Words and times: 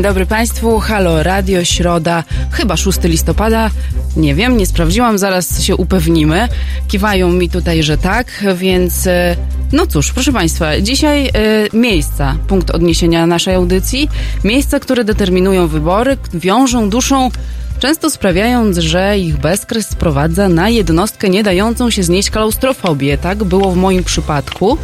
Dzień 0.00 0.04
dobry 0.08 0.26
Państwu, 0.26 0.78
Halo 0.78 1.22
Radio, 1.22 1.64
środa, 1.64 2.24
chyba 2.50 2.76
6 2.76 2.98
listopada, 3.02 3.70
nie 4.16 4.34
wiem, 4.34 4.56
nie 4.56 4.66
sprawdziłam, 4.66 5.18
zaraz 5.18 5.62
się 5.62 5.76
upewnimy. 5.76 6.48
Kiwają 6.88 7.32
mi 7.32 7.50
tutaj, 7.50 7.82
że 7.82 7.98
tak, 7.98 8.44
więc 8.54 9.06
e, 9.06 9.36
no 9.72 9.86
cóż, 9.86 10.12
proszę 10.12 10.32
Państwa, 10.32 10.80
dzisiaj 10.80 11.26
e, 11.26 11.30
miejsca, 11.72 12.36
punkt 12.48 12.70
odniesienia 12.70 13.26
naszej 13.26 13.54
audycji, 13.54 14.08
miejsca, 14.44 14.80
które 14.80 15.04
determinują 15.04 15.68
wybory, 15.68 16.16
wiążą 16.34 16.90
duszą 16.90 17.30
często 17.78 18.10
sprawiając, 18.10 18.78
że 18.78 19.18
ich 19.18 19.36
bezkres 19.36 19.88
sprowadza 19.88 20.48
na 20.48 20.68
jednostkę 20.68 21.28
nie 21.28 21.42
dającą 21.42 21.90
się 21.90 22.02
znieść 22.02 22.30
klaustrofobię. 22.30 23.18
Tak 23.18 23.44
było 23.44 23.72
w 23.72 23.76
moim 23.76 24.04
przypadku. 24.04 24.78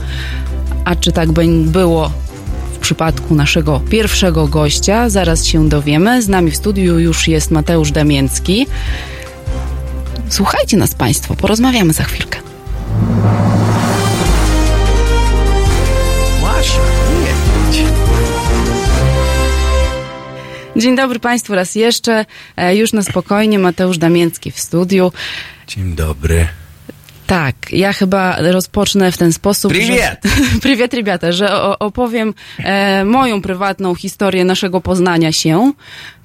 A 0.85 0.97
czy 0.97 1.13
tak 1.13 1.33
było 1.67 2.11
przypadku 2.87 3.35
naszego 3.35 3.81
pierwszego 3.91 4.47
gościa? 4.47 5.09
Zaraz 5.09 5.45
się 5.45 5.69
dowiemy. 5.69 6.23
Z 6.23 6.29
nami 6.29 6.51
w 6.51 6.57
studiu 6.57 6.99
już 6.99 7.29
jest 7.29 7.51
Mateusz 7.51 7.91
Damięcki. 7.91 8.67
Słuchajcie 10.29 10.77
nas 10.77 10.95
Państwo, 10.95 11.35
porozmawiamy 11.35 11.93
za 11.93 12.05
chwilkę. 12.05 12.39
Dzień 20.77 20.97
dobry 20.97 21.19
Państwu 21.19 21.55
raz 21.55 21.75
jeszcze. 21.75 22.25
E, 22.57 22.77
już 22.77 22.93
na 22.93 23.03
spokojnie 23.03 23.59
Mateusz 23.59 23.99
Damięcki 23.99 24.51
w 24.51 24.61
studiu. 24.61 25.13
Dzień 25.67 25.95
dobry. 25.95 26.49
Tak, 27.28 27.56
ja 27.72 27.94
chyba 27.94 28.36
rozpocznę 28.52 29.12
w 29.12 29.18
ten 29.18 29.34
sposób. 29.34 29.72
Priwiet! 29.72 30.20
Że, 30.24 30.60
priwiet, 30.62 30.94
rебята, 30.94 31.32
że 31.32 31.80
opowiem 31.80 32.34
e, 32.58 33.06
moją 33.06 33.42
prywatną 33.42 33.96
historię 33.96 34.46
naszego 34.46 34.82
poznania 34.82 35.32
się, 35.32 35.74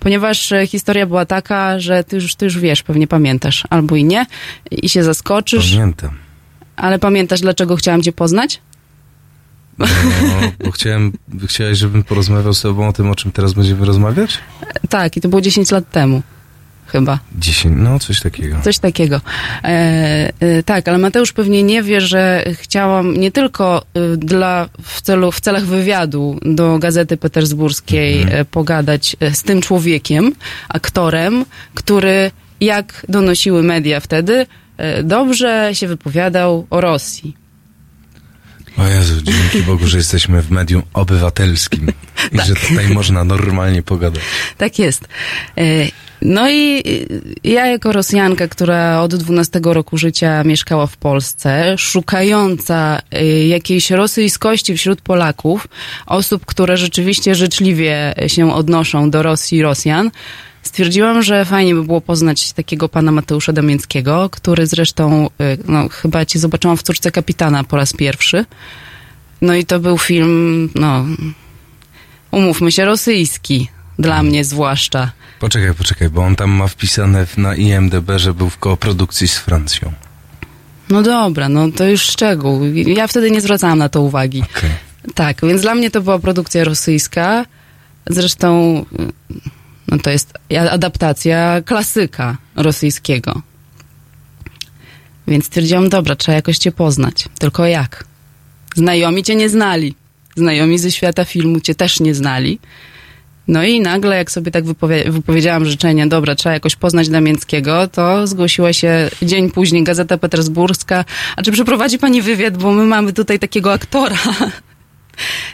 ponieważ 0.01 0.53
e, 0.53 0.67
historia 0.67 1.07
była 1.07 1.27
taka, 1.27 1.81
że 1.81 2.05
ty 2.05 2.17
już, 2.17 2.35
ty 2.35 2.45
już 2.45 2.59
wiesz, 2.59 2.83
pewnie 2.83 3.07
pamiętasz, 3.07 3.65
albo 3.71 3.97
i 3.97 4.05
nie, 4.05 4.27
i 4.71 4.89
się 4.89 5.05
zaskoczysz. 5.05 5.73
Pamiętam. 5.73 6.11
Ale 6.77 6.99
pamiętasz, 6.99 7.41
dlaczego 7.41 7.77
chciałam 7.77 8.03
cię 8.03 8.13
poznać? 8.13 8.61
No, 9.79 9.87
bo 10.65 10.71
chciałem, 10.71 11.13
chciałeś, 11.47 11.79
żebym 11.79 12.05
porozmawiał 12.05 12.55
z 12.55 12.61
tobą 12.61 12.89
o 12.89 12.93
tym, 12.93 13.11
o 13.11 13.15
czym 13.15 13.33
teraz 13.33 13.53
będziemy 13.53 13.87
rozmawiać? 13.87 14.39
Tak, 14.89 15.17
i 15.17 15.21
to 15.21 15.29
było 15.29 15.41
10 15.41 15.71
lat 15.71 15.91
temu. 15.91 16.23
Chyba. 16.92 17.20
10, 17.36 17.76
no 17.78 18.00
coś 18.00 18.22
takiego. 18.22 18.58
Coś 18.64 18.80
takiego. 18.80 19.22
E, 19.64 20.34
e, 20.40 20.64
tak, 20.64 20.88
ale 20.88 20.98
Mateusz 20.98 21.34
pewnie 21.34 21.64
nie 21.64 21.84
wie, 21.84 22.02
że 22.02 22.46
chciałam 22.54 23.18
nie 23.18 23.32
tylko 23.32 23.86
e, 23.94 24.18
dla, 24.18 24.70
w, 24.82 25.02
celu, 25.02 25.32
w 25.32 25.42
celach 25.42 25.66
wywiadu 25.66 26.40
do 26.42 26.80
Gazety 26.80 27.18
Petersburskiej 27.18 28.22
mhm. 28.22 28.46
pogadać 28.46 29.16
e, 29.20 29.34
z 29.34 29.44
tym 29.44 29.62
człowiekiem, 29.62 30.32
aktorem, 30.70 31.46
który, 31.74 32.32
jak 32.62 33.06
donosiły 33.10 33.64
media 33.64 34.00
wtedy, 34.00 34.46
e, 34.78 35.04
dobrze 35.04 35.70
się 35.74 35.88
wypowiadał 35.88 36.68
o 36.70 36.82
Rosji. 36.82 37.38
O 38.78 38.88
Jezu, 38.88 39.22
dzięki 39.22 39.64
Bogu, 39.72 39.88
że 39.88 39.98
jesteśmy 39.98 40.42
w 40.42 40.52
medium 40.52 40.84
obywatelskim 40.94 41.88
i 42.32 42.38
tak. 42.38 42.48
że 42.48 42.56
tutaj 42.56 42.90
można 42.90 43.24
normalnie 43.24 43.84
pogadać. 43.84 44.22
Tak 44.58 44.80
jest. 44.80 45.08
No 46.22 46.50
i 46.50 46.84
ja 47.44 47.68
jako 47.68 47.92
Rosjanka, 47.92 48.48
która 48.48 49.02
od 49.02 49.16
12 49.16 49.60
roku 49.64 49.98
życia 49.98 50.44
mieszkała 50.44 50.88
w 50.88 50.98
Polsce, 50.98 51.78
szukająca 51.78 53.02
e, 53.12 53.48
jakiejś 53.48 53.92
rosyjskości 53.92 54.78
wśród 54.78 55.02
Polaków, 55.02 55.68
osób, 56.06 56.46
które 56.46 56.78
rzeczywiście 56.78 57.36
życzliwie 57.36 58.14
się 58.28 58.54
odnoszą 58.54 59.10
do 59.10 59.24
Rosji 59.24 59.62
Rosjan, 59.62 60.12
stwierdziłam, 60.64 61.24
że 61.24 61.46
fajnie 61.46 61.76
by 61.76 61.84
było 61.84 62.02
poznać 62.02 62.54
takiego 62.54 62.90
pana 62.90 63.12
Mateusza 63.12 63.54
Damięckiego, 63.54 64.30
który 64.30 64.68
zresztą, 64.68 65.30
y, 65.42 65.58
no, 65.68 65.90
chyba 65.90 66.26
cię 66.26 66.40
zobaczyłam 66.40 66.78
w 66.78 66.84
Córce 66.84 67.12
Kapitana 67.12 67.64
po 67.64 67.78
raz 67.78 67.94
pierwszy. 67.94 68.46
No 69.42 69.56
i 69.56 69.66
to 69.66 69.80
był 69.80 69.98
film, 69.98 70.70
no, 70.76 71.06
umówmy 72.32 72.72
się, 72.72 72.86
rosyjski. 72.86 73.68
Dla 74.00 74.24
mnie 74.24 74.46
zwłaszcza. 74.46 75.12
Poczekaj, 75.40 75.74
poczekaj, 75.74 76.10
bo 76.10 76.24
on 76.24 76.36
tam 76.36 76.52
ma 76.52 76.68
wpisane 76.68 77.28
na 77.38 77.56
IMDB, 77.56 78.12
że 78.16 78.34
był 78.34 78.50
w 78.50 78.58
koprodukcji 78.58 79.28
z 79.28 79.38
Francją. 79.38 79.94
No 80.90 81.02
dobra, 81.02 81.50
no 81.50 81.72
to 81.72 81.86
już 81.86 82.02
szczegół. 82.02 82.62
Ja 82.74 83.08
wtedy 83.08 83.32
nie 83.32 83.42
zwracałam 83.42 83.80
na 83.80 83.90
to 83.90 84.02
uwagi. 84.02 84.44
Okay. 84.58 84.72
Tak, 85.16 85.42
więc 85.44 85.62
dla 85.62 85.76
mnie 85.76 85.92
to 85.92 86.02
była 86.02 86.20
produkcja 86.20 86.64
rosyjska. 86.64 87.46
Zresztą 88.10 88.86
no 89.88 89.98
to 89.98 90.10
jest 90.10 90.34
adaptacja 90.72 91.62
klasyka 91.66 92.38
rosyjskiego. 92.56 93.42
Więc 95.28 95.46
stwierdziłam, 95.46 95.90
dobra, 95.90 96.16
trzeba 96.16 96.36
jakoś 96.36 96.58
cię 96.58 96.72
poznać. 96.72 97.26
Tylko 97.40 97.66
jak? 97.66 98.04
Znajomi 98.76 99.24
cię 99.24 99.36
nie 99.36 99.50
znali. 99.50 99.96
Znajomi 100.36 100.80
ze 100.80 100.92
świata 100.92 101.26
filmu 101.26 101.60
cię 101.60 101.76
też 101.76 102.00
nie 102.00 102.16
znali. 102.16 102.60
No 103.52 103.64
i 103.64 103.82
nagle, 103.82 104.16
jak 104.18 104.32
sobie 104.32 104.52
tak 104.52 104.66
wypowie 104.66 105.12
wypowiedziałam 105.12 105.66
życzenie, 105.66 106.08
dobra, 106.08 106.36
trzeba 106.36 106.54
jakoś 106.54 106.76
poznać 106.76 107.10
Damięckiego, 107.10 107.88
to 107.88 108.28
zgłosiła 108.28 108.74
się 108.74 109.10
dzień 109.22 109.52
później 109.52 109.84
Gazeta 109.84 110.18
Petersburska. 110.18 111.06
A 111.36 111.42
czy 111.42 111.52
przeprowadzi 111.52 112.00
pani 112.00 112.22
wywiad, 112.22 112.58
bo 112.58 112.72
my 112.72 112.86
mamy 112.86 113.14
tutaj 113.14 113.40
takiego 113.40 113.74
aktora 113.74 114.18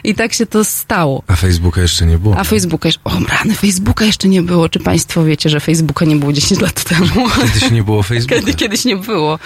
I 0.04 0.14
tak 0.14 0.32
się 0.32 0.46
to 0.46 0.64
stało. 0.64 1.22
A 1.26 1.36
Facebooka 1.36 1.80
jeszcze 1.80 2.06
nie 2.06 2.18
było. 2.18 2.38
A 2.38 2.44
Facebooka 2.44 2.88
jeszcze... 2.88 3.00
O, 3.04 3.10
rany, 3.28 3.54
Facebooka 3.54 4.04
jeszcze 4.04 4.28
nie 4.28 4.42
było. 4.42 4.68
Czy 4.68 4.80
państwo 4.80 5.24
wiecie, 5.24 5.50
że 5.50 5.60
Facebooka 5.60 6.04
nie 6.04 6.16
było 6.16 6.32
10 6.32 6.60
lat 6.60 6.84
temu? 6.84 7.28
Kiedyś 7.36 7.70
nie 7.70 7.84
było 7.84 8.02
Facebooka. 8.12 8.40
Kiedy, 8.40 8.54
kiedyś 8.54 8.84
nie 8.84 8.96
było. 8.96 9.38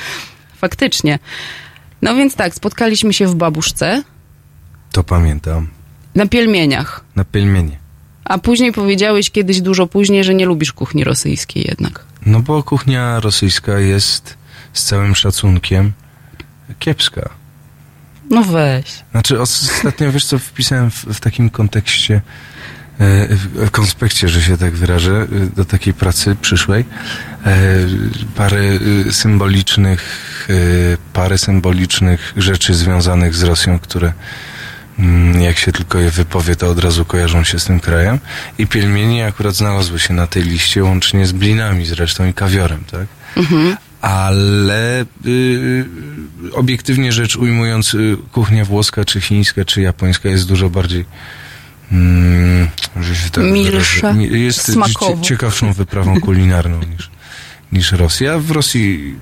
Faktycznie. 0.57 1.19
No 2.03 2.15
więc 2.15 2.35
tak, 2.35 2.55
spotkaliśmy 2.55 3.13
się 3.13 3.27
w 3.27 3.35
Babuszce. 3.35 4.03
To 4.93 5.05
pamiętam. 5.05 5.69
Na 6.15 6.27
pielmieniach. 6.27 7.05
Na 7.17 7.25
pielmienie. 7.25 7.82
A 8.25 8.39
później 8.39 8.73
powiedziałeś 8.73 9.31
kiedyś 9.31 9.61
dużo 9.61 9.87
później, 9.87 10.25
że 10.25 10.35
nie 10.35 10.47
lubisz 10.47 10.73
kuchni 10.73 11.05
rosyjskiej 11.05 11.65
jednak. 11.69 12.05
No 12.27 12.41
bo 12.41 12.63
kuchnia 12.63 13.21
rosyjska 13.21 13.79
jest 13.79 14.37
z 14.73 14.85
całym 14.85 15.15
szacunkiem 15.15 15.93
kiepska. 16.79 17.31
No 18.31 18.43
weź. 18.45 18.85
Znaczy 19.11 19.41
ostatnio, 19.41 20.13
wiesz 20.13 20.25
co, 20.25 20.39
wpisałem 20.39 20.91
w, 20.91 21.05
w 21.05 21.21
takim 21.21 21.51
kontekście, 21.51 22.15
e, 22.15 23.29
w 23.37 23.71
konspekcie, 23.71 24.29
że 24.29 24.43
się 24.43 24.59
tak 24.59 24.73
wyrażę, 24.73 25.27
e, 25.33 25.57
do 25.57 25.65
takiej 25.65 25.95
pracy 25.95 26.37
przyszłej, 26.41 26.85
e, 27.47 27.57
parę 28.37 28.63
symbolicznych, 29.11 30.29
parę 31.13 31.39
symbolicznych 31.39 32.33
rzeczy 32.37 32.75
związanych 32.75 33.35
z 33.35 33.43
Rosją, 33.43 33.79
które 33.79 34.13
jak 35.41 35.59
się 35.59 35.73
tylko 35.73 35.99
je 35.99 36.11
wypowie, 36.11 36.57
to 36.57 36.71
od 36.71 36.79
razu 36.79 37.05
kojarzą 37.05 37.45
się 37.45 37.59
z 37.59 37.65
tym 37.65 37.81
krajem. 37.81 38.19
I 38.59 38.67
pielmieni 38.67 39.23
akurat 39.23 39.55
znalazły 39.55 39.99
się 39.99 40.15
na 40.15 40.27
tej 40.27 40.43
liście, 40.43 40.85
łącznie 40.85 41.27
z 41.27 41.33
blinami 41.33 41.87
zresztą 41.87 42.27
i 42.27 42.35
kawiorem, 42.35 42.85
tak? 42.91 43.07
Mhm 43.37 43.77
ale 44.03 45.05
y, 45.27 45.85
obiektywnie 46.53 47.13
rzecz 47.13 47.37
ujmując, 47.37 47.95
y, 47.95 48.17
kuchnia 48.33 48.65
włoska, 48.65 49.05
czy 49.05 49.21
chińska, 49.21 49.65
czy 49.65 49.83
japońska 49.83 50.29
jest 50.29 50.49
dużo 50.49 50.71
bardziej 50.71 51.05
mm, 51.93 52.69
tak 53.33 53.45
milsza, 53.45 54.15
jest 54.21 54.77
ciekawszą 55.23 55.73
wyprawą 55.73 56.21
kulinarną 56.21 56.81
niż, 56.83 57.11
niż 57.73 57.93
Rosja. 57.93 58.39
W 58.39 58.51
Rosji 58.51 59.15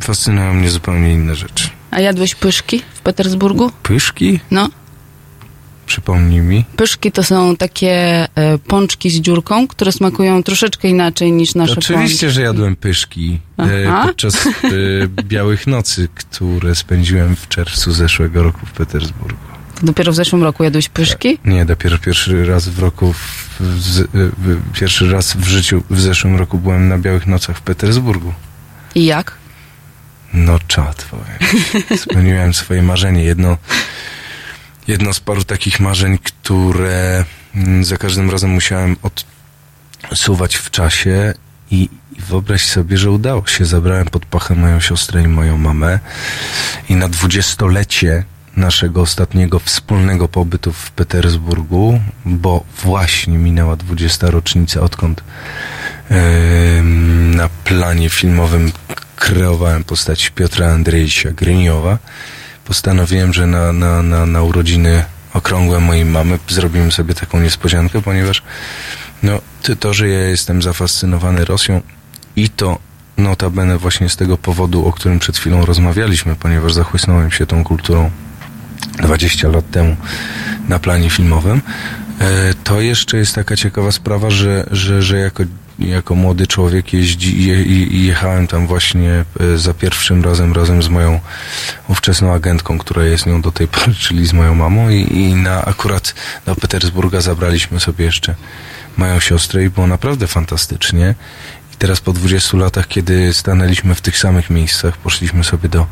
fascynują 0.00 0.54
mnie 0.54 0.70
zupełnie 0.70 1.12
inne 1.12 1.34
rzeczy. 1.34 1.68
A 1.96 2.00
jadłeś 2.00 2.34
pyszki 2.34 2.82
w 2.94 3.00
Petersburgu? 3.00 3.70
Pyszki? 3.82 4.40
No. 4.50 4.68
Przypomnij 5.86 6.40
mi. 6.40 6.64
Pyszki 6.76 7.12
to 7.12 7.22
są 7.22 7.56
takie 7.56 7.92
e, 8.34 8.58
pączki 8.58 9.10
z 9.10 9.20
dziurką, 9.20 9.68
które 9.68 9.92
smakują 9.92 10.42
troszeczkę 10.42 10.88
inaczej 10.88 11.32
niż 11.32 11.54
nasze 11.54 11.72
Oczywiście, 11.72 12.26
pączki. 12.26 12.30
że 12.30 12.42
jadłem 12.42 12.76
pyszki 12.76 13.40
e, 13.58 14.02
podczas 14.02 14.46
e, 14.46 14.50
Białych 15.22 15.66
Nocy, 15.66 16.08
które 16.14 16.74
spędziłem 16.74 17.36
w 17.36 17.48
czerwcu 17.48 17.92
zeszłego 17.92 18.42
roku 18.42 18.66
w 18.66 18.70
Petersburgu. 18.70 19.38
Dopiero 19.82 20.12
w 20.12 20.14
zeszłym 20.14 20.42
roku 20.42 20.64
jadłeś 20.64 20.88
pyszki? 20.88 21.38
Nie, 21.44 21.64
dopiero 21.64 21.98
pierwszy 21.98 22.44
raz 22.44 22.68
w 22.68 22.78
roku, 22.78 23.12
w, 23.12 23.60
w, 23.60 24.06
w, 24.38 24.72
pierwszy 24.72 25.12
raz 25.12 25.36
w 25.36 25.44
życiu 25.44 25.82
w 25.90 26.00
zeszłym 26.00 26.36
roku 26.36 26.58
byłem 26.58 26.88
na 26.88 26.98
Białych 26.98 27.26
Nocach 27.26 27.56
w 27.56 27.60
Petersburgu. 27.60 28.32
I 28.94 29.04
jak? 29.04 29.45
No 30.36 30.58
czad, 30.66 31.06
powiem. 31.10 31.64
Spełniłem 32.04 32.54
swoje 32.54 32.82
marzenie. 32.82 33.24
Jedno 33.24 33.56
jedno 34.88 35.14
z 35.14 35.20
paru 35.20 35.44
takich 35.44 35.80
marzeń, 35.80 36.18
które 36.18 37.24
mm, 37.54 37.84
za 37.84 37.96
każdym 37.96 38.30
razem 38.30 38.50
musiałem 38.50 38.96
odsuwać 40.10 40.56
w 40.56 40.70
czasie 40.70 41.34
i, 41.70 41.88
i 42.12 42.20
wyobraź 42.20 42.64
sobie, 42.64 42.98
że 42.98 43.10
udało 43.10 43.46
się. 43.46 43.64
Zabrałem 43.64 44.06
pod 44.06 44.26
pachę 44.26 44.54
moją 44.54 44.80
siostrę 44.80 45.22
i 45.22 45.28
moją 45.28 45.58
mamę 45.58 45.98
i 46.88 46.94
na 46.96 47.08
dwudziestolecie 47.08 48.24
naszego 48.56 49.00
ostatniego 49.00 49.58
wspólnego 49.58 50.28
pobytu 50.28 50.72
w 50.72 50.90
Petersburgu, 50.90 52.00
bo 52.24 52.64
właśnie 52.82 53.38
minęła 53.38 53.76
20. 53.76 54.30
rocznica, 54.30 54.80
odkąd 54.80 55.24
yy, 56.10 56.16
na 57.36 57.48
planie 57.48 58.10
filmowym 58.10 58.72
kreowałem 59.16 59.84
postać 59.84 60.30
Piotra 60.30 60.72
Andrzejsia 60.72 61.30
Gryniowa. 61.30 61.98
Postanowiłem, 62.64 63.32
że 63.32 63.46
na, 63.46 63.72
na, 63.72 64.02
na, 64.02 64.26
na 64.26 64.42
urodziny 64.42 65.04
okrągłe 65.34 65.80
mojej 65.80 66.04
mamy 66.04 66.38
zrobimy 66.48 66.92
sobie 66.92 67.14
taką 67.14 67.40
niespodziankę, 67.40 68.02
ponieważ 68.02 68.42
no, 69.22 69.40
to, 69.80 69.94
że 69.94 70.08
ja 70.08 70.20
jestem 70.20 70.62
zafascynowany 70.62 71.44
Rosją 71.44 71.80
i 72.36 72.48
to 72.48 72.78
notabene 73.16 73.78
właśnie 73.78 74.08
z 74.08 74.16
tego 74.16 74.38
powodu, 74.38 74.86
o 74.86 74.92
którym 74.92 75.18
przed 75.18 75.38
chwilą 75.38 75.66
rozmawialiśmy, 75.66 76.36
ponieważ 76.36 76.72
zachłysnąłem 76.72 77.30
się 77.30 77.46
tą 77.46 77.64
kulturą 77.64 78.10
20 78.98 79.48
lat 79.48 79.70
temu 79.70 79.96
na 80.68 80.78
planie 80.78 81.10
filmowym, 81.10 81.62
e, 82.20 82.54
to 82.64 82.80
jeszcze 82.80 83.16
jest 83.16 83.34
taka 83.34 83.56
ciekawa 83.56 83.92
sprawa, 83.92 84.30
że, 84.30 84.66
że, 84.70 85.02
że 85.02 85.18
jako, 85.18 85.42
jako 85.78 86.14
młody 86.14 86.46
człowiek 86.46 86.92
jeździ 86.92 87.40
i 87.40 88.06
jechałem 88.06 88.46
tam 88.46 88.66
właśnie 88.66 89.24
e, 89.40 89.58
za 89.58 89.74
pierwszym 89.74 90.24
razem 90.24 90.52
razem 90.52 90.82
z 90.82 90.88
moją 90.88 91.20
ówczesną 91.88 92.32
agentką, 92.32 92.78
która 92.78 93.04
jest 93.04 93.26
nią 93.26 93.42
do 93.42 93.52
tej 93.52 93.68
pory, 93.68 93.94
czyli 94.04 94.26
z 94.26 94.32
moją 94.32 94.54
mamą 94.54 94.90
i, 94.90 95.12
i 95.12 95.34
na 95.34 95.64
akurat 95.64 96.14
do 96.46 96.56
Petersburga 96.56 97.20
zabraliśmy 97.20 97.80
sobie 97.80 98.04
jeszcze 98.04 98.34
moją 98.96 99.20
siostrę 99.20 99.64
i 99.64 99.70
było 99.70 99.86
naprawdę 99.86 100.26
fantastycznie. 100.26 101.14
I 101.74 101.76
teraz 101.76 102.00
po 102.00 102.12
20 102.12 102.56
latach, 102.56 102.88
kiedy 102.88 103.34
stanęliśmy 103.34 103.94
w 103.94 104.00
tych 104.00 104.18
samych 104.18 104.50
miejscach, 104.50 104.96
poszliśmy 104.96 105.44
sobie 105.44 105.68
do 105.68 105.86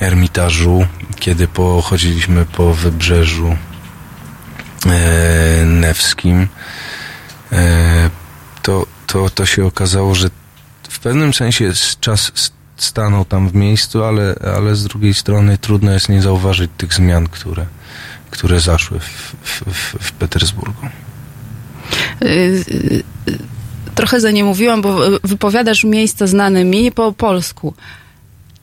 Ermitażu, 0.00 0.86
kiedy 1.20 1.48
pochodziliśmy 1.48 2.46
po 2.46 2.74
wybrzeżu 2.74 3.56
e, 4.86 5.66
Newskim, 5.66 6.48
e, 7.52 8.10
to, 8.62 8.86
to, 9.12 9.30
to 9.30 9.46
się 9.46 9.66
okazało, 9.66 10.14
że 10.14 10.28
w 10.88 10.98
pewnym 10.98 11.34
sensie 11.34 11.72
czas 12.00 12.32
stanął 12.76 13.24
tam 13.24 13.48
w 13.48 13.54
miejscu, 13.54 14.04
ale, 14.04 14.34
ale 14.56 14.76
z 14.76 14.84
drugiej 14.84 15.14
strony 15.14 15.58
trudno 15.58 15.92
jest 15.92 16.08
nie 16.08 16.22
zauważyć 16.22 16.70
tych 16.76 16.94
zmian, 16.94 17.28
które, 17.28 17.66
które 18.30 18.60
zaszły 18.60 19.00
w, 19.00 19.34
w, 19.44 19.96
w 20.00 20.12
Petersburgu. 20.12 20.86
Y, 22.22 22.26
y, 22.28 23.02
trochę 23.94 24.20
za 24.20 24.30
nie 24.30 24.44
mówiłam, 24.44 24.82
bo 24.82 24.98
wypowiadasz 25.24 25.84
miejsca 25.84 26.26
znane 26.26 26.64
mi 26.64 26.92
po 26.92 27.12
polsku. 27.12 27.74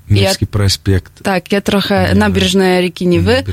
Miejski 0.10 0.46
ja, 0.46 0.52
prospekt. 0.52 1.24
Tak, 1.24 1.52
ja 1.52 1.62
trochę 1.62 2.16
nabieżne 2.16 2.82
Riki 2.82 3.08
Niwy. 3.08 3.44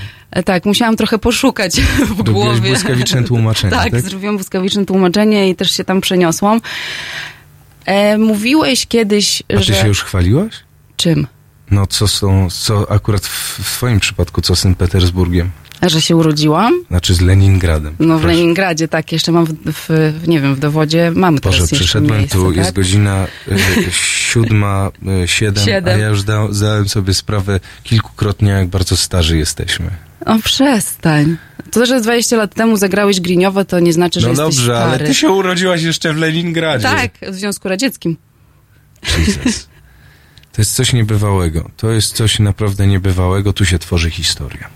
Tak, 0.44 0.64
musiałam 0.64 0.96
trochę 0.96 1.18
poszukać 1.18 1.80
w 2.16 2.22
głowie. 2.22 2.60
błyskawiczne 2.60 3.24
tłumaczenie. 3.24 3.70
tak, 3.70 3.90
tak, 3.92 4.00
zrobiłam 4.00 4.36
błyskawiczne 4.36 4.86
tłumaczenie 4.86 5.50
i 5.50 5.54
też 5.56 5.70
się 5.70 5.84
tam 5.84 6.00
przeniosłam. 6.00 6.60
E, 7.86 8.18
mówiłeś 8.18 8.86
kiedyś, 8.86 9.42
A 9.56 9.60
że... 9.60 9.72
Ty 9.72 9.80
się 9.80 9.88
już 9.88 10.02
chwaliłaś? 10.02 10.54
Czym? 10.96 11.26
No, 11.70 11.86
co 11.86 12.08
są, 12.08 12.50
co 12.50 12.90
akurat 12.90 13.26
w, 13.26 13.58
w 13.58 13.76
twoim 13.76 14.00
przypadku, 14.00 14.40
co 14.40 14.56
z 14.56 14.62
tym 14.62 14.74
Petersburgiem? 14.74 15.50
Że 15.82 16.02
się 16.02 16.16
urodziłam? 16.16 16.84
Znaczy 16.88 17.14
z 17.14 17.20
Leningradem. 17.20 17.96
No 17.98 18.18
w 18.18 18.20
proszę. 18.20 18.36
Leningradzie, 18.36 18.88
tak. 18.88 19.12
Jeszcze 19.12 19.32
mam 19.32 19.46
w, 19.46 19.54
w, 19.66 20.14
nie 20.26 20.40
wiem, 20.40 20.54
w 20.54 20.58
dowodzie 20.58 21.12
mamy 21.14 21.40
teraz 21.40 21.60
Boże, 21.60 21.76
przyszedłem 21.76 22.18
miejsce, 22.18 22.38
tu, 22.38 22.46
tak? 22.46 22.56
jest 22.56 22.72
godzina 22.72 23.26
y, 23.48 23.58
siódma, 23.92 24.90
y, 25.24 25.28
siedem, 25.28 25.64
siedem, 25.64 25.94
a 25.94 26.02
ja 26.02 26.08
już 26.08 26.22
da, 26.22 26.48
zdałem 26.50 26.88
sobie 26.88 27.14
sprawę 27.14 27.60
kilkukrotnie, 27.82 28.50
jak 28.50 28.68
bardzo 28.68 28.96
starzy 28.96 29.38
jesteśmy. 29.38 29.90
O, 30.26 30.38
przestań. 30.38 31.36
To, 31.70 31.86
że 31.86 32.00
20 32.00 32.36
lat 32.36 32.54
temu 32.54 32.76
zagrałeś 32.76 33.20
Griniowo, 33.20 33.64
to 33.64 33.80
nie 33.80 33.92
znaczy, 33.92 34.20
że 34.20 34.26
no 34.26 34.30
jesteś 34.30 34.56
dobrze, 34.56 34.74
stary. 34.74 34.90
ale 34.90 34.98
ty 34.98 35.14
się 35.14 35.30
urodziłaś 35.30 35.82
jeszcze 35.82 36.14
w 36.14 36.16
Leningradzie. 36.16 36.84
Tak, 36.84 37.10
w 37.32 37.34
Związku 37.34 37.68
Radzieckim. 37.68 38.16
Jesus. 39.18 39.68
To 40.52 40.60
jest 40.60 40.74
coś 40.74 40.92
niebywałego. 40.92 41.70
To 41.76 41.90
jest 41.90 42.12
coś 42.12 42.38
naprawdę 42.38 42.86
niebywałego. 42.86 43.52
Tu 43.52 43.64
się 43.64 43.78
tworzy 43.78 44.10
historia. 44.10 44.68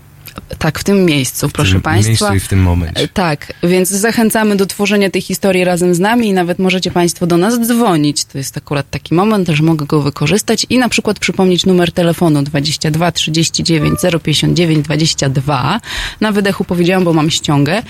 Tak, 0.58 0.78
w 0.78 0.84
tym 0.84 1.04
miejscu, 1.04 1.48
proszę 1.48 1.70
w 1.70 1.72
tym 1.72 1.82
Państwa. 1.82 2.10
miejscu 2.10 2.34
i 2.34 2.40
w 2.40 2.48
tym 2.48 2.62
momencie. 2.62 3.02
E, 3.02 3.08
tak, 3.08 3.52
więc 3.62 3.88
zachęcamy 3.88 4.56
do 4.56 4.66
tworzenia 4.66 5.10
tej 5.10 5.22
historii 5.22 5.64
razem 5.64 5.94
z 5.94 5.98
nami 5.98 6.28
i 6.28 6.32
nawet 6.32 6.58
możecie 6.58 6.90
Państwo 6.90 7.26
do 7.26 7.36
nas 7.36 7.60
dzwonić. 7.60 8.24
To 8.24 8.38
jest 8.38 8.56
akurat 8.56 8.90
taki 8.90 9.14
moment, 9.14 9.48
że 9.48 9.62
mogę 9.62 9.86
go 9.86 10.02
wykorzystać 10.02 10.66
i 10.70 10.78
na 10.78 10.88
przykład 10.88 11.18
przypomnieć 11.18 11.66
numer 11.66 11.92
telefonu 11.92 12.42
22 12.42 13.12
39 13.12 13.98
059 14.22 14.84
22. 14.84 15.80
Na 16.20 16.32
wydechu 16.32 16.64
powiedziałam, 16.64 17.04
bo 17.04 17.12
mam 17.12 17.30
ściągę. 17.30 17.82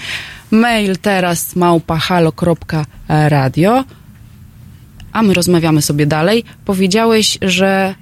Mail 0.50 0.98
teraz 0.98 1.56
małpahalo.radio 1.56 3.84
a 5.12 5.22
my 5.22 5.34
rozmawiamy 5.34 5.82
sobie 5.82 6.06
dalej. 6.06 6.44
Powiedziałeś, 6.64 7.38
że 7.42 7.94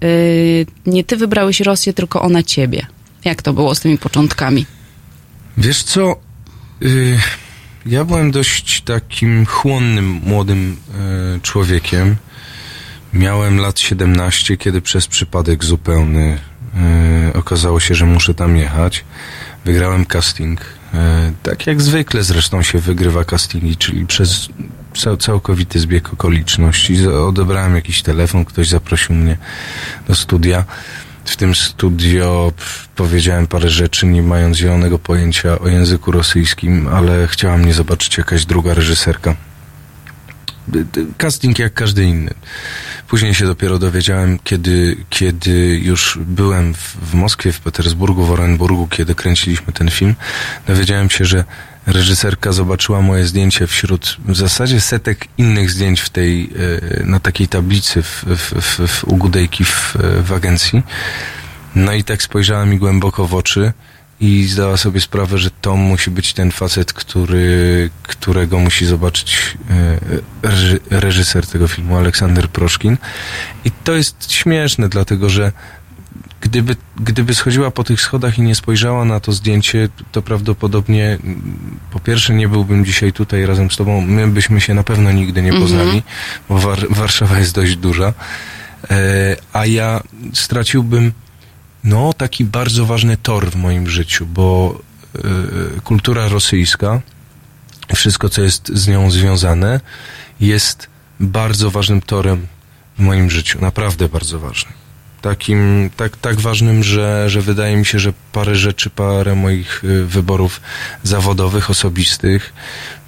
yy, 0.00 0.66
nie 0.86 1.04
ty 1.04 1.16
wybrałeś 1.16 1.60
Rosję, 1.60 1.92
tylko 1.92 2.22
ona 2.22 2.42
ciebie. 2.42 2.86
Jak 3.24 3.42
to 3.42 3.52
było 3.52 3.74
z 3.74 3.80
tymi 3.80 3.98
początkami? 3.98 4.66
Wiesz 5.56 5.82
co, 5.82 6.16
yy, 6.80 7.18
ja 7.86 8.04
byłem 8.04 8.30
dość 8.30 8.80
takim 8.80 9.46
chłonnym, 9.46 10.20
młodym 10.24 10.76
yy, 11.34 11.40
człowiekiem. 11.40 12.16
Miałem 13.12 13.58
lat 13.58 13.80
17, 13.80 14.56
kiedy 14.56 14.80
przez 14.80 15.06
przypadek 15.06 15.64
zupełny 15.64 16.38
yy, 16.74 17.32
okazało 17.32 17.80
się, 17.80 17.94
że 17.94 18.06
muszę 18.06 18.34
tam 18.34 18.56
jechać. 18.56 19.04
Wygrałem 19.64 20.06
casting. 20.06 20.60
Yy, 20.60 21.00
tak 21.42 21.66
jak 21.66 21.82
zwykle 21.82 22.22
zresztą 22.22 22.62
się 22.62 22.78
wygrywa 22.78 23.24
castingi, 23.24 23.76
czyli 23.76 24.06
przez 24.06 24.48
całkowity 25.18 25.80
zbieg 25.80 26.12
okoliczności. 26.12 27.08
Odebrałem 27.08 27.74
jakiś 27.74 28.02
telefon, 28.02 28.44
ktoś 28.44 28.68
zaprosił 28.68 29.14
mnie 29.14 29.36
do 30.08 30.14
studia 30.14 30.64
w 31.24 31.36
tym 31.36 31.54
studio 31.54 32.52
powiedziałem 32.96 33.46
parę 33.46 33.70
rzeczy, 33.70 34.06
nie 34.06 34.22
mając 34.22 34.56
zielonego 34.56 34.98
pojęcia 34.98 35.58
o 35.58 35.68
języku 35.68 36.12
rosyjskim, 36.12 36.88
ale 36.88 37.26
chciała 37.26 37.56
mnie 37.56 37.74
zobaczyć 37.74 38.18
jakaś 38.18 38.46
druga 38.46 38.74
reżyserka. 38.74 39.36
Casting 41.18 41.58
jak 41.58 41.74
każdy 41.74 42.04
inny. 42.04 42.34
Później 43.08 43.34
się 43.34 43.46
dopiero 43.46 43.78
dowiedziałem, 43.78 44.38
kiedy, 44.44 44.96
kiedy 45.10 45.80
już 45.82 46.18
byłem 46.26 46.74
w, 46.74 46.96
w 47.10 47.14
Moskwie, 47.14 47.52
w 47.52 47.60
Petersburgu, 47.60 48.24
w 48.24 48.30
Orenburgu, 48.30 48.88
kiedy 48.88 49.14
kręciliśmy 49.14 49.72
ten 49.72 49.90
film, 49.90 50.14
dowiedziałem 50.66 51.10
się, 51.10 51.24
że 51.24 51.44
reżyserka 51.86 52.52
zobaczyła 52.52 53.00
moje 53.00 53.26
zdjęcie 53.26 53.66
wśród 53.66 54.16
w 54.28 54.36
zasadzie 54.36 54.80
setek 54.80 55.28
innych 55.38 55.70
zdjęć 55.70 56.00
w 56.00 56.10
tej, 56.10 56.50
e, 57.00 57.04
na 57.04 57.20
takiej 57.20 57.48
tablicy 57.48 58.02
w, 58.02 58.24
w, 58.26 58.62
w, 58.62 58.88
w 58.88 59.04
u 59.04 59.16
Gudejki 59.16 59.64
w, 59.64 59.96
w 60.22 60.32
agencji. 60.32 60.82
No 61.74 61.92
i 61.92 62.04
tak 62.04 62.22
spojrzała 62.22 62.66
mi 62.66 62.78
głęboko 62.78 63.26
w 63.26 63.34
oczy 63.34 63.72
i 64.20 64.44
zdała 64.44 64.76
sobie 64.76 65.00
sprawę, 65.00 65.38
że 65.38 65.50
to 65.50 65.76
musi 65.76 66.10
być 66.10 66.32
ten 66.32 66.50
facet, 66.50 66.92
który, 66.92 67.90
którego 68.02 68.58
musi 68.58 68.86
zobaczyć 68.86 69.56
e, 69.70 71.00
reżyser 71.00 71.46
tego 71.46 71.68
filmu, 71.68 71.96
Aleksander 71.96 72.48
Proszkin. 72.48 72.96
I 73.64 73.70
to 73.70 73.92
jest 73.92 74.32
śmieszne, 74.32 74.88
dlatego 74.88 75.28
że 75.28 75.52
Gdyby, 76.44 76.76
gdyby 76.96 77.34
schodziła 77.34 77.70
po 77.70 77.84
tych 77.84 78.00
schodach 78.00 78.38
i 78.38 78.42
nie 78.42 78.54
spojrzała 78.54 79.04
na 79.04 79.20
to 79.20 79.32
zdjęcie, 79.32 79.88
to 80.12 80.22
prawdopodobnie 80.22 81.18
mm, 81.24 81.78
po 81.90 82.00
pierwsze 82.00 82.34
nie 82.34 82.48
byłbym 82.48 82.84
dzisiaj 82.84 83.12
tutaj 83.12 83.46
razem 83.46 83.70
z 83.70 83.76
tobą. 83.76 84.00
My 84.00 84.28
byśmy 84.28 84.60
się 84.60 84.74
na 84.74 84.82
pewno 84.82 85.12
nigdy 85.12 85.42
nie 85.42 85.52
poznali, 85.52 85.90
mm 85.90 86.00
-hmm. 86.00 86.40
bo 86.48 86.58
War 86.58 86.86
Warszawa 86.90 87.38
jest 87.38 87.54
dość 87.54 87.76
duża. 87.76 88.12
E, 88.90 89.36
a 89.52 89.66
ja 89.66 90.02
straciłbym 90.34 91.12
no 91.84 92.12
taki 92.12 92.44
bardzo 92.44 92.86
ważny 92.86 93.16
tor 93.16 93.50
w 93.50 93.56
moim 93.56 93.88
życiu, 93.88 94.26
bo 94.26 94.78
e, 95.14 95.20
kultura 95.80 96.28
rosyjska, 96.28 97.00
wszystko 97.94 98.28
co 98.28 98.42
jest 98.42 98.68
z 98.68 98.88
nią 98.88 99.10
związane, 99.10 99.80
jest 100.40 100.88
bardzo 101.20 101.70
ważnym 101.70 102.00
torem 102.00 102.46
w 102.98 103.02
moim 103.02 103.30
życiu, 103.30 103.58
naprawdę 103.60 104.08
bardzo 104.08 104.40
ważnym 104.40 104.83
takim, 105.24 105.90
tak, 105.96 106.16
tak 106.16 106.40
ważnym, 106.40 106.82
że, 106.82 107.30
że 107.30 107.40
wydaje 107.40 107.76
mi 107.76 107.86
się, 107.86 107.98
że 107.98 108.12
parę 108.32 108.56
rzeczy, 108.56 108.90
parę 108.90 109.34
moich 109.34 109.84
y, 109.84 110.04
wyborów 110.04 110.60
zawodowych, 111.02 111.70
osobistych, 111.70 112.52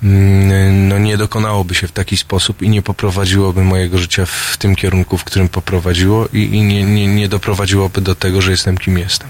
mm, 0.02 0.88
no 0.88 0.98
nie 0.98 1.16
dokonałoby 1.16 1.74
się 1.74 1.86
w 1.86 1.92
taki 1.92 2.16
sposób 2.16 2.62
i 2.62 2.68
nie 2.68 2.82
poprowadziłoby 2.82 3.64
mojego 3.64 3.98
życia 3.98 4.26
w 4.26 4.56
tym 4.58 4.76
kierunku, 4.76 5.18
w 5.18 5.24
którym 5.24 5.48
poprowadziło 5.48 6.28
i, 6.32 6.38
i 6.38 6.62
nie, 6.62 6.82
nie, 6.82 7.06
nie 7.06 7.28
doprowadziłoby 7.28 8.00
do 8.00 8.14
tego, 8.14 8.42
że 8.42 8.50
jestem 8.50 8.78
kim 8.78 8.98
jestem. 8.98 9.28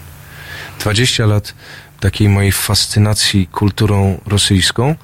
20 0.81 1.27
lat 1.27 1.55
takiej 2.01 2.29
mojej 2.29 2.53
fascynacji 2.53 3.47
kulturą 3.47 4.21
rosyjską 4.27 4.95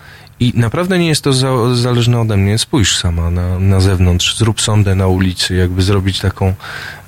I 0.43 0.53
naprawdę 0.55 0.99
nie 0.99 1.09
jest 1.09 1.23
to 1.23 1.33
za, 1.33 1.75
zależne 1.75 2.21
ode 2.21 2.37
mnie. 2.37 2.59
Spójrz 2.59 2.97
sama 2.97 3.31
na, 3.31 3.59
na 3.59 3.81
zewnątrz, 3.81 4.37
zrób 4.37 4.61
sondę 4.61 4.95
na 4.95 5.07
ulicy, 5.07 5.55
jakby 5.55 5.83
zrobić 5.83 6.21
taką 6.21 6.55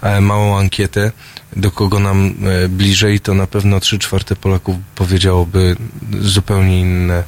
e, 0.02 0.20
małą 0.20 0.58
ankietę, 0.58 1.12
do 1.56 1.70
kogo 1.70 2.00
nam 2.00 2.34
e, 2.64 2.68
bliżej, 2.68 3.20
to 3.20 3.34
na 3.34 3.46
pewno 3.46 3.80
trzy 3.80 3.98
czwarte 3.98 4.36
Polaków 4.36 4.76
powiedziałoby 4.94 5.76
zupełnie 6.20 6.80
inne, 6.80 7.22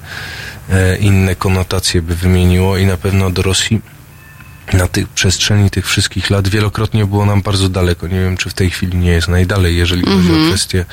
e, 0.71 0.97
inne 0.97 1.35
konotacje 1.35 2.03
by 2.03 2.17
wymieniło 2.17 2.77
i 2.77 2.87
na 2.87 2.97
pewno 2.97 3.31
do 3.31 3.43
Rosji 3.43 3.81
na 4.73 4.89
tych 4.89 5.09
przestrzeni 5.09 5.71
tych 5.71 5.87
wszystkich 5.87 6.31
lat 6.31 6.49
wielokrotnie 6.49 7.07
było 7.07 7.27
nam 7.27 7.43
bardzo 7.43 7.69
daleko. 7.69 8.09
Nie 8.09 8.21
wiem, 8.21 8.37
czy 8.37 8.51
w 8.51 8.55
tej 8.55 8.71
chwili 8.71 8.99
nie 8.99 9.11
jest 9.11 9.29
najdalej, 9.29 9.77
jeżeli 9.77 10.03
chodzi 10.03 10.17
o 10.17 10.35
Mhm. 10.35 10.49
kwestie, 10.49 10.85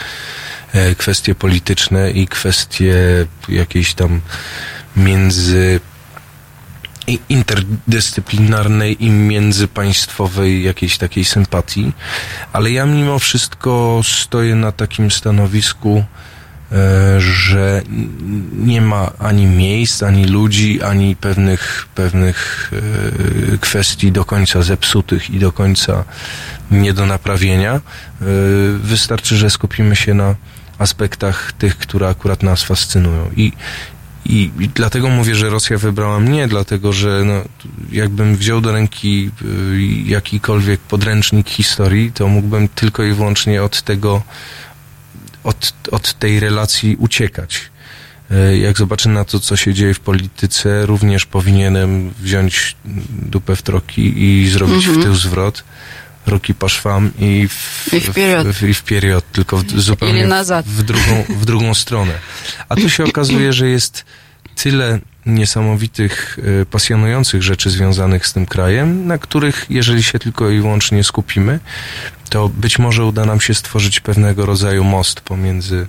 e, 0.73 0.95
kwestie 0.95 1.35
polityczne 1.35 2.11
i 2.11 2.27
kwestie 2.27 2.95
jakiejś 3.49 3.93
tam 3.93 4.21
między 4.95 5.79
interdyscyplinarnej 7.29 9.03
i 9.05 9.09
międzypaństwowej 9.09 10.63
jakiejś 10.63 10.97
takiej 10.97 11.25
sympatii, 11.25 11.91
ale 12.53 12.71
ja 12.71 12.85
mimo 12.85 13.19
wszystko 13.19 14.01
stoję 14.03 14.55
na 14.55 14.71
takim 14.71 15.11
stanowisku, 15.11 16.03
e, 16.71 17.21
że 17.21 17.81
nie 18.53 18.81
ma 18.81 19.11
ani 19.19 19.45
miejsc, 19.45 20.03
ani 20.03 20.25
ludzi, 20.25 20.81
ani 20.81 21.15
pewnych, 21.15 21.87
pewnych 21.95 22.71
e, 23.53 23.57
kwestii 23.57 24.11
do 24.11 24.25
końca 24.25 24.61
zepsutych 24.61 25.29
i 25.29 25.39
do 25.39 25.51
końca 25.51 26.03
nie 26.71 26.93
do 26.93 27.05
naprawienia. 27.05 27.73
E, 27.73 27.81
Wystarczy, 28.83 29.37
że 29.37 29.49
skupimy 29.49 29.95
się 29.95 30.13
na 30.13 30.35
aspektach 30.79 31.53
tych, 31.53 31.77
które 31.77 32.07
akurat 32.07 32.43
nas 32.43 32.63
fascynują. 32.63 33.29
I, 33.35 33.51
i, 34.25 34.51
I 34.59 34.69
dlatego 34.69 35.09
mówię, 35.09 35.35
że 35.35 35.49
Rosja 35.49 35.77
wybrała 35.77 36.19
mnie, 36.19 36.47
dlatego 36.47 36.93
że 36.93 37.23
no, 37.25 37.41
jakbym 37.91 38.35
wziął 38.35 38.61
do 38.61 38.71
ręki 38.71 39.31
y, 39.41 39.81
jakikolwiek 40.05 40.79
podręcznik 40.79 41.49
historii, 41.49 42.11
to 42.11 42.27
mógłbym 42.27 42.67
tylko 42.67 43.03
i 43.03 43.13
wyłącznie 43.13 43.63
od 43.63 43.81
tego, 43.81 44.23
od, 45.43 45.73
od 45.91 46.13
tej 46.19 46.39
relacji 46.39 46.95
uciekać. 46.99 47.61
Y, 48.31 48.57
Jak 48.57 48.77
zobaczę 48.77 49.09
na 49.09 49.25
to, 49.25 49.39
co 49.39 49.55
się 49.55 49.73
dzieje 49.73 49.93
w 49.93 49.99
polityce, 49.99 50.85
również 50.85 51.25
powinienem 51.25 52.11
wziąć 52.19 52.75
dupę 53.09 53.55
w 53.55 53.61
troki 53.61 54.23
i 54.23 54.49
zrobić 54.49 54.75
Mhm. 54.85 55.01
w 55.01 55.03
tył 55.03 55.15
zwrot. 55.15 55.63
Roki 56.27 56.53
paszwam 56.53 57.11
i 57.19 57.47
w, 57.47 57.89
I 57.93 57.99
wpierdziot. 57.99 58.55
w, 58.55 58.63
i 58.69 58.73
wpierdziot, 58.73 59.25
tylko 59.31 59.57
w, 59.57 59.63
zupełnie 59.81 60.25
w- 60.25 60.29
w 60.67 60.83
drugą, 60.83 61.23
w 61.29 61.45
drugą 61.45 61.73
stronę. 61.73 62.11
A 62.69 62.75
tu 62.75 62.89
się 62.89 63.03
okazuje, 63.03 63.53
że 63.53 63.67
jest 63.67 64.05
tyle 64.55 64.99
niesamowitych, 65.25 66.39
e, 66.61 66.65
pasjonujących 66.65 67.43
rzeczy 67.43 67.69
związanych 67.69 68.27
z 68.27 68.33
tym 68.33 68.45
krajem, 68.45 69.07
na 69.07 69.17
których, 69.17 69.65
jeżeli 69.69 70.03
się 70.03 70.19
tylko 70.19 70.49
i 70.49 70.59
wyłącznie 70.59 71.03
skupimy, 71.03 71.59
to 72.29 72.49
być 72.49 72.79
może 72.79 73.05
uda 73.05 73.25
nam 73.25 73.41
się 73.41 73.53
stworzyć 73.53 73.99
pewnego 73.99 74.45
rodzaju 74.45 74.83
most 74.83 75.21
pomiędzy, 75.21 75.87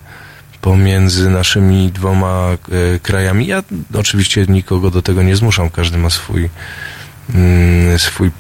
pomiędzy 0.60 1.30
naszymi 1.30 1.92
dwoma 1.92 2.48
e, 2.94 2.98
krajami. 2.98 3.46
Ja 3.46 3.62
oczywiście 3.94 4.46
nikogo 4.48 4.90
do 4.90 5.02
tego 5.02 5.22
nie 5.22 5.36
zmuszam, 5.36 5.70
każdy 5.70 5.98
ma 5.98 6.10
swój, 6.10 6.50
mm, 7.34 7.98
swój 7.98 8.30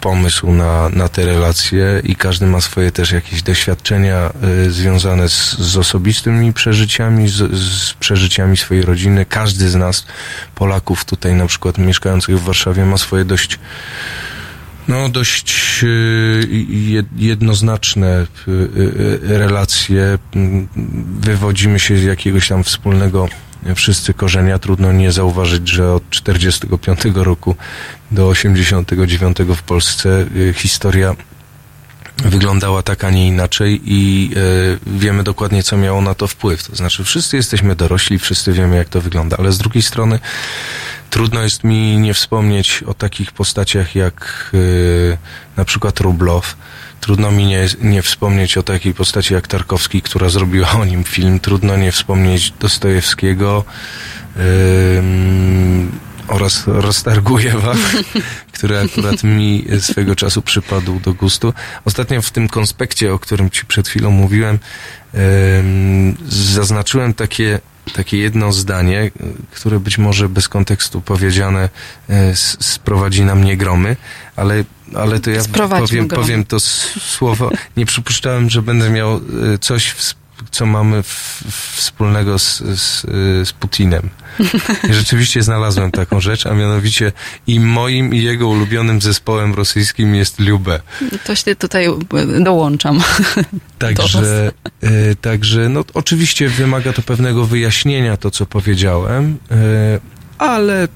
pomysł 0.00 0.52
na, 0.52 0.88
na 0.88 1.08
te 1.08 1.26
relacje 1.26 2.02
i 2.04 2.16
każdy 2.16 2.46
ma 2.46 2.60
swoje 2.60 2.92
też 2.92 3.12
jakieś 3.12 3.42
doświadczenia 3.42 4.32
y, 4.66 4.70
związane 4.70 5.28
z, 5.28 5.58
z 5.58 5.76
osobistymi 5.76 6.52
przeżyciami, 6.52 7.28
z, 7.28 7.52
z 7.52 7.92
przeżyciami 7.92 8.56
swojej 8.56 8.84
rodziny. 8.84 9.26
Każdy 9.26 9.68
z 9.68 9.74
nas, 9.74 10.06
Polaków 10.54 11.04
tutaj 11.04 11.34
na 11.34 11.46
przykład 11.46 11.78
mieszkających 11.78 12.38
w 12.38 12.44
Warszawie 12.44 12.84
ma 12.84 12.98
swoje 12.98 13.24
dość 13.24 13.58
no, 14.88 15.08
dość 15.08 15.80
y, 15.82 16.48
jed- 16.68 17.04
jednoznaczne 17.16 18.26
y, 18.48 18.50
y, 18.50 19.38
relacje. 19.38 20.18
Wywodzimy 21.20 21.78
się 21.80 21.98
z 21.98 22.02
jakiegoś 22.02 22.48
tam 22.48 22.64
wspólnego 22.64 23.28
wszyscy 23.74 24.14
korzenia. 24.14 24.58
Trudno 24.58 24.92
nie 24.92 25.12
zauważyć, 25.12 25.68
że 25.68 25.92
od 25.92 26.10
45 26.10 27.00
roku 27.14 27.56
do 28.10 28.28
89 28.28 29.38
w 29.56 29.62
Polsce 29.62 30.26
y, 30.36 30.54
historia 30.56 31.16
wyglądała 32.16 32.82
tak, 32.82 33.04
a 33.04 33.10
nie 33.10 33.28
inaczej 33.28 33.80
i 33.84 34.30
y, 34.36 34.98
wiemy 34.98 35.22
dokładnie, 35.22 35.62
co 35.62 35.76
miało 35.76 36.00
na 36.00 36.14
to 36.14 36.26
wpływ. 36.26 36.62
To 36.62 36.76
znaczy, 36.76 37.04
wszyscy 37.04 37.36
jesteśmy 37.36 37.76
dorośli, 37.76 38.18
wszyscy 38.18 38.52
wiemy, 38.52 38.76
jak 38.76 38.88
to 38.88 39.00
wygląda, 39.00 39.36
ale 39.36 39.52
z 39.52 39.58
drugiej 39.58 39.82
strony 39.82 40.18
trudno 41.10 41.42
jest 41.42 41.64
mi 41.64 41.98
nie 41.98 42.14
wspomnieć 42.14 42.82
o 42.86 42.94
takich 42.94 43.32
postaciach 43.32 43.94
jak 43.94 44.50
y, 44.54 45.18
na 45.56 45.64
przykład 45.64 46.00
Rublow. 46.00 46.56
Trudno 47.00 47.30
mi 47.30 47.46
nie, 47.46 47.66
nie 47.80 48.02
wspomnieć 48.02 48.56
o 48.56 48.62
takiej 48.62 48.94
postaci 48.94 49.34
jak 49.34 49.48
Tarkowski, 49.48 50.02
która 50.02 50.28
zrobiła 50.28 50.70
o 50.72 50.84
nim 50.84 51.04
film. 51.04 51.40
Trudno 51.40 51.76
nie 51.76 51.92
wspomnieć 51.92 52.52
Dostojewskiego 52.60 53.64
ym, 54.98 55.92
oraz 56.28 56.62
Roztargujewa, 56.66 57.74
który 58.54 58.78
akurat 58.78 59.24
mi 59.24 59.64
swego 59.80 60.16
czasu 60.16 60.42
przypadł 60.42 61.00
do 61.00 61.14
gustu. 61.14 61.54
Ostatnio 61.84 62.22
w 62.22 62.30
tym 62.30 62.48
konspekcie, 62.48 63.14
o 63.14 63.18
którym 63.18 63.50
ci 63.50 63.66
przed 63.66 63.88
chwilą 63.88 64.10
mówiłem, 64.10 64.58
ym, 65.14 66.16
zaznaczyłem 66.28 67.14
takie 67.14 67.60
takie 67.92 68.18
jedno 68.18 68.52
zdanie, 68.52 69.02
y, 69.02 69.10
które 69.50 69.80
być 69.80 69.98
może 69.98 70.28
bez 70.28 70.48
kontekstu 70.48 71.00
powiedziane 71.00 71.68
s- 72.08 72.56
sprowadzi 72.60 73.24
na 73.24 73.34
mnie 73.34 73.56
gromy, 73.56 73.96
ale, 74.36 74.64
ale 74.94 75.20
to 75.20 75.30
ja 75.30 75.42
Sprowadźmy 75.42 75.86
powiem, 75.88 76.08
gromy. 76.08 76.24
powiem 76.24 76.44
to 76.44 76.60
słowo. 76.60 77.50
Nie 77.76 77.86
przypuszczałem, 77.86 78.50
że 78.50 78.62
będę 78.62 78.90
miał 78.90 79.16
y, 79.54 79.58
coś, 79.58 79.94
ws- 79.94 80.14
co 80.50 80.66
mamy 80.66 81.02
w, 81.02 81.42
wspólnego 81.74 82.38
z, 82.38 82.58
z, 82.58 83.04
y, 83.04 83.46
z 83.46 83.52
Putinem. 83.52 84.10
I 84.90 84.94
rzeczywiście 84.94 85.42
znalazłem 85.42 85.90
taką 85.90 86.20
rzecz, 86.20 86.46
a 86.46 86.54
mianowicie 86.54 87.12
i 87.46 87.60
moim 87.60 88.14
i 88.14 88.22
jego 88.22 88.48
ulubionym 88.48 89.00
zespołem 89.00 89.54
rosyjskim 89.54 90.14
jest 90.14 90.40
Lubę. 90.40 90.80
To 91.24 91.34
się 91.34 91.56
tutaj 91.56 91.86
e, 91.86 91.94
dołączam. 92.40 93.00
Także, 93.78 94.52
e, 94.82 95.14
także 95.14 95.68
no, 95.68 95.84
oczywiście 95.94 96.48
wymaga 96.48 96.92
to 96.92 97.02
pewnego 97.02 97.46
wyjaśnienia, 97.46 98.16
to 98.16 98.30
co 98.30 98.46
powiedziałem, 98.46 99.38
e, 99.50 100.20
ale 100.38 100.88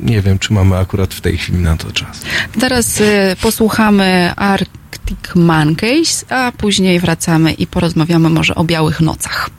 nie 0.00 0.22
wiem, 0.22 0.38
czy 0.38 0.52
mamy 0.52 0.76
akurat 0.76 1.14
w 1.14 1.20
tej 1.20 1.38
chwili 1.38 1.58
na 1.58 1.76
to 1.76 1.92
czas. 1.92 2.22
Teraz 2.60 3.00
y, 3.00 3.36
posłuchamy 3.40 4.32
Arctic 5.06 5.34
Monkeys, 5.34 6.24
a 6.28 6.52
później 6.52 7.00
wracamy 7.00 7.52
i 7.52 7.66
porozmawiamy 7.66 8.30
może 8.30 8.54
o 8.54 8.64
białych 8.64 9.00
nocach. 9.00 9.50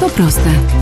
To 0.00 0.08
proste. 0.08 0.75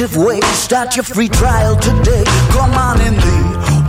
Imaginative 0.00 0.16
ways. 0.16 0.44
Start 0.56 0.96
your 0.96 1.04
free 1.04 1.28
trial 1.28 1.76
today. 1.76 2.24
Come 2.50 2.72
on 2.72 3.00
in 3.00 3.14
the 3.14 3.40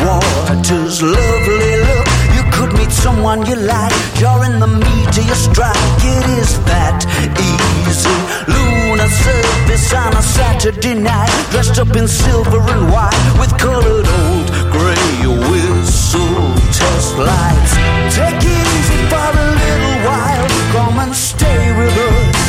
waters, 0.03 1.01
lovely 1.01 1.75
look. 1.87 2.07
You 2.35 2.43
could 2.51 2.73
meet 2.77 2.91
someone 2.91 3.45
you 3.45 3.55
like. 3.55 3.93
You're 4.19 4.45
in 4.45 4.59
the 4.59 4.67
meat 4.67 5.17
of 5.17 5.25
your 5.25 5.35
strike. 5.35 5.77
It 6.03 6.25
is 6.39 6.59
that 6.65 7.05
easy. 7.39 8.17
Lunar 8.47 9.09
surface 9.09 9.93
on 9.93 10.15
a 10.15 10.21
Saturday 10.21 10.95
night. 10.95 11.31
Dressed 11.51 11.79
up 11.79 11.95
in 11.95 12.07
silver 12.07 12.59
and 12.59 12.91
white 12.91 13.23
with 13.39 13.51
colored 13.57 14.07
old 14.07 14.47
gray 14.71 15.15
whistle 15.49 16.55
test 16.75 17.17
lights. 17.17 17.73
Take 18.15 18.43
it 18.43 18.65
easy 18.77 18.99
for 19.11 19.31
a 19.31 19.47
little 19.61 19.97
while. 20.07 20.47
Come 20.73 20.99
and 20.99 21.15
stay 21.15 21.61
with 21.77 21.95
us. 21.97 22.41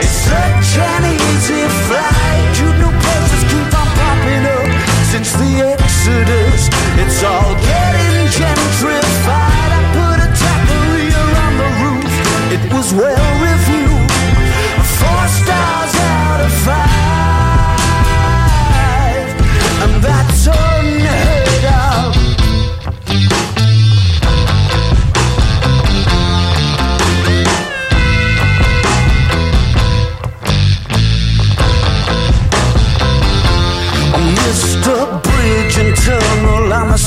It's 0.00 0.16
such 0.28 0.78
an 0.78 1.02
easy 1.12 1.61
since 5.24 5.38
the 5.38 5.62
Exodus. 5.62 6.68
It's 6.98 7.22
all 7.22 7.54
getting 7.54 8.26
gentrified. 8.38 9.70
I 9.70 9.82
put 9.94 10.18
a 10.18 10.28
taqueria 10.42 11.22
on 11.44 11.52
the 11.62 11.70
roof. 11.82 12.12
It 12.52 12.72
was 12.72 12.92
well. 12.92 13.51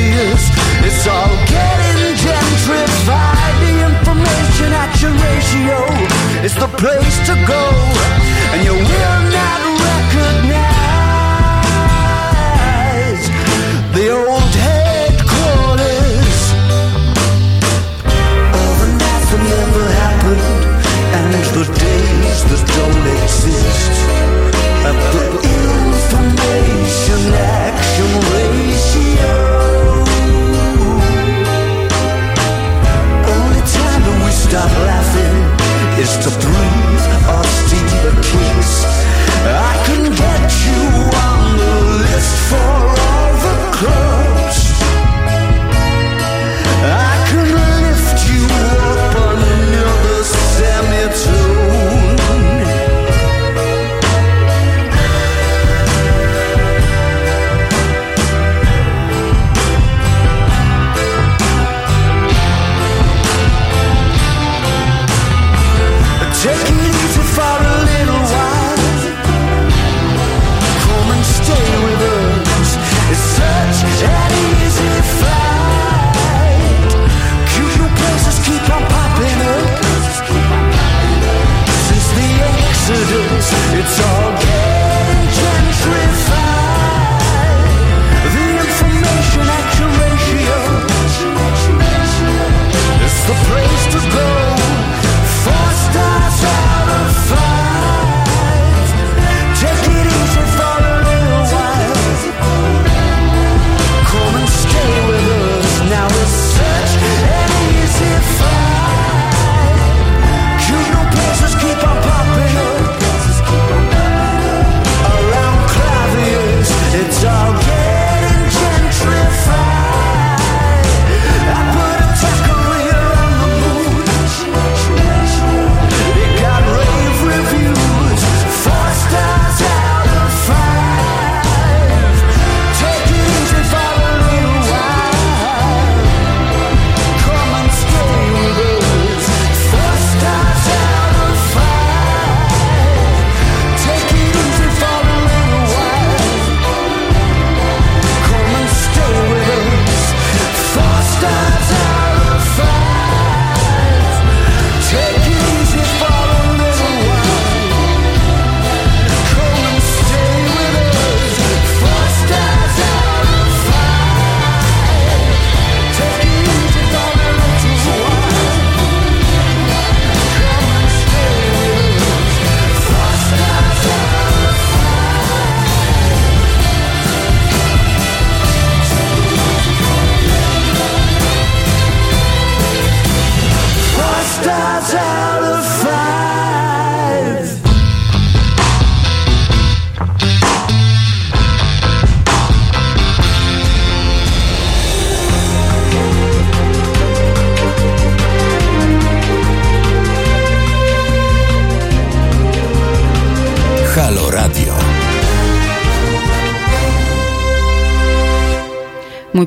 Around 0.00 0.84
It's 0.84 1.06
all 1.06 1.28
getting 1.46 2.16
gentrified. 2.16 3.54
The 3.60 3.72
information 3.90 4.72
action 4.72 5.12
ratio 5.12 5.78
is 6.44 6.54
the 6.54 6.68
place 6.78 7.16
to 7.28 7.34
go, 7.46 7.62
and 8.52 8.64
you 8.64 8.74
will 8.74 9.32
not 9.32 9.69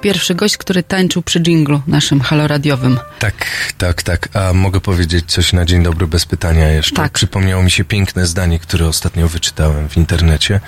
pierwszy 0.04 0.36
gość, 0.36 0.58
który 0.58 0.84
tańczył 0.84 1.22
przy 1.22 1.40
dżinglu 1.40 1.82
naszym 1.88 2.22
haloradiowym. 2.22 3.00
Tak, 3.20 3.74
tak, 3.78 4.04
tak. 4.04 4.30
A 4.34 4.54
mogę 4.54 4.80
powiedzieć 4.80 5.26
coś 5.32 5.54
na 5.54 5.66
dzień 5.66 5.84
dobry 5.84 6.08
bez 6.08 6.26
pytania 6.26 6.70
jeszcze? 6.70 6.96
Tak. 6.96 7.12
Przypomniało 7.12 7.64
mi 7.64 7.72
się 7.72 7.84
piękne 7.84 8.26
zdanie, 8.26 8.60
które 8.60 8.88
ostatnio 8.88 9.28
wyczytałem 9.28 9.90
w 9.90 9.98
internecie. 9.98 10.60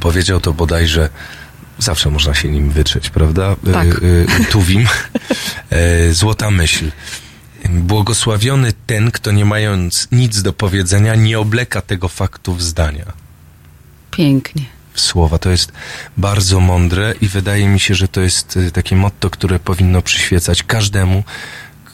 Powiedział 0.00 0.40
to 0.40 0.52
bodajże, 0.52 1.08
zawsze 1.78 2.10
można 2.10 2.34
się 2.34 2.48
nim 2.48 2.70
wytrzeć, 2.70 3.10
prawda? 3.10 3.56
Tak. 3.72 3.86
E, 3.86 3.90
e, 4.40 4.44
Tuwim. 4.50 4.86
E, 5.70 6.12
Złota 6.12 6.50
myśl. 6.50 6.90
Błogosławiony 7.70 8.72
ten, 8.86 9.10
kto 9.10 9.32
nie 9.32 9.44
mając 9.44 10.08
nic 10.12 10.42
do 10.42 10.52
powiedzenia, 10.52 11.14
nie 11.14 11.38
obleka 11.38 11.82
tego 11.82 12.08
faktu 12.08 12.54
w 12.54 12.62
zdania. 12.62 13.04
Pięknie. 14.10 14.62
W 14.94 15.00
słowa. 15.00 15.38
To 15.38 15.50
jest 15.50 15.72
bardzo 16.16 16.60
mądre 16.60 17.14
i 17.20 17.28
wydaje 17.28 17.68
mi 17.68 17.80
się, 17.80 17.94
że 17.94 18.08
to 18.08 18.20
jest 18.20 18.56
y, 18.56 18.70
takie 18.70 18.96
motto, 18.96 19.30
które 19.30 19.58
powinno 19.58 20.02
przyświecać 20.02 20.62
każdemu, 20.62 21.24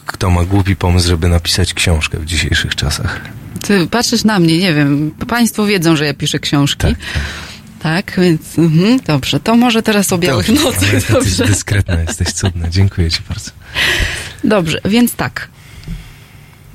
kto 0.05 0.29
ma 0.29 0.43
głupi 0.45 0.75
pomysł, 0.75 1.07
żeby 1.07 1.27
napisać 1.29 1.73
książkę 1.73 2.17
w 2.19 2.25
dzisiejszych 2.25 2.75
czasach. 2.75 3.21
Ty 3.61 3.87
patrzysz 3.87 4.23
na 4.23 4.39
mnie, 4.39 4.57
nie 4.57 4.73
wiem, 4.73 5.11
państwo 5.27 5.65
wiedzą, 5.65 5.95
że 5.95 6.05
ja 6.05 6.13
piszę 6.13 6.39
książki. 6.39 6.81
Tak, 6.87 6.95
Tak, 7.81 8.13
więc 8.21 8.57
mhm, 8.57 8.99
dobrze. 9.07 9.39
To 9.39 9.55
może 9.55 9.83
teraz 9.83 10.13
o 10.13 10.17
białych 10.17 10.47
Dobrze, 10.47 10.63
nocach. 10.65 10.83
ale 10.83 10.93
jesteś 10.93 11.13
Dobrze. 11.15 11.45
dyskretna, 11.45 12.01
jesteś 12.01 12.27
cudna. 12.27 12.69
Dziękuję 12.69 13.11
ci 13.11 13.19
bardzo. 13.29 13.51
dobrze, 14.43 14.81
więc 14.85 15.13
tak. 15.15 15.47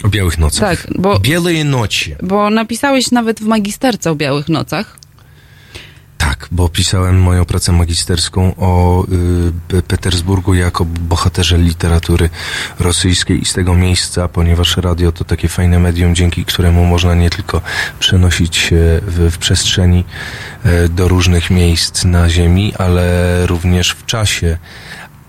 O 0.04 0.08
białych 0.08 0.38
nocach. 0.38 0.82
Tak, 0.86 0.92
bo- 0.98 1.18
Białe 1.20 1.64
noci. 1.64 2.14
Bo 2.22 2.50
napisałeś 2.50 3.10
nawet 3.10 3.40
w 3.40 3.44
magisterce 3.46 4.10
o 4.10 4.14
białych 4.14 4.48
nocach. 4.48 4.98
Bo 6.64 6.68
pisałem 6.68 7.20
moją 7.20 7.44
pracę 7.44 7.72
magisterską 7.72 8.54
o 8.56 9.04
y, 9.72 9.82
Petersburgu 9.82 10.54
jako 10.54 10.84
bohaterze 10.84 11.58
literatury 11.58 12.30
rosyjskiej 12.78 13.42
i 13.42 13.44
z 13.44 13.52
tego 13.52 13.74
miejsca, 13.74 14.28
ponieważ 14.28 14.76
radio 14.76 15.12
to 15.12 15.24
takie 15.24 15.48
fajne 15.48 15.78
medium, 15.78 16.14
dzięki 16.14 16.44
któremu 16.44 16.84
można 16.84 17.14
nie 17.14 17.30
tylko 17.30 17.60
przenosić 17.98 18.56
się 18.56 19.00
w, 19.06 19.30
w 19.32 19.38
przestrzeni 19.38 20.04
y, 20.66 20.88
do 20.88 21.08
różnych 21.08 21.50
miejsc 21.50 22.04
na 22.04 22.30
Ziemi, 22.30 22.72
ale 22.78 23.46
również 23.46 23.90
w 23.90 24.06
czasie. 24.06 24.58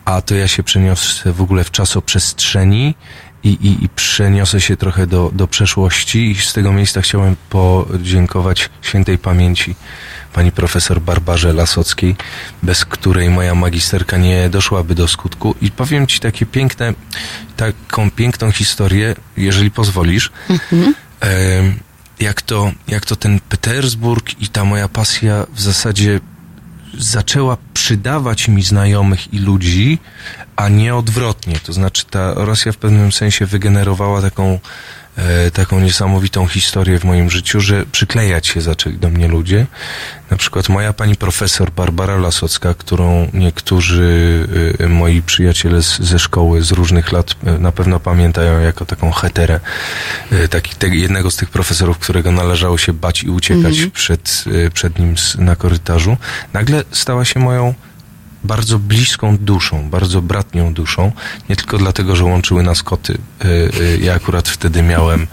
A 0.06 0.22
to 0.22 0.36
ja 0.36 0.48
się 0.48 0.64
przeniosę 0.64 1.34
w 1.34 1.42
ogóle 1.42 1.64
w 1.64 1.72
czasoprzestrzeni 1.72 2.96
i, 3.44 3.50
i, 3.50 3.86
i 3.86 3.90
przeniosę 3.90 4.62
się 4.62 4.78
trochę 4.78 5.08
do, 5.08 5.32
do 5.34 5.48
przeszłości 5.48 6.32
i 6.32 6.36
z 6.36 6.54
tego 6.54 6.72
miejsca 6.74 7.02
chciałem 7.02 7.36
podziękować 7.50 8.70
świętej 8.82 9.18
pamięci 9.18 9.76
pani 10.36 10.52
profesor 10.52 11.02
Barbarze 11.02 11.54
Lasockiej, 11.54 12.16
bez 12.64 12.86
której 12.86 13.30
moja 13.30 13.56
magisterka 13.56 14.18
nie 14.18 14.50
doszłaby 14.50 14.96
do 14.96 15.08
skutku. 15.08 15.56
I 15.62 15.72
powiem 15.72 16.08
ci 16.08 16.20
takie 16.20 16.46
piękne, 16.46 16.94
taką 17.58 18.12
piękną 18.12 18.52
historię, 18.52 19.16
jeżeli 19.38 19.72
pozwolisz. 19.72 20.32
Mhm. 20.50 20.94
Jak, 22.20 22.42
to, 22.42 22.72
jak 22.88 23.06
to 23.06 23.16
ten 23.16 23.40
Petersburg 23.40 24.42
i 24.42 24.48
ta 24.48 24.66
moja 24.66 24.88
pasja 24.88 25.46
w 25.54 25.62
zasadzie 25.62 26.20
zaczęła 26.98 27.58
przydawać 27.74 28.48
mi 28.48 28.64
znajomych 28.64 29.34
i 29.34 29.40
ludzi, 29.40 30.00
a 30.56 30.70
nie 30.70 30.96
odwrotnie. 30.96 31.60
To 31.60 31.74
znaczy 31.74 32.06
ta 32.06 32.34
Rosja 32.34 32.72
w 32.72 32.78
pewnym 32.78 33.12
sensie 33.12 33.46
wygenerowała 33.46 34.22
taką 34.22 34.60
taką 35.54 35.80
niesamowitą 35.80 36.48
historię 36.48 37.00
w 37.00 37.04
moim 37.04 37.30
życiu, 37.30 37.62
że 37.62 37.86
przyklejać 37.92 38.48
się 38.48 38.62
zaczęli 38.62 38.98
do 38.98 39.10
mnie 39.10 39.28
ludzie. 39.28 39.66
Na 40.32 40.38
przykład 40.38 40.70
moja 40.70 40.94
pani 40.94 41.16
profesor 41.16 41.72
Barbara 41.72 42.18
Lasocka, 42.18 42.74
którą 42.74 43.30
niektórzy 43.34 44.48
e, 44.80 44.88
moi 44.88 45.22
przyjaciele 45.22 45.84
z, 45.84 46.00
ze 46.00 46.20
szkoły 46.20 46.62
z 46.62 46.72
różnych 46.72 47.12
lat 47.12 47.36
e, 47.44 47.58
na 47.60 47.72
pewno 47.72 48.00
pamiętają 48.00 48.60
jako 48.60 48.86
taką 48.86 49.12
heterę, 49.12 49.60
e, 50.32 50.48
taki, 50.48 50.76
te, 50.76 50.88
jednego 50.88 51.32
z 51.32 51.36
tych 51.36 51.50
profesorów, 51.50 51.98
którego 51.98 52.32
należało 52.32 52.78
się 52.78 52.94
bać 52.94 53.24
i 53.24 53.30
uciekać 53.30 53.74
mhm. 53.74 53.92
przed, 53.92 54.44
e, 54.66 54.72
przed 54.72 55.00
nim 55.00 55.16
na 55.38 55.56
korytarzu, 55.56 56.18
nagle 56.54 56.84
stała 56.92 57.26
się 57.26 57.40
moją 57.40 57.74
bardzo 58.46 58.80
bliską 58.80 59.38
duszą, 59.38 59.90
bardzo 59.90 60.22
bratnią 60.22 60.74
duszą. 60.74 61.12
Nie 61.50 61.56
tylko 61.56 61.78
dlatego, 61.78 62.16
że 62.16 62.24
łączyły 62.24 62.64
nas 62.64 62.84
koty. 62.84 63.18
E, 63.42 63.46
e, 63.48 63.98
ja 63.98 64.14
akurat 64.14 64.50
wtedy 64.50 64.82
miałem 64.82 65.28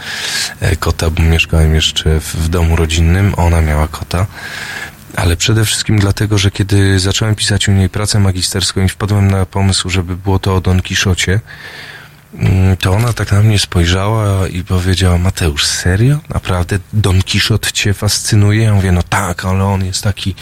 e, 0.61 0.77
kota, 0.77 1.11
bo 1.11 1.23
mieszkałem 1.23 1.75
jeszcze 1.75 2.21
w 2.21 2.49
domu 2.49 2.77
rodzinnym, 2.77 3.35
ona 3.37 3.61
miała 3.61 3.89
kota. 3.89 4.27
Ale 5.17 5.37
przede 5.37 5.65
wszystkim 5.65 5.99
dlatego, 5.99 6.39
że 6.39 6.51
kiedy 6.51 6.99
zacząłem 6.99 7.35
pisać 7.35 7.69
u 7.69 7.73
niej 7.73 7.89
pracę 7.89 8.21
magisterską 8.21 8.85
i 8.85 8.89
wpadłem 8.89 9.31
na 9.31 9.47
pomysł, 9.47 9.91
żeby 9.91 10.17
było 10.17 10.39
to 10.39 10.57
o 10.57 10.61
Don 10.61 10.83
Kiszocie, 10.83 11.41
to 12.81 12.93
ona 12.93 13.13
tak 13.13 13.33
na 13.33 13.43
mnie 13.43 13.59
spojrzała 13.59 14.49
i 14.49 14.65
powiedziała, 14.65 15.19
Mateusz, 15.19 15.67
serio? 15.67 16.19
Naprawdę 16.29 16.79
Don 16.93 17.23
Quixote 17.23 17.73
cię 17.73 17.95
fascynuje? 17.95 18.63
Ja 18.63 18.75
mówię, 18.75 18.93
no 18.93 19.03
tak, 19.03 19.45
ale 19.45 19.65
on 19.65 19.85
jest 19.85 20.03
taki, 20.03 20.35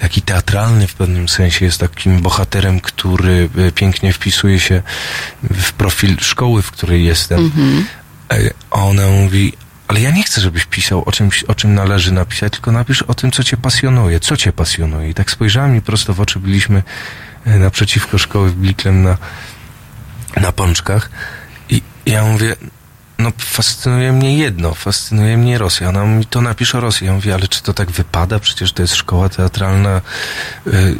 taki 0.00 0.22
teatralny 0.22 0.86
w 0.86 0.94
pewnym 0.94 1.28
sensie, 1.28 1.64
jest 1.64 1.80
takim 1.80 2.20
bohaterem, 2.22 2.80
który 2.80 3.48
e, 3.58 3.72
pięknie 3.72 4.12
wpisuje 4.12 4.60
się 4.60 4.82
w 5.42 5.72
profil 5.72 6.16
szkoły, 6.20 6.62
w 6.62 6.70
której 6.70 7.04
jestem. 7.04 7.50
Mm-hmm. 7.50 7.82
A 8.70 8.76
ona 8.76 9.06
mówi, 9.06 9.52
ale 9.88 10.00
ja 10.00 10.10
nie 10.10 10.22
chcę, 10.22 10.40
żebyś 10.40 10.64
pisał 10.64 11.02
o 11.06 11.12
czymś, 11.12 11.44
o 11.44 11.54
czym 11.54 11.74
należy 11.74 12.12
napisać, 12.12 12.52
tylko 12.52 12.72
napisz 12.72 13.02
o 13.02 13.14
tym, 13.14 13.30
co 13.30 13.44
cię 13.44 13.56
pasjonuje, 13.56 14.20
co 14.20 14.36
cię 14.36 14.52
pasjonuje. 14.52 15.10
I 15.10 15.14
tak 15.14 15.30
spojrzałem 15.30 15.72
mi 15.72 15.82
prosto 15.82 16.14
w 16.14 16.20
oczy, 16.20 16.40
byliśmy 16.40 16.82
e, 17.44 17.58
naprzeciwko 17.58 18.18
szkoły 18.18 18.50
w 18.50 18.54
Bliklem 18.54 19.02
na 19.02 19.18
na 20.40 20.52
pączkach 20.52 21.10
i 21.68 21.82
ja 22.06 22.24
mówię, 22.24 22.56
no 23.18 23.32
fascynuje 23.38 24.12
mnie 24.12 24.38
jedno, 24.38 24.74
fascynuje 24.74 25.36
mnie 25.36 25.58
Rosja. 25.58 25.88
Ona 25.88 26.04
mi 26.04 26.26
to 26.26 26.40
napisze 26.40 26.78
o 26.78 26.80
Rosji. 26.80 27.06
Ja 27.06 27.12
mówię, 27.12 27.34
ale 27.34 27.48
czy 27.48 27.62
to 27.62 27.74
tak 27.74 27.90
wypada? 27.90 28.38
Przecież 28.38 28.72
to 28.72 28.82
jest 28.82 28.94
szkoła 28.94 29.28
teatralna, 29.28 30.00
y, 30.66 30.96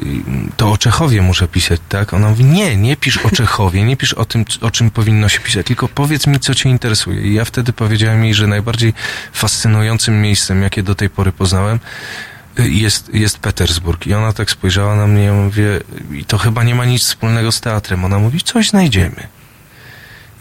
to 0.57 0.73
o 0.73 0.79
Czechowie 0.79 1.23
muszę 1.23 1.49
pisać, 1.49 1.81
tak? 1.89 2.15
Ona 2.15 2.29
mówi, 2.29 2.45
nie, 2.45 2.77
nie 2.77 2.97
pisz 2.97 3.17
o 3.17 3.31
Czechowie, 3.31 3.85
nie 3.85 3.97
pisz 3.97 4.13
o 4.13 4.25
tym, 4.25 4.45
o 4.61 4.71
czym 4.71 4.91
powinno 4.91 5.29
się 5.29 5.41
pisać, 5.41 5.67
tylko 5.67 5.89
powiedz 5.89 6.27
mi, 6.27 6.41
co 6.41 6.55
cię 6.55 6.69
interesuje. 6.69 7.23
I 7.23 7.35
ja 7.35 7.45
wtedy 7.45 7.73
powiedziałem 7.73 8.25
jej, 8.25 8.35
że 8.35 8.47
najbardziej 8.47 8.95
fascynującym 9.33 10.23
miejscem, 10.23 10.63
jakie 10.63 10.83
do 10.83 10.95
tej 10.95 11.11
pory 11.11 11.33
poznałem, 11.33 11.81
jest, 12.59 13.15
jest 13.15 13.39
Petersburg. 13.39 14.07
I 14.07 14.15
ona 14.15 14.33
tak 14.33 14.51
spojrzała 14.51 14.97
na 14.97 15.07
mnie, 15.07 15.23
ja 15.23 15.33
mówię, 15.33 15.81
i 16.13 16.25
to 16.25 16.39
chyba 16.39 16.65
nie 16.65 16.75
ma 16.75 16.85
nic 16.85 17.03
wspólnego 17.03 17.53
z 17.53 17.61
teatrem. 17.61 18.05
Ona 18.05 18.19
mówi, 18.19 18.41
coś 18.41 18.71
znajdziemy. 18.71 19.29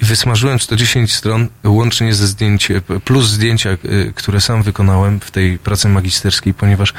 I 0.02 0.06
wysmażyłem 0.06 0.60
110 0.60 1.13
stron, 1.13 1.49
łącznie 1.63 2.13
ze 2.13 2.28
zdjęciem, 2.28 2.82
plus 3.06 3.26
zdjęcia, 3.26 3.69
y, 3.69 4.13
które 4.15 4.41
sam 4.41 4.63
wykonałem 4.63 5.19
w 5.19 5.32
tej 5.32 5.60
pracy 5.60 5.89
magisterskiej, 5.89 6.54
ponieważ 6.54 6.93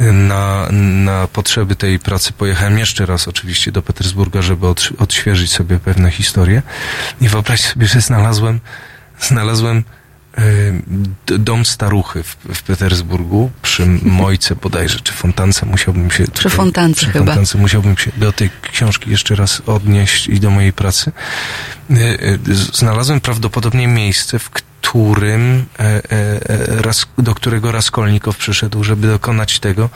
y, 0.00 0.12
na, 0.12 0.68
na 1.04 1.26
potrzeby 1.26 1.76
tej 1.76 1.98
pracy 1.98 2.32
pojechałem 2.32 2.78
jeszcze 2.78 3.06
raz 3.06 3.28
oczywiście 3.28 3.72
do 3.72 3.82
Petersburga, 3.82 4.42
żeby 4.42 4.66
od, 4.66 4.88
odświeżyć 4.98 5.52
sobie 5.52 5.78
pewne 5.78 6.10
historie. 6.10 6.62
I 7.20 7.28
wyobraź 7.28 7.60
sobie, 7.60 7.86
że 7.86 8.00
znalazłem, 8.00 8.60
znalazłem 9.20 9.84
dom 11.26 11.64
staruchy 11.64 12.22
w, 12.22 12.36
w 12.54 12.62
Petersburgu 12.62 13.50
przy 13.62 13.86
Mojce 14.02 14.56
bodajże, 14.56 15.00
czy 15.00 15.12
Fontance 15.12 15.66
musiałbym 15.66 16.10
się... 16.10 16.24
Przy 16.24 16.50
Fontance 16.50 17.00
przy 17.00 17.06
chyba. 17.06 17.24
Fontance 17.24 17.58
musiałbym 17.58 17.96
się 17.96 18.10
do 18.16 18.32
tej 18.32 18.50
książki 18.72 19.10
jeszcze 19.10 19.34
raz 19.34 19.62
odnieść 19.66 20.28
i 20.28 20.40
do 20.40 20.50
mojej 20.50 20.72
pracy. 20.72 21.12
E, 21.90 21.94
e, 21.94 22.38
znalazłem 22.72 23.20
prawdopodobnie 23.20 23.88
miejsce, 23.88 24.38
w 24.38 24.50
którym, 24.50 25.66
e, 25.78 26.92
do 27.18 27.34
którego 27.34 27.72
Raskolnikow 27.72 28.36
przyszedł, 28.36 28.84
żeby 28.84 29.06
dokonać 29.06 29.60
tego, 29.60 29.90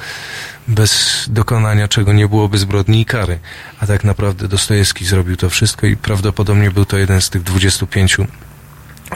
bez 0.69 1.25
dokonania 1.29 1.89
czego 1.89 2.13
nie 2.13 2.29
byłoby 2.29 2.59
zbrodni 2.59 3.01
i 3.01 3.05
kary. 3.05 3.39
A 3.81 3.87
tak 3.87 4.05
naprawdę 4.05 4.49
Dostojewski 4.49 5.05
zrobił 5.05 5.37
to 5.37 5.51
wszystko 5.51 5.87
i 5.87 5.97
prawdopodobnie 5.97 6.71
był 6.71 6.85
to 6.85 6.99
jeden 6.99 7.21
z 7.21 7.31
tych 7.31 7.43
25 7.43 8.19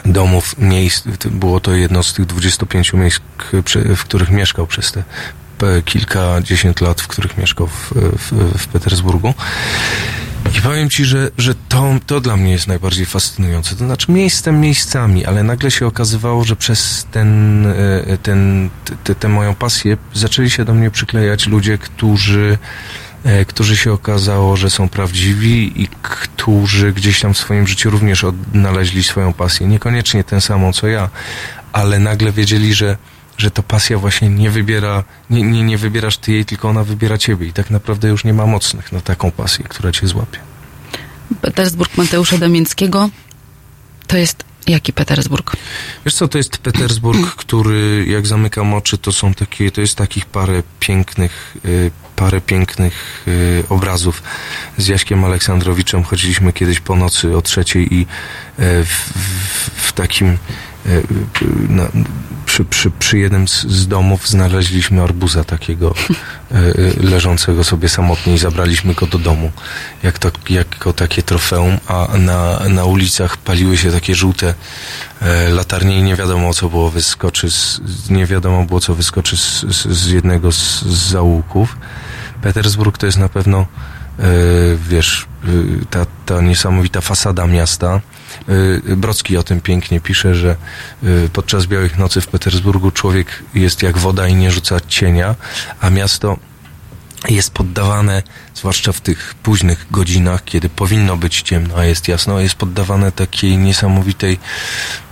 domów, 0.05 0.55
miejsc, 0.57 1.03
było 1.31 1.59
to 1.59 1.71
jedno 1.71 2.03
z 2.03 2.13
tych 2.13 2.25
25 2.25 2.93
miejsc, 2.93 3.19
w 3.95 4.03
których 4.03 4.31
mieszkał 4.31 4.67
przez 4.67 4.91
te 4.91 5.03
kilkadziesiąt 5.85 6.81
lat, 6.81 7.01
w 7.01 7.07
których 7.07 7.37
mieszkał 7.37 7.67
w, 7.67 7.93
w, 7.93 8.57
w 8.57 8.67
Petersburgu. 8.67 9.33
I 10.57 10.61
powiem 10.61 10.89
ci, 10.89 11.05
że, 11.05 11.31
że 11.37 11.55
to, 11.69 11.93
to 12.05 12.21
dla 12.21 12.37
mnie 12.37 12.51
jest 12.51 12.67
najbardziej 12.67 13.05
fascynujące. 13.05 13.75
To 13.75 13.85
znaczy 13.85 14.11
miejscem 14.11 14.61
miejscami, 14.61 15.25
ale 15.25 15.43
nagle 15.43 15.71
się 15.71 15.87
okazywało, 15.87 16.43
że 16.43 16.55
przez 16.55 17.07
ten, 17.11 17.65
e, 17.67 18.17
ten, 18.17 18.69
tę 19.19 19.29
moją 19.29 19.55
pasję 19.55 19.97
zaczęli 20.13 20.49
się 20.49 20.65
do 20.65 20.73
mnie 20.73 20.91
przyklejać 20.91 21.47
ludzie, 21.47 21.77
którzy 21.77 22.57
którzy 23.47 23.77
się 23.77 23.93
okazało, 23.93 24.57
że 24.57 24.69
są 24.69 24.89
prawdziwi 24.89 25.81
i 25.81 25.87
którzy 26.01 26.93
gdzieś 26.93 27.19
tam 27.19 27.33
w 27.33 27.37
swoim 27.37 27.67
życiu 27.67 27.89
również 27.89 28.23
odnaleźli 28.23 29.03
swoją 29.03 29.33
pasję. 29.33 29.67
Niekoniecznie 29.67 30.23
tę 30.23 30.41
samą 30.41 30.73
co 30.73 30.87
ja, 30.87 31.09
ale 31.73 31.99
nagle 31.99 32.31
wiedzieli, 32.31 32.73
że, 32.73 32.97
że 33.37 33.51
to 33.51 33.63
pasja 33.63 33.97
właśnie 33.97 34.29
nie 34.29 34.51
wybiera, 34.51 35.03
nie, 35.29 35.41
nie, 35.41 35.63
nie 35.63 35.77
wybierasz 35.77 36.17
ty 36.17 36.31
jej, 36.31 36.45
tylko 36.45 36.69
ona 36.69 36.83
wybiera 36.83 37.17
ciebie 37.17 37.47
i 37.47 37.53
tak 37.53 37.69
naprawdę 37.69 38.07
już 38.07 38.23
nie 38.23 38.33
ma 38.33 38.45
mocnych 38.45 38.91
na 38.91 39.01
taką 39.01 39.31
pasję, 39.31 39.65
która 39.69 39.91
cię 39.91 40.07
złapie. 40.07 40.39
Petersburg 41.41 41.97
Mateusza 41.97 42.37
Damińskiego 42.37 43.09
to 44.07 44.17
jest 44.17 44.43
Jaki 44.67 44.93
Petersburg? 44.93 45.55
Wiesz 46.05 46.15
co, 46.15 46.27
to 46.27 46.37
jest 46.37 46.57
Petersburg, 46.57 47.35
który 47.35 48.05
jak 48.07 48.27
zamykam 48.27 48.73
oczy, 48.73 48.97
to 48.97 49.11
są 49.11 49.33
takie, 49.33 49.71
to 49.71 49.81
jest 49.81 49.95
takich 49.95 50.25
parę 50.25 50.63
pięknych, 50.79 51.57
y, 51.65 51.91
parę 52.15 52.41
pięknych 52.41 53.23
y, 53.27 53.63
obrazów. 53.69 54.23
Z 54.77 54.87
Jaśkiem 54.87 55.25
Aleksandrowiczem 55.25 56.03
chodziliśmy 56.03 56.53
kiedyś 56.53 56.79
po 56.79 56.95
nocy 56.95 57.37
o 57.37 57.41
trzeciej 57.41 57.93
i 57.93 58.01
y, 58.01 58.05
w, 58.85 59.13
w, 59.15 59.87
w 59.87 59.93
takim 59.93 60.37
na, 61.69 61.87
przy, 62.45 62.65
przy, 62.65 62.91
przy 62.91 63.17
jednym 63.17 63.47
z, 63.47 63.61
z, 63.63 63.87
domów 63.87 64.29
znaleźliśmy 64.29 65.01
arbuza 65.01 65.43
takiego 65.43 65.93
e, 66.51 66.55
e, 66.55 66.71
leżącego 67.03 67.63
sobie 67.63 67.89
samotnie 67.89 68.33
i 68.33 68.37
zabraliśmy 68.37 68.93
go 68.93 69.07
do 69.07 69.17
domu 69.17 69.51
jak 70.03 70.19
to, 70.19 70.31
jako 70.49 70.93
takie 70.93 71.23
trofeum, 71.23 71.77
a 71.87 72.07
na, 72.17 72.59
na 72.69 72.85
ulicach 72.85 73.37
paliły 73.37 73.77
się 73.77 73.91
takie 73.91 74.15
żółte 74.15 74.53
e, 75.21 75.49
latarnie 75.49 75.99
i 75.99 76.03
nie 76.03 76.15
wiadomo 76.15 76.53
co 76.53 76.69
było 76.69 76.91
wyskoczy 76.91 77.51
z, 77.51 77.81
nie 78.09 78.25
wiadomo 78.25 78.65
było 78.65 78.79
co 78.79 78.95
wyskoczy 78.95 79.37
z, 79.37 79.61
z, 79.61 79.87
z 79.87 80.11
jednego 80.11 80.51
z, 80.51 80.81
z 80.81 81.09
zaułków. 81.09 81.77
Petersburg 82.41 82.97
to 82.97 83.05
jest 83.05 83.17
na 83.17 83.29
pewno 83.29 83.59
e, 84.19 84.23
wiesz, 84.89 85.25
e, 85.43 85.47
ta, 85.89 86.05
ta 86.25 86.41
niesamowita 86.41 87.01
fasada 87.01 87.47
miasta, 87.47 88.01
Y, 88.49 88.95
Brocki 88.95 89.37
o 89.37 89.43
tym 89.43 89.61
pięknie 89.61 89.99
pisze, 89.99 90.35
że 90.35 90.55
podczas 91.33 91.65
Białych 91.65 91.97
Nocy 91.97 92.21
w 92.21 92.27
Petersburgu 92.27 92.91
człowiek 92.91 93.43
jest 93.53 93.83
jak 93.83 93.97
woda 93.97 94.27
i 94.27 94.35
nie 94.35 94.51
rzuca 94.51 94.79
cienia, 94.87 95.35
a 95.81 95.89
miasto 95.89 96.37
jest 97.29 97.51
poddawane, 97.51 98.23
zwłaszcza 98.55 98.91
w 98.91 99.01
tych 99.01 99.35
późnych 99.43 99.85
godzinach, 99.91 100.43
kiedy 100.43 100.69
powinno 100.69 101.17
być 101.17 101.41
ciemno, 101.41 101.75
a 101.75 101.85
jest 101.85 102.07
jasno, 102.07 102.39
jest 102.39 102.55
poddawane 102.55 103.11
takiej 103.11 103.57
niesamowitej 103.57 104.39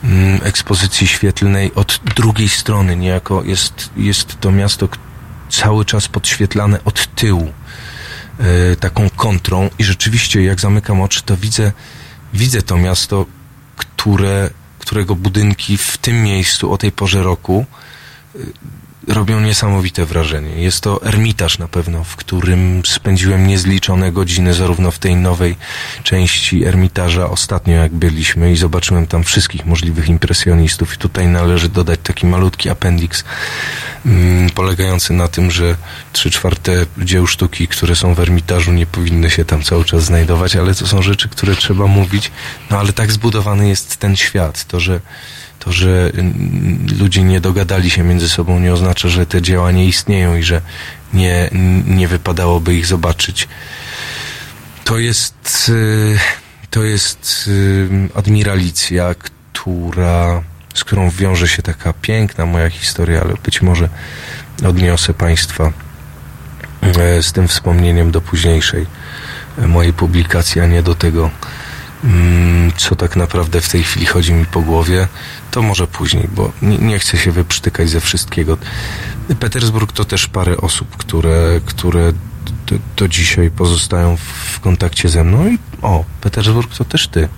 mm, 0.03 0.39
ekspozycji 0.43 1.07
świetlnej 1.07 1.71
od 1.75 1.99
drugiej 2.15 2.49
strony. 2.49 2.95
Niejako 2.95 3.43
jest, 3.43 3.89
jest 3.97 4.39
to 4.39 4.51
miasto 4.51 4.87
k- 4.87 4.97
cały 5.53 5.85
czas 5.85 6.07
podświetlane 6.07 6.83
od 6.83 7.15
tyłu, 7.15 7.53
e, 8.39 8.75
taką 8.75 9.09
kontrą. 9.09 9.69
I 9.79 9.83
rzeczywiście 9.83 10.43
jak 10.43 10.59
zamykam 10.59 11.01
oczy, 11.01 11.23
to 11.23 11.37
widzę, 11.37 11.71
widzę 12.33 12.61
to 12.61 12.77
miasto, 12.77 13.25
które, 13.75 14.49
którego 14.79 15.15
budynki 15.15 15.77
w 15.77 15.97
tym 15.97 16.23
miejscu 16.23 16.71
o 16.71 16.77
tej 16.77 16.91
porze 16.91 17.23
roku 17.23 17.65
robią 19.07 19.39
niesamowite 19.39 20.05
wrażenie. 20.05 20.49
Jest 20.49 20.81
to 20.81 21.05
ermitaż 21.05 21.57
na 21.57 21.67
pewno, 21.67 22.03
w 22.03 22.15
którym 22.15 22.81
spędziłem 22.85 23.47
niezliczone 23.47 24.11
godziny, 24.11 24.53
zarówno 24.53 24.91
w 24.91 24.99
tej 24.99 25.15
nowej 25.15 25.55
części 26.03 26.65
ermitaża, 26.65 27.29
ostatnio 27.29 27.73
jak 27.73 27.93
byliśmy 27.93 28.51
i 28.51 28.57
zobaczyłem 28.57 29.07
tam 29.07 29.23
wszystkich 29.23 29.65
możliwych 29.65 30.09
impresjonistów. 30.09 30.95
I 30.95 30.97
tutaj 30.97 31.27
należy 31.27 31.69
dodać 31.69 31.99
taki 32.03 32.25
malutki 32.25 32.69
appendix, 32.69 33.23
mm, 34.05 34.49
polegający 34.49 35.13
na 35.13 35.27
tym, 35.27 35.51
że 35.51 35.75
trzy 36.13 36.31
czwarte 36.31 36.85
dzieł 36.97 37.27
sztuki, 37.27 37.67
które 37.67 37.95
są 37.95 38.13
w 38.13 38.19
ermitażu, 38.19 38.71
nie 38.71 38.85
powinny 38.85 39.29
się 39.29 39.45
tam 39.45 39.63
cały 39.63 39.85
czas 39.85 40.03
znajdować, 40.03 40.55
ale 40.55 40.75
to 40.75 40.87
są 40.87 41.01
rzeczy, 41.01 41.29
które 41.29 41.55
trzeba 41.55 41.87
mówić. 41.87 42.31
No 42.69 42.79
ale 42.79 42.93
tak 42.93 43.11
zbudowany 43.11 43.69
jest 43.69 43.97
ten 43.97 44.15
świat, 44.15 44.65
to, 44.65 44.79
że 44.79 44.99
to, 45.63 45.71
że 45.71 46.11
mm, 46.13 46.87
ludzie 46.99 47.23
nie 47.23 47.41
dogadali 47.41 47.89
się 47.89 48.03
między 48.03 48.29
sobą, 48.29 48.59
nie 48.59 48.73
oznacza, 48.73 49.09
że 49.09 49.25
te 49.25 49.41
dzieła 49.41 49.71
nie 49.71 49.85
istnieją 49.85 50.37
i 50.37 50.43
że 50.43 50.61
nie, 51.13 51.49
nie 51.87 52.07
wypadałoby 52.07 52.75
ich 52.75 52.85
zobaczyć. 52.85 53.47
To 54.83 54.99
jest, 54.99 55.69
y, 55.69 56.17
to 56.69 56.83
jest 56.83 57.45
y, 57.47 57.89
admiralicja, 58.15 59.15
która, 59.15 60.43
z 60.73 60.83
którą 60.83 61.09
wiąże 61.09 61.47
się 61.47 61.61
taka 61.61 61.93
piękna 61.93 62.45
moja 62.45 62.69
historia, 62.69 63.21
ale 63.21 63.33
być 63.43 63.61
może 63.61 63.89
odniosę 64.65 65.13
Państwa 65.13 65.71
e, 66.81 67.23
z 67.23 67.31
tym 67.31 67.47
wspomnieniem 67.47 68.11
do 68.11 68.21
późniejszej 68.21 68.85
e, 69.57 69.67
mojej 69.67 69.93
publikacji, 69.93 70.61
a 70.61 70.67
nie 70.67 70.83
do 70.83 70.95
tego, 70.95 71.29
mm, 72.03 72.71
co 72.77 72.95
tak 72.95 73.15
naprawdę 73.15 73.61
w 73.61 73.69
tej 73.69 73.83
chwili 73.83 74.05
chodzi 74.05 74.33
mi 74.33 74.45
po 74.45 74.61
głowie, 74.61 75.07
to 75.53 75.61
może 75.61 75.87
później, 75.87 76.29
bo 76.35 76.51
nie, 76.61 76.77
nie 76.77 76.99
chcę 76.99 77.17
się 77.17 77.31
wyprztykać 77.31 77.89
ze 77.89 77.99
wszystkiego. 78.01 78.57
Petersburg 79.39 79.91
to 79.91 80.05
też 80.05 80.27
parę 80.27 80.57
osób, 80.57 80.97
które, 80.97 81.61
które 81.65 82.13
do, 82.67 82.75
do 82.97 83.07
dzisiaj 83.07 83.51
pozostają 83.51 84.17
w 84.17 84.59
kontakcie 84.59 85.09
ze 85.09 85.23
mną 85.23 85.47
i 85.47 85.57
o, 85.81 86.05
Petersburg 86.21 86.75
to 86.77 86.85
też 86.85 87.07
ty. 87.07 87.29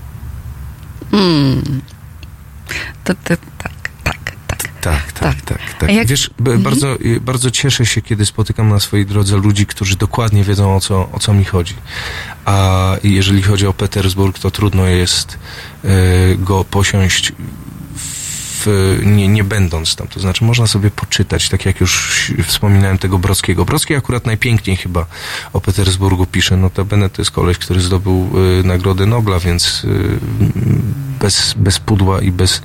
To, 3.03 3.13
to, 3.13 3.19
tak, 3.23 3.37
tak, 3.57 4.17
tak. 4.47 4.65
Tak, 4.81 5.11
tak, 5.11 5.11
Tak. 5.11 5.41
tak. 5.41 5.73
tak, 5.79 5.89
A 5.89 5.91
jak- 5.91 6.07
Wiesz, 6.07 6.29
b- 6.39 6.57
bardzo, 6.57 6.95
y, 7.01 7.19
bardzo 7.21 7.51
cieszę 7.51 7.85
się, 7.85 8.01
kiedy 8.01 8.25
spotykam 8.25 8.69
na 8.69 8.79
swojej 8.79 9.05
drodze 9.05 9.37
ludzi, 9.37 9.65
którzy 9.65 9.95
dokładnie 9.95 10.43
wiedzą, 10.43 10.75
o 10.75 10.79
co, 10.79 11.09
o 11.11 11.19
co 11.19 11.33
mi 11.33 11.45
chodzi. 11.45 11.73
A 12.45 12.91
jeżeli 13.03 13.41
chodzi 13.41 13.67
o 13.67 13.73
Petersburg, 13.73 14.39
to 14.39 14.51
trudno 14.51 14.85
jest 14.85 15.37
y, 15.85 15.89
go 16.39 16.63
posiąść 16.65 17.31
w, 18.65 19.01
nie, 19.05 19.27
nie 19.27 19.43
będąc 19.43 19.95
tam. 19.95 20.07
To 20.07 20.19
znaczy, 20.19 20.43
można 20.43 20.67
sobie 20.67 20.91
poczytać, 20.91 21.49
tak 21.49 21.65
jak 21.65 21.81
już 21.81 22.33
wspominałem 22.47 22.97
tego 22.97 23.19
Brockiego. 23.19 23.65
Brocki 23.65 23.95
akurat 23.95 24.25
najpiękniej 24.25 24.77
chyba 24.77 25.05
o 25.53 25.61
Petersburgu 25.61 26.25
pisze. 26.25 26.57
Notabene 26.57 27.09
to 27.09 27.21
jest 27.21 27.31
koleś, 27.31 27.57
który 27.57 27.81
zdobył 27.81 28.29
y, 28.59 28.63
Nagrodę 28.63 29.05
Nobla, 29.05 29.39
więc 29.39 29.83
y, 29.83 30.19
bez, 31.19 31.53
bez 31.57 31.79
pudła 31.79 32.21
i 32.21 32.31
bez 32.31 32.61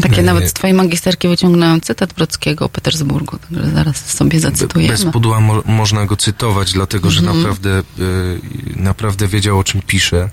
Takie 0.00 0.22
nawet 0.22 0.48
z 0.48 0.52
twojej 0.52 0.74
magisterki 0.74 1.28
wyciągnąłem 1.28 1.80
cytat 1.80 2.12
Brockiego 2.12 2.64
o 2.64 2.68
Petersburgu, 2.68 3.38
także 3.38 3.70
zaraz 3.70 4.10
sobie 4.10 4.40
zacytujemy. 4.40 4.92
Bez 4.92 5.04
pudła 5.04 5.40
mo 5.40 5.62
można 5.66 6.06
go 6.06 6.16
cytować, 6.16 6.72
dlatego 6.72 7.10
że 7.10 7.22
naprawdę, 7.22 7.70
e, 7.78 7.82
naprawdę 8.76 9.28
wiedział 9.28 9.58
o 9.58 9.64
czym 9.64 9.82
pisze. 9.82 10.28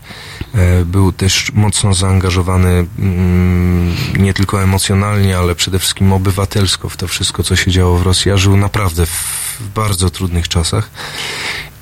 E, 0.56 0.86
był 0.86 1.12
też 1.12 1.52
mocno 1.54 1.93
zaangażowany 1.93 2.88
mm, 3.00 3.95
nie 4.17 4.34
tylko 4.34 4.63
emocjonalnie, 4.63 5.38
ale 5.38 5.56
przede 5.56 5.80
wszystkim 5.80 6.13
obywatelsko 6.13 6.89
w 6.89 6.98
to 6.98 7.08
wszystko, 7.08 7.43
co 7.43 7.56
się 7.56 7.72
działo 7.72 7.98
w 7.98 8.02
Rosji. 8.02 8.32
Żył 8.36 8.58
naprawdę 8.58 9.06
w, 9.06 9.10
w 9.60 9.67
bardzo 9.76 10.10
trudnych 10.10 10.48
czasach. 10.48 10.89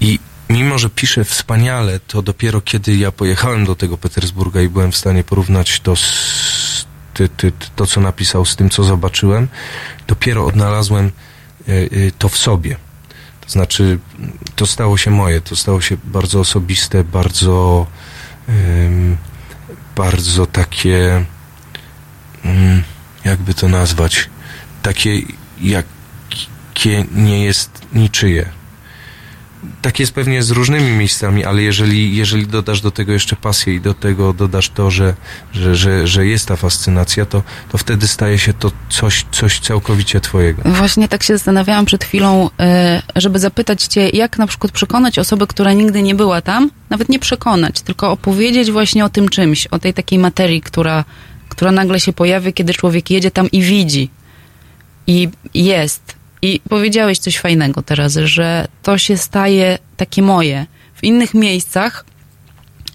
I 0.02 0.20
mimo, 0.50 0.78
że 0.78 0.90
pisze 0.90 1.26
wspaniale, 1.26 2.00
to 2.00 2.22
dopiero 2.22 2.62
kiedy 2.62 2.96
ja 2.96 3.12
pojechałem 3.12 3.66
do 3.66 3.76
tego 3.76 3.98
Petersburga 3.98 4.62
i 4.62 4.70
byłem 4.70 4.92
w 4.92 4.98
stanie 4.98 5.24
porównać 5.24 5.80
to 5.80 5.96
z 5.96 6.87
ty, 7.18 7.30
ty, 7.30 7.52
to, 7.76 7.86
co 7.86 8.02
napisał 8.02 8.46
z 8.46 8.56
tym, 8.56 8.70
co 8.70 8.84
zobaczyłem, 8.84 9.48
dopiero 10.08 10.46
odnalazłem 10.46 11.12
e, 11.68 11.72
e, 11.72 11.88
to 12.18 12.30
w 12.30 12.38
sobie. 12.38 12.78
To 13.42 13.50
znaczy, 13.50 14.00
to 14.56 14.68
stało 14.68 14.98
się 14.98 15.12
moje, 15.12 15.42
to 15.42 15.56
stało 15.56 15.82
się 15.82 15.98
bardzo 16.04 16.40
osobiste, 16.40 17.04
bardzo, 17.04 17.88
bardzo 19.96 20.46
takie, 20.46 21.26
mm, 22.46 22.84
jakby 23.26 23.54
to 23.54 23.68
nazwać, 23.68 24.30
takie, 24.82 25.22
jakie 25.62 27.06
nie 27.12 27.44
jest 27.44 27.82
niczyje. 27.94 28.57
Tak 29.82 30.00
jest 30.00 30.12
pewnie 30.12 30.44
z 30.44 30.52
różnymi 30.52 30.92
miejscami, 30.92 31.46
ale 31.46 31.62
jeżeli, 31.62 32.16
jeżeli 32.16 32.48
dodasz 32.48 32.82
do 32.82 32.92
tego 32.92 33.14
jeszcze 33.14 33.36
pasję 33.36 33.74
i 33.74 33.82
do 33.82 33.94
tego 33.94 34.34
dodasz 34.34 34.70
to, 34.70 34.92
że, 34.92 35.14
że, 35.54 35.76
że, 35.76 36.08
że 36.08 36.26
jest 36.26 36.48
ta 36.48 36.56
fascynacja, 36.56 37.26
to, 37.26 37.44
to 37.72 37.78
wtedy 37.78 38.08
staje 38.08 38.40
się 38.40 38.54
to 38.54 38.72
coś, 38.90 39.26
coś 39.32 39.60
całkowicie 39.60 40.20
twojego. 40.20 40.62
Właśnie 40.66 41.08
tak 41.08 41.24
się 41.24 41.34
zastanawiałam 41.34 41.86
przed 41.86 42.04
chwilą, 42.04 42.50
e, 42.60 43.02
żeby 43.16 43.40
zapytać 43.40 43.84
cię, 43.84 44.10
jak 44.10 44.38
na 44.38 44.48
przykład 44.48 44.72
przekonać 44.72 45.20
osobę, 45.20 45.48
która 45.48 45.74
nigdy 45.74 46.02
nie 46.02 46.16
była 46.16 46.42
tam, 46.42 46.70
nawet 46.90 47.10
nie 47.10 47.20
przekonać, 47.20 47.82
tylko 47.82 48.12
opowiedzieć 48.12 48.72
właśnie 48.72 49.06
o 49.06 49.10
tym 49.10 49.30
czymś, 49.30 49.68
o 49.68 49.80
tej 49.80 49.94
takiej 49.94 50.20
materii, 50.20 50.62
która, 50.62 51.06
która 51.50 51.72
nagle 51.72 52.00
się 52.00 52.14
pojawia, 52.14 52.52
kiedy 52.52 52.74
człowiek 52.74 53.10
jedzie 53.10 53.32
tam 53.32 53.52
i 53.52 53.62
widzi. 53.62 54.10
I 55.08 55.30
jest. 55.54 56.17
I 56.42 56.62
powiedziałeś 56.70 57.20
coś 57.20 57.38
fajnego 57.38 57.82
teraz, 57.82 58.14
że 58.14 58.68
to 58.84 58.98
się 58.98 59.18
staje 59.18 59.78
takie 59.98 60.22
moje. 60.22 60.66
W 60.96 61.04
innych 61.04 61.34
miejscach, 61.34 62.06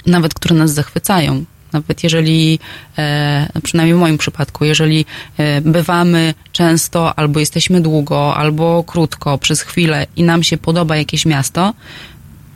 nawet 0.07 0.35
które 0.35 0.57
nas 0.57 0.71
zachwycają, 0.73 1.45
nawet 1.73 2.05
jeżeli, 2.05 2.59
e, 2.99 3.49
przynajmniej 3.63 3.97
w 3.97 4.01
moim 4.01 4.19
przypadku, 4.19 4.65
jeżeli 4.65 5.07
e, 5.39 5.61
bywamy 5.61 6.35
często, 6.53 7.19
albo 7.19 7.41
jesteśmy 7.41 7.81
długo, 7.81 8.37
albo 8.37 8.85
krótko, 8.85 9.39
przez 9.39 9.61
chwilę 9.61 10.07
i 10.17 10.23
nam 10.23 10.43
się 10.43 10.57
podoba 10.57 10.97
jakieś 10.97 11.27
miasto, 11.27 11.75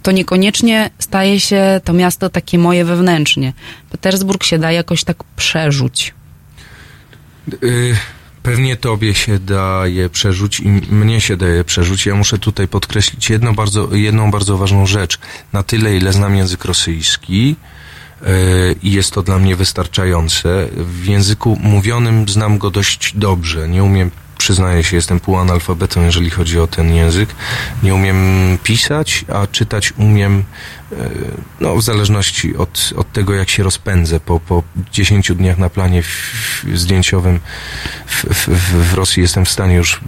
to 0.02 0.12
niekoniecznie 0.12 0.90
staje 0.98 1.40
się 1.40 1.80
to 1.84 1.92
miasto 1.92 2.30
takie 2.30 2.58
moje 2.58 2.84
wewnętrznie. 2.84 3.52
Petersburg 3.90 4.44
się 4.44 4.58
da 4.58 4.72
jakoś 4.72 5.04
tak 5.04 5.24
przerzuć. 5.36 6.14
Y, 7.62 7.96
Pewnie 8.46 8.76
tobie 8.76 9.14
się 9.14 9.38
daje 9.38 10.10
przerzuć 10.10 10.60
i 10.60 10.68
mnie 10.68 11.20
się 11.20 11.36
daje 11.36 11.64
przerzuć. 11.64 12.06
Ja 12.06 12.14
muszę 12.14 12.38
tutaj 12.38 12.68
podkreślić 12.68 13.30
jedno 13.30 13.52
bardzo, 13.52 13.94
jedną 13.94 14.30
bardzo 14.30 14.58
ważną 14.58 14.86
rzecz. 14.86 15.18
Na 15.52 15.62
tyle, 15.62 15.96
ile 15.96 16.12
znam 16.12 16.36
język 16.36 16.64
rosyjski 16.64 17.56
y, 18.22 18.26
i 18.82 18.92
jest 18.92 19.10
to 19.10 19.22
dla 19.22 19.38
mnie 19.38 19.56
wystarczające, 19.56 20.68
w 20.76 21.06
języku 21.06 21.58
mówionym 21.62 22.28
znam 22.28 22.58
go 22.58 22.70
dość 22.70 23.12
dobrze. 23.16 23.68
Nie 23.68 23.84
umiem, 23.84 24.10
przyznaję 24.46 24.84
się, 24.84 24.96
jestem 24.96 25.20
półanalfabetą, 25.20 26.02
jeżeli 26.02 26.30
chodzi 26.30 26.60
o 26.60 26.66
ten 26.66 26.94
język. 26.94 27.28
Nie 27.82 27.94
umiem 27.94 28.18
pisać, 28.62 29.24
a 29.34 29.46
czytać 29.46 29.92
umiem 29.96 30.44
y, 30.92 30.96
no, 31.60 31.76
w 31.76 31.82
zależności 31.82 32.56
od, 32.56 32.92
od 32.96 33.12
tego, 33.12 33.34
jak 33.34 33.50
się 33.50 33.62
rozpędzę. 33.62 34.20
Po, 34.20 34.40
po 34.40 34.62
10 34.92 35.32
dniach 35.32 35.58
na 35.58 35.70
planie 35.70 36.02
w, 36.02 36.06
w, 36.06 36.78
zdjęciowym 36.78 37.40
w, 38.06 38.24
w, 38.34 38.48
w- 38.48 38.94
Rosji 38.94 39.22
jestem 39.22 39.44
w 39.44 39.50
stanie 39.50 39.74
już 39.74 40.00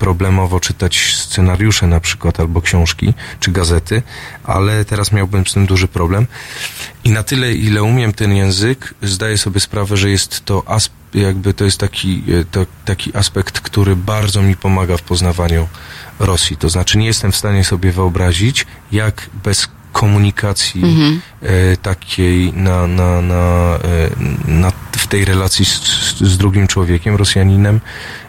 bezproblemowo 0.00 0.60
czytać 0.60 1.14
scenariusze 1.16 1.86
na 1.86 2.00
przykład, 2.00 2.40
albo 2.40 2.62
książki, 2.62 3.14
czy 3.40 3.50
gazety, 3.50 4.02
ale 4.44 4.84
teraz 4.84 5.12
miałbym 5.12 5.46
z 5.46 5.52
tym 5.52 5.66
duży 5.66 5.88
problem. 5.88 6.26
I 7.04 7.10
na 7.10 7.22
tyle, 7.22 7.52
ile 7.52 7.82
umiem 7.82 8.12
ten 8.12 8.32
język, 8.32 8.94
zdaję 9.02 9.38
sobie 9.38 9.60
sprawę, 9.60 9.96
że 9.96 10.10
jest 10.10 10.44
to 10.44 10.60
asp- 10.60 10.90
jakby 11.14 11.54
to 11.54 11.64
jest 11.64 11.78
taki, 11.78 12.22
e, 12.40 12.44
to, 12.44 12.66
taki 12.84 13.16
aspekt, 13.16 13.60
który 13.60 13.96
bardzo 13.96 14.42
mi 14.42 14.56
pomaga 14.56 14.96
w 14.96 15.02
poznawaniu 15.02 15.68
Rosji. 16.18 16.56
To 16.56 16.68
znaczy 16.68 16.98
nie 16.98 17.06
jestem 17.06 17.32
w 17.32 17.36
stanie 17.36 17.64
sobie 17.64 17.92
wyobrazić, 17.92 18.66
jak 18.92 19.30
bez 19.44 19.68
komunikacji 19.92 20.82
e, 21.42 21.76
takiej 21.76 22.52
na, 22.52 22.86
na, 22.86 23.20
na, 23.20 23.78
e, 23.84 24.50
na, 24.50 24.72
w 24.92 25.06
tej 25.06 25.24
relacji 25.24 25.64
z, 25.64 25.80
z 26.20 26.38
drugim 26.38 26.66
człowiekiem, 26.66 27.16
Rosjaninem. 27.16 27.80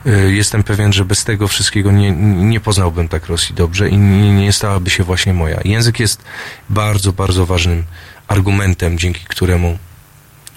E, 0.06 0.12
jestem 0.12 0.63
pewien, 0.63 0.93
że 0.93 1.06
bez 1.06 1.24
tego 1.24 1.47
wszystkiego 1.47 1.91
nie, 1.91 2.12
nie 2.52 2.60
poznałbym 2.60 3.08
tak 3.08 3.28
Rosji 3.28 3.56
dobrze 3.56 3.89
i 3.89 3.97
nie, 3.97 4.34
nie 4.34 4.54
stałaby 4.54 4.89
się 4.89 5.04
właśnie 5.04 5.34
moja. 5.34 5.60
Język 5.65 6.00
jest 6.00 6.24
bardzo, 6.69 7.13
bardzo 7.13 7.45
ważnym 7.45 7.84
argumentem, 8.28 8.97
dzięki 8.97 9.26
któremu 9.26 9.78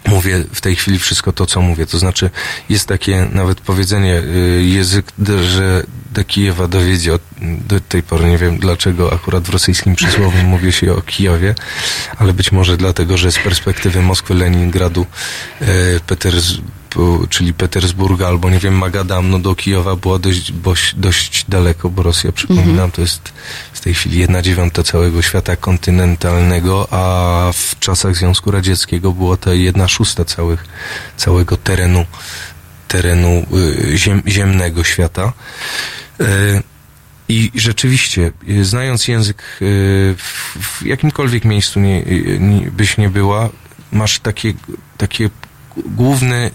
mówię 0.06 0.44
w 0.52 0.60
tej 0.60 0.76
chwili 0.76 0.98
wszystko 0.98 1.32
to, 1.32 1.46
co 1.46 1.60
mówię. 1.60 1.86
To 1.86 1.98
znaczy, 1.98 2.30
jest 2.68 2.88
takie 2.88 3.28
nawet 3.32 3.60
powiedzenie, 3.60 4.18
y, 4.18 4.64
język, 4.64 5.06
że 5.50 5.82
do 6.12 6.24
Kijewa 6.24 6.68
dowiedzie. 6.68 7.14
Od, 7.14 7.22
do 7.40 7.80
tej 7.80 8.02
pory 8.02 8.28
nie 8.28 8.38
wiem, 8.38 8.58
dlaczego 8.58 9.12
akurat 9.12 9.44
w 9.44 9.50
rosyjskim 9.50 9.96
przysłowiu 9.96 10.42
mówi 10.54 10.72
się 10.72 10.92
o 10.92 11.02
Kijowie, 11.02 11.54
ale 12.16 12.32
być 12.32 12.52
może 12.52 12.76
dlatego, 12.76 13.16
że 13.16 13.32
z 13.32 13.38
perspektywy 13.38 14.02
Moskwy, 14.02 14.34
Leningradu, 14.34 15.06
e, 15.60 15.66
Peters, 16.06 16.52
bu- 16.52 16.83
czyli 17.28 17.54
Petersburga 17.54 18.28
albo 18.28 18.50
nie 18.50 18.58
wiem, 18.58 18.78
Magadam, 18.78 19.30
no 19.30 19.38
do 19.38 19.54
Kijowa 19.54 19.96
było 19.96 20.18
dość, 20.18 20.52
dość, 20.52 20.94
dość 20.94 21.44
daleko, 21.48 21.90
bo 21.90 22.02
Rosja, 22.02 22.32
przypominam, 22.32 22.90
to 22.90 23.00
jest 23.00 23.32
w 23.72 23.80
tej 23.80 23.94
chwili 23.94 24.18
jedna 24.18 24.42
dziewiąta 24.42 24.82
całego 24.82 25.22
świata 25.22 25.56
kontynentalnego, 25.56 26.88
a 26.90 27.52
w 27.52 27.78
czasach 27.78 28.16
Związku 28.16 28.50
Radzieckiego 28.50 29.12
było 29.12 29.36
to 29.36 29.52
jedna 29.52 29.88
szósta 29.88 30.24
całych, 30.24 30.64
całego 31.16 31.56
terenu, 31.56 32.06
terenu 32.88 33.46
y, 33.92 33.98
ziem, 33.98 34.22
ziemnego 34.28 34.84
świata. 34.84 35.32
Y, 36.20 36.62
I 37.28 37.50
rzeczywiście, 37.54 38.32
y, 38.48 38.64
znając 38.64 39.08
język 39.08 39.42
w, 39.60 40.82
jakimkolwiek 40.84 41.44
miejscu 41.44 41.80
nie, 41.80 42.02
nie, 42.38 42.70
byś 42.70 42.98
nie 42.98 43.08
była, 43.08 43.48
masz 43.92 44.18
takie, 44.18 44.54
takie 44.98 45.30
główny, 45.76 46.50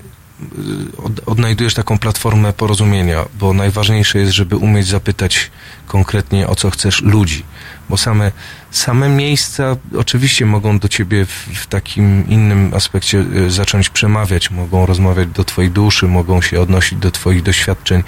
odnajdujesz 1.26 1.74
taką 1.74 2.00
platformę 2.00 2.54
porozumienia, 2.54 3.26
bo 3.40 3.54
najważniejsze 3.54 4.20
jest, 4.20 4.32
żeby 4.32 4.58
umieć 4.58 4.88
zapytać 4.88 5.52
konkretnie 5.88 6.48
o 6.48 6.56
co 6.56 6.70
chcesz 6.70 7.02
ludzi, 7.02 7.44
bo 7.90 7.98
same, 7.98 8.32
same 8.72 9.10
miejsca 9.10 9.76
oczywiście 9.98 10.46
mogą 10.46 10.80
do 10.80 10.88
ciebie 10.88 11.26
w, 11.26 11.48
w 11.56 11.68
takim 11.68 12.30
innym 12.30 12.72
aspekcie 12.76 13.26
y, 13.36 13.52
zacząć 13.52 13.90
przemawiać, 13.90 14.52
mogą 14.52 14.86
rozmawiać 14.86 15.28
do 15.28 15.44
twojej 15.44 15.72
duszy, 15.72 16.08
mogą 16.08 16.42
się 16.42 16.62
odnosić 16.62 17.00
do 17.00 17.12
twoich 17.12 17.44
doświadczeń, 17.44 18.04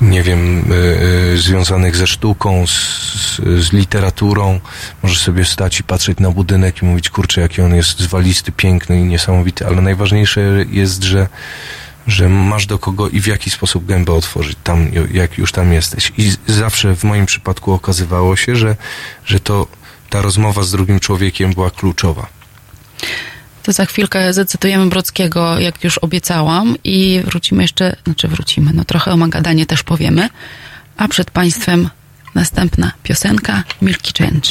nie 0.00 0.22
wiem, 0.22 0.72
y, 0.72 0.74
y, 1.34 1.38
związanych 1.38 1.96
ze 1.96 2.06
sztuką, 2.06 2.66
z, 2.66 2.70
z, 2.70 3.40
z 3.64 3.72
literaturą. 3.72 4.60
Możesz 5.02 5.20
sobie 5.20 5.44
stać 5.44 5.80
i 5.80 5.84
patrzeć 5.84 6.18
na 6.18 6.30
budynek 6.30 6.82
i 6.82 6.84
mówić, 6.84 7.10
kurczę, 7.10 7.40
jaki 7.40 7.62
on 7.62 7.74
jest 7.74 8.00
zwalisty, 8.00 8.52
piękny 8.52 9.00
i 9.00 9.04
niesamowity, 9.04 9.66
ale 9.66 9.82
najważniejsze 9.82 10.40
jest, 10.70 11.02
że 11.02 11.28
że 12.06 12.28
masz 12.28 12.66
do 12.66 12.78
kogo 12.78 13.08
i 13.08 13.20
w 13.20 13.26
jaki 13.26 13.50
sposób 13.50 13.86
gębę 13.86 14.12
otworzyć 14.12 14.58
tam, 14.64 14.86
jak 15.12 15.38
już 15.38 15.52
tam 15.52 15.72
jesteś. 15.72 16.12
I 16.18 16.32
zawsze 16.46 16.96
w 16.96 17.04
moim 17.04 17.26
przypadku 17.26 17.72
okazywało 17.72 18.36
się, 18.36 18.56
że, 18.56 18.76
że 19.24 19.40
to 19.40 19.66
ta 20.10 20.22
rozmowa 20.22 20.62
z 20.62 20.70
drugim 20.70 21.00
człowiekiem 21.00 21.52
była 21.52 21.70
kluczowa. 21.70 22.26
To 23.62 23.72
za 23.72 23.86
chwilkę 23.86 24.32
zacytujemy 24.32 24.86
Brockiego, 24.86 25.58
jak 25.58 25.84
już 25.84 25.98
obiecałam, 25.98 26.76
i 26.84 27.22
wrócimy 27.24 27.62
jeszcze, 27.62 27.96
znaczy 28.04 28.28
wrócimy, 28.28 28.70
no 28.74 28.84
trochę 28.84 29.12
o 29.12 29.16
Magadanie 29.16 29.66
też 29.66 29.82
powiemy, 29.82 30.28
a 30.96 31.08
przed 31.08 31.30
Państwem 31.30 31.90
następna 32.34 32.92
piosenka 33.02 33.64
Milky 33.82 34.12
Change. 34.18 34.48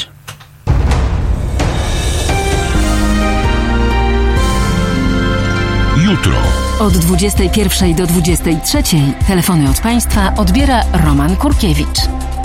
Jutro. 5.98 6.61
Od 6.82 6.94
21 6.94 7.96
do 7.96 8.08
23 8.08 8.84
telefony 9.28 9.70
od 9.70 9.82
Państwa 9.82 10.34
odbiera 10.38 10.84
Roman 11.06 11.36
Kurkiewicz. 11.36 12.00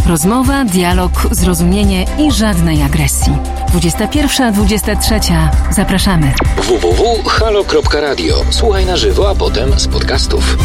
Rozmowa, 0.07 0.65
dialog, 0.65 1.13
zrozumienie 1.31 2.05
i 2.19 2.33
żadnej 2.33 2.83
agresji. 2.83 3.33
21-23. 3.75 5.49
Zapraszamy. 5.71 6.33
www.halo.radio. 6.57 8.35
Słuchaj 8.51 8.87
na 8.87 8.97
żywo, 8.97 9.31
a 9.31 9.35
potem 9.35 9.81
z 9.81 9.89
podcastów. 9.89 10.57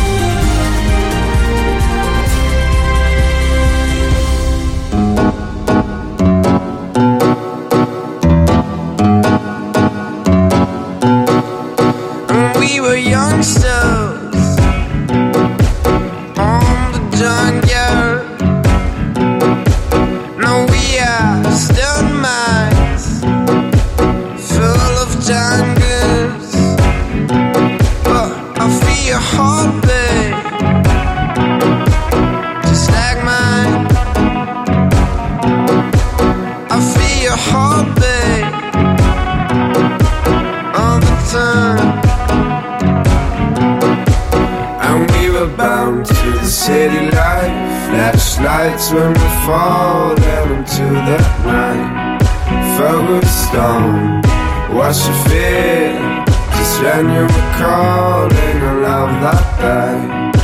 Were 57.62 57.68
calling 57.68 58.62
a 58.62 58.74
love 58.82 59.14
that 59.22 59.44
died. 59.62 60.36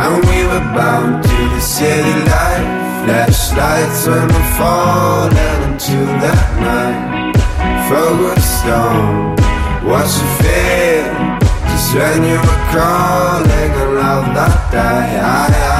And 0.00 0.24
we 0.28 0.44
were 0.44 0.66
bound 0.74 1.22
to 1.22 1.38
the 1.54 1.60
city 1.60 2.14
life. 2.24 3.04
Flashlights 3.04 4.06
when 4.06 4.26
we 4.28 4.42
fall 4.56 5.30
down 5.30 5.72
into 5.72 5.96
the 6.22 6.34
night. 6.60 7.36
Focused 7.88 8.66
on 8.66 9.36
what 9.86 10.06
you 10.18 10.28
feel. 10.40 11.08
Just 11.68 11.94
when 11.94 12.22
you 12.22 12.38
were 12.38 12.62
calling 12.72 13.72
a 13.72 13.86
love 14.00 14.26
that 14.34 14.72
died. 14.72 15.77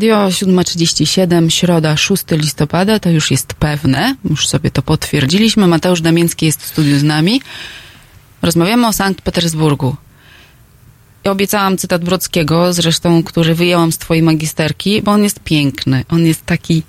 Radio, 0.00 0.26
7.37, 0.28 1.50
środa, 1.50 1.96
6 1.96 2.24
listopada, 2.30 2.98
to 2.98 3.10
już 3.10 3.30
jest 3.30 3.54
pewne, 3.54 4.16
już 4.30 4.48
sobie 4.48 4.70
to 4.70 4.82
potwierdziliśmy. 4.82 5.66
Mateusz 5.66 6.00
Damiński 6.00 6.46
jest 6.46 6.62
w 6.62 6.66
studiu 6.66 6.98
z 6.98 7.02
nami. 7.02 7.42
Rozmawiamy 8.42 8.86
o 8.86 8.92
Sankt 8.92 9.20
Petersburgu. 9.20 9.96
Ja 11.24 11.30
obiecałam 11.30 11.78
cytat 11.78 12.04
Brockiego, 12.04 12.72
zresztą, 12.72 13.22
który 13.22 13.54
wyjęłam 13.54 13.92
z 13.92 13.98
twojej 13.98 14.22
magisterki, 14.22 15.02
bo 15.02 15.12
on 15.12 15.22
jest 15.22 15.40
piękny. 15.40 16.04
On 16.08 16.26
jest 16.26 16.46
taki, 16.46 16.82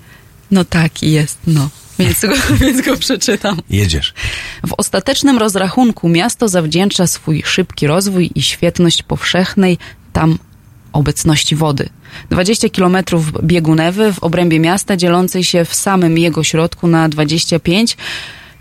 no 0.50 0.64
taki 0.64 1.10
jest, 1.10 1.38
no. 1.46 1.68
Więc 1.98 2.20
go, 2.20 2.34
więc 2.60 2.86
go 2.86 2.96
przeczytam. 2.96 3.62
Jedziesz. 3.70 4.14
W 4.66 4.72
ostatecznym 4.76 5.38
rozrachunku 5.38 6.08
miasto 6.08 6.48
zawdzięcza 6.48 7.06
swój 7.06 7.42
szybki 7.46 7.86
rozwój 7.86 8.30
i 8.34 8.42
świetność 8.42 9.02
powszechnej 9.02 9.78
tam 10.12 10.38
obecności 10.92 11.56
wody. 11.56 11.88
20 12.30 12.68
kilometrów 12.68 13.44
biegu 13.44 13.74
Newy 13.74 14.12
w 14.12 14.18
obrębie 14.18 14.60
miasta 14.60 14.96
dzielącej 14.96 15.44
się 15.44 15.64
w 15.64 15.74
samym 15.74 16.18
jego 16.18 16.44
środku 16.44 16.86
na 16.86 17.08
25 17.08 17.96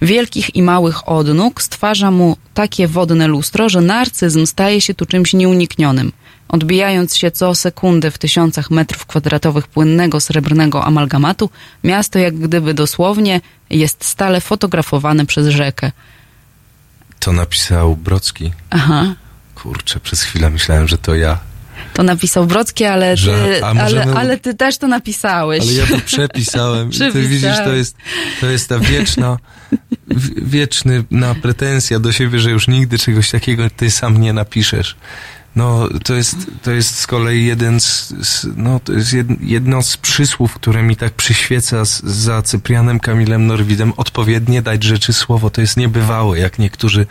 wielkich 0.01 0.55
i 0.55 0.61
małych 0.61 1.09
odnóg 1.09 1.61
stwarza 1.61 2.11
mu 2.11 2.37
takie 2.53 2.87
wodne 2.87 3.27
lustro, 3.27 3.69
że 3.69 3.81
narcyzm 3.81 4.45
staje 4.45 4.81
się 4.81 4.93
tu 4.93 5.05
czymś 5.05 5.33
nieuniknionym. 5.33 6.11
Odbijając 6.47 7.17
się 7.17 7.31
co 7.31 7.55
sekundę 7.55 8.11
w 8.11 8.17
tysiącach 8.17 8.71
metrów 8.71 9.05
kwadratowych 9.05 9.67
płynnego 9.67 10.19
srebrnego 10.19 10.85
amalgamatu, 10.85 11.49
miasto 11.83 12.19
jak 12.19 12.39
gdyby 12.39 12.73
dosłownie 12.73 13.41
jest 13.69 14.05
stale 14.05 14.41
fotografowane 14.41 15.25
przez 15.25 15.47
rzekę. 15.47 15.91
To 17.19 17.33
napisał 17.33 17.95
Brocki. 17.95 18.51
Aha. 18.69 19.15
Kurczę, 19.55 19.99
przez 19.99 20.23
chwilę 20.23 20.49
myślałem, 20.49 20.87
że 20.87 20.97
to 20.97 21.15
ja. 21.15 21.39
To 22.01 22.05
napisał 22.05 22.45
Brocki, 22.45 22.85
ale 22.85 23.15
ty, 23.15 23.21
Że- 23.21 23.61
ale, 23.63 24.13
ale 24.15 24.37
ty 24.37 24.53
też 24.53 24.77
to 24.77 24.87
napisałeś. 24.87 25.61
Ale 25.61 25.73
ja 25.73 25.85
to 25.87 25.99
przepisałem. 26.05 26.89
Ty 27.13 27.21
widzisz, 27.27 27.57
to 27.57 27.73
jest, 27.73 27.95
to 28.39 28.49
jest 28.49 28.69
ta 28.69 28.79
wieczna, 28.79 29.37
wieczny 30.41 31.03
na 31.11 31.35
pretensja 31.35 31.99
do 31.99 32.11
siebie, 32.11 32.39
że 32.39 32.51
już 32.51 32.67
nigdy 32.67 32.97
czegoś 32.97 33.31
takiego 33.31 33.69
ty 33.69 33.91
sam 33.91 34.21
nie 34.21 34.33
napiszesz. 34.33 34.95
No, 35.55 35.89
to 36.03 36.13
jest, 36.13 36.35
to 36.63 36.71
jest 36.71 36.99
z 36.99 37.07
kolei 37.07 37.45
jeden 37.45 37.79
z, 37.79 38.13
z 38.21 38.47
no, 38.55 38.79
to 38.79 38.93
jest 38.93 39.13
jed, 39.13 39.27
jedno 39.41 39.83
z 39.83 39.97
przysłów, 39.97 40.53
które 40.53 40.83
mi 40.83 40.95
tak 40.95 41.13
przyświeca 41.13 41.85
z, 41.85 42.03
za 42.03 42.41
Cyprianem 42.41 42.99
Kamilem 42.99 43.47
Norwidem. 43.47 43.93
Odpowiednie 43.97 44.61
dać 44.61 44.83
rzeczy 44.83 45.13
słowo. 45.13 45.49
To 45.49 45.61
jest 45.61 45.77
niebywałe, 45.77 46.39
jak 46.39 46.59
niektórzy 46.59 47.05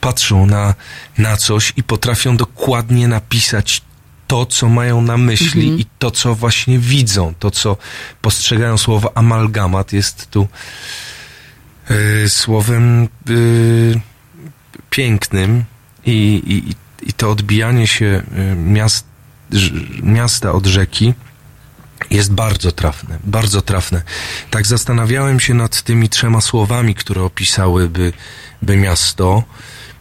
patrzą 0.00 0.46
na, 0.46 0.74
na 1.18 1.36
coś 1.36 1.72
i 1.76 1.82
potrafią 1.82 2.36
dokładnie 2.36 3.08
napisać 3.08 3.87
to, 4.28 4.46
co 4.46 4.68
mają 4.68 5.02
na 5.02 5.16
myśli 5.16 5.80
i 5.80 5.86
to, 5.98 6.10
co 6.10 6.34
właśnie 6.34 6.78
widzą, 6.78 7.34
to, 7.38 7.50
co 7.50 7.76
postrzegają 8.22 8.78
słowo 8.78 9.16
amalgamat 9.16 9.92
jest 9.92 10.30
tu 10.30 10.48
y, 11.90 12.28
słowem 12.28 13.08
y, 13.30 14.00
pięknym 14.90 15.64
i, 16.06 16.42
i, 16.46 16.74
i 17.08 17.12
to 17.12 17.30
odbijanie 17.30 17.86
się 17.86 18.22
y, 18.52 18.54
miast, 18.56 19.06
miasta 20.02 20.52
od 20.52 20.66
rzeki 20.66 21.14
jest 22.10 22.32
bardzo 22.32 22.72
trafne, 22.72 23.18
bardzo 23.24 23.62
trafne. 23.62 24.02
Tak 24.50 24.66
zastanawiałem 24.66 25.40
się 25.40 25.54
nad 25.54 25.82
tymi 25.82 26.08
trzema 26.08 26.40
słowami, 26.40 26.94
które 26.94 27.22
opisałyby 27.22 28.12
by 28.62 28.76
miasto. 28.76 29.42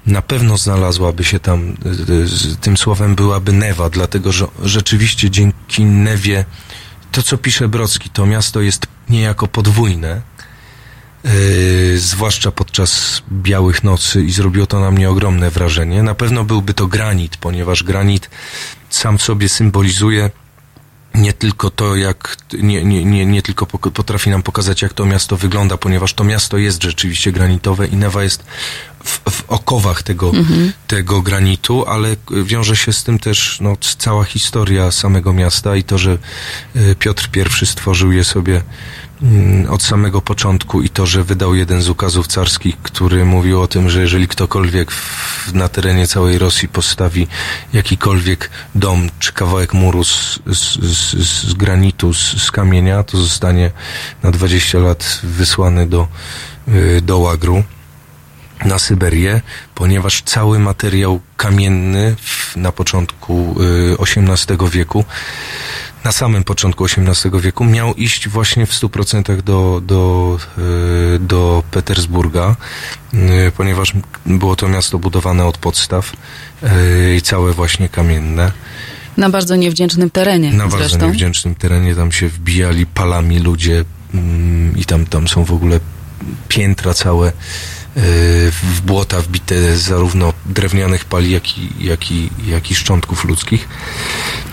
Na 0.07 0.21
pewno 0.21 0.57
znalazłaby 0.57 1.23
się 1.23 1.39
tam, 1.39 1.77
y, 2.09 2.51
y, 2.51 2.55
tym 2.61 2.77
słowem 2.77 3.15
byłaby 3.15 3.53
Newa, 3.53 3.89
dlatego 3.89 4.31
że 4.31 4.47
rzeczywiście 4.63 5.29
dzięki 5.29 5.85
Newie, 5.85 6.45
to 7.11 7.23
co 7.23 7.37
pisze 7.37 7.67
Brocki, 7.67 8.09
to 8.09 8.25
miasto 8.25 8.61
jest 8.61 8.87
niejako 9.09 9.47
podwójne, 9.47 10.21
yy, 11.23 11.99
zwłaszcza 11.99 12.51
podczas 12.51 13.21
białych 13.31 13.83
nocy 13.83 14.23
i 14.23 14.31
zrobiło 14.31 14.65
to 14.65 14.79
na 14.79 14.91
mnie 14.91 15.09
ogromne 15.09 15.51
wrażenie. 15.51 16.03
Na 16.03 16.15
pewno 16.15 16.43
byłby 16.43 16.73
to 16.73 16.87
granit, 16.87 17.37
ponieważ 17.37 17.83
granit 17.83 18.29
sam 18.89 19.17
w 19.17 19.23
sobie 19.23 19.49
symbolizuje 19.49 20.29
nie 21.15 21.33
tylko 21.33 21.69
to, 21.69 21.95
jak, 21.95 22.37
nie, 22.53 22.83
nie, 22.83 23.05
nie, 23.05 23.25
nie 23.25 23.41
tylko 23.41 23.65
potrafi 23.65 24.29
nam 24.29 24.43
pokazać, 24.43 24.81
jak 24.81 24.93
to 24.93 25.05
miasto 25.05 25.37
wygląda, 25.37 25.77
ponieważ 25.77 26.13
to 26.13 26.23
miasto 26.23 26.57
jest 26.57 26.83
rzeczywiście 26.83 27.31
granitowe 27.31 27.87
i 27.87 27.95
Newa 27.95 28.23
jest 28.23 28.43
w, 29.03 29.19
w 29.29 29.43
okowach 29.47 30.03
tego, 30.03 30.31
tego 30.87 31.21
granitu, 31.21 31.85
ale 31.87 32.15
wiąże 32.43 32.75
się 32.75 32.93
z 32.93 33.03
tym 33.03 33.19
też 33.19 33.57
no, 33.61 33.77
cała 33.97 34.23
historia 34.23 34.91
samego 34.91 35.33
miasta 35.33 35.75
i 35.75 35.83
to, 35.83 35.97
że 35.97 36.17
y, 36.75 36.95
Piotr 36.99 37.29
I 37.61 37.65
stworzył 37.65 38.11
je 38.11 38.23
sobie 38.23 38.61
od 39.69 39.83
samego 39.83 40.21
początku 40.21 40.81
i 40.81 40.89
to, 40.89 41.05
że 41.05 41.23
wydał 41.23 41.55
jeden 41.55 41.81
z 41.81 41.89
ukazów 41.89 42.27
carskich, 42.27 42.77
który 42.81 43.25
mówił 43.25 43.61
o 43.61 43.67
tym, 43.67 43.89
że 43.89 44.01
jeżeli 44.01 44.27
ktokolwiek 44.27 44.91
w, 44.91 45.53
na 45.53 45.69
terenie 45.69 46.07
całej 46.07 46.37
Rosji 46.37 46.67
postawi 46.67 47.27
jakikolwiek 47.73 48.49
dom 48.75 49.09
czy 49.19 49.33
kawałek 49.33 49.73
muru 49.73 50.03
z, 50.03 50.39
z, 50.45 50.79
z, 50.79 51.15
z 51.49 51.53
granitu, 51.53 52.13
z, 52.13 52.51
kamienia, 52.51 53.03
to 53.03 53.17
zostanie 53.17 53.71
na 54.23 54.31
20 54.31 54.79
lat 54.79 55.19
wysłany 55.23 55.87
do, 55.87 56.07
y, 56.67 57.01
do 57.01 57.17
łagru. 57.17 57.63
na 58.65 58.79
Syberię, 58.79 59.41
ponieważ 59.75 60.21
cały 60.21 60.59
materiał 60.59 61.19
kamienny 61.37 62.15
w, 62.21 62.55
na 62.55 62.71
początku 62.71 63.55
y, 63.61 63.97
XVIII 63.99 64.69
wieku, 64.71 65.05
na 66.03 66.11
samym 66.11 66.43
początku 66.43 66.85
XVIII 66.85 67.41
wieku 67.41 67.65
miał 67.65 67.93
iść 67.93 68.29
właśnie 68.29 68.65
w 68.65 68.71
100% 68.71 69.41
do, 69.41 69.81
do, 69.85 70.37
y, 71.15 71.19
do 71.19 71.63
Petersburga, 71.71 72.55
y, 73.13 73.51
ponieważ 73.57 73.93
było 74.25 74.55
to 74.55 74.67
miasto 74.67 74.99
budowane 74.99 75.45
od 75.45 75.57
podstaw 75.57 76.13
y, 76.63 77.15
i 77.15 77.21
całe 77.21 77.53
właśnie 77.53 77.89
kamienne. 77.89 78.51
Na 79.17 79.29
bardzo 79.29 79.55
niewdzięcznym 79.55 80.09
terenie 80.09 80.51
Na 80.51 80.63
bardzo 80.63 80.77
zresztą. 80.77 81.07
niewdzięcznym 81.07 81.55
terenie 81.55 81.95
tam 81.95 82.11
się 82.11 82.27
wbijali 82.27 82.85
palami 82.85 83.39
ludzie 83.39 83.85
mm, 84.13 84.77
i 84.77 84.85
tam, 84.85 85.05
tam 85.05 85.27
są 85.27 85.43
w 85.43 85.51
ogóle 85.51 85.79
piętra 86.47 86.93
całe 86.93 87.31
w 88.51 88.81
błota 88.85 89.21
wbite 89.21 89.77
zarówno 89.77 90.33
drewnianych 90.45 91.05
pali, 91.05 91.31
jak 91.31 91.57
i, 91.57 91.69
jak, 91.79 92.11
i, 92.11 92.29
jak 92.47 92.71
i 92.71 92.75
szczątków 92.75 93.25
ludzkich. 93.25 93.67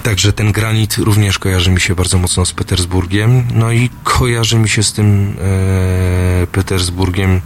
Także 0.02 0.32
ten 0.32 0.52
granit 0.52 0.96
również 0.96 1.38
kojarzy 1.38 1.70
mi 1.70 1.80
się 1.80 1.94
bardzo 1.94 2.18
mocno 2.18 2.46
z 2.46 2.52
Petersburgiem. 2.52 3.44
No 3.54 3.72
i 3.72 3.90
kojarzy 4.04 4.58
mi 4.58 4.68
się 4.68 4.82
z 4.82 4.92
tym 4.92 5.36
e, 5.40 6.46
Petersburgiem 6.46 7.40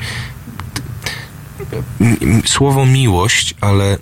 słowo 2.47 2.87
miłość, 2.87 3.55
ale 3.61 3.99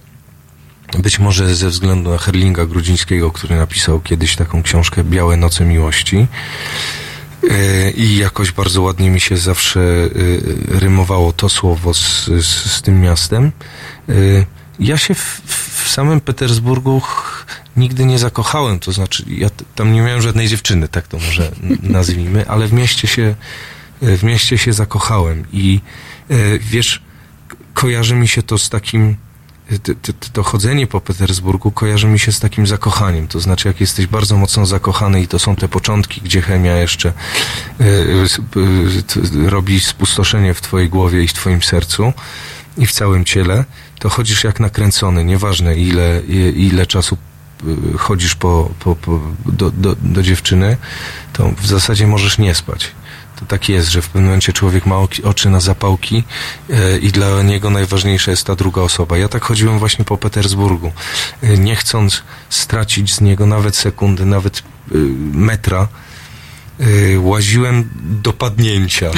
być 0.99 1.19
może 1.19 1.55
ze 1.55 1.69
względu 1.69 2.11
na 2.11 2.19
Herlinga 2.19 2.67
Grudzińskiego, 2.67 3.31
który 3.31 3.57
napisał 3.57 4.01
kiedyś 4.01 4.37
taką 4.37 4.63
książkę 4.63 5.05
Białe 5.05 5.37
Noce 5.37 5.65
Miłości. 5.65 6.27
E, 7.51 7.91
I 7.91 8.17
jakoś 8.17 8.53
bardzo 8.53 8.83
ładnie 8.83 9.11
mi 9.11 9.21
się 9.21 9.37
zawsze 9.37 9.81
e, 9.81 10.09
rymowało 10.81 11.33
to 11.33 11.49
słowo 11.49 11.95
z, 11.95 12.27
z, 12.27 12.47
z 12.73 12.83
tym 12.83 13.01
miastem. 13.01 13.53
E, 14.09 14.13
Ja 14.81 14.97
się 14.99 15.15
w, 15.15 15.43
w 15.85 15.89
samym 15.89 16.21
Petersburgu 16.21 17.03
nigdy 17.77 18.05
nie 18.05 18.19
zakochałem, 18.19 18.79
to 18.79 18.93
znaczy 18.93 19.25
ja 19.29 19.49
tam 19.75 19.93
nie 19.93 20.01
miałem 20.03 20.23
żadnej 20.23 20.49
dziewczyny, 20.49 20.89
tak 20.89 21.09
to 21.09 21.19
może 21.19 21.53
nazwijmy, 21.83 22.49
ale 22.49 22.67
w 22.67 22.73
mieście 22.73 23.09
się, 23.09 23.35
w 24.03 24.23
mieście 24.23 24.59
się 24.59 24.73
zakochałem 24.73 25.45
i 25.53 25.81
wiesz, 26.61 27.03
kojarzy 27.75 28.15
mi 28.15 28.29
się 28.29 28.43
to 28.43 28.59
z 28.59 28.69
takim 28.69 29.17
to, 29.83 29.93
to, 30.03 30.13
to 30.33 30.43
chodzenie 30.43 30.87
po 30.87 31.01
Petersburgu 31.01 31.71
kojarzy 31.71 32.07
mi 32.07 32.19
się 32.19 32.33
z 32.33 32.41
takim 32.41 32.67
zakochaniem. 32.67 33.29
To 33.29 33.41
znaczy, 33.41 33.69
jak 33.69 33.81
jesteś 33.81 34.07
bardzo 34.07 34.37
mocno 34.37 34.67
zakochany 34.67 35.23
i 35.23 35.29
to 35.29 35.39
są 35.39 35.57
te 35.57 35.69
początki, 35.69 36.21
gdzie 36.21 36.43
chemia 36.43 36.77
jeszcze 36.77 37.13
e, 37.81 37.85
e, 37.85 39.51
robi 39.51 39.81
spustoszenie 39.81 40.55
w 40.55 40.61
twojej 40.61 40.89
głowie 40.89 41.23
i 41.23 41.29
w 41.29 41.33
twoim 41.33 41.63
sercu 41.63 42.13
i 42.79 42.87
w 42.87 42.93
całym 42.93 43.25
ciele, 43.25 43.65
to 43.99 44.09
chodzisz 44.09 44.45
jak 44.45 44.61
nakręcony. 44.61 45.25
Nieważne 45.25 45.77
ile, 45.77 46.23
ile 46.57 46.87
czasu 46.87 47.17
e, 47.63 47.99
chodzisz 47.99 48.35
po, 48.35 48.71
po, 48.81 48.97
po, 48.97 49.21
do, 49.47 49.71
do, 49.71 49.97
do 50.03 50.23
dziewczyny, 50.23 50.77
to 51.33 51.53
w 51.59 51.67
zasadzie 51.67 52.07
możesz 52.07 52.39
nie 52.39 52.55
spać. 52.55 52.93
To 53.37 53.47
tak 53.47 53.69
jest, 53.69 53.89
że 53.89 54.03
w 54.03 54.07
pewnym 54.07 54.25
momencie 54.25 54.53
człowiek 54.53 54.87
ma 54.87 54.97
oczy 55.25 55.51
na 55.51 55.61
zapałki 55.61 56.25
e, 56.71 56.99
i 56.99 57.13
dla 57.13 57.43
niego 57.43 57.71
najważniejsza 57.71 58.31
jest 58.31 58.45
ta 58.45 58.55
druga 58.55 58.83
osoba. 58.83 59.19
Ja 59.19 59.29
tak 59.29 59.43
chodziłem 59.43 59.79
właśnie 59.79 60.05
po 60.05 60.19
Petersburgu, 60.19 60.93
e, 61.43 61.59
nie 61.59 61.77
chcąc 61.77 62.23
stracić 62.51 63.15
z 63.15 63.21
niego 63.21 63.47
nawet 63.47 63.77
sekundy, 63.77 64.25
nawet 64.25 64.59
e, 64.59 64.63
metra. 65.33 65.89
Łaziłem 67.19 67.91
do 68.23 68.33
padnięcia. 68.33 69.11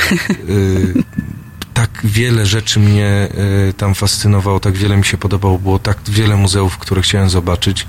Tak 1.74 1.90
wiele 2.04 2.46
rzeczy 2.46 2.80
mnie 2.80 3.28
tam 3.76 3.94
fascynowało, 3.94 4.60
tak 4.60 4.74
wiele 4.74 4.96
mi 4.96 5.04
się 5.04 5.16
podobało, 5.16 5.58
było 5.58 5.78
tak 5.78 5.98
wiele 6.08 6.36
muzeów, 6.36 6.78
które 6.78 7.02
chciałem 7.02 7.30
zobaczyć, 7.30 7.86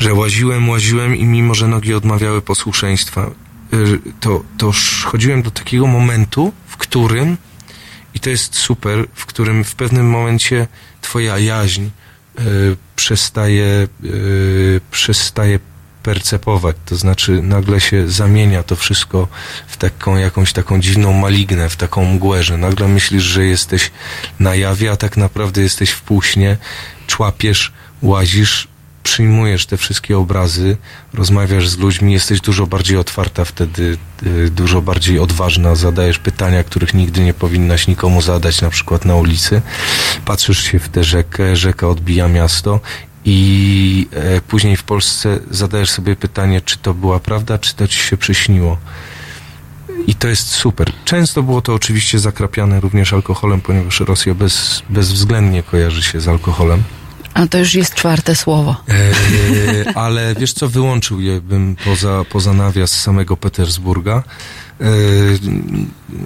że 0.00 0.14
łaziłem, 0.14 0.68
łaziłem 0.68 1.16
i 1.16 1.24
mimo, 1.24 1.54
że 1.54 1.68
nogi 1.68 1.94
odmawiały 1.94 2.42
posłuszeństwa, 2.42 3.30
to, 4.20 4.42
to 4.58 4.68
sz- 4.68 5.04
chodziłem 5.04 5.42
do 5.42 5.50
takiego 5.50 5.86
momentu, 5.86 6.52
w 6.66 6.76
którym, 6.76 7.36
i 8.14 8.20
to 8.20 8.30
jest 8.30 8.54
super, 8.56 9.06
w 9.14 9.26
którym 9.26 9.64
w 9.64 9.74
pewnym 9.74 10.10
momencie 10.10 10.66
twoja 11.00 11.38
jaźń 11.38 11.82
y, 12.38 12.76
przestaje, 12.96 13.88
y, 14.04 14.80
przestaje 14.90 15.58
percepować, 16.02 16.76
to 16.84 16.96
znaczy 16.96 17.42
nagle 17.42 17.80
się 17.80 18.08
zamienia 18.08 18.62
to 18.62 18.76
wszystko 18.76 19.28
w 19.66 19.76
taką 19.76 20.16
jakąś 20.16 20.52
taką 20.52 20.80
dziwną 20.80 21.12
malignę, 21.12 21.68
w 21.68 21.76
taką 21.76 22.04
mgłę, 22.04 22.42
że 22.42 22.56
nagle 22.56 22.88
myślisz, 22.88 23.22
że 23.22 23.44
jesteś 23.46 23.90
na 24.40 24.54
jawie, 24.54 24.90
a 24.92 24.96
tak 24.96 25.16
naprawdę 25.16 25.62
jesteś 25.62 25.90
w 25.90 26.02
półśnie, 26.02 26.56
człapiesz, 27.06 27.72
łazisz, 28.02 28.68
przyjmujesz 29.04 29.66
te 29.66 29.76
wszystkie 29.76 30.18
obrazy, 30.18 30.76
rozmawiasz 31.14 31.68
z 31.68 31.78
ludźmi, 31.78 32.12
jesteś 32.12 32.40
dużo 32.40 32.66
bardziej 32.66 32.96
otwarta 32.96 33.44
wtedy, 33.44 33.98
y, 34.26 34.50
dużo 34.50 34.82
bardziej 34.82 35.18
odważna, 35.18 35.74
zadajesz 35.74 36.18
pytania, 36.18 36.64
których 36.64 36.94
nigdy 36.94 37.20
nie 37.20 37.34
powinnaś 37.34 37.88
nikomu 37.88 38.22
zadać, 38.22 38.60
na 38.60 38.70
przykład 38.70 39.04
na 39.04 39.16
ulicy. 39.16 39.62
Patrzysz 40.24 40.64
się 40.64 40.78
w 40.78 40.88
tę 40.88 41.04
rzekę, 41.04 41.56
rzeka 41.56 41.88
odbija 41.88 42.28
miasto 42.28 42.80
i 43.24 44.06
e, 44.12 44.40
później 44.40 44.76
w 44.76 44.82
Polsce 44.82 45.38
zadajesz 45.50 45.90
sobie 45.90 46.16
pytanie, 46.16 46.60
czy 46.60 46.78
to 46.78 46.94
była 46.94 47.20
prawda, 47.20 47.58
czy 47.58 47.74
to 47.74 47.88
ci 47.88 47.98
się 47.98 48.16
przyśniło. 48.16 48.78
I 50.06 50.14
to 50.14 50.28
jest 50.28 50.48
super. 50.48 50.92
Często 51.04 51.42
było 51.42 51.62
to 51.62 51.74
oczywiście 51.74 52.18
zakrapiane 52.18 52.80
również 52.80 53.12
alkoholem, 53.12 53.60
ponieważ 53.60 54.00
Rosja 54.00 54.34
bez, 54.34 54.82
bezwzględnie 54.90 55.62
kojarzy 55.62 56.02
się 56.02 56.20
z 56.20 56.28
alkoholem. 56.28 56.82
A 57.34 57.46
to 57.46 57.58
już 57.58 57.74
jest 57.74 57.94
czwarte 57.94 58.36
słowo. 58.36 58.76
E, 58.88 59.96
ale 59.98 60.34
wiesz 60.34 60.52
co, 60.52 60.68
wyłączył 60.68 61.20
je 61.20 61.40
bym 61.40 61.76
poza, 61.84 62.24
poza 62.30 62.52
nawias 62.52 63.00
samego 63.00 63.36
Petersburga. 63.36 64.22
E, 64.80 64.86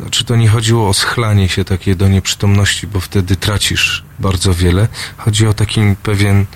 znaczy 0.01 0.25
to 0.25 0.37
nie 0.37 0.49
chodziło 0.49 0.89
o 0.89 0.95
schlanie 0.95 1.49
się 1.49 1.65
takie 1.65 1.97
do 1.97 2.09
nieprzytomności, 2.09 2.87
bo 2.87 3.01
wtedy 3.01 3.37
tracisz 3.37 4.05
bardzo 4.19 4.55
wiele. 4.55 4.89
Chodzi 5.17 5.47
o 5.47 5.55
taki 5.55 5.81
pewien 6.03 6.47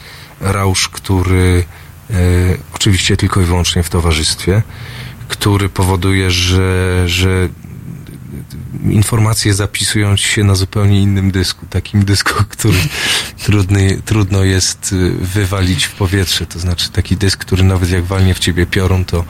rausz, 0.41 0.89
który 0.89 1.65
e, 2.11 2.15
oczywiście 2.75 3.17
tylko 3.17 3.41
i 3.41 3.45
wyłącznie 3.45 3.83
w 3.83 3.91
towarzystwie, 3.91 4.63
który 5.29 5.69
powoduje, 5.69 6.31
że, 6.31 7.03
że 7.09 7.49
informacje 8.85 9.55
zapisują 9.55 10.17
się 10.17 10.45
na 10.45 10.55
zupełnie 10.55 11.03
innym 11.03 11.31
dysku, 11.31 11.67
takim 11.71 12.05
dysku, 12.05 12.45
który 12.57 12.79
trudny, 13.45 14.03
trudno 14.05 14.45
jest 14.45 14.93
y, 14.93 15.11
wywalić 15.11 15.85
w 15.85 15.95
powietrze. 15.95 16.47
To 16.47 16.59
znaczy 16.59 16.91
taki 16.91 17.17
dysk, 17.17 17.39
który 17.39 17.63
nawet 17.63 17.91
jak 17.91 18.05
walnie 18.05 18.35
w 18.35 18.39
ciebie 18.39 18.67
piorun, 18.67 19.05
to, 19.05 19.25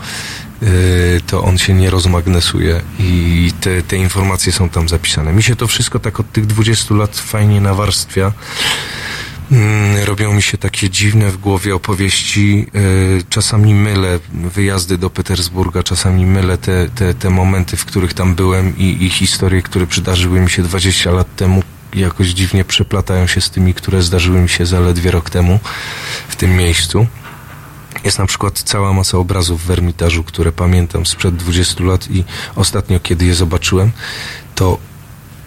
y, 0.63 1.21
to 1.27 1.45
on 1.45 1.59
się 1.59 1.75
nie 1.75 1.91
rozmagnesuje 1.91 2.83
i 2.99 3.53
te, 3.61 3.83
te 3.83 3.97
informacje 3.97 4.53
są 4.53 4.69
tam 4.69 4.89
zapisane. 4.89 5.33
Mi 5.33 5.43
się 5.43 5.57
to 5.57 5.67
wszystko 5.67 5.99
tak 5.99 6.21
od 6.21 6.33
tych 6.33 6.47
20 6.47 6.95
lat 6.95 7.17
fajnie 7.17 7.61
nawarstwia. 7.61 8.33
Mm, 9.53 10.05
Robią 10.05 10.33
mi 10.35 10.43
się 10.43 10.59
takie 10.59 10.91
dziwne 10.91 11.31
w 11.31 11.37
głowie 11.37 11.75
opowieści. 11.75 12.67
y, 12.75 13.23
Czasami 13.29 13.75
mylę 13.75 14.19
wyjazdy 14.35 14.99
do 14.99 15.11
Petersburga, 15.11 15.83
czasami 15.83 16.27
mylę 16.27 16.59
te, 16.59 16.89
te, 16.89 17.15
te 17.15 17.31
momenty, 17.31 17.77
w 17.77 17.85
których 17.85 18.15
tam 18.15 18.35
byłem 18.35 18.79
i, 18.79 19.05
i 19.05 19.11
historie, 19.11 19.63
które 19.63 19.87
przydarzyły 19.87 20.41
mi 20.41 20.51
się 20.51 20.63
20 20.63 21.11
lat 21.11 21.37
temu. 21.37 21.63
Jakoś 21.95 22.29
dziwnie 22.29 22.65
przeplatają 22.65 23.27
się 23.27 23.41
z 23.41 23.51
tymi, 23.51 23.75
które 23.75 24.03
zdarzyły 24.03 24.41
mi 24.41 24.49
się 24.49 24.67
zaledwie 24.67 25.11
rok 25.11 25.31
temu 25.31 25.61
w 26.29 26.37
tym 26.37 26.57
miejscu. 26.57 27.07
Jest 28.05 28.19
na 28.19 28.27
przykład 28.27 28.59
cała 28.59 28.93
masa 28.93 29.19
obrazów 29.19 29.67
w 29.67 29.71
Ermitażu, 29.71 30.25
które 30.25 30.53
pamiętam 30.53 31.07
sprzed 31.07 31.37
20 31.37 31.85
lat 31.85 32.11
i 32.11 32.25
ostatnio, 32.57 33.01
kiedy 33.01 33.25
je 33.25 33.35
zobaczyłem, 33.35 33.91
to 34.55 34.79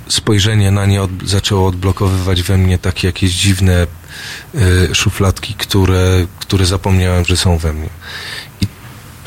spojrzenie 0.08 0.72
na 0.72 0.86
nie 0.86 1.02
od, 1.02 1.12
zaczęło 1.26 1.68
odblokowywać 1.68 2.44
we 2.44 2.58
mnie 2.58 2.78
takie 2.78 3.08
jakieś 3.08 3.32
dziwne 3.34 3.88
y, 4.56 4.96
szufladki, 4.96 5.54
które, 5.54 6.26
które 6.40 6.66
zapomniałem, 6.66 7.26
że 7.26 7.38
są 7.38 7.58
we 7.58 7.74
mnie. 7.74 7.90
I 8.62 8.68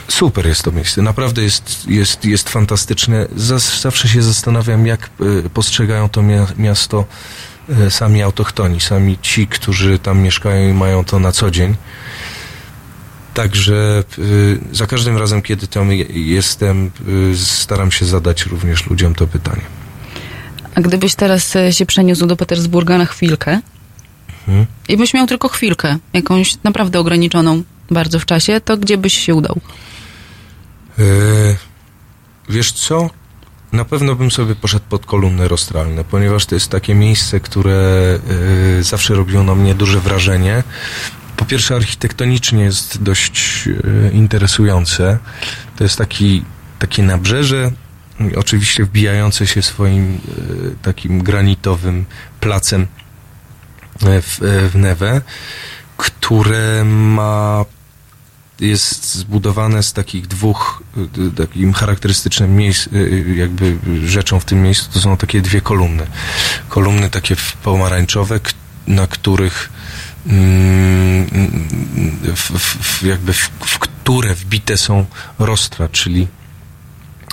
super 0.08 0.46
jest 0.46 0.62
to 0.62 0.72
miejsce, 0.72 1.02
naprawdę 1.02 1.42
jest, 1.42 1.88
jest, 1.88 2.24
jest 2.24 2.48
fantastyczne. 2.48 3.26
Zawsze 3.82 4.08
się 4.08 4.22
zastanawiam, 4.22 4.86
jak 4.86 5.10
y, 5.46 5.50
postrzegają 5.50 6.08
to 6.08 6.22
mia, 6.22 6.46
miasto 6.56 7.04
y, 7.86 7.90
sami 7.90 8.22
autochtoni, 8.22 8.80
sami 8.80 9.18
ci, 9.22 9.46
którzy 9.46 9.98
tam 9.98 10.18
mieszkają 10.20 10.68
i 10.70 10.72
mają 10.72 11.04
to 11.04 11.18
na 11.18 11.32
co 11.32 11.50
dzień. 11.50 11.76
Także 13.34 14.04
za 14.72 14.86
każdym 14.86 15.16
razem, 15.18 15.42
kiedy 15.42 15.66
tam 15.66 15.92
je- 15.92 16.04
jestem, 16.34 16.90
staram 17.36 17.90
się 17.90 18.06
zadać 18.06 18.46
również 18.46 18.86
ludziom 18.86 19.14
to 19.14 19.26
pytanie. 19.26 19.62
A 20.78 20.80
gdybyś 20.80 21.14
teraz 21.14 21.56
e, 21.56 21.72
się 21.72 21.86
przeniósł 21.86 22.26
do 22.26 22.36
Petersburga 22.36 22.98
na 22.98 23.06
chwilkę 23.06 23.60
Mhm. 24.48 24.66
i 24.88 24.96
byś 24.96 25.14
miał 25.14 25.26
tylko 25.26 25.48
chwilkę, 25.48 25.98
jakąś 26.12 26.56
naprawdę 26.64 27.00
ograniczoną 27.00 27.62
bardzo 27.90 28.20
w 28.20 28.26
czasie, 28.26 28.60
to 28.60 28.76
gdzie 28.76 28.98
byś 28.98 29.18
się 29.18 29.34
udał? 29.34 29.60
E, 30.98 31.02
wiesz 32.48 32.72
co? 32.72 33.10
na 33.72 33.84
pewno 33.84 34.14
bym 34.14 34.30
sobie 34.30 34.54
poszedł 34.54 34.84
pod 34.88 35.06
kolumny 35.06 35.48
rostralne, 35.48 36.04
ponieważ 36.04 36.46
to 36.46 36.54
jest 36.54 36.70
takie 36.70 36.94
miejsce, 36.94 37.40
które 37.40 38.18
y, 38.78 38.82
zawsze 38.82 39.14
robiło 39.14 39.42
na 39.42 39.54
mnie 39.54 39.74
duże 39.74 40.00
wrażenie. 40.00 40.62
Po 41.36 41.44
pierwsze, 41.44 41.74
architektonicznie 41.76 42.62
jest 42.62 43.02
dość 43.02 43.66
y, 43.66 44.10
interesujące. 44.14 45.18
To 45.76 45.84
jest 45.84 45.98
taki, 45.98 46.44
takie 46.78 47.02
nabrzeże, 47.02 47.70
oczywiście 48.36 48.84
wbijające 48.84 49.46
się 49.46 49.62
swoim 49.62 50.14
y, 50.14 50.76
takim 50.82 51.22
granitowym 51.22 52.04
placem 52.40 52.82
y, 52.82 54.22
w, 54.22 54.42
y, 54.42 54.68
w 54.68 54.74
Newę, 54.74 55.20
które 55.96 56.84
ma 56.84 57.64
jest 58.60 59.14
zbudowane 59.14 59.82
z 59.82 59.92
takich 59.92 60.26
dwóch, 60.26 60.82
takim 61.36 61.72
charakterystycznym 61.72 62.56
miejsc, 62.56 62.88
jakby 63.36 63.76
rzeczą 64.04 64.40
w 64.40 64.44
tym 64.44 64.62
miejscu, 64.62 64.92
to 64.92 65.00
są 65.00 65.16
takie 65.16 65.40
dwie 65.40 65.60
kolumny. 65.60 66.06
Kolumny 66.68 67.10
takie 67.10 67.36
pomarańczowe, 67.62 68.40
na 68.86 69.06
których 69.06 69.70
mm, 70.26 71.26
w, 72.36 72.58
w, 72.82 73.02
jakby 73.02 73.32
w, 73.32 73.50
w 73.60 73.78
które 73.78 74.34
wbite 74.34 74.76
są 74.76 75.06
rostra, 75.38 75.88
czyli 75.88 76.28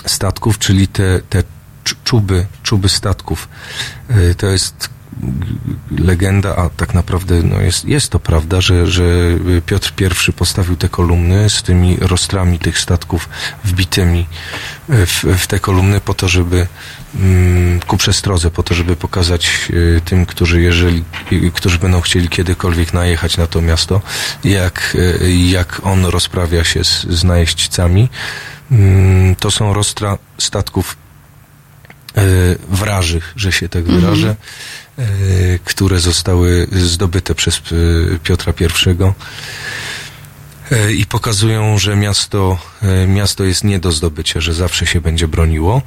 statków, 0.06 0.58
czyli 0.58 0.88
te, 0.88 1.20
te 1.30 1.42
cz- 1.84 1.94
czuby, 2.04 2.46
czuby 2.62 2.88
statków. 2.88 3.48
Y, 4.10 4.34
To 4.34 4.46
jest 4.46 4.96
legenda, 5.98 6.56
a 6.56 6.68
tak 6.70 6.94
naprawdę 6.94 7.42
no 7.42 7.60
jest, 7.60 7.84
jest 7.84 8.10
to 8.10 8.18
prawda, 8.18 8.60
że, 8.60 8.86
że 8.86 9.04
Piotr 9.66 9.92
I 10.28 10.32
postawił 10.32 10.76
te 10.76 10.88
kolumny 10.88 11.50
z 11.50 11.62
tymi 11.62 11.96
rostrami 12.00 12.58
tych 12.58 12.78
statków 12.78 13.28
wbitymi 13.64 14.26
w, 14.88 15.24
w 15.38 15.46
te 15.46 15.58
kolumny 15.60 16.00
po 16.00 16.14
to, 16.14 16.28
żeby 16.28 16.66
mm, 17.14 17.80
ku 17.80 17.96
przestrodze, 17.96 18.50
po 18.50 18.62
to, 18.62 18.74
żeby 18.74 18.96
pokazać 18.96 19.68
y, 19.70 20.00
tym, 20.04 20.26
którzy 20.26 20.62
jeżeli, 20.62 21.04
y, 21.32 21.50
którzy 21.54 21.78
będą 21.78 22.00
chcieli 22.00 22.28
kiedykolwiek 22.28 22.92
najechać 22.94 23.36
na 23.36 23.46
to 23.46 23.62
miasto, 23.62 24.00
jak, 24.44 24.92
y, 24.94 25.32
jak 25.32 25.80
on 25.84 26.04
rozprawia 26.06 26.64
się 26.64 26.84
z, 26.84 27.02
z 27.02 27.24
najeźdźcami. 27.24 28.08
Mm, 28.70 29.34
To 29.36 29.50
są 29.50 29.74
rostra 29.74 30.18
statków 30.38 30.96
e, 32.16 32.22
wrażych, 32.68 33.32
że 33.36 33.52
się 33.52 33.68
tak 33.68 33.84
wyrażę, 33.84 34.36
e, 34.98 35.04
które 35.64 36.00
zostały 36.00 36.66
zdobyte 36.72 37.34
przez 37.34 37.58
e, 37.58 38.18
Piotra 38.18 38.52
I 38.52 39.12
i 40.98 41.06
pokazują, 41.06 41.78
że 41.78 41.96
miasto, 41.96 42.58
miasto 43.08 43.44
jest 43.44 43.64
nie 43.64 43.78
do 43.78 43.92
zdobycia, 43.92 44.40
że 44.40 44.54
zawsze 44.54 44.86
się 44.86 45.00
będzie 45.00 45.28
broniło. 45.28 45.82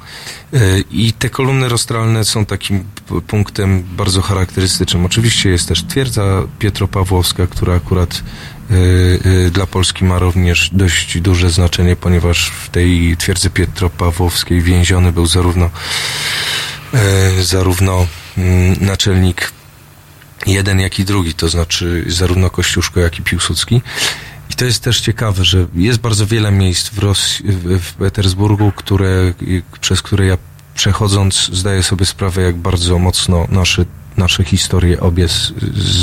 I 0.90 1.12
te 1.12 1.30
kolumny 1.30 1.68
rostralne 1.68 2.24
są 2.24 2.46
takim 2.46 2.84
punktem 3.26 3.82
bardzo 3.96 4.22
charakterystycznym. 4.22 5.04
Oczywiście 5.04 5.50
jest 5.50 5.68
też 5.68 5.84
twierdza 5.84 6.42
Pietropawłowska, 6.58 7.46
która 7.46 7.74
akurat 7.74 8.22
dla 9.50 9.66
Polski 9.66 10.04
ma 10.04 10.18
również 10.18 10.70
dość 10.72 11.20
duże 11.20 11.50
znaczenie, 11.50 11.96
ponieważ 11.96 12.52
w 12.64 12.68
tej 12.68 13.16
twierdzy 13.16 13.50
Pietropawłowskiej 13.50 14.62
więziony 14.62 15.12
był 15.12 15.26
zarówno 15.26 15.70
e, 16.94 17.42
zarówno 17.42 18.06
mm, 18.38 18.76
naczelnik 18.80 19.52
jeden, 20.46 20.80
jak 20.80 20.98
i 20.98 21.04
drugi, 21.04 21.34
to 21.34 21.48
znaczy 21.48 22.04
zarówno 22.06 22.50
Kościuszko, 22.50 23.00
jak 23.00 23.18
i 23.18 23.22
Piłsudski. 23.22 23.82
I 24.50 24.54
to 24.54 24.64
jest 24.64 24.82
też 24.82 25.00
ciekawe, 25.00 25.44
że 25.44 25.66
jest 25.74 25.98
bardzo 25.98 26.26
wiele 26.26 26.52
miejsc 26.52 26.88
w, 26.88 26.98
Ros- 26.98 27.42
w, 27.44 27.80
w 27.80 27.94
Petersburgu, 27.94 28.72
które, 28.76 29.32
przez 29.80 30.02
które 30.02 30.26
ja 30.26 30.38
przechodząc 30.74 31.50
zdaję 31.52 31.82
sobie 31.82 32.06
sprawę, 32.06 32.42
jak 32.42 32.56
bardzo 32.56 32.98
mocno 32.98 33.46
nasze, 33.48 33.84
nasze 34.20 34.44
historie, 34.44 35.00
obie 35.00 35.26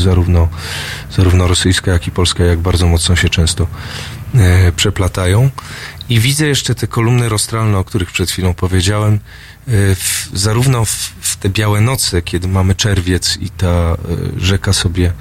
zarówno, 0.04 0.48
zarówno 1.12 1.48
rosyjska, 1.48 1.92
jak 1.92 2.08
i 2.08 2.12
polska, 2.12 2.44
jak 2.44 2.60
bardzo 2.60 2.88
mocno 2.88 3.16
się 3.16 3.30
często 3.30 3.68
e, 4.36 4.72
przeplatają. 4.72 5.50
I 6.10 6.20
widzę 6.20 6.48
jeszcze 6.48 6.76
te 6.76 6.88
kolumny 6.88 7.30
rostralne, 7.30 7.78
o 7.78 7.84
których 7.84 8.12
przed 8.12 8.32
chwilą 8.32 8.54
powiedziałem, 8.54 9.14
e, 9.14 9.20
w, 9.96 10.30
zarówno 10.34 10.86
w, 10.86 10.92
w 11.22 11.38
te 11.38 11.50
białe 11.50 11.82
noce, 11.82 12.22
kiedy 12.22 12.48
mamy 12.48 12.76
czerwiec 12.76 13.38
i 13.42 13.50
ta 13.50 13.68
e, 13.68 13.98
rzeka 14.38 14.74
sobie 14.74 15.14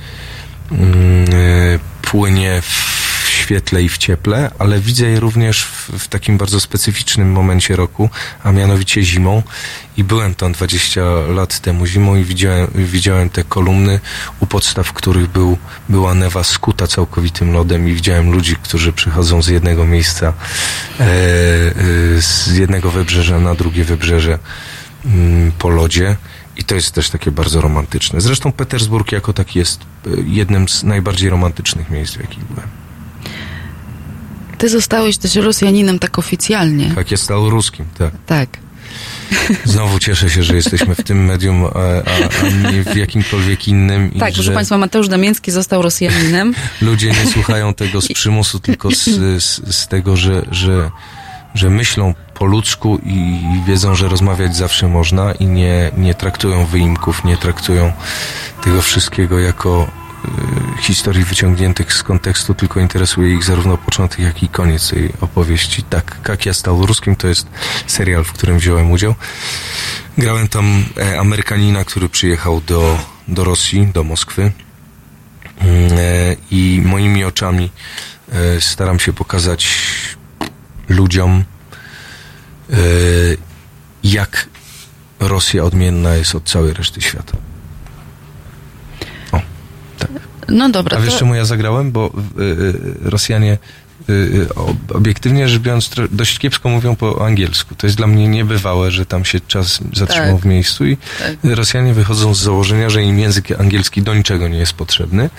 mm, 0.71 0.85
e, 1.33 1.79
płynie 2.03 2.63
w 2.63 2.96
świetle 3.47 3.83
i 3.83 3.89
w 3.89 3.99
cieple, 3.99 4.51
ale 4.59 4.81
widzę 4.81 5.07
je 5.07 5.21
również 5.21 5.65
w, 5.65 5.91
w 5.99 6.09
takim 6.09 6.39
bardzo 6.39 6.61
specyficznym 6.61 7.33
momencie 7.33 7.77
roku, 7.77 8.11
a 8.43 8.53
mianowicie 8.53 9.03
zimą. 9.03 9.43
I 9.97 10.05
byłem 10.05 10.35
tam 10.35 10.53
20 10.53 11.01
lat 11.29 11.61
temu 11.61 11.87
zimą 11.87 12.17
i 12.17 12.25
widziałem, 12.25 12.67
widziałem 12.75 13.31
te 13.31 13.45
kolumny, 13.45 14.01
u 14.41 14.47
podstaw 14.47 14.93
których 14.93 15.29
był, 15.29 15.59
była 15.89 16.15
newa 16.15 16.45
skuta 16.45 16.87
całkowitym 16.87 17.53
lodem 17.53 17.89
i 17.89 17.95
widziałem 17.95 18.31
ludzi, 18.31 18.57
którzy 18.63 18.93
przychodzą 18.93 19.43
z 19.43 19.49
jednego 19.49 19.85
miejsca, 19.85 20.27
e, 21.01 21.03
e, 21.03 21.07
z 22.23 22.57
jednego 22.57 22.91
wybrzeża 22.91 23.41
na 23.41 23.55
drugie 23.55 23.85
wybrzeże 23.85 24.39
mm, 25.05 25.53
po 25.53 25.69
lodzie. 25.69 26.17
I 26.57 26.65
to 26.65 26.75
jest 26.75 26.93
też 26.93 27.11
takie 27.11 27.31
bardzo 27.31 27.61
romantyczne. 27.61 28.21
Zresztą 28.21 28.53
Petersburg 28.53 29.13
jako 29.13 29.33
taki 29.33 29.59
jest 29.59 29.81
e, 29.81 30.11
jednym 30.27 30.69
z 30.69 30.83
najbardziej 30.85 31.31
romantycznych 31.31 31.91
miejsc, 31.91 32.15
w 32.15 32.21
jakich 32.21 32.45
byłem. 32.45 32.86
Ty 34.59 34.69
zostałeś 34.69 35.19
też 35.19 35.35
Rosjaninem 35.35 35.99
tak 35.99 36.19
oficjalnie. 36.19 36.93
Tak, 36.95 37.11
jest 37.11 37.23
stał 37.23 37.51
ruskim, 37.51 37.85
tak. 37.99 38.11
Tak. 38.27 38.49
Znowu 39.65 39.99
cieszę 39.99 40.31
się, 40.31 40.43
że 40.43 40.57
jesteśmy 40.57 40.95
w 40.95 41.03
tym 41.03 41.25
medium, 41.25 41.65
a, 41.65 41.69
a, 41.69 42.47
a 42.47 42.71
nie 42.73 42.85
w 42.85 42.97
jakimkolwiek 42.97 43.69
innym. 43.69 44.11
Tak, 44.11 44.19
proszę 44.19 44.43
że 44.43 44.53
Państwa, 44.53 44.79
Mateusz 44.79 45.09
Damięcki 45.09 45.51
został 45.51 45.83
Rosjaninem. 45.83 46.55
ludzie 46.83 47.11
nie 47.11 47.33
słuchają 47.33 47.75
tego 47.75 48.01
z 48.01 48.09
przymusu, 48.09 48.61
tylko 48.61 48.91
z, 48.91 49.05
z, 49.43 49.75
z 49.77 49.89
tego, 49.89 50.17
że, 50.17 50.43
że, 50.51 50.91
że 51.55 51.71
myślą 51.71 52.15
po 52.35 52.45
ludzku 52.45 52.99
i, 53.07 53.41
wiedzą, 53.67 53.95
że 53.95 54.09
rozmawiać 54.09 54.57
zawsze 54.57 54.89
można 54.89 55.33
i 55.33 55.47
nie, 55.47 55.91
nie 55.97 56.15
traktują 56.15 56.67
wyimków, 56.67 57.25
nie 57.25 57.37
traktują 57.37 57.93
tego 58.65 58.83
wszystkiego 58.83 59.39
jako 59.39 59.91
historii 60.81 61.25
wyciągniętych 61.25 61.93
z 61.93 62.03
kontekstu, 62.03 62.55
tylko 62.55 62.81
interesuje 62.81 63.35
ich 63.35 63.45
zarówno 63.45 63.79
początek, 63.79 64.19
jak 64.19 64.43
i 64.43 64.49
koniec 64.49 64.91
tej 64.91 65.13
opowieści. 65.21 65.83
Tak, 65.83 66.17
Jak 66.29 66.47
ja 66.47 66.55
stał 66.55 66.87
ruskim, 66.87 67.17
to 67.17 67.29
jest 67.29 67.47
serial, 67.87 68.25
w 68.25 68.33
którym 68.33 68.59
wziąłem 68.59 68.91
udział. 68.91 69.15
Grałem 70.19 70.49
tam 70.49 70.85
e, 70.97 71.21
Amerykanina, 71.21 71.85
który 71.85 72.09
przyjechał 72.09 72.61
do, 72.61 72.99
do 73.29 73.45
Rosji, 73.45 73.87
do 73.87 74.05
Moskwy. 74.05 74.53
Mm, 75.59 75.93
e, 75.93 76.37
I 76.51 76.83
moimi 76.85 77.25
oczami 77.25 77.71
e, 78.33 78.61
staram 78.61 78.99
się 78.99 79.13
pokazać 79.13 79.69
ludziom, 80.89 81.45
jak 84.05 84.49
Rosja 85.21 85.65
odmienna 85.65 86.15
jest 86.15 86.35
od 86.35 86.45
całej 86.45 86.75
reszty 86.75 87.01
świata. 87.01 87.37
No 90.49 90.69
dobra, 90.71 90.99
A 90.99 91.01
wiesz 91.01 91.13
to... 91.13 91.19
czemu 91.19 91.35
ja 91.35 91.45
zagrałem? 91.45 91.93
Bo 91.93 92.07
y, 92.39 92.43
y, 92.43 92.75
Rosjanie 93.11 93.59
y, 94.11 94.47
ob- 94.55 94.97
obiektywnie 94.97 95.49
rzecz 95.49 95.61
biorąc 95.63 95.91
dość 96.11 96.39
kiepsko 96.39 96.69
mówią 96.69 96.97
po 96.97 97.27
angielsku. 97.27 97.75
To 97.75 97.87
jest 97.87 97.97
dla 97.97 98.07
mnie 98.07 98.29
niebywałe, 98.29 98.91
że 98.91 99.07
tam 99.07 99.25
się 99.25 99.41
czas 99.41 99.79
zatrzymał 99.93 100.33
Tak. 100.33 100.43
w 100.43 100.45
miejscu 100.47 100.87
i 100.87 100.97
Tak. 100.97 101.37
Rosjanie 101.45 101.95
wychodzą 101.95 102.35
z 102.35 102.41
założenia, 102.41 102.91
że 102.91 103.03
im 103.03 103.19
język 103.19 103.61
angielski 103.61 104.03
do 104.03 104.15
niczego 104.15 104.49
nie 104.49 104.59
jest 104.59 104.73
potrzebny. 104.73 105.31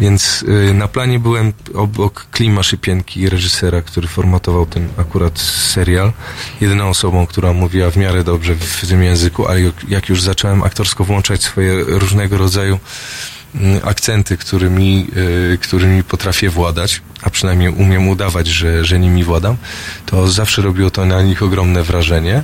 Więc 0.00 0.44
na 0.74 0.88
planie 0.88 1.18
byłem 1.18 1.52
obok 1.74 2.26
Klima 2.30 2.62
Szypienki, 2.62 3.28
reżysera, 3.28 3.82
który 3.82 4.08
formatował 4.08 4.66
ten 4.66 4.88
akurat 4.96 5.38
serial. 5.40 6.12
Jedyną 6.60 6.88
osobą, 6.88 7.26
która 7.26 7.52
mówiła 7.52 7.90
w 7.90 7.96
miarę 7.96 8.24
dobrze 8.24 8.54
w, 8.54 8.86
tym 8.88 9.02
języku, 9.02 9.46
ale 9.46 9.60
jak- 9.88 10.08
już 10.08 10.22
zacząłem 10.22 10.62
aktorsko 10.62 11.04
włączać 11.04 11.42
swoje 11.42 11.84
różnego 11.86 12.38
rodzaju 12.38 12.78
akcenty, 13.82 14.36
którymi, 14.36 15.06
y, 15.54 15.58
którymi 15.62 16.04
potrafię 16.04 16.50
władać, 16.50 17.02
a 17.22 17.30
przynajmniej 17.30 17.68
umiem 17.68 18.08
udawać, 18.08 18.46
że, 18.46 18.84
że 18.84 18.98
nimi 18.98 19.24
władam, 19.24 19.56
to 20.06 20.28
zawsze 20.28 20.62
robiło 20.62 20.90
to 20.90 21.06
na 21.06 21.22
nich 21.22 21.42
ogromne 21.42 21.82
wrażenie, 21.82 22.42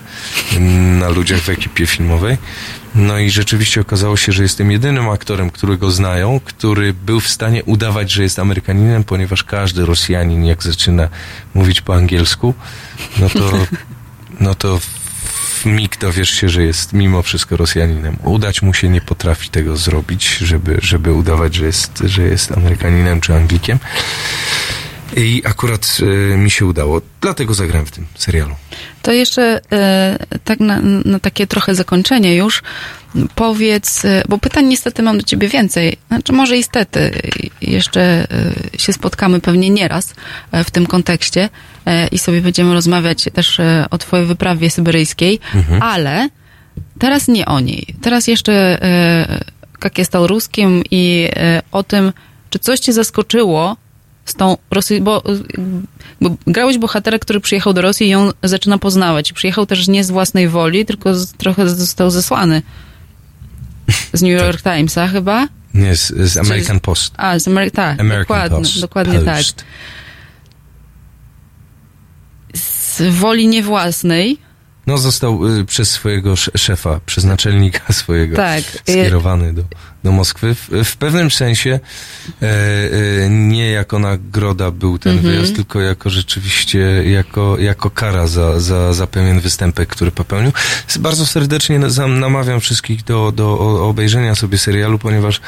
mm, 0.56 0.98
na 0.98 1.08
ludziach 1.08 1.40
w 1.40 1.48
ekipie 1.48 1.86
filmowej. 1.86 2.38
No 2.94 3.18
i 3.18 3.30
rzeczywiście 3.30 3.80
okazało 3.80 4.16
się, 4.16 4.32
że 4.32 4.42
jestem 4.42 4.70
jedynym 4.70 5.08
aktorem, 5.08 5.50
którego 5.50 5.90
znają, 5.90 6.40
który 6.44 6.94
był 6.94 7.20
w 7.20 7.28
stanie 7.28 7.64
udawać, 7.64 8.10
że 8.10 8.22
jest 8.22 8.38
Amerykaninem, 8.38 9.04
ponieważ 9.04 9.44
każdy 9.44 9.86
Rosjanin, 9.86 10.44
jak 10.44 10.62
zaczyna 10.62 11.08
mówić 11.54 11.80
po 11.80 11.94
angielsku, 11.94 12.54
no 13.18 13.28
to, 13.28 13.50
no 14.40 14.54
to 14.54 14.80
w 15.64 15.66
mig 15.66 15.98
dowiesz 15.98 16.30
się, 16.30 16.48
że 16.48 16.62
jest 16.62 16.92
mimo 16.92 17.22
wszystko 17.22 17.56
Rosjaninem. 17.56 18.16
Udać 18.24 18.62
mu 18.62 18.74
się 18.74 18.88
nie 18.88 19.00
potrafi 19.00 19.50
tego 19.50 19.76
zrobić, 19.76 20.36
żeby, 20.36 20.78
żeby 20.82 21.12
udawać, 21.12 21.54
że 21.54 21.66
jest, 21.66 21.98
że 22.04 22.22
jest 22.22 22.52
Amerykaninem 22.52 23.20
czy 23.20 23.34
Anglikiem. 23.34 23.78
I 25.16 25.42
akurat 25.44 25.98
e, 26.32 26.36
mi 26.36 26.50
się 26.50 26.66
udało, 26.66 27.00
dlatego 27.20 27.54
zagrałem 27.54 27.86
w 27.86 27.90
tym 27.90 28.06
serialu. 28.14 28.54
To 29.02 29.12
jeszcze 29.12 29.60
e, 29.72 30.18
tak 30.44 30.60
na, 30.60 30.80
na 31.04 31.18
takie 31.18 31.46
trochę 31.46 31.74
zakończenie 31.74 32.36
już 32.36 32.62
powiedz, 33.34 34.04
e, 34.04 34.22
bo 34.28 34.38
pytań 34.38 34.64
niestety 34.64 35.02
mam 35.02 35.18
do 35.18 35.24
ciebie 35.24 35.48
więcej, 35.48 35.96
znaczy 36.08 36.32
może 36.32 36.56
niestety 36.56 37.10
jeszcze 37.60 38.26
się 38.78 38.92
spotkamy 38.92 39.40
pewnie 39.40 39.70
nieraz 39.70 40.14
w 40.52 40.70
tym 40.70 40.86
kontekście 40.86 41.48
i 42.12 42.18
sobie 42.18 42.40
będziemy 42.40 42.74
rozmawiać 42.74 43.28
też 43.34 43.60
o 43.90 43.98
twojej 43.98 44.26
wyprawie 44.26 44.70
syberyjskiej, 44.70 45.40
ale 45.80 46.28
teraz 46.98 47.28
nie 47.28 47.46
o 47.46 47.60
niej. 47.60 47.86
Teraz 48.02 48.26
jeszcze 48.26 48.78
jak 49.84 49.98
jest 49.98 50.12
ruskim 50.14 50.82
i 50.90 51.28
o 51.72 51.82
tym, 51.82 52.12
czy 52.50 52.58
coś 52.58 52.80
cię 52.80 52.92
zaskoczyło 52.92 53.76
z 54.24 54.34
tą 54.34 54.56
Rosją, 54.70 55.04
bo, 55.04 55.22
bo 56.20 56.30
grałeś 56.46 56.78
bohatera, 56.78 57.18
który 57.18 57.40
przyjechał 57.40 57.72
do 57.72 57.82
Rosji 57.82 58.06
i 58.06 58.10
ją 58.10 58.30
zaczyna 58.42 58.78
poznawać. 58.78 59.32
Przyjechał 59.32 59.66
też 59.66 59.88
nie 59.88 60.04
z 60.04 60.10
własnej 60.10 60.48
woli, 60.48 60.86
tylko 60.86 61.14
z, 61.14 61.32
trochę 61.32 61.68
został 61.68 62.10
zesłany. 62.10 62.62
Z 64.12 64.22
New 64.22 64.30
York 64.40 64.62
Timesa 64.62 65.08
chyba? 65.08 65.48
Nie, 65.74 65.96
z, 65.96 66.12
z 66.32 66.36
American 66.36 66.80
Post. 66.80 67.14
A, 67.16 67.38
z 67.38 67.48
Amery- 67.48 67.70
tak, 67.70 68.00
American 68.00 68.20
dokładnie, 68.22 68.58
Post. 68.58 68.80
dokładnie 68.80 69.18
tak. 69.20 69.36
Post. 69.36 69.64
Z 72.54 73.02
woli 73.14 73.48
niewłasnej. 73.48 74.38
No, 74.86 74.98
został 74.98 75.46
y, 75.58 75.64
przez 75.64 75.90
swojego 75.90 76.32
sz- 76.32 76.60
szefa, 76.60 77.00
przez 77.06 77.24
naczelnika 77.24 77.92
swojego 77.92 78.36
Tak. 78.36 78.62
skierowany 78.82 79.52
do, 79.52 79.62
do 80.04 80.12
Moskwy. 80.12 80.54
W, 80.54 80.68
w 80.84 80.96
pewnym 80.96 81.30
sensie 81.30 81.80
e, 82.42 82.46
e, 83.24 83.30
nie 83.30 83.70
jako 83.70 83.98
nagroda 83.98 84.70
był 84.70 84.98
ten 84.98 85.16
Mhm. 85.16 85.34
wyjazd, 85.34 85.56
tylko 85.56 85.80
jako 85.80 86.10
rzeczywiście, 86.10 86.78
jako, 87.04 87.58
jako 87.58 87.90
kara 87.90 88.26
za, 88.26 88.60
za, 88.60 88.92
za 88.92 89.06
pewien 89.06 89.40
występek, 89.40 89.88
który 89.88 90.10
popełnił. 90.10 90.52
Bardzo 90.98 91.26
serdecznie 91.26 91.78
namawiam 92.08 92.60
wszystkich 92.60 93.04
do, 93.04 93.32
do 93.32 93.58
obejrzenia 93.88 94.34
sobie 94.34 94.58
serialu, 94.58 94.98
ponieważ 94.98 95.40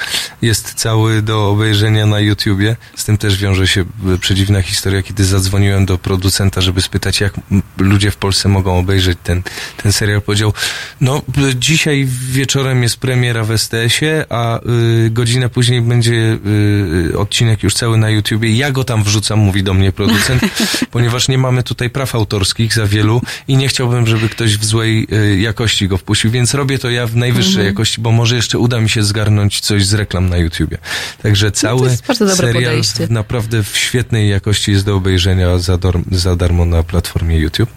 jest 0.43 0.75
cały 0.75 1.23
do 1.23 1.49
obejrzenia 1.51 2.07
na 2.07 2.21
YouTubie. 2.21 2.77
Z 2.97 3.05
tym 3.05 3.19
też 3.19 3.37
wiąże 3.37 3.69
się 3.69 3.85
y, 4.15 4.19
przedziwna 4.19 4.63
historia, 4.63 5.03
kiedy 5.03 5.25
zadzwoniłem 5.25 5.87
do 5.87 5.99
producenta, 5.99 6.61
żeby 6.61 6.83
spytać, 6.83 7.21
jak 7.21 7.35
ludzie 7.79 8.11
w 8.11 8.17
Polsce 8.17 8.49
mogą 8.49 8.79
obejrzeć 8.79 9.19
ten, 9.23 9.43
ten 9.83 9.93
serial. 9.93 10.23
Powiedział, 10.23 10.53
no 11.01 11.23
y, 11.51 11.55
dzisiaj 11.55 12.07
wieczorem 12.31 12.83
jest 12.83 12.97
premiera 12.97 13.45
w 13.45 13.59
STS-ie, 13.59 14.25
a 14.33 14.45
y, 15.07 15.11
godzinę 15.11 15.49
później 15.49 15.82
będzie 15.82 16.12
y, 16.12 16.38
y, 17.12 17.18
odcinek 17.18 17.62
już 17.62 17.74
cały 17.74 17.99
na 17.99 18.11
YouTubie. 18.11 18.57
Ja 18.57 18.70
go 18.70 18.84
tam 18.84 19.05
wrzucam, 19.05 19.38
mówi 19.38 19.62
do 19.62 19.74
mnie 19.74 19.92
producent, 19.92 20.42
ponieważ 20.90 21.28
nie 21.28 21.38
mamy 21.38 21.62
tutaj 21.62 21.90
praw 21.90 22.14
autorskich 22.14 22.74
za 22.74 22.86
wielu 22.86 23.22
i 23.49 23.57
nie 23.57 23.68
chciałbym, 23.68 24.07
żeby 24.07 24.28
ktoś 24.28 24.59
w 24.59 24.64
złej 24.64 25.07
y, 25.12 25.38
jakości 25.38 25.88
go 25.88 25.99
wpuścił, 25.99 26.30
więc 26.30 26.55
robię 26.55 26.78
to 26.78 26.90
ja 26.90 27.07
w 27.07 27.16
najwyższej 27.16 27.66
jakości, 27.66 28.01
bo 28.01 28.12
może 28.12 28.36
jeszcze 28.36 28.59
uda 28.59 28.80
mi 28.80 28.90
się 28.90 29.03
zgarnąć 29.03 29.61
coś 29.61 29.86
z 29.86 29.94
reklam 29.94 30.28
na 30.28 30.36
YouTubie. 30.36 30.78
Także 31.22 31.53
cały 31.53 31.90
jest 31.90 32.07
bardzo 32.07 32.26
dobre 32.26 32.47
serial 32.47 32.64
podejście. 32.64 33.07
naprawdę 33.11 33.62
w 33.62 33.76
świetnej 33.76 34.30
jakości 34.30 34.72
jest 34.72 34.84
do 34.84 34.97
obejrzenia 34.97 35.59
za, 35.59 35.78
za 36.11 36.36
darmo 36.36 36.64
na 36.64 36.82
platformie 36.82 37.38
YouTube. 37.38 37.70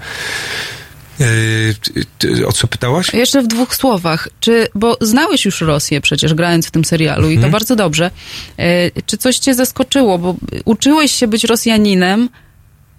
Yy, 1.19 2.47
o 2.47 2.51
co 2.51 2.67
pytałaś? 2.67 3.13
Jeszcze 3.13 3.41
w 3.41 3.47
dwóch 3.47 3.75
słowach, 3.75 4.27
czy, 4.39 4.67
bo 4.75 4.97
znałeś 5.01 5.45
już 5.45 5.61
Rosję 5.61 6.01
przecież 6.01 6.33
grając 6.33 6.67
w 6.67 6.71
tym 6.71 6.85
serialu 6.85 7.25
i 7.29 7.33
to 7.33 7.37
Mhm. 7.37 7.51
bardzo 7.51 7.75
dobrze. 7.75 8.11
E, 8.57 9.01
czy 9.05 9.17
coś 9.17 9.39
cię 9.39 9.55
zaskoczyło, 9.55 10.17
bo 10.17 10.35
uczyłeś 10.65 11.11
się 11.11 11.27
być 11.27 11.43
Rosjaninem 11.43 12.29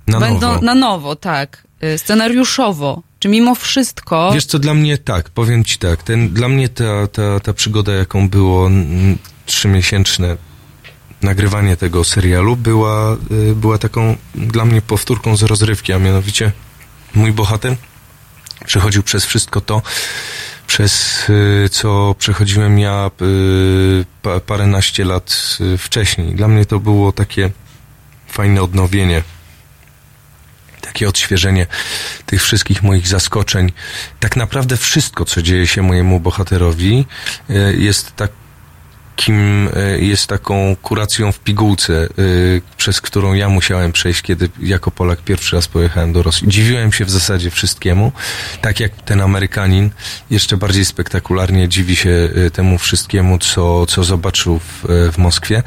Na 0.06 0.20
będą 0.20 0.52
nowo. 0.52 0.60
na 0.64 0.74
nowo, 0.74 1.16
tak, 1.16 1.62
e, 1.80 1.98
scenariuszowo. 1.98 3.02
Czy 3.18 3.28
mimo 3.28 3.54
wszystko 3.54 4.30
Wiesz 4.34 4.46
co, 4.46 4.58
dla 4.58 4.74
mnie 4.74 4.98
tak, 4.98 5.30
powiem 5.30 5.64
ci 5.64 5.78
tak, 5.78 6.02
ten, 6.02 6.28
dla 6.28 6.48
mnie 6.48 6.68
ta, 6.68 7.06
ta, 7.06 7.40
ta 7.40 7.52
przygoda, 7.52 7.92
jaką 7.92 8.28
było 8.28 8.70
trzymiesięczne 9.46 10.36
nagrywanie 11.22 11.76
tego 11.76 12.04
serialu, 12.04 12.56
była, 12.56 13.16
y, 13.50 13.54
była 13.54 13.78
taką 13.78 14.16
dla 14.34 14.64
mnie 14.64 14.82
powtórką 14.82 15.36
z 15.36 15.42
rozrywki, 15.42 15.92
a 15.92 15.98
mianowicie 15.98 16.52
mój 17.14 17.32
bohater 17.32 17.76
przechodził 18.66 19.02
przez 19.02 19.24
wszystko 19.24 19.61
to, 19.61 19.82
przez 20.66 21.24
y, 21.30 21.68
co 21.70 22.14
przechodziłem 22.18 22.78
ja 22.78 23.11
y, 23.22 24.04
pa, 24.22 24.40
paręnaście 24.40 25.04
lat 25.04 25.58
y, 25.61 25.78
wcześniej. 25.78 26.34
Dla 26.34 26.48
mnie 26.48 26.66
to 26.66 26.80
było 26.80 27.12
takie 27.12 27.50
fajne 28.28 28.62
odnowienie 28.62 29.22
takie 30.80 31.08
odświeżenie 31.08 31.66
tych 32.26 32.42
wszystkich 32.42 32.82
moich 32.82 33.08
zaskoczeń. 33.08 33.72
Tak 34.20 34.36
naprawdę 34.36 34.76
wszystko, 34.76 35.24
co 35.24 35.42
dzieje 35.42 35.66
się 35.66 35.82
mojemu 35.82 36.20
bohaterowi, 36.20 37.06
jest 37.78 38.16
takim, 38.16 38.49
e, 39.28 39.98
jest 39.98 40.26
taką 40.26 40.76
kuracją 40.82 41.32
w 41.32 41.38
pigułce, 41.38 42.02
e, 42.02 42.06
przez 42.76 43.00
którą 43.00 43.34
ja 43.34 43.48
musiałem 43.48 43.92
przejść, 43.92 44.22
kiedy 44.22 44.48
jako 44.62 44.90
Polak 44.90 45.20
pierwszy 45.20 45.56
raz 45.56 45.68
pojechałem 45.68 46.12
do 46.12 46.22
Rosji. 46.22 46.48
Dziwiłem 46.48 46.92
się 46.92 47.04
w 47.04 47.10
zasadzie 47.10 47.50
wszystkiemu, 47.50 48.12
tak 48.60 48.80
jak 48.80 48.92
ten 49.02 49.20
Amerykanin 49.20 49.90
jeszcze 50.30 50.56
bardziej 50.56 50.84
spektakularnie 50.84 51.68
dziwi 51.68 51.96
się 51.96 52.28
e, 52.46 52.50
temu 52.50 52.78
wszystkiemu, 52.78 53.38
co, 53.38 53.86
co 53.86 54.04
zobaczył 54.04 54.58
w, 54.58 54.84
w 55.12 55.18
Moskwie. 55.18 55.62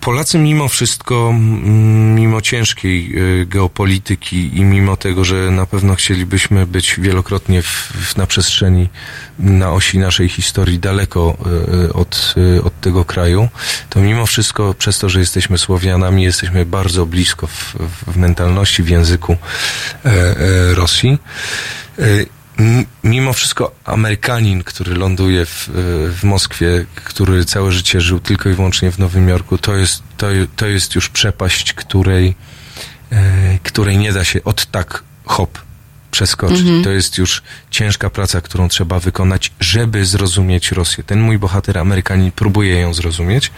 Polacy 0.00 0.38
mimo 0.38 0.68
wszystko, 0.68 1.34
mimo 2.14 2.40
ciężkiej 2.40 3.14
geopolityki 3.46 4.58
i 4.58 4.64
mimo 4.64 4.96
tego, 4.96 5.24
że 5.24 5.50
na 5.50 5.66
pewno 5.66 5.94
chcielibyśmy 5.94 6.66
być 6.66 7.00
wielokrotnie 7.00 7.62
w, 7.62 7.66
w, 7.66 8.16
na 8.16 8.26
przestrzeni, 8.26 8.88
na 9.38 9.72
osi 9.72 9.98
naszej 9.98 10.28
historii 10.28 10.78
daleko 10.78 11.36
e, 11.88 11.92
od, 12.12 12.34
e, 12.58 12.62
od 12.62 12.80
tego 12.80 13.04
kraju, 13.04 13.48
to 13.90 14.00
mimo 14.00 14.26
wszystko 14.26 14.74
przez 14.74 14.98
to, 14.98 15.08
że 15.08 15.20
jesteśmy 15.20 15.58
Słowianami, 15.58 16.22
jesteśmy 16.22 16.66
bardzo 16.66 17.06
blisko 17.06 17.46
w, 17.46 17.74
w 18.06 18.16
mentalności, 18.16 18.82
w 18.82 18.88
języku 18.88 19.36
e, 20.04 20.08
e, 20.08 20.74
Rosji. 20.74 21.18
E, 21.98 22.02
Mimo 23.04 23.32
wszystko 23.32 23.74
Amerykanin, 23.84 24.64
który 24.64 24.94
ląduje 24.94 25.46
w, 25.46 25.68
w 26.20 26.24
Moskwie, 26.24 26.86
który 26.94 27.44
całe 27.44 27.72
życie 27.72 28.00
żył 28.00 28.20
tylko 28.20 28.48
i 28.48 28.52
wyłącznie 28.54 28.90
w 28.90 28.98
Nowym 28.98 29.28
Jorku, 29.28 29.58
to 29.58 29.76
jest, 29.76 30.02
to, 30.16 30.26
to 30.56 30.66
jest 30.66 30.94
już 30.94 31.08
przepaść, 31.08 31.72
której, 31.72 32.34
e, 33.12 33.58
której 33.62 33.98
nie 33.98 34.12
da 34.12 34.24
się 34.24 34.44
od 34.44 34.66
tak 34.66 35.02
hop 35.24 35.58
przeskoczyć. 36.12 36.66
To 36.84 36.90
jest 36.90 37.18
już 37.18 37.42
ciężka 37.70 38.10
praca, 38.10 38.40
którą 38.40 38.68
trzeba 38.68 39.00
wykonać, 39.00 39.52
żeby 39.60 40.04
zrozumieć 40.06 40.72
Rosję. 40.72 41.04
Ten 41.04 41.20
mój 41.20 41.38
bohater 41.38 41.78
Amerykanin 41.78 42.32
próbuje 42.32 42.80
ją 42.80 42.94
zrozumieć. 42.94 43.50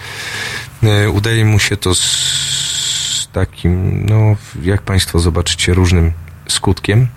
E, 0.82 1.11
Udaje 1.11 1.44
mu 1.44 1.59
się 1.59 1.76
to 1.76 1.94
z 1.94 3.28
takim, 3.32 4.07
no, 4.07 4.36
jak 4.62 4.82
Państwo 4.82 5.18
zobaczycie, 5.18 5.74
różnym 5.74 6.12
skutkiem. 6.48 7.09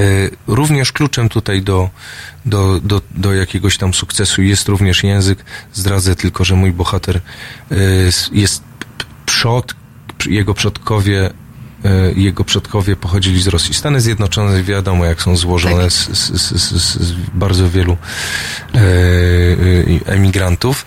E, 0.00 0.04
Również 0.46 0.92
kluczem 0.92 1.28
tutaj 1.28 1.62
do, 1.62 1.90
do, 2.46 2.80
do, 2.80 3.00
do 3.10 3.34
jakiegoś 3.34 3.78
tam 3.78 3.94
sukcesu 3.94 4.42
jest 4.42 4.68
również 4.68 5.02
język. 5.04 5.44
Zdradzę 5.72 6.16
tylko, 6.16 6.44
że 6.44 6.54
mój 6.56 6.72
bohater 6.72 7.16
e, 7.70 7.74
jest 8.32 8.62
przod, 9.26 9.74
jego 10.26 10.54
przodkowie 10.54 11.30
jego 12.16 12.44
przodkowie 12.44 12.96
pochodzili 12.96 13.42
z 13.42 13.46
Rosji. 13.46 13.74
Stany 13.74 14.00
Zjednoczone 14.00 14.62
wiadomo 14.62 15.04
jak 15.04 15.22
są 15.22 15.36
złożone 15.36 15.90
z, 15.90 16.08
z, 16.08 16.42
z, 16.42 16.62
z, 16.62 16.96
z 17.02 17.12
bardzo 17.34 17.70
wielu 17.70 17.96
e, 18.74 18.78
e, 18.78 20.12
emigrantów. 20.12 20.86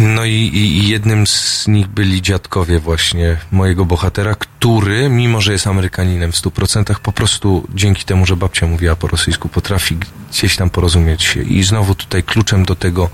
No 0.00 0.24
i, 0.24 0.32
i, 0.32 0.88
jednym 0.88 1.26
z 1.26 1.68
nich 1.68 1.86
byli 1.86 2.22
dziadkowie 2.22 2.78
właśnie 2.78 3.36
mojego 3.52 3.84
bohatera, 3.84 4.34
który, 4.34 5.08
mimo 5.08 5.40
że 5.40 5.52
jest 5.52 5.66
Amerykaninem 5.66 6.32
w 6.32 6.36
stu 6.36 6.50
procentach, 6.50 7.00
po 7.00 7.12
prostu 7.12 7.68
dzięki 7.74 8.04
temu, 8.04 8.26
że 8.26 8.36
babcia 8.36 8.66
mówiła 8.66 8.96
po 8.96 9.08
rosyjsku, 9.08 9.48
potrafi 9.48 9.96
gdzieś 10.30 10.56
tam 10.56 10.70
porozumieć 10.70 11.22
się. 11.22 11.42
I 11.42 11.62
znowu 11.62 11.94
tutaj 11.94 12.22
kluczem 12.22 12.64
do 12.64 12.76
tego 12.76 13.10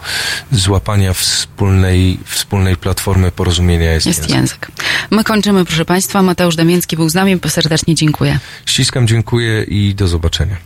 złapania 0.53 1.12
wspólnej, 1.12 2.18
wspólnej 2.24 2.76
platformy 2.76 3.32
porozumienia 3.32 3.93
jest, 3.93 4.07
jest 4.07 4.20
język. 4.20 4.37
język. 4.37 4.68
My 5.11 5.24
kończymy, 5.24 5.64
proszę 5.64 5.84
Państwa. 5.84 6.22
Mateusz 6.22 6.57
Damięcki 6.57 6.97
był 6.97 7.09
z 7.09 7.14
nami. 7.14 7.39
Serdecznie 7.49 7.95
dziękuję. 7.95 8.39
Ściskam, 8.66 9.07
dziękuję 9.07 9.62
i 9.62 9.95
do 9.95 10.09
zobaczenia. 10.09 10.57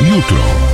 Jutro. 0.00 0.71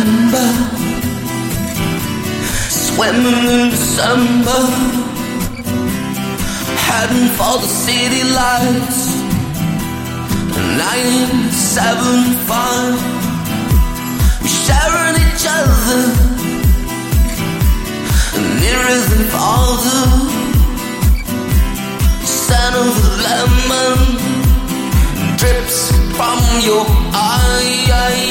samba, 0.00 0.44
swimming 2.84 3.44
in 3.56 3.70
December, 3.70 4.60
heading 6.86 7.28
for 7.36 7.54
the 7.62 7.70
city 7.84 8.22
lights. 8.40 9.00
Nine 10.82 11.50
seven 11.52 12.18
five, 12.48 12.96
we're 14.40 14.56
sharing 14.64 15.16
each 15.26 15.44
other, 15.58 16.02
nearer 18.60 19.00
than 19.10 19.24
farther. 19.34 20.04
Son 22.24 22.72
of 22.84 22.94
the 23.04 23.12
lemon 23.26 23.98
drips 25.36 25.78
from 26.16 26.38
your 26.62 26.86
eye. 27.12 28.29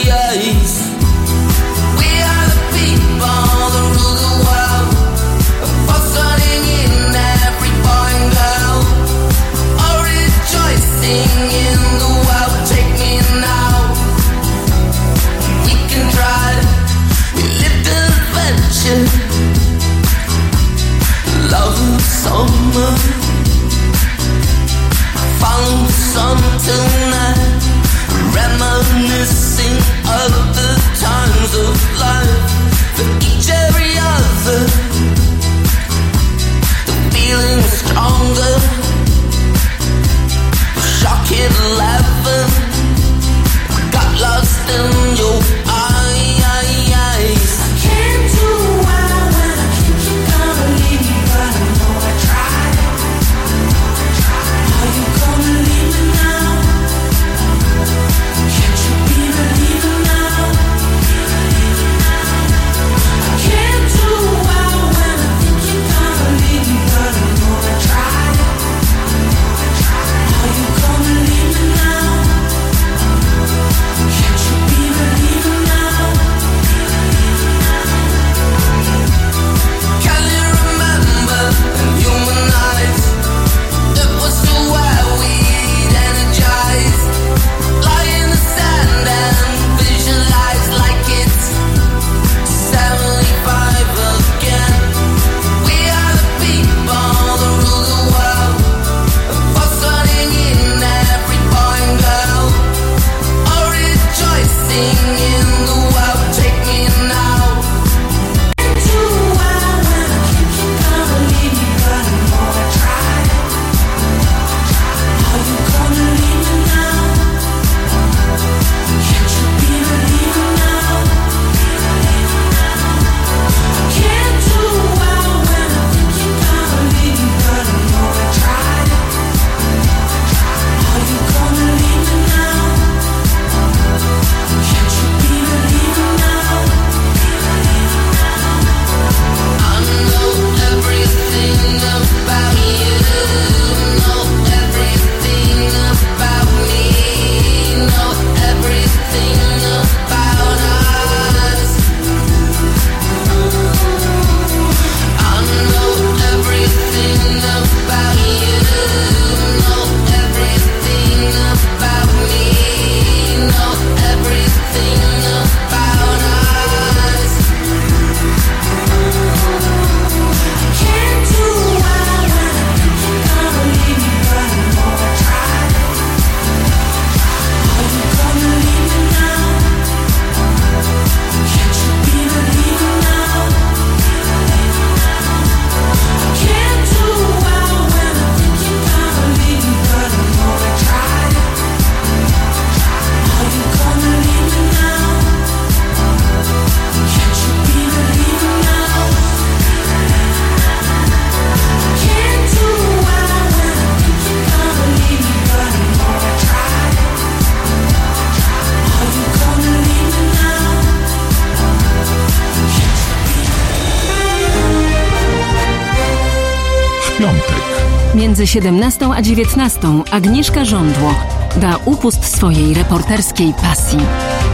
17 218.50 219.14
a 219.16 219.22
19 219.22 219.80
Agnieszka 220.12 220.66
Żądło 220.66 221.16
da 221.56 221.78
upust 221.86 222.36
swojej 222.36 222.74
reporterskiej 222.74 223.54
pasji. 223.62 224.00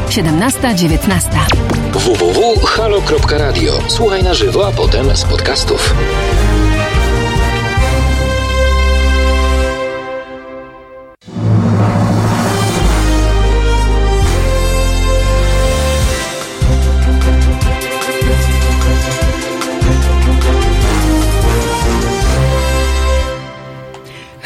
17-19. 0.10 1.20
www.halo.radio. 1.94 3.74
Słuchaj 3.88 4.24
na 4.24 4.34
żywo, 4.34 4.68
a 4.68 4.72
potem 4.72 5.18
z 5.18 5.24
podcastów. 5.24 5.96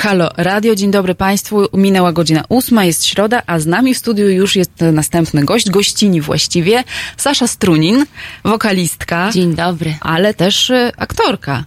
Halo 0.09 0.29
Radio, 0.37 0.75
dzień 0.75 0.91
dobry 0.91 1.15
Państwu. 1.15 1.67
Minęła 1.73 2.11
godzina 2.13 2.43
ósma, 2.49 2.85
jest 2.85 3.05
środa, 3.05 3.41
a 3.47 3.59
z 3.59 3.65
nami 3.65 3.93
w 3.93 3.97
studiu 3.97 4.29
już 4.29 4.55
jest 4.55 4.71
następny 4.81 5.45
gość, 5.45 5.69
gościni 5.69 6.21
właściwie, 6.21 6.83
Sasza 7.17 7.47
Strunin, 7.47 8.05
wokalistka. 8.43 9.29
Dzień 9.33 9.55
dobry. 9.55 9.97
Ale 10.01 10.33
też 10.33 10.69
y, 10.69 10.91
aktorka. 10.97 11.65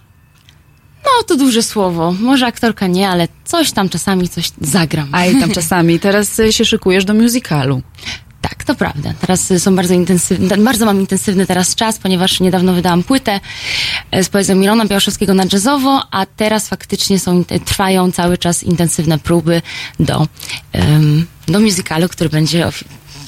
No, 1.05 1.23
to 1.27 1.35
duże 1.35 1.63
słowo. 1.63 2.15
Może 2.19 2.45
aktorka 2.45 2.87
nie, 2.87 3.09
ale 3.09 3.27
coś 3.45 3.71
tam 3.71 3.89
czasami 3.89 4.29
coś 4.29 4.51
zagram. 4.61 5.09
A 5.11 5.25
i 5.25 5.39
tam 5.39 5.51
czasami. 5.59 5.99
Teraz 5.99 6.39
y, 6.39 6.53
się 6.53 6.65
szykujesz 6.65 7.05
do 7.05 7.13
musicalu. 7.13 7.81
Tak, 8.41 8.63
to 8.63 8.75
prawda. 8.75 9.13
Teraz 9.21 9.51
y, 9.51 9.59
są 9.59 9.75
bardzo 9.75 9.93
intensywne, 9.93 10.57
bardzo 10.57 10.85
mam 10.85 10.99
intensywny 10.99 11.45
teraz 11.45 11.75
czas, 11.75 11.99
ponieważ 11.99 12.39
niedawno 12.39 12.73
wydałam 12.73 13.03
płytę 13.03 13.39
z 14.21 14.29
poezją 14.29 14.55
Milona 14.55 14.85
Białaszewskiego 14.85 15.33
na 15.33 15.43
jazzowo, 15.53 16.01
a 16.11 16.25
teraz 16.25 16.69
faktycznie 16.69 17.19
są, 17.19 17.43
trwają 17.65 18.11
cały 18.11 18.37
czas 18.37 18.63
intensywne 18.63 19.19
próby 19.19 19.61
do, 19.99 20.27
em, 20.71 21.25
do 21.47 21.59
musicalu, 21.59 22.09
który 22.09 22.29
będzie 22.29 22.67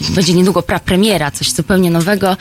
będzie 0.10 0.34
niedługo 0.34 0.62
pra 0.64 0.80
premiera, 0.80 1.32
coś 1.32 1.52
zupełnie 1.52 1.91
nowego 1.91 2.38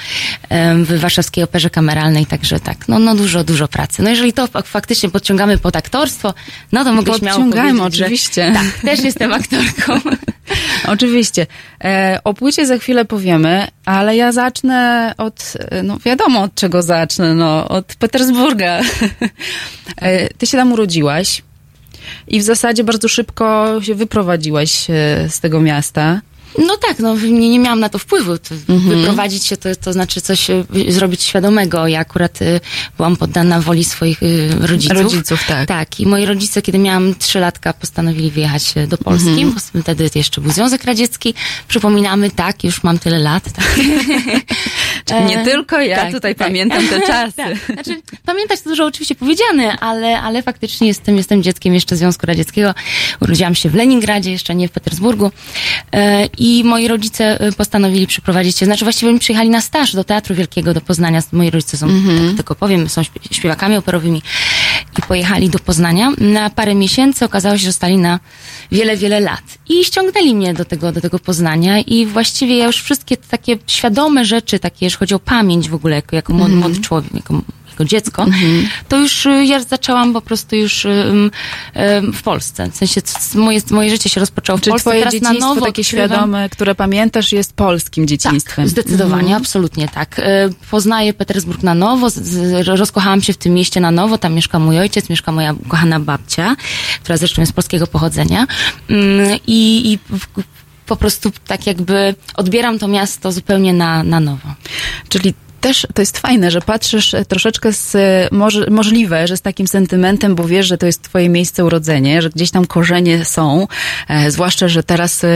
w 0.84 0.98
Warszawskiej 1.00 1.44
Operze 1.44 1.70
Kameralnej, 1.70 2.26
także 2.26 2.60
tak, 2.60 2.88
no, 2.88 2.98
no 2.98 3.14
dużo, 3.14 3.44
dużo 3.44 3.68
pracy. 3.68 4.02
No 4.02 4.10
jeżeli 4.10 4.32
to 4.32 4.46
fak- 4.46 4.66
faktycznie 4.66 5.10
podciągamy 5.10 5.58
pod 5.58 5.76
aktorstwo, 5.76 6.34
no 6.72 6.84
to 6.84 6.92
mogę 6.92 7.18
śmiało 7.18 7.38
Podciągajmy, 7.40 7.78
powiedzieć, 7.78 7.98
że- 7.98 8.04
oczywiście. 8.04 8.52
Tak, 8.54 8.78
też 8.82 9.00
jestem 9.04 9.32
aktorką. 9.32 10.00
Oczywiście. 10.88 11.46
E, 11.84 12.18
o 12.24 12.34
płycie 12.34 12.66
za 12.66 12.78
chwilę 12.78 13.04
powiemy, 13.04 13.66
ale 13.84 14.16
ja 14.16 14.32
zacznę 14.32 15.14
od, 15.18 15.52
e, 15.70 15.82
no 15.82 15.98
wiadomo 16.04 16.42
od 16.42 16.54
czego 16.54 16.82
zacznę, 16.82 17.34
no 17.34 17.68
od 17.68 17.86
Petersburga. 17.94 18.80
e, 19.96 20.28
ty 20.28 20.46
się 20.46 20.58
tam 20.58 20.72
urodziłaś 20.72 21.42
i 22.28 22.40
w 22.40 22.42
zasadzie 22.42 22.84
bardzo 22.84 23.08
szybko 23.08 23.66
się 23.82 23.94
wyprowadziłaś 23.94 24.90
e, 24.90 24.94
z 25.30 25.40
tego 25.40 25.60
miasta. 25.60 26.20
No 26.58 26.76
tak, 26.76 26.98
no 26.98 27.16
nie, 27.16 27.50
nie 27.50 27.58
miałam 27.58 27.80
na 27.80 27.88
to 27.88 27.98
wpływu. 27.98 28.38
To 28.38 28.54
Wyprowadzić 28.68 29.44
się 29.44 29.56
to, 29.56 29.68
to 29.76 29.92
znaczy 29.92 30.20
coś 30.20 30.50
y, 30.50 30.64
zrobić 30.88 31.22
świadomego. 31.22 31.86
Ja 31.86 31.98
akurat 31.98 32.42
y, 32.42 32.60
byłam 32.96 33.16
poddana 33.16 33.60
woli 33.60 33.84
swoich 33.84 34.22
y, 34.22 34.48
rodziców. 34.60 34.98
Rodziców, 34.98 35.44
tak. 35.46 35.68
Tak, 35.68 36.00
i 36.00 36.06
moi 36.06 36.26
rodzice, 36.26 36.62
kiedy 36.62 36.78
miałam 36.78 37.14
trzy 37.14 37.40
latka, 37.40 37.72
postanowili 37.72 38.30
wyjechać 38.30 38.74
do 38.88 38.98
Polski. 38.98 39.46
bo 39.74 39.80
Wtedy 39.82 40.10
jeszcze 40.14 40.40
był 40.40 40.52
Związek 40.52 40.84
Radziecki. 40.84 41.34
Przypominamy, 41.68 42.30
tak, 42.30 42.64
już 42.64 42.82
mam 42.82 42.98
tyle 42.98 43.18
lat. 43.18 43.44
Tak. 43.52 43.74
Czyli 45.08 45.24
nie 45.24 45.40
E, 45.40 45.44
tylko 45.44 45.80
ja 45.80 45.96
tak, 45.96 46.12
tutaj 46.12 46.34
tak. 46.34 46.46
pamiętam 46.48 46.88
te 46.88 47.00
czasy. 47.06 47.36
Tak. 47.36 47.56
Znaczy, 47.72 48.02
pamiętać 48.26 48.60
to 48.60 48.70
dużo 48.70 48.86
oczywiście 48.86 49.14
powiedziane, 49.14 49.78
ale, 49.80 50.20
ale 50.20 50.42
faktycznie 50.42 50.86
jestem, 50.88 51.16
jestem 51.16 51.42
dzieckiem 51.42 51.74
jeszcze 51.74 51.96
Związku 51.96 52.26
Radzieckiego. 52.26 52.74
Urodziłam 53.20 53.54
się 53.54 53.70
w 53.70 53.74
Leningradzie, 53.74 54.30
jeszcze 54.30 54.54
nie 54.54 54.68
w 54.68 54.70
Petersburgu. 54.70 55.30
E, 55.94 56.28
I 56.46 56.64
moi 56.64 56.88
rodzice 56.88 57.40
e, 57.40 57.52
postanowili 57.52 58.06
przyprowadzić 58.06 58.58
się, 58.58 58.66
znaczy 58.66 58.84
właściwie 58.84 59.10
oni 59.10 59.18
przyjechali 59.18 59.50
na 59.50 59.60
staż 59.60 59.94
do 59.94 60.04
Teatru 60.04 60.34
Wielkiego 60.34 60.74
do 60.74 60.80
Poznania. 60.80 61.22
Moi 61.32 61.50
rodzice 61.50 61.76
są, 61.76 61.86
tak 62.26 62.36
tylko 62.36 62.54
powiem, 62.54 62.88
są 62.88 63.02
śpie- 63.02 63.34
śpiewakami 63.36 63.76
operowymi. 63.76 64.22
I 64.98 65.02
pojechali 65.02 65.50
do 65.50 65.58
Poznania. 65.58 66.12
Na 66.18 66.50
parę 66.50 66.74
miesięcy 66.74 67.24
okazało 67.24 67.54
się, 67.56 67.62
że 67.62 67.66
zostali 67.66 67.96
na 67.96 68.20
wiele, 68.72 68.96
wiele 68.96 69.20
lat. 69.20 69.42
I 69.68 69.84
ściągnęli 69.84 70.34
mnie 70.34 70.54
do 70.54 70.64
tego, 70.64 70.92
do 70.92 71.00
tego 71.00 71.18
Poznania 71.18 71.78
i 71.80 72.06
właściwie 72.06 72.56
ja 72.58 72.66
już 72.66 72.76
wszystkie 72.82 73.16
takie 73.16 73.58
świadome 73.66 74.24
rzeczy, 74.24 74.58
takie, 74.58 74.86
jeśli 74.86 74.98
chodzi 74.98 75.14
o 75.14 75.18
pamięć 75.18 75.68
w 75.68 75.74
ogóle, 75.74 75.96
jako, 75.96 76.16
jako 76.16 76.32
młody, 76.32 76.54
młody 76.56 76.80
człowiek, 76.80 77.14
jako, 77.14 77.40
jako 77.74 77.84
dziecko, 77.84 78.26
to 78.88 78.96
już 78.96 79.26
y, 79.26 79.44
ja 79.44 79.60
zaczęłam 79.62 80.12
po 80.12 80.20
prostu 80.20 80.56
już 80.56 80.84
ym, 80.84 81.30
ym, 81.76 82.12
w 82.12 82.22
Polsce. 82.22 82.70
W 82.70 82.76
sensie 82.76 83.00
moje, 83.34 83.60
moje 83.70 83.90
życie 83.90 84.10
się 84.10 84.20
rozpoczęło 84.20 84.58
w 84.58 84.60
Czy 84.62 84.70
Polsce. 84.70 84.82
twoje 84.90 84.98
Teraz 84.98 85.14
na 85.14 85.20
dzieciństwo 85.20 85.48
nowo 85.54 85.66
takie 85.66 85.82
odkrywam- 85.82 85.84
świadome, 85.84 86.48
które 86.48 86.74
pamiętasz, 86.74 87.32
jest 87.32 87.52
polskim 87.52 88.06
dzieciństwem? 88.06 88.64
tak, 88.64 88.68
zdecydowanie, 88.68 89.36
absolutnie 89.36 89.88
tak. 89.88 90.18
E, 90.18 90.50
Poznaję 90.70 91.14
Petersburg 91.14 91.62
na 91.62 91.74
nowo, 91.74 92.08
rozkochałam 92.66 93.22
się 93.22 93.32
w 93.32 93.36
tym 93.36 93.54
mieście 93.54 93.80
na 93.80 93.90
nowo, 93.90 94.18
tam 94.18 94.34
mieszka 94.34 94.58
mój 94.58 94.78
ojciec, 94.78 95.08
mieszka 95.08 95.32
moja 95.32 95.54
kochana 95.68 96.00
babcia, 96.00 96.56
która 97.02 97.16
zresztą 97.16 97.42
jest 97.42 97.52
polskiego 97.52 97.86
pochodzenia 97.86 98.46
Mm, 98.90 99.38
i, 99.46 99.92
i 99.92 99.98
po 100.86 100.96
prostu 100.96 101.32
tak 101.46 101.66
jakby 101.66 102.14
odbieram 102.34 102.78
to 102.78 102.88
miasto 102.88 103.32
zupełnie 103.32 103.72
na, 103.72 104.02
na 104.02 104.20
nowo. 104.20 104.48
Czyli 105.08 105.34
też 105.64 105.86
to 105.94 106.02
jest 106.02 106.18
fajne, 106.18 106.50
że 106.50 106.60
patrzysz 106.60 107.14
e, 107.14 107.24
troszeczkę 107.24 107.72
z, 107.72 107.94
e, 107.94 108.28
może, 108.32 108.66
możliwe, 108.70 109.26
że 109.26 109.36
z 109.36 109.40
takim 109.40 109.66
sentymentem, 109.66 110.34
bo 110.34 110.44
wiesz, 110.44 110.66
że 110.66 110.78
to 110.78 110.86
jest 110.86 111.02
twoje 111.02 111.28
miejsce 111.28 111.64
urodzenia, 111.64 112.20
że 112.20 112.30
gdzieś 112.30 112.50
tam 112.50 112.66
korzenie 112.66 113.24
są, 113.24 113.66
e, 114.08 114.30
zwłaszcza, 114.30 114.68
że 114.68 114.82
teraz, 114.82 115.24
e, 115.24 115.28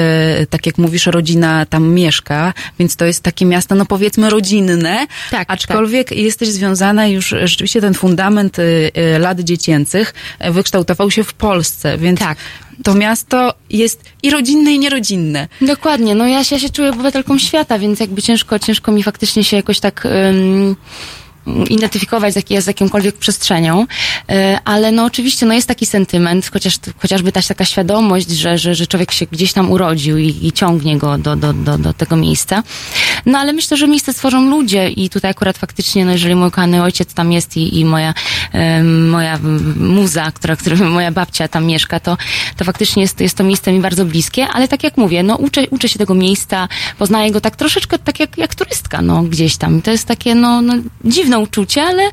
tak 0.51 0.66
jak 0.66 0.79
mówisz, 0.79 1.07
rodzina 1.07 1.66
tam 1.66 1.89
mieszka, 1.89 2.53
więc 2.79 2.97
to 2.97 3.05
jest 3.05 3.22
takie 3.22 3.45
miasto, 3.47 3.74
no 3.74 3.87
powiedzmy 3.87 4.31
rodzinne, 4.31 5.07
Tak, 5.31 5.51
aczkolwiek 5.51 6.12
jesteś 6.12 6.49
związana 6.49 7.07
już, 7.07 7.35
rzeczywiście 7.45 7.81
ten 7.81 7.95
fundament 7.95 8.59
e, 8.59 8.62
e, 8.95 9.18
lat 9.18 9.41
dziecięcych 9.41 10.14
wykształtował 10.51 11.11
się 11.11 11.24
w 11.24 11.33
Polsce, 11.33 11.99
więc 11.99 12.20
Tak. 12.20 12.39
To 12.85 12.95
miasto 12.95 13.55
jest 13.70 14.05
i 14.22 14.31
rodzinne, 14.31 14.72
i 14.72 14.79
nierodzinne. 14.79 15.49
Dokładnie, 15.61 16.14
no 16.14 16.26
ja 16.26 16.39
ja 16.51 16.59
się 16.59 16.70
czuję 16.70 16.91
obywatelką 16.91 17.39
świata, 17.39 17.79
więc 17.79 18.01
jakby 18.01 18.22
ciężko, 18.22 18.59
ciężko 18.59 18.93
mi 18.93 19.03
faktycznie 19.03 19.45
się 19.45 19.57
jakoś 19.57 19.81
tak 19.81 20.07
ym, 20.07 20.76
identyfikować 21.70 22.32
z, 22.32 22.36
jakiej, 22.36 22.62
z 22.62 22.66
jakąkolwiek 22.66 23.16
przestrzenią, 23.16 23.86
E, 24.30 24.59
ale 24.64 24.92
no 24.92 25.05
oczywiście 25.05 25.46
no 25.46 25.55
jest 25.55 25.68
taki 25.68 25.86
sentyment, 25.86 26.51
chociaż, 26.53 26.74
chociażby 26.99 27.32
też 27.32 27.46
taka 27.46 27.64
świadomość, 27.64 28.30
że, 28.30 28.59
że, 28.59 28.74
że 28.74 28.86
człowiek 28.86 29.12
się 29.12 29.26
gdzieś 29.26 29.53
tam 29.53 29.70
urodził 29.70 30.18
i, 30.18 30.38
i 30.42 30.53
ciągnie 30.53 30.99
go 30.99 31.18
do, 31.18 31.36
do, 31.36 31.53
do, 31.53 31.78
do 31.78 31.92
tego 31.92 32.16
miejsca. 32.16 32.62
No 33.26 33.38
ale 33.38 33.53
myślę, 33.53 33.76
że 33.76 33.88
miejsce 33.88 34.12
stworzą 34.12 34.51
ludzie 34.51 34.88
i 34.88 35.11
tutaj 35.11 35.30
akurat 35.30 35.59
faktycznie, 35.59 36.05
no 36.05 36.12
jeżeli 36.12 36.34
mój 36.34 36.51
kochany 36.51 36.82
ojciec 36.82 37.14
tam 37.14 37.32
jest 37.32 37.57
i, 37.57 37.78
i 37.78 37.84
moja, 37.84 38.14
moja 39.09 39.38
muza, 39.76 40.30
która, 40.32 40.57
która, 40.57 40.76
moja 40.76 41.11
babcia 41.11 41.49
tam 41.49 41.66
mieszka, 41.66 42.01
to, 42.01 42.16
to 42.57 42.64
faktycznie 42.64 43.03
jest, 43.03 43.20
jest 43.20 43.36
to 43.36 43.44
miejsce 43.44 43.72
mi 43.72 43.80
bardzo 43.80 44.05
bliskie, 44.05 44.46
ale 44.49 44.68
tak 44.68 44.84
jak 44.84 44.96
mówię, 44.96 45.22
no 45.22 45.36
uczę, 45.36 45.62
uczę 45.70 45.88
się 45.88 45.99
tego 45.99 46.14
miejsca, 46.14 46.68
poznaję 46.99 47.30
go 47.30 47.40
tak 47.40 47.57
troszeczkę 47.57 47.99
tak 47.99 48.20
jak, 48.20 48.38
jak 48.38 48.55
turystka, 48.55 49.03
no 49.03 49.22
gdzieś 49.22 49.57
tam. 49.57 49.82
To 49.82 49.90
jest 49.90 50.07
takie, 50.07 50.34
no, 50.34 50.62
no 50.62 50.74
dziwne 51.05 51.38
uczucie, 51.39 51.82
ale, 51.82 52.11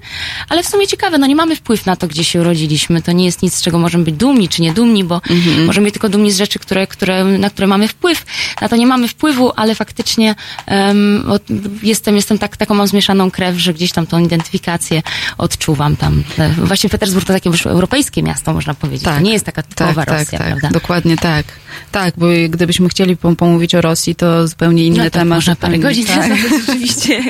ale 0.50 0.64
w 0.64 0.68
sumie 0.68 0.88
ciekawe, 0.88 1.18
no 1.18 1.28
nie 1.28 1.36
mamy 1.36 1.56
wpływ 1.56 1.86
na 1.86 1.96
to, 1.96 2.08
gdzie 2.08 2.24
się 2.24 2.42
urodziliśmy. 2.42 3.02
To 3.02 3.12
nie 3.12 3.26
jest 3.26 3.42
nic, 3.42 3.54
z 3.54 3.62
czego 3.62 3.80
możemy 3.80 4.04
być 4.04 4.16
dumni 4.16 4.50
czy 4.50 4.62
nie 4.62 4.74
dumni, 4.74 5.04
bo 5.04 5.22
możemy 5.66 5.86
być 5.86 5.94
tylko 5.94 6.10
dumni 6.10 6.32
z 6.32 6.38
rzeczy, 6.38 6.60
które, 6.60 6.88
które, 6.88 7.24
na 7.24 7.50
które 7.50 7.68
mamy 7.68 7.88
wpływ. 7.88 8.26
Na 8.62 8.70
to 8.70 8.76
nie 8.76 8.88
mamy 8.88 9.08
wpływu, 9.08 9.52
ale 9.56 9.76
faktycznie 9.76 10.36
em, 10.66 11.26
od, 11.30 11.44
jestem, 11.84 12.16
jestem 12.16 12.38
tak, 12.38 12.58
taką 12.58 12.76
mam 12.76 12.88
zmieszaną 12.88 13.32
krew, 13.32 13.58
że 13.58 13.74
gdzieś 13.74 13.92
tam 13.92 14.08
tą 14.08 14.20
identyfikację 14.20 15.02
odczuwam 15.38 15.96
tam. 15.96 16.24
E, 16.40 16.50
Właśnie 16.50 16.90
Petersburg 16.90 17.28
to 17.28 17.34
takie 17.34 17.50
już 17.50 17.66
europejskie 17.66 18.24
miasto, 18.24 18.54
można 18.54 18.74
powiedzieć. 18.74 19.04
To 19.06 19.20
nie 19.20 19.34
jest 19.34 19.46
taka 19.46 19.64
typowa 19.64 20.06
tak, 20.06 20.20
Rosja, 20.20 20.38
tak, 20.40 20.48
prawda? 20.48 20.62
tak, 20.62 20.72
dokładnie 20.74 21.18
tak. 21.18 21.46
Tak, 21.92 22.14
bo 22.18 22.26
gdybyśmy 22.50 22.90
chcieli 22.90 23.16
pom- 23.18 23.36
pomówić 23.36 23.76
o 23.76 23.82
Rosji, 23.82 24.16
to 24.16 24.48
zupełnie 24.48 24.86
inny 24.86 24.98
No 24.98 25.04
tak, 25.04 25.14
temat. 25.14 25.38
można 25.38 25.56
parę 25.56 25.80
godzin 25.80 26.06
tak. 26.06 26.30
tak. 26.30 26.38
rzeczywiście. 26.50 27.22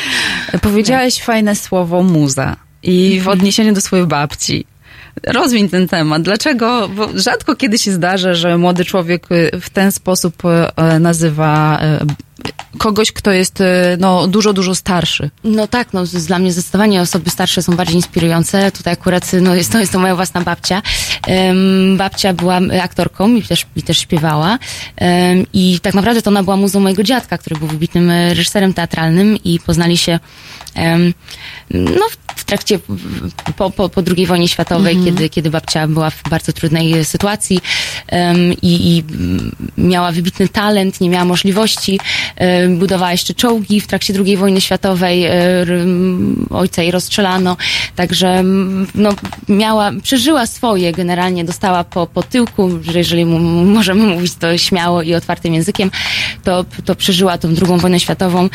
Powiedziałaś 0.62 1.20
fajne 1.30 1.56
słowo 1.56 2.02
muza 2.02 2.56
i 2.82 3.20
w 3.22 3.28
odniesieniu 3.28 3.72
do 3.72 3.80
swojej 3.80 4.06
babci. 4.06 4.64
Rozwiń 5.26 5.68
ten 5.68 5.88
temat. 5.88 6.22
Dlaczego? 6.22 6.88
Bo 6.88 7.08
rzadko 7.14 7.56
kiedy 7.56 7.78
się 7.78 7.92
zdarza, 7.92 8.34
że 8.34 8.58
młody 8.58 8.84
człowiek 8.84 9.32
y, 9.32 9.60
w 9.60 9.70
ten 9.70 9.92
sposób 9.92 10.42
y, 10.44 11.00
nazywa 11.00 11.80
y, 12.02 12.06
kogoś, 12.78 13.12
kto 13.12 13.32
jest 13.32 13.60
y, 13.60 13.64
no, 13.98 14.26
dużo, 14.26 14.52
dużo 14.52 14.74
starszy. 14.74 15.30
No 15.44 15.66
tak, 15.66 15.92
no 15.92 16.04
dla 16.04 16.38
mnie 16.38 16.52
zdecydowanie 16.52 17.00
osoby 17.00 17.30
starsze 17.30 17.62
są 17.62 17.76
bardziej 17.76 17.96
inspirujące. 17.96 18.72
Tutaj 18.72 18.92
akurat 18.92 19.32
no, 19.40 19.54
jest, 19.54 19.72
to 19.72 19.78
jest 19.78 19.92
to 19.92 19.98
moja 19.98 20.16
własna 20.16 20.40
babcia. 20.40 20.82
Em, 21.26 21.96
babcia 21.96 22.32
była 22.32 22.60
aktorką 22.82 23.34
i 23.34 23.42
też, 23.42 23.66
i 23.76 23.82
też 23.82 23.98
śpiewała. 23.98 24.58
Em, 24.96 25.46
I 25.52 25.80
tak 25.82 25.94
naprawdę 25.94 26.22
to 26.22 26.30
ona 26.30 26.42
była 26.42 26.56
muzą 26.56 26.80
mojego 26.80 27.02
dziadka, 27.02 27.38
który 27.38 27.56
był 27.56 27.68
wybitnym 27.68 28.10
e, 28.10 28.34
reżyserem 28.34 28.74
teatralnym 28.74 29.36
i 29.44 29.60
poznali 29.60 29.96
się 29.96 30.18
em, 30.74 31.14
no, 31.70 32.06
w 32.36 32.44
trakcie, 32.44 32.78
po, 33.56 33.70
po, 33.70 33.88
po 33.88 34.02
II 34.16 34.26
wojnie 34.26 34.48
światowej, 34.48 34.96
kiedy, 35.04 35.28
kiedy 35.28 35.50
babcia 35.50 35.88
była 35.88 36.10
w 36.10 36.22
bardzo 36.30 36.52
trudnej 36.52 36.98
e, 36.98 37.04
sytuacji 37.04 37.60
em, 38.06 38.52
i, 38.62 38.96
i 38.96 39.04
mm, 39.14 39.56
miała 39.78 40.12
wybitny 40.12 40.48
talent, 40.48 41.00
nie 41.00 41.10
miała 41.10 41.24
możliwości, 41.24 42.00
e, 42.36 42.68
budowała 42.68 43.12
jeszcze 43.12 43.34
czołgi 43.34 43.80
w 43.80 43.86
trakcie 43.86 44.14
II 44.26 44.36
wojny 44.36 44.60
światowej, 44.60 45.24
e, 45.24 45.32
r- 45.32 45.70
m, 45.72 46.46
ojca 46.50 46.82
jej 46.82 46.90
rozstrzelano, 46.90 47.56
także 47.96 48.44
no, 48.94 49.10
miała, 49.48 49.92
przeżyła 50.02 50.46
swoje 50.46 50.92
generalnie, 50.92 51.44
dostała 51.44 51.84
po, 51.84 52.06
po 52.06 52.22
tyłku, 52.22 52.70
że 52.82 52.98
jeżeli 52.98 53.24
mu, 53.24 53.38
możemy 53.64 54.06
mówić 54.06 54.34
to 54.34 54.58
śmiało 54.58 55.02
i 55.02 55.14
otwartym 55.14 55.54
językiem, 55.54 55.90
to, 56.44 56.64
to 56.84 56.94
przeżyła 56.94 57.38
tą 57.38 57.54
drugą 57.54 57.78
wojnę 57.78 58.00
światową 58.00 58.48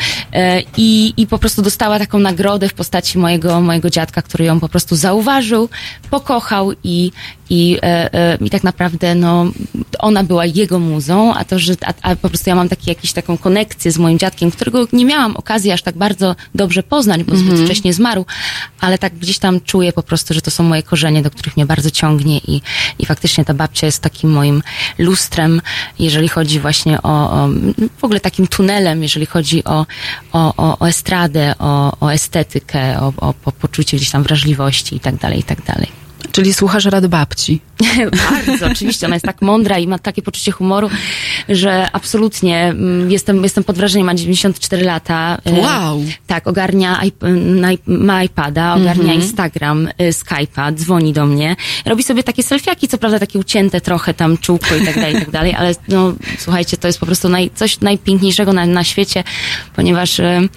i, 0.76 1.14
i 1.16 1.26
po 1.26 1.38
prostu 1.38 1.62
dostała 1.62 1.98
taką 1.98 2.18
nagrodę 2.18 2.68
w 2.68 2.74
postaci 2.74 3.18
mojego, 3.18 3.60
mojego 3.66 3.90
dziadka, 3.90 4.22
który 4.22 4.44
ją 4.44 4.60
po 4.60 4.68
prostu 4.68 4.96
zauważył, 4.96 5.68
pokochał 6.10 6.72
i, 6.84 7.12
i, 7.50 7.78
e, 7.82 8.14
e, 8.14 8.38
i 8.40 8.50
tak 8.50 8.64
naprawdę 8.64 9.14
no, 9.14 9.46
ona 9.98 10.24
była 10.24 10.46
jego 10.46 10.78
muzą, 10.78 11.34
a 11.34 11.44
to, 11.44 11.58
że 11.58 11.74
a, 11.86 11.94
a 12.02 12.16
po 12.16 12.28
prostu 12.28 12.50
ja 12.50 12.56
mam 12.56 12.68
taki, 12.68 12.90
jakiś, 12.90 13.12
taką 13.12 13.38
konekcję 13.38 13.92
z 13.92 13.98
moim 13.98 14.18
dziadkiem, 14.18 14.50
którego 14.50 14.86
nie 14.92 15.04
miałam 15.04 15.36
okazji 15.36 15.72
aż 15.72 15.82
tak 15.82 15.96
bardzo 15.96 16.36
dobrze 16.54 16.82
poznać, 16.82 17.24
bo 17.24 17.36
zbyt 17.36 17.60
wcześnie 17.60 17.94
zmarł, 17.94 18.24
ale 18.80 18.98
tak 18.98 19.14
gdzieś 19.14 19.38
tam 19.38 19.60
czuję 19.60 19.92
po 19.92 20.02
prostu, 20.02 20.34
że 20.34 20.40
to 20.40 20.50
są 20.50 20.64
moje 20.64 20.82
korzenie, 20.82 21.22
do 21.22 21.30
których 21.30 21.56
mnie 21.56 21.66
bardzo 21.66 21.90
ciągnie 21.90 22.38
i, 22.38 22.62
i 22.98 23.06
faktycznie 23.06 23.44
ta 23.44 23.54
babcia 23.54 23.86
jest 23.86 24.02
takim 24.02 24.30
moim 24.30 24.62
lustrem, 24.98 25.60
jeżeli 25.98 26.28
chodzi 26.28 26.60
właśnie 26.60 27.02
o, 27.02 27.32
o 27.32 27.48
w 27.98 28.04
ogóle 28.04 28.20
takim 28.20 28.46
tunelem, 28.46 29.02
jeżeli 29.02 29.26
chodzi 29.26 29.64
o, 29.64 29.86
o, 30.32 30.54
o, 30.56 30.78
o 30.78 30.88
estradę, 30.88 31.54
o, 31.58 31.96
o 32.00 32.12
estetykę, 32.12 33.00
o, 33.00 33.12
o, 33.16 33.34
o 33.44 33.52
poczucie 33.60 33.96
gdzieś 33.96 34.10
tam 34.10 34.22
wrażliwości 34.22 34.96
i 34.96 35.00
tak 35.00 35.16
dalej, 35.16 35.40
i 35.40 35.42
tak 35.42 35.62
dalej. 35.62 36.05
Czyli 36.32 36.54
słuchasz 36.54 36.84
rad 36.84 37.06
babci. 37.06 37.60
Bardzo, 38.30 38.66
oczywiście. 38.66 39.06
Ona 39.06 39.16
jest 39.16 39.24
tak 39.26 39.42
mądra 39.42 39.78
i 39.78 39.86
ma 39.86 39.98
takie 39.98 40.22
poczucie 40.22 40.52
humoru, 40.52 40.90
że 41.48 41.88
absolutnie 41.92 42.58
mm, 42.64 43.10
jestem, 43.10 43.42
jestem 43.42 43.64
pod 43.64 43.76
wrażeniem. 43.76 44.06
Ma 44.06 44.14
94 44.14 44.84
lata. 44.84 45.38
E, 45.44 45.52
Wow. 45.60 46.02
Tak, 46.26 46.46
ogarnia, 46.46 47.00
iP- 47.04 47.78
ma 47.86 48.22
iPada, 48.24 48.74
ogarnia 48.74 49.12
Instagram, 49.14 49.86
y, 49.86 49.92
Skype'a, 50.12 50.72
dzwoni 50.74 51.12
do 51.12 51.26
mnie. 51.26 51.56
Robi 51.84 52.02
sobie 52.02 52.22
takie 52.22 52.42
selfiaki, 52.42 52.88
co 52.88 52.98
prawda 52.98 53.18
takie 53.18 53.38
ucięte 53.38 53.80
trochę 53.80 54.14
tam 54.14 54.38
czółko 54.38 54.76
i 54.76 54.84
tak 54.86 54.94
dalej, 54.94 55.16
i 55.16 55.18
tak 55.18 55.30
dalej, 55.30 55.54
ale 55.54 55.74
no, 55.88 56.12
słuchajcie, 56.38 56.76
to 56.76 56.86
jest 56.86 57.00
po 57.00 57.06
prostu 57.06 57.28
naj, 57.28 57.50
coś 57.54 57.80
najpiękniejszego 57.80 58.52
na, 58.52 58.66
na 58.66 58.84
świecie, 58.84 59.24
ponieważ 59.76 60.18
y, 60.18 60.48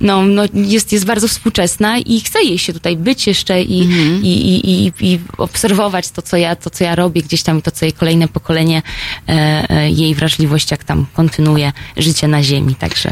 no, 0.00 0.22
no, 0.22 0.42
jest, 0.54 0.92
jest 0.92 1.04
bardzo 1.04 1.28
współczesna 1.28 1.98
i 1.98 2.20
chce 2.20 2.42
jej 2.42 2.58
się 2.58 2.72
tutaj 2.72 2.96
być 2.96 3.26
jeszcze 3.26 3.62
i, 3.62 3.78
i, 4.22 4.26
i, 4.26 4.70
i, 4.70 4.92
i 5.04 5.20
obserwować 5.38 6.10
to 6.10 6.22
co, 6.22 6.36
ja, 6.36 6.56
to, 6.56 6.70
co 6.70 6.84
ja 6.84 6.94
robię 6.94 7.22
gdzieś 7.22 7.42
tam, 7.42 7.62
to, 7.62 7.70
co 7.70 7.84
jej 7.84 7.92
kolejne 7.92 8.28
pokolenie, 8.28 8.82
e, 9.28 9.32
e, 9.70 9.90
jej 9.90 10.14
wrażliwość, 10.14 10.70
jak 10.70 10.84
tam 10.84 11.06
kontynuuje 11.14 11.72
życie 11.96 12.28
na 12.28 12.42
ziemi, 12.42 12.74
także... 12.74 13.10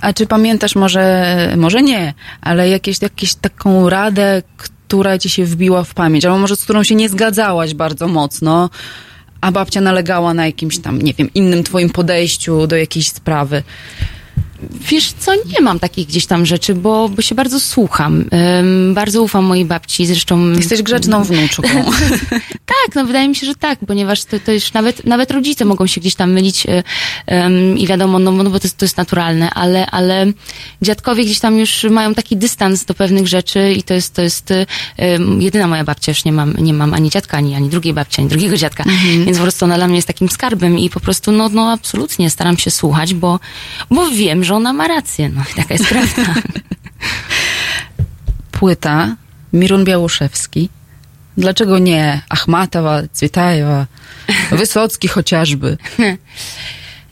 A 0.00 0.12
czy 0.12 0.26
pamiętasz 0.26 0.74
może, 0.74 1.54
może 1.56 1.82
nie, 1.82 2.14
ale 2.40 2.68
jakieś, 2.68 3.02
jakieś 3.02 3.34
taką 3.34 3.90
radę, 3.90 4.42
która 4.56 5.18
ci 5.18 5.30
się 5.30 5.44
wbiła 5.44 5.84
w 5.84 5.94
pamięć, 5.94 6.24
albo 6.24 6.38
może 6.38 6.56
z 6.56 6.64
którą 6.64 6.82
się 6.82 6.94
nie 6.94 7.08
zgadzałaś 7.08 7.74
bardzo 7.74 8.08
mocno, 8.08 8.70
a 9.40 9.52
babcia 9.52 9.80
nalegała 9.80 10.34
na 10.34 10.46
jakimś 10.46 10.78
tam, 10.78 11.02
nie 11.02 11.14
wiem, 11.14 11.30
innym 11.34 11.64
twoim 11.64 11.90
podejściu 11.90 12.66
do 12.66 12.76
jakiejś 12.76 13.08
sprawy. 13.08 13.62
Wiesz 14.70 15.12
co, 15.18 15.32
nie 15.34 15.60
mam 15.60 15.78
takich 15.78 16.06
gdzieś 16.08 16.26
tam 16.26 16.46
rzeczy, 16.46 16.74
bo, 16.74 17.08
bo 17.08 17.22
się 17.22 17.34
bardzo 17.34 17.60
słucham. 17.60 18.24
Ym, 18.60 18.94
bardzo 18.94 19.22
ufam 19.22 19.44
mojej 19.44 19.64
babci, 19.64 20.06
zresztą... 20.06 20.48
Jesteś 20.52 20.82
grzeczną 20.82 21.24
wnuczką. 21.24 21.62
Tak, 22.86 22.94
no 22.94 23.04
wydaje 23.04 23.28
mi 23.28 23.34
się, 23.36 23.46
że 23.46 23.54
tak, 23.54 23.78
ponieważ 23.86 24.24
to, 24.24 24.40
to 24.40 24.52
już 24.52 24.72
nawet, 24.72 25.06
nawet 25.06 25.30
rodzice 25.30 25.64
mogą 25.64 25.86
się 25.86 26.00
gdzieś 26.00 26.14
tam 26.14 26.32
mylić 26.32 26.66
ym, 26.66 27.78
i 27.78 27.86
wiadomo, 27.86 28.18
no, 28.18 28.30
no 28.30 28.50
bo 28.50 28.60
to, 28.60 28.66
jest- 28.66 28.76
to 28.78 28.84
jest 28.84 28.96
naturalne, 28.96 29.50
ale, 29.50 29.86
ale 29.86 30.26
dziadkowie 30.82 31.24
gdzieś 31.24 31.38
tam 31.40 31.58
już 31.58 31.84
mają 31.90 32.14
taki 32.14 32.36
dystans 32.36 32.84
do 32.84 32.94
pewnych 32.94 33.28
rzeczy 33.28 33.72
i 33.72 33.82
to 33.82 33.94
jest, 33.94 34.14
to 34.14 34.22
jest 34.22 34.50
ym, 35.16 35.42
jedyna 35.42 35.66
moja 35.66 35.84
babcia, 35.84 36.12
już 36.12 36.24
nie 36.24 36.32
mam, 36.32 36.54
nie 36.58 36.74
mam 36.74 36.94
ani 36.94 37.10
dziadka, 37.10 37.36
ani, 37.36 37.54
ani 37.54 37.68
drugiej 37.68 37.94
babci, 37.94 38.20
ani 38.20 38.30
drugiego 38.30 38.56
dziadka, 38.56 38.84
więc 39.24 39.36
po 39.36 39.42
prostu 39.42 39.64
ona 39.64 39.76
dla 39.76 39.86
mnie 39.86 39.96
jest 39.96 40.08
takim 40.08 40.28
skarbem 40.28 40.78
i 40.78 40.90
po 40.90 41.00
prostu, 41.00 41.32
no, 41.32 41.48
no 41.48 41.70
absolutnie 41.72 42.30
staram 42.30 42.58
się 42.58 42.70
słuchać, 42.70 43.14
bo, 43.14 43.40
bo 43.90 44.10
wiem, 44.10 44.44
że 44.44 44.51
ona 44.56 44.72
ma 44.72 44.88
rację, 44.88 45.28
no 45.28 45.42
i 45.52 45.54
taka 45.54 45.74
jest 45.74 45.86
prawda. 45.86 46.34
Płyta 48.52 49.16
Mirun 49.52 49.84
Białoszewski. 49.84 50.68
Dlaczego 51.36 51.78
nie 51.78 52.20
Achmatowa, 52.28 53.02
Cwietajewa, 53.12 53.86
Wysocki 54.50 55.08
chociażby? 55.08 55.76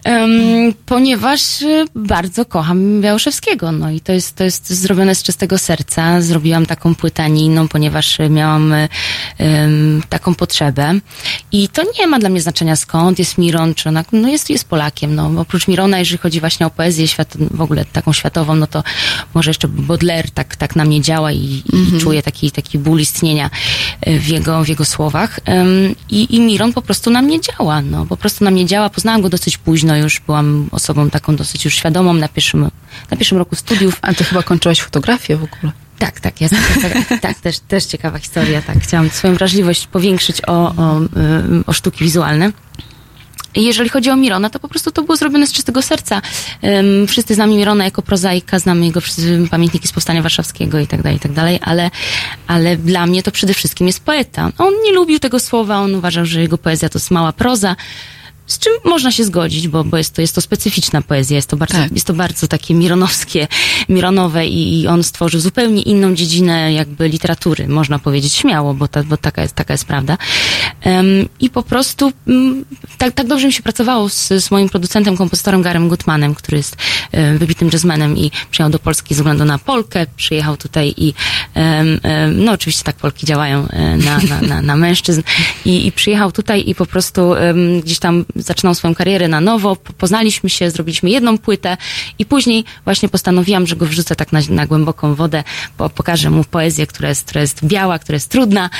Em, 0.04 0.74
ponieważ 0.86 1.62
y, 1.62 1.84
bardzo 1.94 2.44
kocham 2.44 3.00
Białoszewskiego, 3.00 3.72
no 3.72 3.90
i 3.90 4.00
to 4.00 4.12
jest, 4.12 4.36
to 4.36 4.44
jest 4.44 4.70
zrobione 4.70 5.14
z 5.14 5.22
czystego 5.22 5.58
serca. 5.58 6.22
Zrobiłam 6.22 6.66
taką 6.66 6.94
płytę, 6.94 7.22
a 7.22 7.28
nie 7.28 7.44
inną, 7.44 7.68
ponieważ 7.68 8.20
y, 8.20 8.30
miałam 8.30 8.74
em, 9.38 10.02
taką 10.08 10.34
potrzebę. 10.34 11.00
I 11.52 11.68
to 11.68 11.82
nie 11.98 12.06
ma 12.06 12.18
dla 12.18 12.28
mnie 12.28 12.40
znaczenia 12.40 12.76
skąd 12.76 13.18
jest 13.18 13.38
Miron, 13.38 13.74
czy 13.74 13.88
ona, 13.88 14.04
no 14.12 14.28
jest, 14.28 14.50
jest 14.50 14.68
Polakiem, 14.68 15.14
no. 15.14 15.30
Oprócz 15.40 15.68
Mirona, 15.68 15.98
jeżeli 15.98 16.18
chodzi 16.18 16.40
właśnie 16.40 16.66
o 16.66 16.70
poezję 16.70 17.08
świat, 17.08 17.36
w 17.50 17.60
ogóle 17.60 17.84
taką 17.84 18.12
światową, 18.12 18.54
no 18.54 18.66
to 18.66 18.82
może 19.34 19.50
jeszcze 19.50 19.68
Baudelaire 19.68 20.30
tak, 20.30 20.56
tak 20.56 20.76
na 20.76 20.84
mnie 20.84 21.00
działa 21.00 21.32
i, 21.32 21.62
i 21.72 22.00
czuję 22.00 22.22
taki, 22.22 22.50
taki 22.50 22.78
ból 22.78 23.00
istnienia 23.00 23.50
w 24.06 24.28
jego, 24.28 24.64
w 24.64 24.68
jego 24.68 24.84
słowach. 24.84 25.40
Em, 25.44 25.94
I, 26.10 26.36
I 26.36 26.40
Miron 26.40 26.72
po 26.72 26.82
prostu 26.82 27.10
na 27.10 27.22
mnie 27.22 27.40
działa, 27.40 27.82
no. 27.82 28.06
Po 28.06 28.16
prostu 28.16 28.44
na 28.44 28.50
mnie 28.50 28.66
działa. 28.66 28.90
Poznałam 28.90 29.22
go 29.22 29.28
dosyć 29.28 29.58
późno 29.58 29.89
już, 29.96 30.20
byłam 30.20 30.68
osobą 30.72 31.10
taką 31.10 31.36
dosyć 31.36 31.64
już 31.64 31.74
świadomą 31.74 32.14
na 32.14 32.28
pierwszym, 32.28 32.70
na 33.10 33.16
pierwszym 33.16 33.38
roku 33.38 33.56
studiów. 33.56 33.98
A 34.02 34.14
ty 34.14 34.24
chyba 34.24 34.42
kończyłaś 34.42 34.80
fotografię 34.80 35.36
w 35.36 35.44
ogóle. 35.44 35.72
Tak, 35.98 36.20
tak, 36.20 36.40
jest. 36.40 36.54
Tak, 36.82 36.92
tak 37.22 37.40
też, 37.40 37.58
też 37.58 37.84
ciekawa 37.84 38.18
historia, 38.18 38.62
tak. 38.62 38.78
Chciałam 38.78 39.10
swoją 39.10 39.34
wrażliwość 39.34 39.86
powiększyć 39.86 40.42
o, 40.46 40.74
o, 40.76 40.96
ym, 40.96 41.64
o 41.66 41.72
sztuki 41.72 42.04
wizualne. 42.04 42.52
I 43.54 43.64
Jeżeli 43.64 43.90
chodzi 43.90 44.10
o 44.10 44.16
Mirona, 44.16 44.50
to 44.50 44.58
po 44.58 44.68
prostu 44.68 44.90
to 44.90 45.02
było 45.02 45.16
zrobione 45.16 45.46
z 45.46 45.52
czystego 45.52 45.82
serca. 45.82 46.22
Ym, 46.64 47.06
wszyscy 47.06 47.34
znamy 47.34 47.56
Mirona 47.56 47.84
jako 47.84 48.02
prozaika, 48.02 48.58
znamy 48.58 48.86
jego 48.86 49.00
wszyscy 49.00 49.48
pamiętniki 49.50 49.88
z 49.88 49.92
Powstania 49.92 50.22
Warszawskiego 50.22 50.78
i 50.78 50.86
tak 50.86 51.02
dalej, 51.02 51.16
i 51.16 51.20
tak 51.20 51.32
dalej, 51.32 51.58
ale, 51.62 51.90
ale 52.46 52.76
dla 52.76 53.06
mnie 53.06 53.22
to 53.22 53.30
przede 53.30 53.54
wszystkim 53.54 53.86
jest 53.86 54.00
poeta. 54.04 54.50
On 54.58 54.74
nie 54.84 54.92
lubił 54.92 55.18
tego 55.18 55.40
słowa, 55.40 55.78
on 55.78 55.94
uważał, 55.94 56.26
że 56.26 56.40
jego 56.40 56.58
poezja 56.58 56.88
to 56.88 56.98
jest 56.98 57.10
mała 57.10 57.32
proza. 57.32 57.76
Z 58.50 58.58
czym 58.58 58.72
można 58.84 59.12
się 59.12 59.24
zgodzić, 59.24 59.68
bo, 59.68 59.84
bo 59.84 59.96
jest, 59.96 60.14
to, 60.14 60.20
jest 60.20 60.34
to 60.34 60.40
specyficzna 60.40 61.02
poezja, 61.02 61.36
jest 61.36 61.48
to 61.48 61.56
bardzo, 61.56 61.74
Tak. 61.74 61.92
jest 61.92 62.06
to 62.06 62.14
bardzo 62.14 62.48
takie 62.48 62.74
mironowskie, 62.74 63.48
mironowe 63.88 64.46
i, 64.46 64.80
i 64.80 64.86
on 64.86 65.02
stworzył 65.02 65.40
zupełnie 65.40 65.82
inną 65.82 66.14
dziedzinę 66.14 66.72
jakby 66.72 67.08
literatury, 67.08 67.68
można 67.68 67.98
powiedzieć 67.98 68.32
śmiało, 68.34 68.74
bo, 68.74 68.88
ta, 68.88 69.02
bo 69.02 69.16
taka, 69.16 69.42
jest, 69.42 69.54
taka 69.54 69.74
jest 69.74 69.84
prawda. 69.84 70.18
Em, 70.80 71.28
I 71.40 71.50
po 71.50 71.62
prostu 71.62 72.12
mm, 72.28 72.64
tak, 72.98 73.14
tak 73.14 73.26
dobrze 73.26 73.46
mi 73.46 73.52
się 73.52 73.62
pracowało 73.62 74.08
z, 74.08 74.28
z 74.28 74.50
moim 74.50 74.68
producentem, 74.68 75.16
kompozytorem 75.16 75.62
Garem 75.62 75.88
Gutmanem, 75.88 76.34
który 76.34 76.56
jest 76.56 76.76
e, 77.12 77.38
wybitnym 77.38 77.70
jazzmenem 77.72 78.16
i 78.16 78.30
przyjechał 78.50 78.70
do 78.72 78.78
Polski 78.78 79.14
ze 79.14 79.22
względu 79.22 79.44
na 79.44 79.58
Polkę, 79.58 80.06
przyjechał 80.16 80.56
tutaj 80.56 80.94
i 80.96 81.14
no 82.32 82.52
oczywiście 82.52 82.84
tak 82.84 82.96
Polki 82.96 83.26
działają 83.26 83.68
e, 83.68 83.96
na, 83.96 84.18
na, 84.18 84.40
na, 84.40 84.62
na 84.62 84.76
mężczyzn 84.76 85.22
i, 85.64 85.86
i 85.86 85.92
przyjechał 85.92 86.32
tutaj 86.32 86.64
i 86.66 86.74
po 86.74 86.86
prostu 86.86 87.32
gdzieś 87.84 87.98
tam 87.98 88.24
zaczynał 88.42 88.74
swoją 88.74 88.94
karierę 88.94 89.28
na 89.28 89.40
nowo, 89.40 89.76
po- 89.76 89.92
poznaliśmy 89.92 90.50
się, 90.50 90.70
zrobiliśmy 90.70 91.10
jedną 91.10 91.38
płytę 91.38 91.76
i 92.18 92.26
później 92.26 92.64
właśnie 92.84 93.08
postanowiłam, 93.08 93.66
że 93.66 93.76
go 93.76 93.86
wrzucę 93.86 94.16
tak 94.16 94.32
na, 94.32 94.40
na 94.48 94.66
głęboką 94.66 95.14
wodę, 95.14 95.44
po, 95.76 95.90
pokażę 95.90 96.30
mu 96.30 96.44
poezję, 96.44 96.86
która 96.86 97.08
jest, 97.08 97.24
która 97.24 97.40
jest 97.40 97.64
biała, 97.64 97.98
która 97.98 98.16
jest 98.16 98.28
trudna 98.28 98.70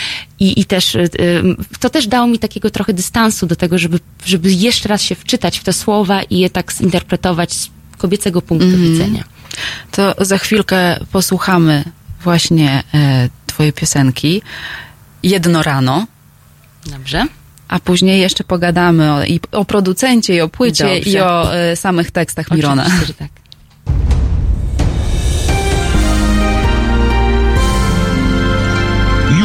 i, 0.40 0.60
i 0.60 0.64
też 0.64 0.94
y, 0.94 0.98
y, 0.98 1.42
to 1.80 1.90
też 1.90 2.06
dało 2.06 2.26
mi 2.26 2.38
takiego 2.38 2.70
trochę 2.70 2.92
dystansu 2.94 3.46
do 3.46 3.56
tego, 3.56 3.78
żeby, 3.78 4.00
żeby 4.24 4.52
jeszcze 4.52 4.88
raz 4.88 5.02
się 5.02 5.14
wczytać 5.14 5.58
w 5.58 5.64
te 5.64 5.72
słowa 5.72 6.22
i 6.22 6.38
je 6.38 6.50
tak 6.50 6.72
zinterpretować 6.72 7.52
z 7.52 7.70
kobiecego 7.98 8.42
punktu 8.42 8.78
widzenia. 8.78 9.24
To 9.90 10.14
za 10.18 10.38
chwilkę 10.38 11.00
posłuchamy 11.12 11.84
właśnie 12.22 12.82
e, 12.94 13.28
twojej 13.46 13.72
piosenki 13.72 14.42
Jedno 15.22 15.62
rano, 15.62 16.06
Dobrze? 16.86 17.26
A 17.70 17.78
później 17.78 18.20
jeszcze 18.20 18.44
pogadamy 18.44 19.12
o, 19.12 19.24
i 19.24 19.40
o 19.52 19.64
producencie, 19.64 20.34
i 20.34 20.40
o 20.40 20.48
płycie, 20.48 20.94
Dobrze. 20.94 21.10
i 21.10 21.20
o 21.20 21.54
e, 21.54 21.76
samych 21.76 22.10
tekstach 22.10 22.50
Mirona. 22.50 22.82
Oczywiście, 22.82 23.06
że 23.06 23.14
tak. 23.14 23.28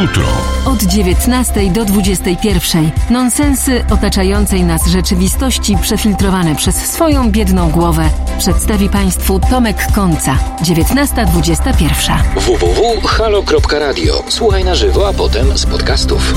Jutro. 0.00 0.26
Od 0.64 0.82
19 0.82 1.70
do 1.70 1.84
21. 1.84 2.90
Nonsensy 3.10 3.84
otaczającej 3.90 4.64
nas 4.64 4.86
rzeczywistości 4.86 5.76
przefiltrowane 5.82 6.54
przez 6.54 6.76
swoją 6.76 7.30
biedną 7.30 7.70
głowę 7.70 8.10
przedstawi 8.38 8.88
Państwu 8.88 9.40
Tomek 9.50 9.76
Końca. 9.94 10.38
19.21. 10.62 12.18
www.halo.radio. 12.36 14.24
Słuchaj 14.28 14.64
na 14.64 14.74
żywo, 14.74 15.08
a 15.08 15.12
potem 15.12 15.58
z 15.58 15.66
podcastów. 15.66 16.34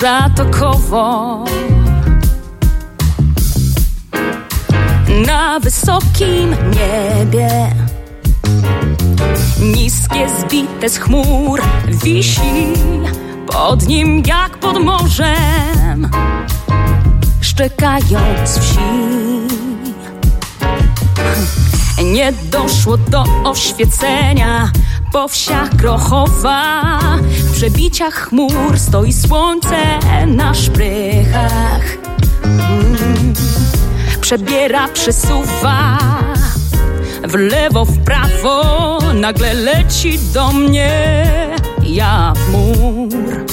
Zatokowo. 0.00 1.44
Na 5.26 5.60
wysokim 5.60 6.50
niebie 6.50 7.70
niskie 9.60 10.28
zbite 10.40 10.88
z 10.88 10.98
chmur 10.98 11.60
wisi 11.88 12.72
pod 13.46 13.86
nim 13.86 14.22
jak 14.26 14.58
pod 14.58 14.84
morzem. 14.84 16.10
doszczekając 17.54 18.58
wsi. 18.58 18.78
Nie 22.04 22.32
doszło 22.32 22.96
do 22.96 23.24
oświecenia 23.44 24.70
po 25.14 25.28
wsiach 25.28 25.76
Grochowa. 25.76 26.90
W 27.22 27.52
przebiciach 27.52 28.14
chmur 28.14 28.78
stoi 28.78 29.12
słońce 29.12 29.76
na 30.26 30.54
szprychach. 30.54 31.82
Mm. 32.44 33.34
Przebiera, 34.20 34.88
przesuwa 34.88 35.98
w 37.28 37.34
lewo, 37.34 37.84
w 37.84 37.98
prawo. 37.98 38.98
Nagle 39.14 39.54
leci 39.54 40.18
do 40.18 40.52
mnie 40.52 41.26
jak 41.82 42.38
mur. 42.52 43.44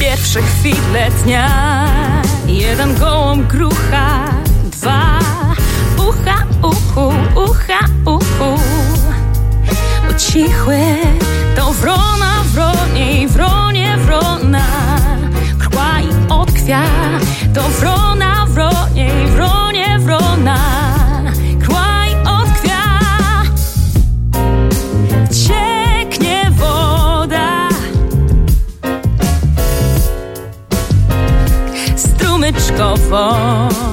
Pierwsze 0.00 0.42
chwile 0.42 1.10
dnia 1.24 1.50
Jeden 2.46 2.94
gołąb 2.98 3.46
grucha 3.46 4.24
Dwa 4.64 5.18
ucha, 5.98 6.46
uchu, 6.62 7.12
ucha, 7.34 7.80
uchu 8.04 8.75
Ucichłe 10.16 10.96
to 11.56 11.72
wrona, 11.72 12.44
wroniej, 12.44 13.28
wronie, 13.28 13.96
wrona. 13.98 14.66
Krła 15.58 16.00
i 16.00 16.32
odkwia 16.32 16.82
To 17.54 17.62
wrona, 17.62 18.46
wroniej, 18.46 19.26
wronie, 19.26 19.98
wrona. 19.98 20.58
Krła 21.60 22.06
i 22.06 22.14
odkwia 22.14 22.82
Cieknie 25.30 26.50
woda. 26.50 27.68
Strumyczkowo. 31.96 33.85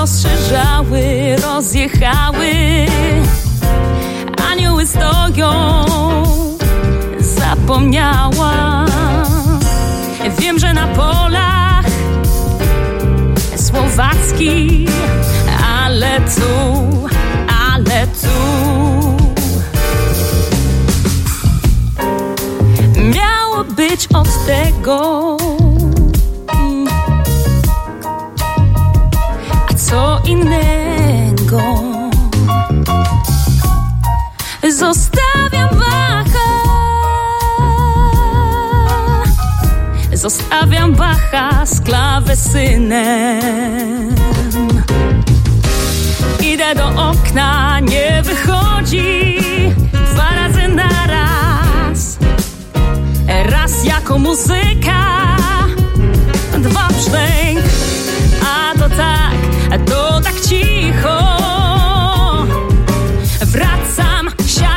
Rozszerzały, 0.00 1.36
rozjechały. 1.42 2.52
Anioły 4.52 4.86
stoją, 4.86 5.50
zapomniałam. 7.18 8.86
Wiem, 10.38 10.58
że 10.58 10.72
na 10.72 10.86
polach 10.86 11.84
słowacki, 13.56 14.86
ale 15.82 16.20
tu, 16.20 16.88
ale 17.68 18.06
tu 18.06 18.28
miało 23.00 23.64
być 23.64 24.08
od 24.14 24.28
tego. 24.46 25.36
Bacha 41.00 41.66
z 41.66 41.80
klawesynem. 41.80 43.40
Idę 46.42 46.74
do 46.74 46.88
okna, 46.88 47.80
nie 47.80 48.22
wychodzi 48.22 49.38
dwa 49.92 50.30
razy 50.34 50.68
na 50.68 51.06
raz. 51.06 52.18
Raz 53.50 53.84
jako 53.84 54.18
muzyka, 54.18 55.36
dwa 56.58 56.88
brzdęk, 56.88 57.60
a 58.42 58.78
to 58.78 58.88
tak, 58.88 59.34
a 59.70 59.78
to 59.78 60.20
tak 60.20 60.40
cicho. 60.40 61.20
Wracam, 63.46 64.30
siadam, 64.46 64.69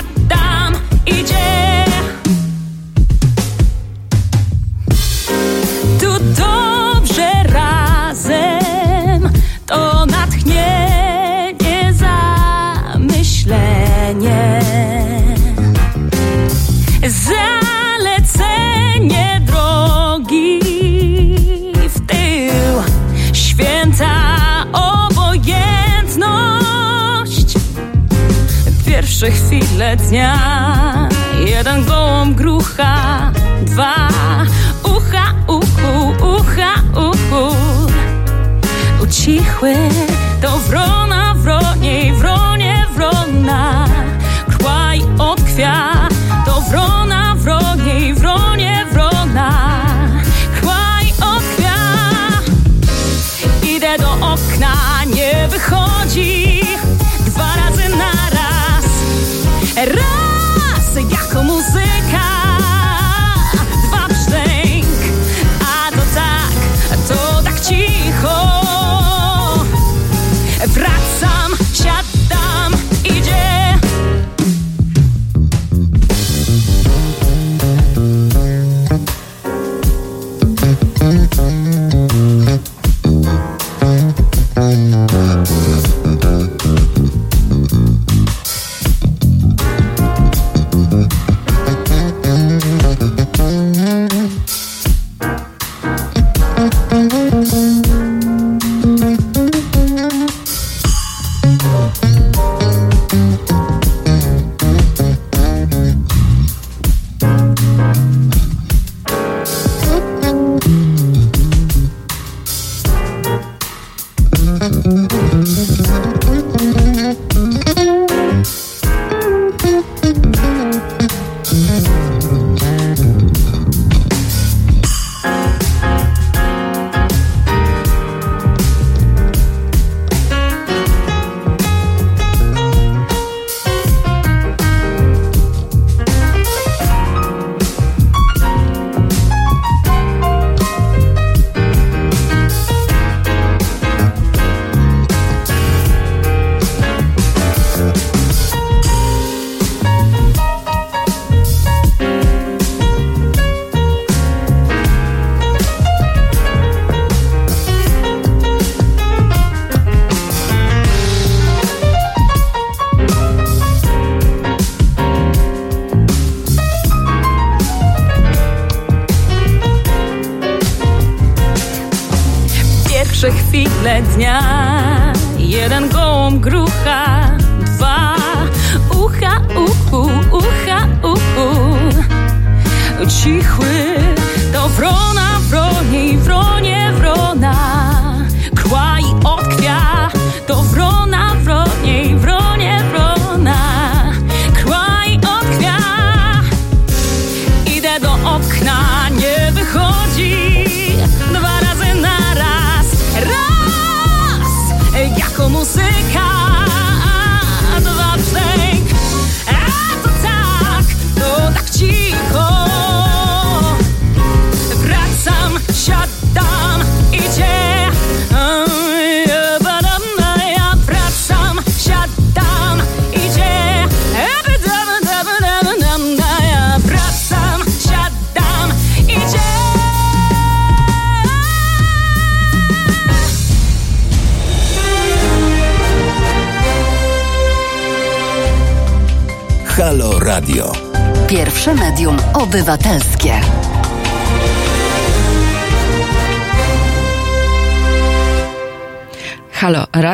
medium 242.64 242.76
obywatelskie. 242.76 243.03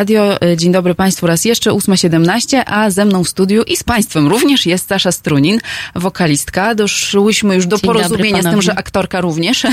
Radio, 0.09 0.37
y, 0.43 0.57
dzień 0.57 0.71
dobry 0.71 0.95
Państwu 0.95 1.27
raz 1.27 1.45
jeszcze, 1.45 1.71
8.17, 1.71 2.63
a 2.65 2.89
ze 2.89 3.05
mną 3.05 3.23
w 3.23 3.29
studiu 3.29 3.63
i 3.63 3.77
z 3.77 3.83
Państwem 3.83 4.27
również 4.27 4.65
jest 4.65 4.87
Sasza 4.87 5.11
Strunin, 5.11 5.59
wokalistka. 5.95 6.75
Doszłyśmy 6.75 7.55
już 7.55 7.67
do 7.67 7.77
Dzień 7.77 7.87
dobry 7.87 8.01
porozumienia 8.01 8.41
z 8.41 8.45
tym, 8.45 8.61
że 8.61 8.75
aktorka 8.75 9.21
również, 9.21 9.63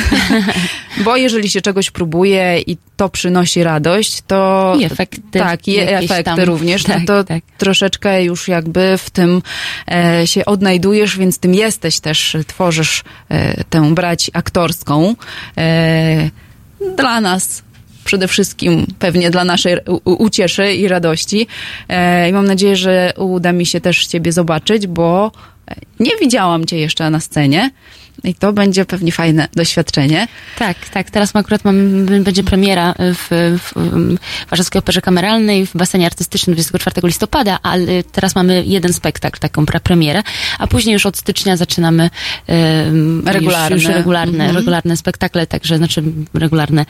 bo 1.05 1.17
jeżeli 1.17 1.51
się 1.51 1.61
czegoś 1.61 1.91
próbuje 1.91 2.61
i 2.67 2.77
to 2.97 3.09
przynosi 3.09 3.63
radość, 3.63 4.23
to... 4.27 4.75
I 4.81 4.85
efekty 4.85 5.39
Tak, 5.39 5.69
i 5.69 5.79
efekty 5.79 6.25
tam. 6.25 6.41
również, 6.41 6.85
Tak, 6.85 7.01
to, 7.01 7.07
to 7.07 7.25
tak. 7.25 7.45
troszeczkę 7.59 8.25
już 8.25 8.49
jakby 8.49 8.99
w 8.99 9.11
tym 9.11 9.43
e, 9.91 10.27
się 10.27 10.45
odnajdujesz, 10.45 11.19
więc 11.19 11.39
tym 11.39 11.55
jesteś 11.55 12.01
też, 12.01 12.37
tworzysz 12.47 13.05
e, 13.29 13.65
tę 13.65 13.95
brać 13.95 14.31
aktorską. 14.35 15.15
E, 15.59 16.31
dla 16.97 17.21
nas 17.21 17.63
przede 18.07 18.29
wszystkim 18.29 18.87
pewnie 18.99 19.31
dla 19.31 19.45
naszej 19.45 19.77
ucieszy 20.05 20.73
i 20.73 20.89
radości. 20.89 21.47
E, 21.89 22.29
I 22.29 22.33
mam 22.33 22.47
nadzieję, 22.47 22.77
że 22.77 23.13
uda 23.17 23.53
mi 23.53 23.67
się 23.67 23.81
też 23.81 24.07
Ciebie 24.07 24.33
zobaczyć, 24.33 24.87
bo 24.87 25.33
e, 25.69 25.75
nie 26.01 26.17
widziałam 26.21 26.65
Cię 26.65 26.79
jeszcze 26.79 27.11
na 27.11 27.21
scenie 27.21 27.71
i 28.25 28.35
to 28.35 28.53
będzie 28.53 28.85
pewnie 28.85 29.13
fajne 29.13 29.49
doświadczenie. 29.55 30.29
Tak, 30.59 30.89
tak. 30.89 31.11
Teraz 31.11 31.37
akurat 31.37 31.65
mam, 31.65 32.07
będzie 32.07 32.45
premiera 32.45 32.95
w, 32.99 33.27
w, 33.59 33.73
w 33.77 34.17
Warszawskiej 34.51 34.79
Operze 34.79 35.01
Kameralnej 35.01 35.67
w 35.67 35.77
basenie 35.77 36.07
artystycznym 36.07 36.55
24 36.57 37.07
listopada, 37.07 37.59
ale 37.63 38.03
teraz 38.13 38.35
mamy 38.35 38.65
jeden 38.67 38.93
spektakl, 38.93 39.39
taką 39.39 39.67
premierę, 39.67 40.23
a 40.59 40.67
później 40.67 40.93
już 40.93 41.07
od 41.07 41.17
stycznia 41.17 41.57
zaczynamy 41.57 42.11
um, 42.49 43.23
Regularne. 43.29 43.77
Już, 43.77 43.85
już 43.85 43.93
regularne, 43.95 44.33
Mhm. 44.45 44.57
regularne 44.57 44.97
spektakle, 44.97 45.47
także 45.47 45.77
znaczy 45.79 46.03
regularne 46.35 46.87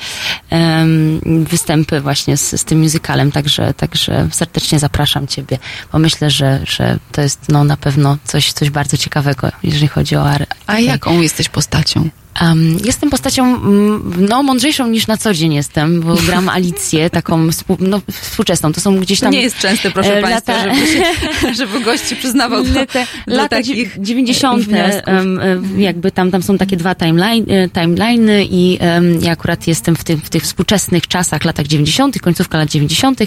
em, 0.50 1.20
występy 1.44 2.00
właśnie 2.00 2.36
z, 2.36 2.60
z 2.60 2.64
tym 2.64 2.80
musicalem, 2.80 3.32
także, 3.32 3.74
także 3.74 4.28
serdecznie 4.32 4.78
zapraszam 4.78 5.26
Ciebie, 5.26 5.58
bo 5.92 5.98
myślę, 5.98 6.30
że, 6.30 6.60
że 6.64 6.98
to 7.12 7.20
jest 7.22 7.40
no, 7.48 7.64
na 7.64 7.76
pewno 7.76 8.18
coś, 8.24 8.52
coś 8.52 8.70
bardzo 8.70 8.96
ciekawego, 8.96 9.48
jeżeli 9.62 9.88
chodzi 9.88 10.16
o 10.16 10.28
ar- 10.30 10.46
A 10.66 10.78
jaką 10.80 11.15
jesteś 11.22 11.48
postacią? 11.48 12.08
Um, 12.40 12.78
jestem 12.84 13.10
postacią 13.10 13.44
mm, 13.44 14.26
no, 14.28 14.42
mądrzejszą 14.42 14.86
niż 14.86 15.06
na 15.06 15.16
co 15.16 15.34
dzień 15.34 15.54
jestem, 15.54 16.00
bo 16.00 16.14
gram 16.14 16.48
Alicję, 16.48 17.10
taką 17.10 17.50
współ, 17.50 17.76
no, 17.80 18.00
współczesną. 18.12 18.72
To 18.72 18.80
są 18.80 18.96
gdzieś 18.96 19.20
To 19.20 19.26
tam... 19.26 19.32
nie 19.32 19.42
jest 19.42 19.58
częste, 19.58 19.90
proszę 19.90 20.18
e, 20.18 20.22
Państwa, 20.22 20.52
lata- 20.52 20.74
żeby, 20.74 20.86
się, 20.86 21.02
żeby 21.64 21.80
gości 21.80 22.16
przyznawał 22.16 22.64
do, 22.64 22.80
lata, 22.80 23.06
do 23.26 23.36
lata 23.36 23.48
takich 23.48 23.96
90. 24.00 24.64
wniosków. 24.64 25.02
em, 25.06 25.40
em, 25.40 25.80
jakby 25.80 26.10
tam, 26.10 26.30
tam 26.30 26.42
są 26.42 26.58
takie 26.58 26.76
dwa 26.76 26.94
timeline, 26.94 27.46
e, 27.48 27.68
timeliny 27.68 28.44
i 28.50 28.78
em, 28.80 29.22
ja 29.22 29.32
akurat 29.32 29.66
jestem 29.66 29.96
w, 29.96 30.04
tym, 30.04 30.20
w 30.20 30.30
tych 30.30 30.42
współczesnych 30.42 31.08
czasach, 31.08 31.44
latach 31.44 31.66
90., 31.66 32.20
końcówka 32.20 32.58
lat 32.58 32.68
90. 32.68 33.20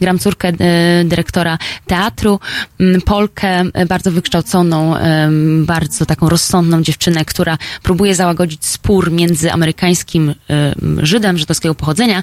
Gram 0.00 0.18
córkę 0.18 0.48
e, 0.48 1.04
dyrektora 1.04 1.58
teatru, 1.86 2.40
Polkę, 3.04 3.64
e, 3.72 3.86
bardzo 3.86 4.12
wykształconą, 4.12 4.94
bardzo 5.60 6.06
taką 6.06 6.28
rozsądną 6.28 6.82
dziewczynę, 6.82 7.24
która 7.24 7.58
próbuje 7.82 8.14
załagodzić 8.14 8.55
spór 8.64 9.10
między 9.12 9.52
amerykańskim 9.52 10.34
em, 10.48 10.98
Żydem 11.02 11.38
żydowskiego 11.38 11.74
pochodzenia, 11.74 12.22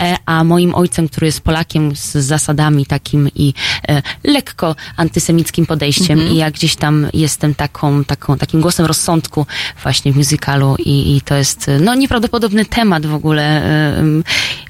e, 0.00 0.16
a 0.26 0.44
moim 0.44 0.74
ojcem, 0.74 1.08
który 1.08 1.26
jest 1.26 1.40
Polakiem 1.40 1.96
z 1.96 2.12
zasadami 2.12 2.86
takim 2.86 3.28
i 3.34 3.54
e, 3.88 4.02
lekko 4.24 4.76
antysemickim 4.96 5.66
podejściem 5.66 6.18
Mhm. 6.18 6.32
i 6.32 6.36
ja 6.36 6.50
gdzieś 6.50 6.76
tam 6.76 7.06
jestem 7.12 7.54
taką, 7.54 8.04
taką, 8.04 8.38
takim 8.38 8.60
głosem 8.60 8.86
rozsądku 8.86 9.46
właśnie 9.82 10.12
w 10.12 10.16
musicalu 10.16 10.76
i, 10.78 11.16
i 11.16 11.20
to 11.20 11.34
jest 11.34 11.68
e, 11.68 11.80
no 11.80 11.94
nieprawdopodobny 11.94 12.64
temat 12.64 13.06
w 13.06 13.14
ogóle 13.14 13.42
e, 13.42 14.04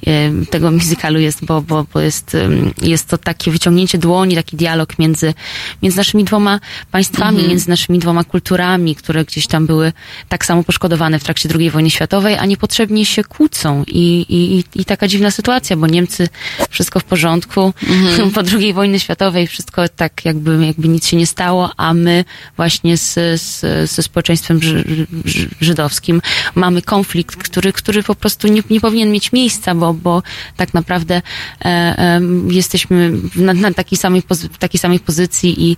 e, 0.06 0.30
tego 0.50 0.70
musicalu 0.70 1.20
jest, 1.20 1.44
bo, 1.44 1.62
bo, 1.62 1.86
bo 1.94 2.00
jest, 2.00 2.36
jest 2.82 3.08
to 3.08 3.18
takie 3.18 3.50
wyciągnięcie 3.50 3.98
dłoni, 3.98 4.34
taki 4.34 4.56
dialog 4.56 4.98
między, 4.98 5.34
między 5.82 5.98
naszymi 5.98 6.24
dwoma 6.24 6.60
państwami, 6.90 7.32
Mhm. 7.32 7.48
między 7.48 7.68
naszymi 7.68 7.98
dwoma 7.98 8.24
kulturami, 8.24 8.94
które 8.94 9.24
gdzieś 9.24 9.46
tam 9.46 9.66
były 9.66 9.92
tak 10.28 10.44
samo 10.46 10.64
poszkodowane 10.64 11.01
w 11.10 11.24
trakcie 11.24 11.48
II 11.58 11.70
wojny 11.70 11.90
światowej, 11.90 12.36
a 12.38 12.46
niepotrzebnie 12.46 13.06
się 13.06 13.24
kłócą 13.24 13.84
i, 13.86 14.26
i, 14.28 14.64
i- 14.80 14.84
taka 14.84 15.08
dziwna 15.08 15.30
sytuacja, 15.30 15.76
bo 15.76 15.86
Niemcy 15.86 16.28
wszystko 16.70 17.00
w 17.00 17.04
porządku, 17.04 17.72
Mhm. 17.88 18.30
po 18.34 18.40
II 18.58 18.72
wojny 18.72 19.00
światowej 19.00 19.46
wszystko 19.46 19.88
tak 19.88 20.24
jakby, 20.24 20.66
jakby 20.66 20.88
nic 20.88 21.06
się 21.06 21.16
nie 21.16 21.26
stało, 21.26 21.70
a 21.76 21.94
my 21.94 22.24
właśnie 22.56 22.96
z, 22.96 23.14
z, 23.40 23.60
ze 23.90 24.02
społeczeństwem 24.02 24.62
ży, 24.62 24.84
ży, 25.24 25.48
żydowskim 25.60 26.22
mamy 26.54 26.82
konflikt, 26.82 27.36
który, 27.36 27.72
który 27.72 28.02
po 28.02 28.14
prostu 28.14 28.48
nie, 28.48 28.62
nie 28.70 28.80
powinien 28.80 29.12
mieć 29.12 29.32
miejsca, 29.32 29.74
bo, 29.74 29.94
bo 29.94 30.22
tak 30.56 30.74
naprawdę 30.74 31.22
e, 31.64 31.64
e, 31.64 32.20
jesteśmy 32.48 33.12
na, 33.36 33.54
na 33.54 33.72
takiej, 33.72 33.98
samej, 33.98 34.22
takiej 34.58 34.80
samej 34.80 35.00
pozycji 35.00 35.70
i, 35.70 35.76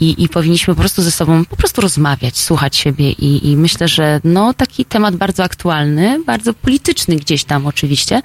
i, 0.00 0.24
i 0.24 0.28
powinniśmy 0.28 0.74
po 0.74 0.80
prostu 0.80 1.02
ze 1.02 1.10
sobą 1.10 1.44
po 1.44 1.56
prostu 1.56 1.80
rozmawiać, 1.80 2.38
słuchać 2.38 2.76
siebie 2.76 3.10
i, 3.10 3.50
i 3.50 3.56
myślę, 3.56 3.88
że 3.88 4.20
no 4.24 4.54
taki 4.54 4.84
temat 4.84 5.16
bardzo 5.16 5.44
aktualny, 5.44 6.22
bardzo 6.26 6.54
polityczny 6.54 7.16
gdzieś 7.16 7.44
tam 7.44 7.66
oczywiście, 7.66 8.22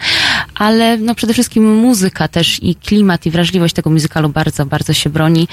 ale 0.56 0.98
no 0.98 1.16
przede 1.16 1.34
wszystkim 1.34 1.76
muzyka 1.76 2.28
też 2.28 2.64
i 2.64 2.76
klimat 2.76 3.26
i 3.26 3.32
wrażliwość 3.32 3.74
tego 3.74 3.90
muzykalu 3.90 4.30
bardzo, 4.30 4.66
bardzo 4.66 4.94
się 4.94 5.10
broni. 5.10 5.48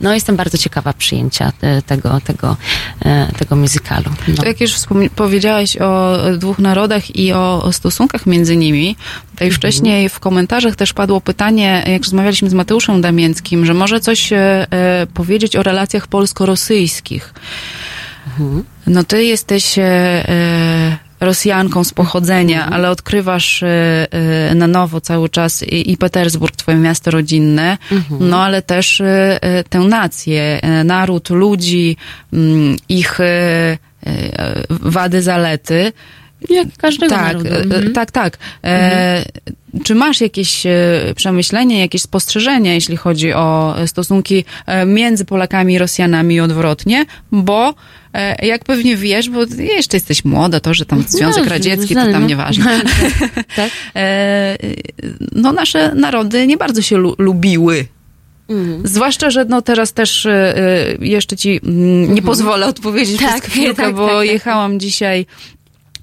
No 0.00 0.14
jestem 0.14 0.36
bardzo 0.36 0.58
ciekawa 0.58 0.92
przyjęcia 0.92 1.52
e, 1.60 1.82
tego, 1.82 2.20
tego, 2.20 2.56
e, 3.04 3.32
tego 3.38 3.56
muzykalu. 3.56 4.10
No. 4.28 4.34
To 4.34 4.46
jak 4.46 4.60
już 4.60 4.74
powiedziałaś 5.16 5.76
o 5.76 6.16
dwóch 6.38 6.58
narodach 6.58 7.16
i 7.16 7.32
o, 7.32 7.62
o 7.62 7.72
stosunkach 7.72 8.26
między 8.26 8.56
nimi, 8.56 8.96
to 9.36 9.44
już 9.44 9.56
wcześniej 9.56 10.08
w 10.08 10.20
komentarzach 10.20 10.76
też 10.76 10.92
padło 10.92 11.20
pytanie, 11.20 11.84
jak 11.86 12.02
rozmawialiśmy 12.02 12.50
z 12.50 12.54
Mateuszem 12.54 13.00
Damięckim, 13.00 13.66
że 13.66 13.74
może 13.74 14.00
coś 14.00 14.32
e, 14.32 14.36
e, 14.70 15.06
powiedzieć 15.14 15.56
o 15.56 15.62
relacjach 15.62 16.06
polsko-rosyjskich. 16.06 17.34
No 18.86 19.04
ty 19.04 19.24
jesteś 19.24 19.78
e, 19.78 20.98
Rosjanką 21.20 21.84
z 21.84 21.92
pochodzenia, 21.92 22.66
ale 22.66 22.90
odkrywasz 22.90 23.64
na 24.54 24.66
nowo 24.66 25.00
cały 25.00 25.28
czas 25.28 25.62
i, 25.62 25.96
Petersburg, 25.96 26.56
twoje 26.56 26.76
miasto 26.76 27.10
rodzinne, 27.10 27.78
no 28.20 28.44
ale 28.44 28.62
też 28.62 29.02
tę 29.68 29.78
nację, 29.78 30.60
naród, 30.84 31.30
ludzi, 31.30 31.96
mm, 32.32 32.76
ich 32.88 33.18
wady, 34.68 35.22
zalety. 35.22 35.92
Jak 36.50 36.68
każdego 36.78 37.14
tak, 37.14 37.26
narodu. 37.36 37.48
e, 37.54 37.60
Mhm. 37.60 37.92
tak, 37.92 38.10
tak. 38.10 38.38
E, 38.64 39.24
Czy 39.84 39.94
masz 39.94 40.20
jakieś 40.20 40.66
e, 40.66 40.72
przemyślenia, 41.16 41.78
jakieś 41.80 42.02
spostrzeżenia, 42.02 42.74
jeśli 42.74 42.96
chodzi 42.96 43.32
o 43.32 43.76
stosunki 43.86 44.44
e, 44.66 44.86
między 44.86 45.24
Polakami 45.24 45.74
i 45.74 45.78
Rosjanami 45.78 46.34
i 46.34 46.40
odwrotnie? 46.40 47.04
Bo 47.32 47.74
jak 48.42 48.64
pewnie 48.64 48.96
wiesz, 48.96 49.30
bo 49.30 49.40
jeszcze 49.58 49.96
jesteś 49.96 50.24
młoda, 50.24 50.60
to, 50.60 50.74
że 50.74 50.86
tam 50.86 51.04
Związek 51.08 51.44
No, 51.44 51.50
Radziecki, 51.50 51.94
no, 51.94 52.06
to 52.06 52.12
tam 52.12 52.22
no. 52.22 52.28
nieważne. 52.28 52.80
tak. 53.56 53.70
E, 53.96 54.56
No 55.32 55.52
nasze 55.52 55.94
narody 55.94 56.46
nie 56.46 56.56
bardzo 56.56 56.82
się 56.82 56.96
lu- 56.96 57.14
lubiły. 57.18 57.86
Zwłaszcza, 58.84 59.30
że 59.30 59.44
no 59.44 59.62
teraz 59.62 59.92
też 59.92 60.26
e, 60.26 60.54
jeszcze 61.00 61.36
ci 61.36 61.60
mm, 61.64 62.14
nie 62.14 62.22
pozwolę 62.22 62.66
odpowiedzieć 62.66 63.20
Tak, 63.20 63.28
przez 63.40 63.44
chwilkę, 63.52 63.82
tak, 63.86 63.94
bo 63.94 64.06
tak, 64.06 64.16
tak. 64.16 64.26
jechałam 64.26 64.80
dzisiaj 64.80 65.26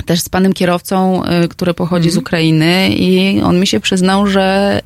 też 0.04 0.22
z 0.22 0.30
panem 0.30 0.54
kierowcą, 0.54 1.24
y, 1.26 1.48
który 1.48 1.74
pochodzi 1.74 2.08
Mhm. 2.08 2.14
z 2.14 2.18
Ukrainy 2.18 2.90
i 2.90 3.42
on 3.42 3.60
mi 3.60 3.68
się 3.68 3.80
przyznał, 3.80 4.28
że 4.28 4.82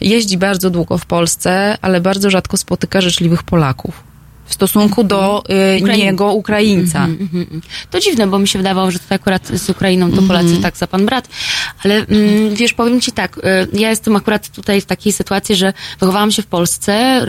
y, 0.00 0.06
jeździ 0.06 0.38
bardzo 0.38 0.70
długo 0.70 0.98
w 0.98 1.06
Polsce, 1.06 1.76
ale 1.82 2.00
bardzo 2.00 2.30
rzadko 2.30 2.56
spotyka 2.56 3.00
życzliwych 3.00 3.42
Polaków 3.42 4.11
w 4.52 4.54
stosunku 4.54 5.04
do 5.04 5.42
y, 5.78 5.80
Ukraiń- 5.80 5.96
niego 5.96 6.32
Ukraińca. 6.32 6.98
Mhm, 7.04 7.20
mhm, 7.22 7.42
mhm. 7.42 7.62
To 7.90 8.00
dziwne, 8.00 8.26
bo 8.26 8.38
mi 8.38 8.48
się 8.48 8.58
wydawało, 8.58 8.90
że 8.90 8.98
tutaj 8.98 9.16
akurat 9.16 9.46
z 9.48 9.70
Ukrainą 9.70 10.12
to 10.12 10.22
Polacy 10.22 10.56
tak 10.62 10.76
za 10.76 10.86
pan 10.86 11.06
brat, 11.06 11.28
ale 11.84 11.94
mm, 11.94 12.54
wiesz, 12.54 12.72
powiem 12.72 13.00
ci 13.00 13.12
tak, 13.12 13.38
y, 13.38 13.40
ja 13.72 13.90
jestem 13.90 14.16
akurat 14.16 14.48
tutaj 14.48 14.80
w 14.80 14.84
takiej 14.86 15.12
sytuacji, 15.12 15.56
że 15.56 15.72
wychowałam 16.00 16.30
się 16.30 16.42
w 16.42 16.46
Polsce, 16.46 17.26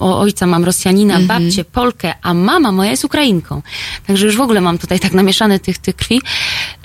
o 0.00 0.20
ojca 0.20 0.46
mam 0.46 0.64
Rosjanina, 0.64 1.20
babcię 1.20 1.64
Polkę, 1.64 2.14
a 2.22 2.34
mama 2.34 2.72
moja 2.72 2.90
jest 2.90 3.04
Ukrainką. 3.04 3.62
Także 4.06 4.26
już 4.26 4.36
w 4.36 4.40
ogóle 4.40 4.60
mam 4.60 4.78
tutaj 4.78 5.00
tak 5.00 5.12
namieszane 5.12 5.58
tych, 5.60 5.78
tych 5.78 5.96
krwi. 5.96 6.20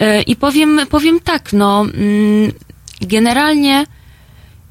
Y, 0.02 0.22
I 0.22 0.36
powiem, 0.36 0.80
powiem 0.90 1.20
tak, 1.20 1.54
no 1.54 1.82
mm, 1.82 2.52
generalnie 3.02 3.86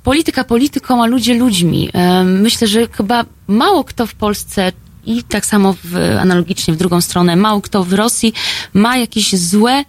polityka 0.05 0.45
polityką, 0.45 1.03
a 1.03 1.07
ludzie 1.07 1.35
ludźmi. 1.35 1.91
Myślę, 2.25 2.69
że 2.69 2.89
chyba 2.89 3.25
mało 3.49 3.85
kto 3.85 4.07
w 4.07 4.15
Polsce 4.15 4.73
i 5.07 5.23
tak 5.23 5.47
samo 5.47 5.74
w, 5.85 5.97
analogicznie 6.20 6.74
w 6.74 6.77
drugą 6.77 7.01
stronę, 7.01 7.37
mało 7.37 7.61
kto 7.61 7.85
w 7.85 7.93
Rosji 7.93 8.33
ma 8.74 8.97
jakieś 8.97 9.37
złe 9.37 9.85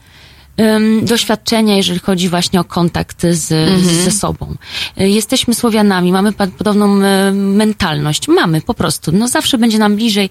em, 0.57 1.05
doświadczenia, 1.05 1.75
jeżeli 1.75 1.99
chodzi 1.99 2.29
właśnie 2.29 2.59
o 2.59 2.63
kontakt 2.63 3.21
z, 3.21 3.79
ze 4.03 4.11
sobą. 4.11 4.55
E, 4.97 5.09
Jesteśmy 5.09 5.53
Słowianami, 5.53 6.11
mamy 6.11 6.31
podobną 6.31 6.87
mentalność. 7.33 8.27
Mamy 8.27 8.61
po 8.61 8.73
prostu. 8.73 9.11
No 9.11 9.27
zawsze 9.27 9.57
będzie 9.57 9.79
nam 9.79 9.95
bliżej, 9.95 10.29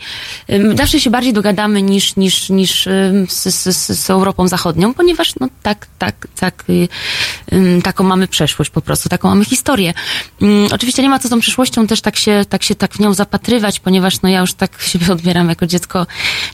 em, 0.48 0.76
zawsze 0.76 1.00
się 1.00 1.10
bardziej 1.10 1.32
dogadamy 1.32 1.82
niż, 1.82 2.16
niż, 2.16 2.50
niż 2.50 2.88
z, 3.28 3.54
z, 3.54 3.98
z, 3.98 4.10
Europą 4.10 4.48
Zachodnią, 4.48 4.94
ponieważ 4.94 5.34
no 5.40 5.48
tak, 5.62 5.86
tak, 5.98 6.28
tak, 6.36 6.64
y, 6.68 6.88
taką 7.82 8.04
mamy 8.04 8.28
przeszłość 8.28 8.70
po 8.70 8.80
prostu, 8.80 9.08
taką 9.08 9.28
mamy 9.28 9.44
historię. 9.44 9.94
Ym, 10.42 10.66
Oczywiście 10.72 11.02
nie 11.02 11.08
ma 11.08 11.18
co 11.18 11.28
z 11.28 11.30
tą 11.30 11.40
przyszłością 11.40 11.86
też 11.86 12.00
tak 12.00 12.16
się, 12.16 12.44
tak 12.48 12.62
się 12.62 12.74
tak 12.74 12.94
w 12.94 13.00
nią 13.00 13.14
zapatrywać, 13.14 13.80
ponieważ 13.80 14.22
no 14.22 14.28
ja 14.28 14.40
już 14.40 14.54
tak 14.54 14.82
siebie 14.90 15.12
odbieram 15.12 15.48
jako 15.48 15.66
dziecko, 15.66 16.06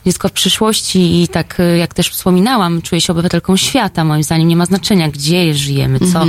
dziecko 0.07 0.31
przyszłości 0.31 1.23
i 1.23 1.29
tak 1.29 1.61
y, 1.61 1.79
jak 1.79 1.95
też 1.95 2.09
wspominałam, 2.09 2.83
czuję 2.83 3.01
się 3.01 3.13
obywatelką 3.13 3.57
świata. 3.63 4.05
Moim 4.05 4.23
zdaniem 4.23 4.49
nie 4.49 4.57
ma 4.57 4.67
znaczenia, 4.67 5.09
gdzie 5.09 5.55
żyjemy, 5.55 5.99
co, 6.13 6.25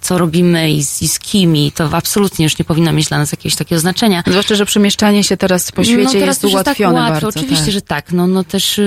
co 0.00 0.18
robimy 0.18 0.70
i 0.70 0.84
z, 0.84 1.02
i 1.02 1.08
z 1.08 1.18
kim 1.18 1.56
i 1.56 1.72
to 1.72 1.88
absolutnie 1.92 2.44
już 2.44 2.58
nie 2.58 2.64
powinno 2.64 2.92
mieć 2.92 3.08
dla 3.08 3.18
nas 3.18 3.32
jakiegoś 3.32 3.56
takiego 3.56 3.80
znaczenia. 3.80 4.22
Zwłaszcza, 4.26 4.54
że 4.54 4.66
przemieszczanie 4.66 5.24
się 5.24 5.36
teraz 5.36 5.72
po 5.72 5.84
świecie 5.84 6.02
no, 6.04 6.10
teraz 6.10 6.26
jest 6.26 6.42
już 6.42 6.52
ułatwione 6.52 7.00
jest 7.00 7.06
tak 7.06 7.10
łatwo. 7.10 7.26
bardzo. 7.26 7.40
Oczywiście, 7.40 7.64
tak. 7.64 7.74
że 7.74 7.80
tak. 7.80 8.12
No, 8.12 8.26
no 8.26 8.44
też 8.44 8.80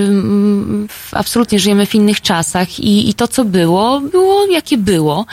absolutnie 1.11 1.59
żyjemy 1.59 1.85
w 1.85 1.95
innych 1.95 2.22
czasach 2.22 2.80
i, 2.80 3.09
i 3.09 3.13
to, 3.13 3.27
co 3.27 3.45
było, 3.45 4.01
było 4.01 4.45
jakie 4.47 4.77
było. 4.77 5.26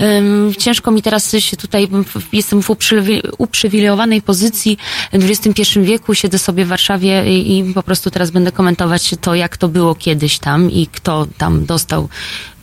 Ym, 0.00 0.52
ciężko 0.58 0.90
mi 0.90 1.02
teraz 1.02 1.36
się 1.38 1.56
tutaj, 1.56 1.88
jestem 2.32 2.62
w 2.62 2.70
uprzywi- 2.70 3.22
uprzywilejowanej 3.38 4.22
pozycji 4.22 4.78
w 5.12 5.30
XXI 5.30 5.80
wieku, 5.80 6.14
siedzę 6.14 6.38
sobie 6.38 6.64
w 6.64 6.68
Warszawie 6.68 7.38
i, 7.38 7.58
i 7.58 7.74
po 7.74 7.82
prostu 7.82 8.10
teraz 8.10 8.30
będę 8.30 8.52
komentować 8.52 9.14
to, 9.20 9.34
jak 9.34 9.56
to 9.56 9.68
było 9.68 9.94
kiedyś 9.94 10.38
tam 10.38 10.70
i 10.70 10.86
kto 10.86 11.26
tam 11.38 11.64
dostał 11.66 11.99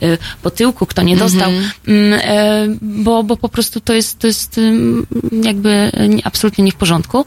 y, 0.02 0.18
po 0.42 0.50
tyłku, 0.50 0.86
kto 0.86 1.02
nie 1.02 1.16
dostał, 1.16 1.50
Ym, 1.88 2.14
e, 2.14 2.66
bo, 2.82 3.22
bo 3.22 3.36
po 3.36 3.48
prostu 3.48 3.80
to 3.80 3.92
jest, 3.92 4.18
to 4.18 4.26
jest 4.26 4.58
ym, 4.58 5.06
jakby 5.42 5.90
nie- 6.08 6.26
absolutnie 6.26 6.64
nie 6.64 6.72
w 6.72 6.74
porządku. 6.74 7.24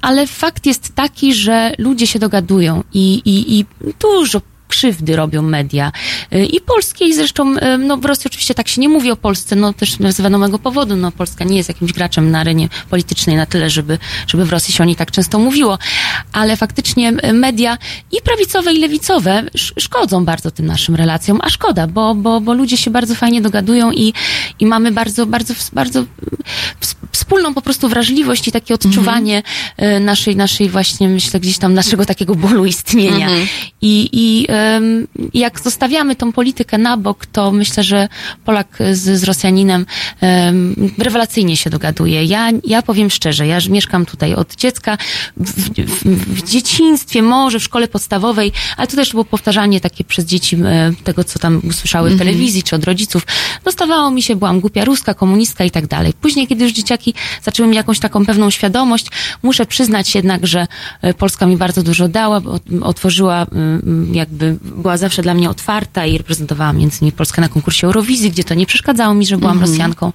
Ale 0.00 0.26
fakt 0.26 0.66
jest 0.66 0.94
taki, 0.94 1.34
że 1.34 1.72
ludzie 1.78 2.06
się 2.06 2.18
dogadują 2.18 2.82
i, 2.94 3.22
i, 3.24 3.58
i 3.58 3.66
dużo 4.00 4.40
krzywdy 4.68 5.16
robią 5.16 5.42
media. 5.42 5.92
Y, 6.34 6.44
I 6.46 6.60
polskie, 6.60 7.04
i 7.04 7.14
zresztą, 7.14 7.56
y, 7.58 7.78
no 7.78 7.96
w 7.96 8.04
Rosji 8.04 8.24
oczywiście 8.26 8.54
tak 8.54 8.68
się 8.68 8.80
nie 8.80 8.88
mówi 8.88 9.10
o 9.10 9.16
Polsce, 9.16 9.56
no 9.56 9.72
też 9.72 9.96
z 10.08 10.20
wiadomego 10.20 10.58
powodu, 10.58 10.96
no 10.96 11.12
Polska 11.12 11.44
nie 11.44 11.56
jest 11.56 11.68
jakimś 11.68 11.92
graczem 11.92 12.30
na 12.30 12.40
arenie 12.40 12.68
politycznej 12.90 13.36
na 13.36 13.46
tyle, 13.46 13.70
żeby, 13.70 13.98
żeby 14.26 14.44
w 14.44 14.50
Rosji 14.50 14.74
się 14.74 14.82
o 14.82 14.86
niej 14.86 14.96
tak 14.96 15.10
często 15.10 15.38
mówiło, 15.38 15.78
ale 16.32 16.56
faktycznie 16.56 17.12
y, 17.24 17.32
media 17.32 17.78
i 18.12 18.16
prawicowe, 18.24 18.72
i 18.72 18.78
lewicowe 18.80 19.42
sz- 19.54 19.82
szkodzą 19.84 20.24
bardzo 20.24 20.50
tym 20.50 20.66
naszym 20.66 20.96
relacjom, 20.96 21.40
a 21.42 21.50
szkoda, 21.50 21.86
bo, 21.86 22.14
bo, 22.14 22.40
bo 22.40 22.54
ludzie 22.54 22.76
się 22.76 22.90
bardzo 22.90 23.14
fajnie 23.14 23.42
dogadują 23.42 23.92
i, 23.92 24.12
i 24.60 24.66
mamy 24.66 24.92
bardzo, 24.92 25.26
bardzo, 25.26 25.54
bardzo 25.72 26.04
wspólną 27.18 27.54
po 27.54 27.62
prostu 27.62 27.88
wrażliwość 27.88 28.48
i 28.48 28.52
takie 28.52 28.74
odczuwanie 28.74 29.42
y, 29.96 30.00
naszej, 30.00 30.36
naszej 30.36 30.68
właśnie, 30.70 31.08
myślę, 31.08 31.40
gdzieś 31.40 31.58
tam 31.58 31.74
naszego 31.74 32.04
takiego 32.06 32.34
bólu 32.34 32.66
istnienia. 32.66 33.28
I, 33.82 34.08
i 34.12 34.46
em, 34.48 35.06
jak 35.34 35.60
zostawiamy 35.60 36.16
tą 36.16 36.32
politykę 36.32 36.78
na 36.78 36.96
bok, 36.96 37.26
to 37.26 37.52
myślę, 37.52 37.82
że 37.82 38.08
Polak 38.44 38.78
z, 38.92 39.20
z 39.20 39.24
Rosjaninem 39.24 39.86
em, 40.20 40.92
rewelacyjnie 40.98 41.56
się 41.56 41.70
dogaduje. 41.70 42.24
Ja, 42.24 42.50
ja 42.64 42.82
powiem 42.82 43.10
szczerze, 43.10 43.46
ja 43.46 43.58
mieszkam 43.70 44.06
tutaj 44.06 44.34
od 44.34 44.56
dziecka, 44.56 44.98
w, 45.36 45.50
w, 45.86 46.04
w 46.34 46.50
dzieciństwie, 46.50 47.22
może 47.22 47.58
w 47.60 47.62
szkole 47.62 47.88
podstawowej, 47.88 48.52
ale 48.76 48.86
to 48.86 48.96
też 48.96 49.10
było 49.10 49.24
powtarzanie 49.24 49.80
takie 49.80 50.04
przez 50.04 50.24
dzieci 50.24 50.56
e, 50.56 50.92
tego, 51.04 51.24
co 51.24 51.38
tam 51.38 51.60
usłyszały 51.68 52.10
w 52.10 52.18
telewizji 52.18 52.62
czy 52.62 52.76
od 52.76 52.84
rodziców. 52.84 53.26
Dostawało 53.64 54.10
mi 54.10 54.22
się, 54.22 54.36
byłam 54.36 54.60
głupia 54.60 54.84
ruska, 54.84 55.14
komunistka 55.14 55.64
i 55.64 55.70
tak 55.70 55.86
dalej. 55.86 56.12
Później, 56.20 56.46
kiedy 56.46 56.64
już 56.64 56.72
dzieciaki 56.72 57.07
zaczęły 57.42 57.68
mieć 57.68 57.76
jakąś 57.76 57.98
taką 57.98 58.26
pewną 58.26 58.50
świadomość, 58.50 59.06
muszę 59.42 59.66
przyznać 59.66 60.14
jednak, 60.14 60.46
że 60.46 60.66
e, 61.02 61.14
Polska 61.14 61.46
mi 61.46 61.56
bardzo 61.56 61.82
dużo 61.82 62.08
dała, 62.08 62.40
bo 62.40 62.58
otworzyła, 62.82 63.46
mm, 63.52 64.14
jakby 64.14 64.56
była 64.62 64.96
zawsze 64.96 65.22
dla 65.22 65.34
mnie 65.34 65.50
otwarta 65.50 66.06
i 66.06 66.18
reprezentowała 66.18 66.72
między 66.72 66.98
innymi 67.00 67.12
Polskę 67.12 67.40
na 67.40 67.48
konkursie 67.48 67.86
Eurowizji, 67.86 68.30
gdzie 68.30 68.44
to 68.44 68.54
nie 68.54 68.66
przeszkadzało 68.66 69.14
mi, 69.14 69.26
że 69.26 69.38
byłam 69.38 69.60
Rosjanką, 69.60 70.12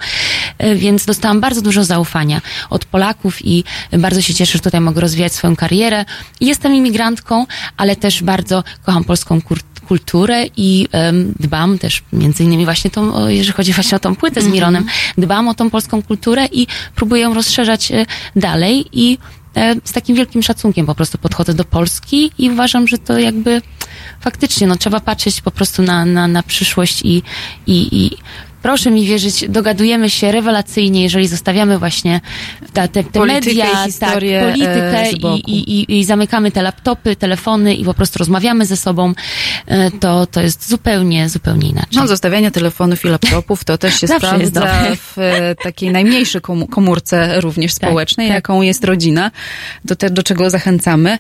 E, 0.58 0.76
więc 0.76 1.06
dostałam 1.06 1.42
bardzo 1.42 1.62
dużo 1.62 1.84
zaufania 1.84 2.42
od 2.70 2.86
Polaków 2.86 3.46
i 3.46 3.64
bardzo 3.98 4.22
się 4.22 4.34
cieszę, 4.34 4.54
że 4.54 4.60
tutaj 4.60 4.82
mogę 4.82 5.02
rozwijać 5.02 5.34
swoją 5.34 5.56
karierę. 5.56 6.06
Jestem 6.42 6.76
imigrantką, 6.76 7.46
ale 7.78 7.96
też 7.96 8.24
bardzo 8.24 8.64
kocham 8.84 9.04
polską 9.04 9.42
kur- 9.42 9.60
kulturę 9.88 10.46
i 10.58 10.88
dbam 11.40 11.80
też 11.80 12.04
między 12.14 12.44
innymi 12.44 12.66
właśnie 12.66 12.92
tą, 12.92 13.28
jeżeli 13.28 13.54
chodzi 13.54 13.74
właśnie 13.74 13.96
o 13.96 14.00
tą 14.00 14.16
płytę 14.16 14.42
z 14.42 14.48
Mironem, 14.48 14.86
dbam 15.18 15.48
o 15.48 15.54
tą 15.54 15.70
polską 15.70 16.04
kulturę 16.04 16.46
i 16.52 16.68
próbuję 16.96 17.22
ją 17.22 17.34
rozszerzać 17.34 17.92
e, 17.92 18.06
dalej 18.36 18.86
i 18.92 19.18
e, 19.56 19.76
z 19.84 19.92
takim 19.92 20.16
wielkim 20.16 20.44
szacunkiem 20.44 20.86
po 20.86 20.96
prostu 20.96 21.18
podchodzę 21.18 21.54
do 21.54 21.66
Polski 21.66 22.32
i 22.38 22.50
uważam, 22.50 22.88
że 22.88 22.98
to 22.98 23.20
jakby 23.20 23.62
faktycznie, 24.22 24.68
no 24.68 24.76
trzeba 24.76 25.00
patrzeć 25.00 25.42
po 25.42 25.52
prostu 25.52 25.82
na, 25.82 26.06
na, 26.06 26.28
na 26.28 26.44
przyszłość 26.44 27.02
i, 27.02 27.24
i, 27.68 27.88
i 27.92 28.18
proszę 28.64 28.92
mi 28.92 29.06
wierzyć, 29.06 29.50
dogadujemy 29.50 30.10
się 30.10 30.32
rewelacyjnie, 30.32 31.04
jeżeli 31.04 31.28
zostawiamy 31.28 31.80
właśnie 31.80 32.22
te, 32.74 32.88
te 32.88 33.04
Politykę 33.04 33.52
i 33.52 33.58
media, 33.58 33.86
historię, 33.86 34.40
tak, 34.42 34.50
politykę 34.52 35.00
e, 35.00 35.12
i, 35.12 35.72
i, 35.80 36.00
i, 36.00 36.06
zamykamy 36.06 36.52
te 36.52 36.62
laptopy, 36.62 37.16
telefony 37.16 37.76
i 37.76 37.86
po 37.86 37.94
prostu 37.94 38.20
rozmawiamy 38.20 38.66
ze 38.66 38.78
sobą, 38.78 39.14
e, 39.68 39.92
to, 39.92 40.26
to 40.26 40.42
jest 40.42 40.70
zupełnie, 40.70 41.30
zupełnie 41.30 41.70
inaczej. 41.70 41.92
No, 41.96 42.08
zostawianie 42.08 42.52
telefonów 42.52 43.06
i 43.06 43.08
laptopów 43.08 43.64
to 43.64 43.78
też 43.78 44.00
się 44.00 44.08
jest 44.08 44.18
sprawdza 44.18 44.52
dobre. 44.52 44.96
w 44.96 45.18
e, 45.18 45.56
takiej 45.56 45.92
najmniejszej 45.92 46.42
komórce 46.70 47.42
również 47.42 47.76
Tak, 47.76 47.90
społecznej, 47.90 48.28
tak. 48.28 48.36
jaką 48.36 48.62
jest 48.62 48.84
rodzina, 48.84 49.32
do, 49.86 49.96
te, 49.96 50.10
do 50.10 50.24
czego 50.24 50.50
zachęcamy. 50.50 51.18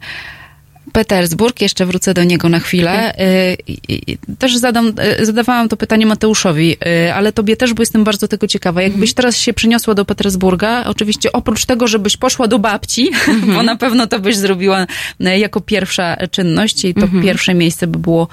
Petersburg, 0.92 1.62
jeszcze 1.62 1.86
wrócę 1.86 2.14
do 2.14 2.24
niego 2.24 2.50
na 2.50 2.60
chwilę. 2.60 3.14
I- 3.68 4.18
Też 4.40 4.58
zadam, 4.58 4.94
e, 4.98 5.26
zadawałam 5.26 5.70
to 5.70 5.78
pytanie 5.78 6.06
Mateuszowi, 6.06 6.76
e, 6.86 7.16
ale 7.16 7.32
tobie 7.32 7.58
też, 7.58 7.74
bo 7.74 7.82
jestem 7.82 8.04
bardzo 8.04 8.28
tego 8.28 8.48
ciekawa. 8.48 8.82
Jakbyś 8.82 9.14
teraz 9.14 9.38
się 9.38 9.54
przeniosła 9.54 9.94
do 9.94 10.06
Petersburga, 10.06 10.84
oczywiście 10.86 11.32
oprócz 11.32 11.66
tego, 11.66 11.88
żebyś 11.88 12.18
poszła 12.18 12.48
do 12.48 12.60
babci, 12.60 13.12
bo 13.56 13.64
na 13.64 13.76
pewno 13.76 14.08
to 14.08 14.20
byś 14.20 14.36
zrobiła 14.38 14.88
jako 15.20 15.62
pierwsza 15.62 16.18
czynność 16.32 16.86
i 16.86 16.94
to 16.94 17.08
pierwsze 17.24 17.54
miejsce 17.54 17.88
by 17.88 18.00
było, 18.00 18.28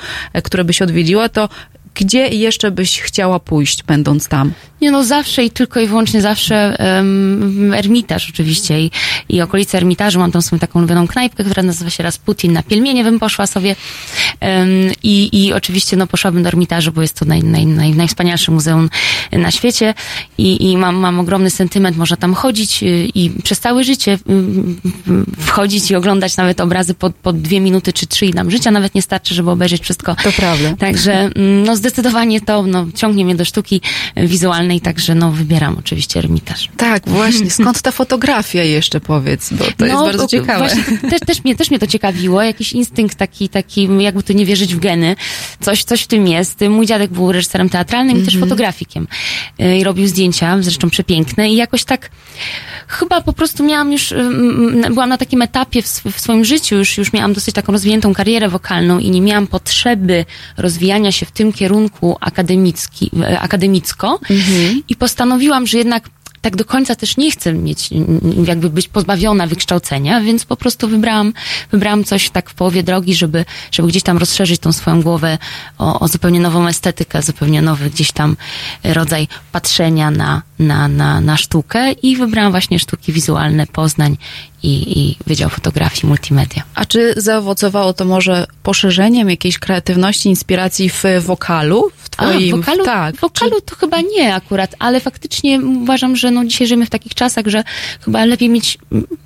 które 0.44 0.64
byś 0.64 0.82
odwiedziła, 0.82 1.28
to 1.28 1.48
Gdzie 1.94 2.28
jeszcze 2.28 2.70
byś 2.70 3.00
chciała 3.00 3.40
pójść, 3.40 3.82
będąc 3.82 4.28
tam? 4.28 4.52
Nie 4.80 4.90
no, 4.90 5.04
zawsze 5.04 5.44
i 5.44 5.50
tylko 5.50 5.80
i 5.80 5.86
wyłącznie 5.86 6.20
zawsze 6.20 6.76
um, 6.96 7.74
Ermitaż 7.74 8.30
oczywiście 8.30 8.80
i, 8.80 8.90
i 9.28 9.40
okolice 9.40 9.78
Ermitażu. 9.78 10.18
Mam 10.18 10.32
tam 10.32 10.42
swoją 10.42 10.60
taką 10.60 10.78
ulubioną 10.78 11.08
knajpkę, 11.08 11.44
która 11.44 11.62
nazywa 11.62 11.90
się 11.90 12.02
Rasputin. 12.02 12.52
Na 12.52 12.62
Pielmienie 12.62 13.04
bym 13.04 13.18
poszła 13.18 13.46
sobie 13.46 13.76
um, 14.40 14.70
i, 15.02 15.44
i 15.44 15.52
oczywiście 15.52 15.96
no 15.96 16.06
poszłabym 16.06 16.42
do 16.42 16.48
Ermitażu, 16.48 16.92
bo 16.92 17.02
jest 17.02 17.18
to 17.18 17.24
naj, 17.24 17.42
naj, 17.42 17.66
naj, 17.66 17.90
najwspanialsze 17.90 18.52
muzeum 18.52 18.90
na 19.32 19.50
świecie 19.50 19.94
i, 20.38 20.70
i 20.70 20.76
mam, 20.76 20.96
mam 20.96 21.20
ogromny 21.20 21.50
sentyment. 21.50 21.96
Można 21.96 22.16
tam 22.16 22.34
chodzić 22.34 22.82
y, 22.82 23.08
i 23.14 23.30
przez 23.42 23.60
całe 23.60 23.84
życie 23.84 24.12
y, 24.12 25.42
wchodzić 25.42 25.90
i 25.90 25.94
oglądać 25.94 26.36
nawet 26.36 26.60
obrazy 26.60 26.94
po, 26.94 27.10
po 27.10 27.32
dwie 27.32 27.60
minuty 27.60 27.92
czy 27.92 28.06
trzy 28.06 28.26
i 28.26 28.34
nam 28.34 28.50
życia 28.50 28.70
nawet 28.70 28.94
nie 28.94 29.02
starczy, 29.02 29.34
żeby 29.34 29.50
obejrzeć 29.50 29.82
wszystko. 29.82 30.16
To 30.22 30.32
prawda. 30.32 30.76
Także 30.78 31.12
mm, 31.12 31.62
no 31.62 31.76
zdecydowanie 31.80 32.40
to 32.40 32.62
no, 32.62 32.86
ciągnie 32.94 33.24
mnie 33.24 33.34
do 33.34 33.44
sztuki 33.44 33.80
wizualnej, 34.16 34.80
także 34.80 35.14
no 35.14 35.30
wybieram 35.32 35.76
oczywiście 35.78 36.18
Ermitaż. 36.20 36.68
Tak, 36.76 37.08
właśnie. 37.08 37.50
Skąd 37.60 37.82
ta 37.82 37.90
fotografia 37.90 38.62
jeszcze 38.62 39.00
powiedz, 39.00 39.52
bo 39.52 39.64
to 39.76 39.86
jest 39.86 39.96
bardzo 39.96 40.26
ciekawe. 40.26 40.66
No, 40.66 40.74
Właśnie, 40.74 41.10
też, 41.10 41.20
też, 41.20 41.44
mnie, 41.44 41.56
też 41.56 41.70
mnie 41.70 41.78
to 41.78 41.86
ciekawiło. 41.86 42.42
Jakiś 42.42 42.72
instynkt 42.72 43.18
taki, 43.18 43.48
taki, 43.48 43.88
jakby 43.98 44.22
to 44.22 44.32
nie 44.32 44.46
wierzyć 44.46 44.74
w 44.74 44.78
geny. 44.80 45.16
Coś, 45.60 45.84
coś 45.84 46.02
w 46.02 46.06
tym 46.06 46.26
jest. 46.28 46.60
Mój 46.70 46.86
dziadek 46.86 47.10
był 47.10 47.32
reżyserem 47.32 47.68
teatralnym 47.68 48.16
i 48.16 48.24
też 48.24 48.34
Mhm. 48.34 48.48
fotografikiem. 48.50 49.06
Y, 49.60 49.76
I 49.78 49.84
robił 49.84 50.06
zdjęcia, 50.06 50.56
zresztą 50.60 50.90
przepiękne. 50.90 51.50
I 51.50 51.56
jakoś 51.56 51.84
tak 51.84 52.10
chyba 52.88 53.20
po 53.20 53.32
prostu 53.32 53.64
miałam 53.64 53.92
już, 53.92 54.14
byłam 54.90 55.08
na 55.08 55.18
takim 55.18 55.42
etapie 55.42 55.82
w, 55.82 55.86
w 56.12 56.20
swoim 56.20 56.44
życiu, 56.44 56.76
już, 56.76 56.98
już 56.98 57.12
miałam 57.12 57.32
dosyć 57.32 57.54
taką 57.54 57.72
rozwiniętą 57.72 58.14
karierę 58.14 58.48
wokalną 58.48 58.98
i 58.98 59.10
nie 59.10 59.20
miałam 59.20 59.46
potrzeby 59.46 60.24
rozwijania 60.56 61.12
się 61.12 61.26
w 61.26 61.30
tym 61.30 61.52
kierunku 61.52 61.69
akademicki, 62.20 63.10
e, 63.22 63.40
akademicko. 63.40 64.20
I 64.88 64.96
postanowiłam, 64.96 65.66
że 65.66 65.78
jednak 65.78 66.10
tak 66.40 66.56
do 66.56 66.64
końca 66.64 66.94
też 66.94 67.16
nie 67.16 67.30
chcę 67.30 67.52
mieć, 67.52 67.90
jakby 68.44 68.70
być 68.70 68.88
pozbawiona 68.88 69.46
wykształcenia, 69.46 70.20
więc 70.20 70.44
po 70.44 70.56
prostu 70.56 70.88
wybrałam, 70.88 71.32
wybrałam 71.72 72.04
coś 72.04 72.30
tak 72.30 72.50
w 72.50 72.54
połowie 72.54 72.82
drogi, 72.82 73.14
żeby, 73.14 73.44
żeby 73.72 73.88
gdzieś 73.88 74.02
tam 74.02 74.18
rozszerzyć 74.18 74.60
tą 74.60 74.72
swoją 74.72 75.02
głowę 75.02 75.38
o, 75.78 76.00
o 76.00 76.08
zupełnie 76.08 76.40
nową 76.40 76.66
estetykę, 76.66 77.22
zupełnie 77.22 77.62
nowy 77.62 77.90
gdzieś 77.90 78.12
tam 78.12 78.36
rodzaj 78.84 79.28
patrzenia 79.52 80.10
na, 80.10 80.42
na, 80.58 80.88
na, 80.88 81.20
na 81.20 81.36
sztukę 81.36 81.92
i 81.92 82.16
wybrałam 82.16 82.52
właśnie 82.52 82.78
sztuki 82.78 83.12
wizualne 83.12 83.66
Poznań 83.66 84.16
i, 84.62 84.98
i 85.00 85.16
Wydział 85.26 85.50
Fotografii 85.50 86.06
Multimedia. 86.08 86.62
A 86.74 86.84
czy 86.84 87.14
zaowocowało 87.16 87.92
to 87.92 88.04
może 88.04 88.46
poszerzeniem 88.62 89.30
jakiejś 89.30 89.58
kreatywności, 89.58 90.28
inspiracji 90.28 90.90
w 90.90 91.02
wokalu? 91.20 91.90
W 91.96 92.10
twoim... 92.10 92.54
A, 92.54 92.56
wokalu, 92.56 92.84
Tak. 92.84 93.16
w 93.16 93.20
wokalu 93.20 93.60
to 93.60 93.76
chyba 93.76 94.00
nie 94.00 94.34
akurat, 94.34 94.74
ale 94.78 95.00
faktycznie 95.00 95.60
uważam, 95.60 96.16
że 96.16 96.30
no 96.30 96.44
dzisiaj 96.44 96.66
żyjemy 96.66 96.86
w 96.86 96.90
takich 96.90 97.14
czasach, 97.14 97.46
że 97.46 97.64
chyba 98.00 98.24
lepiej 98.24 98.48
mieć, 98.48 98.78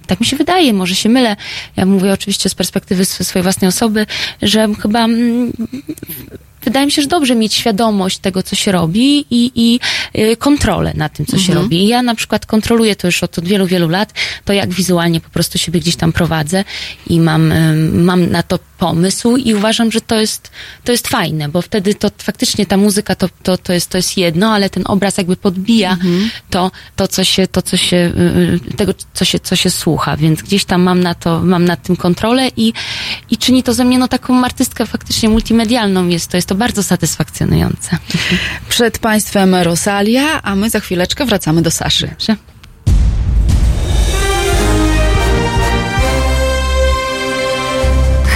tak 0.06 0.20
mi 0.20 0.26
się 0.26 0.36
wydaje, 0.36 0.72
może 0.72 0.94
się 0.94 1.08
mylę, 1.08 1.36
ja 1.76 1.86
mówię 1.86 2.12
oczywiście 2.12 2.48
z 2.48 2.54
perspektywy 2.54 3.02
sw- 3.02 3.24
swojej 3.24 3.42
własnej 3.42 3.68
osoby, 3.68 4.06
że 4.42 4.68
chyba 4.82 5.06
wydaje 6.64 6.86
mi 6.86 6.92
się, 6.92 7.02
że 7.02 7.08
dobrze 7.08 7.34
mieć 7.34 7.54
świadomość 7.54 8.18
tego, 8.18 8.42
co 8.42 8.56
się 8.56 8.72
robi 8.72 9.26
i, 9.30 9.52
i 9.54 9.80
y, 10.20 10.36
kontrolę 10.36 10.92
nad 10.96 11.12
tym, 11.12 11.26
co 11.26 11.38
się 11.38 11.52
Mhm. 11.52 11.58
robi. 11.62 11.84
I 11.84 11.88
ja 11.88 12.02
na 12.02 12.14
przykład 12.14 12.46
kontroluję 12.46 12.96
to 12.96 13.08
już 13.08 13.22
od, 13.22 13.44
wielu, 13.44 13.66
wielu 13.66 13.88
lat, 13.88 14.12
to 14.44 14.52
jak 14.52 14.70
wizualnie 14.70 15.20
po 15.20 15.30
prostu 15.30 15.58
siebie 15.58 15.80
gdzieś 15.80 15.96
tam 15.96 16.12
prowadzę 16.12 16.64
i 17.06 17.20
mam, 17.20 17.52
ym, 17.52 18.04
mam 18.04 18.30
na 18.30 18.42
to 18.42 18.58
pomysł 18.78 19.36
i 19.36 19.54
uważam, 19.54 19.92
że 19.92 20.00
to 20.00 20.20
jest, 20.20 20.50
to 20.84 20.92
jest 20.92 21.08
fajne, 21.08 21.48
bo 21.48 21.62
wtedy 21.62 21.94
to 21.94 22.10
faktycznie 22.18 22.66
ta 22.66 22.76
muzyka 22.76 23.14
to, 23.14 23.28
to, 23.42 23.58
to, 23.58 23.72
jest, 23.72 23.90
to 23.90 23.98
jest 23.98 24.16
jedno, 24.16 24.52
ale 24.52 24.70
ten 24.70 24.82
obraz 24.86 25.18
jakby 25.18 25.36
podbija 25.36 25.96
to, 26.50 26.70
to, 26.96 27.08
co 27.08 27.24
się, 27.24 27.46
to, 27.46 27.62
co 27.62 27.76
się, 27.76 27.96
y, 27.96 28.70
y, 28.72 28.76
tego, 28.76 28.94
co 29.14 29.24
się, 29.24 29.40
co 29.40 29.56
się 29.56 29.70
słucha, 29.70 30.16
więc 30.16 30.42
gdzieś 30.42 30.64
tam 30.64 30.82
mam 30.82 31.00
na 31.00 31.14
to, 31.14 31.40
mam 31.40 31.64
nad 31.64 31.82
tym 31.82 31.96
kontrolę 31.96 32.48
i, 32.56 32.72
i 33.30 33.36
czyni 33.36 33.62
to 33.62 33.74
ze 33.74 33.84
mnie 33.84 33.98
no 33.98 34.08
taką 34.08 34.44
artystkę 34.44 34.86
faktycznie 34.86 35.28
multimedialną 35.28 36.08
jest 36.08 36.30
to, 36.30 36.36
jest 36.36 36.48
to 36.48 36.53
bardzo 36.54 36.82
satysfakcjonujące. 36.82 37.98
Przed 38.68 38.98
Państwem 38.98 39.54
Rosalia, 39.54 40.42
a 40.42 40.56
my 40.56 40.70
za 40.70 40.80
chwileczkę 40.80 41.26
wracamy 41.26 41.62
do 41.62 41.70
Saszy. 41.70 42.06
Dobrze. 42.06 42.53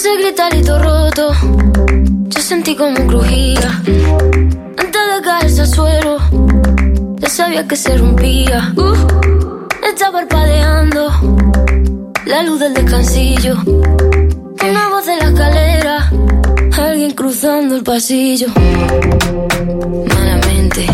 Ese 0.00 0.16
gritarito 0.16 0.78
roto, 0.78 1.34
yo 2.30 2.40
sentí 2.40 2.74
como 2.74 3.06
crujía. 3.06 3.82
Antes 4.78 5.02
de 5.14 5.22
caerse 5.22 5.60
al 5.60 5.66
suelo, 5.66 6.16
ya 7.18 7.28
sabía 7.28 7.68
que 7.68 7.76
se 7.76 7.98
rompía. 7.98 8.72
Uh, 8.78 8.94
está 9.86 10.10
parpadeando 10.10 11.12
la 12.24 12.42
luz 12.44 12.60
del 12.60 12.72
descansillo. 12.72 13.58
Una 13.62 14.88
voz 14.88 15.04
de 15.04 15.16
la 15.18 15.24
escalera, 15.28 16.10
alguien 16.78 17.10
cruzando 17.10 17.76
el 17.76 17.82
pasillo. 17.82 18.46
Malamente, 20.14 20.86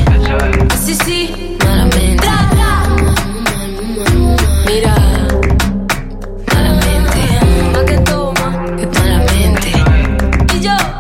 sí, 0.84 0.94
sí, 1.04 1.56
malamente. 1.64 2.26
Mira. 4.66 5.05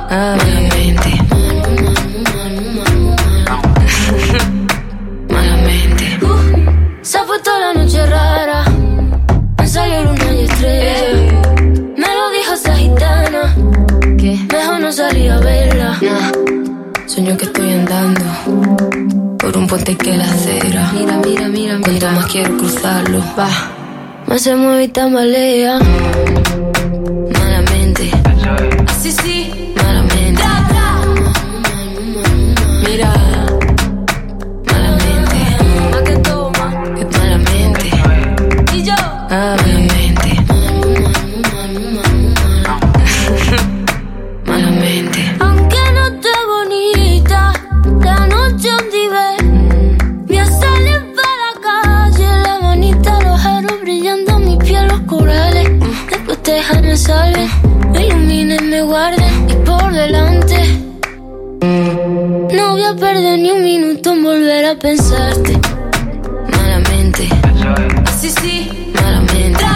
Malamente. 0.08 1.10
Malamente. 5.28 6.18
Uh, 6.22 6.38
se 7.02 7.18
ha 7.18 7.24
puesto 7.24 7.50
la 7.58 7.74
noche 7.74 8.06
rara. 8.06 8.64
Me 9.58 9.66
salió 9.66 10.04
luna 10.04 10.32
y 10.32 10.44
estrella. 10.44 11.42
Me 11.96 12.06
lo 12.06 12.30
dijo 12.30 12.54
esa 12.54 12.76
gitana. 12.76 13.52
Que 14.16 14.38
mejor 14.52 14.78
no 14.80 14.92
salir 14.92 15.32
a 15.32 15.40
verla. 15.40 15.98
Sueño 17.06 17.36
que 17.36 17.46
estoy 17.46 17.72
andando 17.72 18.24
por 19.38 19.56
un 19.56 19.66
puente 19.66 19.96
que 19.96 20.16
la 20.16 20.24
acera. 20.24 20.92
Mira, 20.92 21.16
mira, 21.24 21.48
mira, 21.48 21.80
Cuanto 21.82 22.06
más 22.12 22.26
quiero 22.26 22.56
cruzarlo, 22.56 23.24
va. 23.36 23.48
Más 24.26 24.40
se 24.42 24.54
mueve 24.54 24.84
y 24.84 24.88
tambalea. 24.88 25.80
Malamente. 27.32 28.12
Sí, 29.02 29.10
sí. 29.12 29.72
Malamente. 39.36 40.28
Malamente. 44.46 45.20
Aunque 45.40 45.76
no 45.92 46.06
esté 46.06 46.34
bonita, 46.54 47.52
la 48.02 48.26
noche 48.28 48.70
nivel. 48.94 49.36
Voy 50.26 50.38
a 50.38 50.46
salir 50.46 51.02
para 51.16 51.36
la 51.44 51.52
calle, 51.66 52.28
la 52.44 52.54
manita, 52.62 53.20
los 53.20 53.38
aros 53.44 53.78
brillando, 53.82 54.38
mi 54.38 54.56
piel, 54.56 54.88
los 54.88 55.00
corales. 55.02 55.68
Después 56.08 56.42
te 56.42 56.62
me 56.80 56.96
salven, 56.96 57.50
me 57.92 58.06
iluminen, 58.06 58.70
me 58.70 58.80
guarden 58.80 59.50
y 59.50 59.54
por 59.66 59.92
delante. 59.92 60.64
No 61.60 62.70
voy 62.70 62.84
a 62.84 62.96
perder 62.96 63.38
ni 63.38 63.50
un 63.50 63.62
minuto 63.62 64.14
en 64.14 64.22
volver 64.22 64.64
a 64.64 64.76
pensarte. 64.76 65.60
Malamente. 66.48 67.28
Sí, 68.18 68.30
that 69.06 69.14
I'm 69.14 69.36
in. 69.36 69.75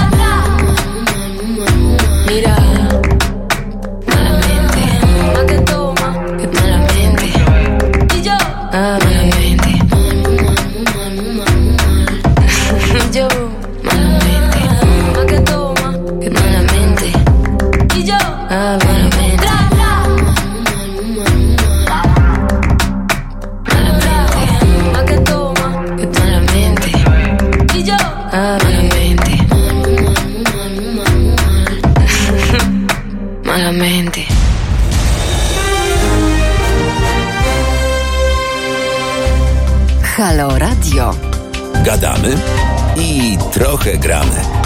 Trochę 43.60 43.98
gramy. 43.98 44.59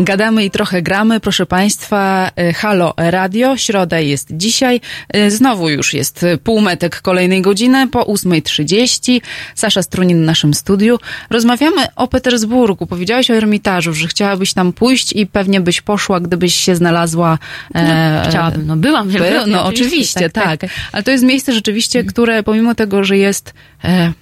Gadamy 0.00 0.44
i 0.44 0.50
trochę 0.50 0.82
gramy, 0.82 1.20
proszę 1.20 1.46
Państwa. 1.46 2.30
e, 2.36 2.52
Halo 2.52 2.94
Radio, 2.96 3.56
środa 3.56 4.00
jest 4.00 4.28
dzisiaj. 4.30 4.80
E, 5.08 5.30
Znowu 5.30 5.68
już 5.68 5.94
jest 5.94 6.22
e, 6.22 6.38
półmetek 6.38 7.00
kolejnej 7.00 7.42
godziny 7.42 7.88
po 7.88 8.02
8.30. 8.04 9.20
Sasza 9.54 9.82
Strunin 9.82 10.22
w 10.22 10.26
naszym 10.26 10.54
studiu. 10.54 10.98
Rozmawiamy 11.30 11.86
o 11.96 12.08
Petersburgu. 12.08 12.86
Powiedziałaś 12.86 13.30
o 13.30 13.34
Ermitażu, 13.34 13.94
że 13.94 14.08
chciałabyś 14.08 14.54
tam 14.54 14.72
pójść 14.72 15.12
i 15.12 15.26
pewnie 15.26 15.60
byś 15.60 15.80
poszła, 15.80 16.20
gdybyś 16.20 16.54
się 16.54 16.76
znalazła. 16.76 17.38
e, 17.74 18.20
No, 18.24 18.30
chciałabym, 18.30 18.66
no 18.66 18.76
byłam 18.76 19.08
By, 19.08 19.18
no 19.46 19.64
oczywiście, 19.64 19.84
oczywiście, 19.86 20.30
tak, 20.30 20.32
tak, 20.32 20.44
tak, 20.44 20.60
tak. 20.60 20.70
Ale 20.92 21.02
to 21.02 21.10
jest 21.10 21.24
miejsce 21.24 21.52
rzeczywiście, 21.52 22.04
które 22.04 22.42
pomimo 22.42 22.74
tego, 22.74 23.04
że 23.04 23.16
jest... 23.18 23.54
E, 23.84 24.12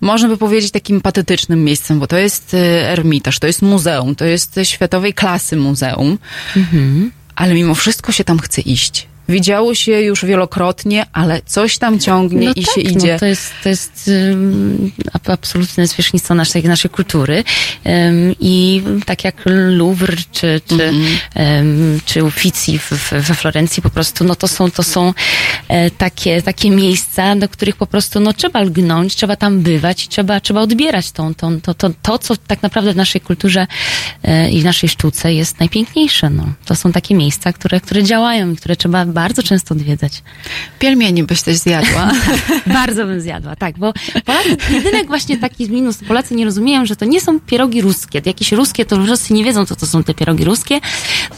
można 0.00 0.28
by 0.28 0.36
powiedzieć 0.36 0.70
takim 0.70 1.00
patetycznym 1.00 1.64
miejscem, 1.64 1.98
bo 1.98 2.06
to 2.06 2.18
jest 2.18 2.54
e, 2.54 2.90
Ermitaż, 2.92 3.38
to 3.38 3.46
jest 3.46 3.62
muzeum, 3.62 4.14
to 4.14 4.24
jest 4.24 4.60
światowej 4.62 5.14
klasy 5.14 5.56
muzeum, 5.56 6.18
Mhm. 6.56 7.10
ale 7.34 7.54
mimo 7.54 7.74
wszystko 7.74 8.12
się 8.12 8.24
tam 8.24 8.38
chce 8.38 8.60
iść. 8.60 9.07
Widziało 9.28 9.74
się 9.74 9.92
już 9.92 10.24
wielokrotnie, 10.24 11.06
ale 11.12 11.40
coś 11.46 11.78
tam 11.78 11.98
ciągnie 11.98 12.46
no 12.46 12.52
i 12.56 12.64
tak, 12.64 12.74
się 12.74 12.80
idzie. 12.80 13.12
No 13.12 13.18
to 13.18 13.26
jest, 13.26 13.52
to 13.62 13.68
jest 13.68 14.10
um, 14.28 14.90
ab- 15.12 15.30
absolutne 15.30 15.86
zwierzchnictwo 15.86 16.34
naszej, 16.34 16.64
naszej 16.64 16.90
kultury. 16.90 17.44
Um, 17.84 18.34
I 18.40 18.82
tak 19.06 19.24
jak 19.24 19.34
Louvre 19.70 20.16
czy, 20.32 20.60
czy, 20.68 20.74
Mhm. 20.74 21.18
um, 21.36 22.00
czy 22.04 22.24
Uffizi 22.24 22.78
w, 22.78 22.90
w, 22.92 23.12
we 23.12 23.34
Florencji 23.34 23.82
po 23.82 23.90
prostu, 23.90 24.24
no 24.24 24.34
to 24.36 24.48
są, 24.48 24.70
to 24.70 24.82
są 24.82 25.14
e, 25.68 25.90
takie, 25.90 26.42
takie 26.42 26.70
miejsca, 26.70 27.36
do 27.36 27.48
których 27.48 27.76
po 27.76 27.86
prostu 27.86 28.20
no, 28.20 28.32
trzeba 28.32 28.60
lgnąć, 28.60 29.16
trzeba 29.16 29.36
tam 29.36 29.60
bywać 29.60 30.04
i 30.04 30.08
trzeba, 30.08 30.40
trzeba 30.40 30.60
odbierać 30.60 31.10
tą, 31.10 31.34
tą, 31.34 31.60
to, 31.60 31.74
to, 31.74 31.90
to, 32.02 32.18
co 32.18 32.36
tak 32.36 32.62
naprawdę 32.62 32.92
w 32.92 32.96
naszej 32.96 33.20
kulturze 33.20 33.66
e, 34.22 34.50
i 34.50 34.60
w 34.60 34.64
naszej 34.64 34.88
sztuce 34.88 35.34
jest 35.34 35.60
najpiękniejsze. 35.60 36.30
No. 36.30 36.44
To 36.64 36.74
są 36.74 36.92
takie 36.92 37.14
miejsca, 37.14 37.52
które, 37.52 37.80
które 37.80 38.02
działają 38.04 38.52
i 38.52 38.56
które 38.56 38.76
trzeba 38.76 39.06
bardzo 39.18 39.42
często 39.42 39.74
odwiedzać. 39.74 40.22
Pielmieni 40.78 41.22
byś 41.22 41.42
też 41.42 41.56
zjadła. 41.56 42.10
Bardzo 42.80 43.06
bym 43.06 43.20
zjadła, 43.20 43.56
tak, 43.56 43.78
bo 43.78 43.92
Polacy, 44.24 44.56
jedynek 44.70 45.06
właśnie 45.06 45.38
taki 45.38 45.70
minus, 45.70 45.98
Polacy 46.08 46.34
nie 46.34 46.44
rozumieją, 46.44 46.86
że 46.86 46.96
to 46.96 47.04
nie 47.04 47.20
są 47.20 47.40
pierogi 47.40 47.82
ruskie. 47.82 48.22
Jakieś 48.24 48.52
ruskie, 48.52 48.84
to 48.84 48.96
Ruscy 48.96 49.34
nie 49.34 49.44
wiedzą, 49.44 49.66
co 49.66 49.76
to 49.76 49.86
są 49.86 50.02
te 50.02 50.14
pierogi 50.14 50.44
ruskie, 50.44 50.80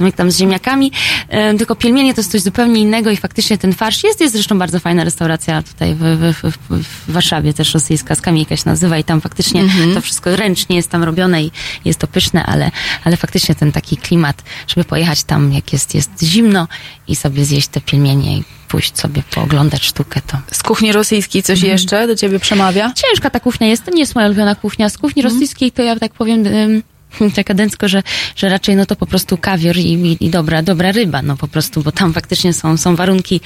jak 0.01 0.16
tam 0.16 0.31
z 0.31 0.36
ziemniakami, 0.39 0.93
e, 1.28 1.55
tylko 1.55 1.74
pielmienie 1.77 2.15
to 2.15 2.20
jest 2.20 2.32
coś 2.32 2.40
zupełnie 2.40 2.81
innego 2.81 3.11
i 3.11 3.16
faktycznie 3.16 3.59
ten 3.59 3.73
farsz 3.73 4.05
jest, 4.05 4.20
jest 4.20 4.32
zresztą 4.32 4.59
bardzo 4.59 4.81
fajna 4.81 5.05
restauracja 5.05 5.62
tutaj 5.62 5.94
w, 5.94 6.01
w, 6.01 6.43
w, 6.43 6.85
w 7.09 7.12
Warszawie, 7.12 7.55
też 7.55 7.74
rosyjska, 7.74 8.15
Skamijka 8.15 8.57
się 8.57 8.62
nazywa 8.66 8.98
i 8.98 9.05
tam 9.05 9.20
faktycznie 9.20 9.61
Mhm. 9.61 9.94
to 9.94 10.01
wszystko 10.01 10.36
ręcznie 10.36 10.77
jest 10.77 10.90
tam 10.90 11.02
robione 11.02 11.43
i 11.43 11.51
jest 11.85 11.98
to 11.98 12.07
pyszne, 12.07 12.47
ale, 12.47 12.70
ale 13.05 13.16
faktycznie 13.16 13.55
ten 13.55 13.73
taki 13.73 13.97
klimat, 13.97 14.43
żeby 14.66 14.85
pojechać 14.85 15.23
tam, 15.23 15.52
jak 15.52 15.73
jest, 15.73 15.94
jest 15.94 16.11
zimno 16.23 16.69
i 17.11 17.16
sobie 17.16 17.45
zjeść 17.45 17.69
te 17.69 17.81
pielmienie 17.81 18.37
i 18.39 18.45
pójść 18.69 18.99
sobie 18.99 19.23
pooglądać 19.35 19.85
sztukę, 19.85 20.20
to 20.27 20.37
Z 20.53 20.62
kuchni 20.62 20.93
rosyjskiej 20.93 21.43
coś 21.43 21.59
Mhm. 21.59 21.73
jeszcze 21.73 22.07
do 22.07 22.16
ciebie 22.16 22.39
przemawia? 22.39 22.93
ciężka 22.97 23.31
ta 23.31 23.41
kuchnia 23.41 23.66
jest, 23.66 23.85
to 23.85 23.91
nie 23.91 24.01
jest 24.01 24.15
moja 24.15 24.27
ulubiona 24.27 24.55
kuchnia. 24.55 24.89
Z 24.89 24.99
kuchni 24.99 25.23
rosyjskiej 25.23 25.73
to 25.73 25.82
ja 25.82 25.99
tak 25.99 26.12
powiem 26.12 26.47
ym, 26.47 26.82
taka 27.37 27.55
dęcko, 27.55 27.89
że, 27.89 28.03
że 28.37 28.49
raczej 28.49 28.77
no 28.77 28.87
to 28.87 28.97
po 28.97 29.07
prostu 29.07 29.37
kawior 29.37 29.77
i, 29.77 29.93
i, 29.93 30.24
i 30.24 30.31
dobra, 30.31 30.62
dobra 30.62 30.93
ryba, 30.93 31.23
no 31.23 31.37
po 31.37 31.49
prostu, 31.49 31.82
bo 31.82 31.93
tam 31.93 32.12
faktycznie 32.12 32.53
są, 32.53 32.77
są 32.77 32.97
warunki 32.97 33.41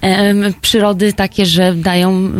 em, 0.00 0.54
przyrody 0.60 1.12
takie, 1.12 1.46
że 1.46 1.74
dają 1.74 2.30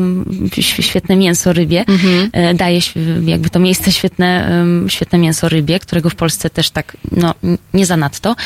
ś- 0.59 0.87
świetne 0.87 1.17
mięso 1.17 1.53
rybie, 1.53 1.85
e, 2.33 2.55
daje 2.55 2.81
jakby 3.25 3.51
to 3.51 3.59
miejsce 3.59 3.93
świetne, 3.93 4.51
świetne 4.89 5.19
mięso 5.19 5.49
rybie, 5.49 5.79
którego 5.81 6.11
w 6.11 6.15
Polsce 6.15 6.51
też 6.51 6.71
tak, 6.71 6.97
no 7.13 7.35
nie 7.75 7.87
zanadto. 7.87 8.37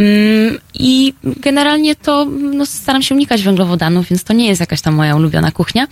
Ym, 0.00 0.58
I 0.74 1.14
generalnie 1.24 1.96
to 1.96 2.24
no, 2.54 2.66
staram 2.66 3.02
się 3.02 3.14
unikać 3.14 3.42
węglowodanów, 3.42 4.08
więc 4.08 4.24
to 4.24 4.32
nie 4.32 4.46
jest 4.48 4.60
jakaś 4.60 4.80
tam 4.80 4.94
moja 4.94 5.16
ulubiona 5.16 5.50
kuchnia, 5.50 5.86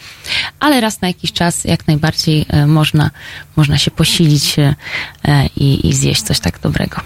ale 0.61 0.81
raz 0.81 1.01
na 1.01 1.09
jakiś 1.09 1.33
czas 1.33 1.65
jak 1.65 1.87
najbardziej 1.87 2.47
e, 2.49 2.67
można, 2.67 3.11
można 3.57 3.79
się 3.79 3.91
posilić 3.91 4.59
e, 4.59 4.75
e, 5.25 5.47
i, 5.65 5.89
i 5.89 5.93
zjeść 5.93 6.23
coś 6.23 6.41
tak 6.41 6.59
dobrego. 6.59 7.01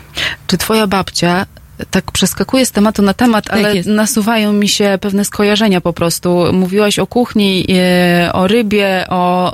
Czy 0.47 0.59
twoja 0.59 0.87
babcia 0.87 1.47
tak 1.91 2.13
przeskakuje 2.13 2.67
z 2.67 2.71
tematu 2.71 3.03
na 3.03 3.15
temat, 3.15 3.51
ale 3.51 3.77
jest. 3.77 3.89
nasuwają 3.89 4.53
mi 4.53 4.69
się 4.69 4.99
pewne 5.01 5.25
skojarzenia 5.25 5.81
po 5.81 5.93
prostu. 5.93 6.45
Mówiłaś 6.53 6.99
o 6.99 7.07
kuchni, 7.07 7.67
e, 7.69 8.33
o 8.33 8.47
rybie, 8.47 9.05
o 9.09 9.53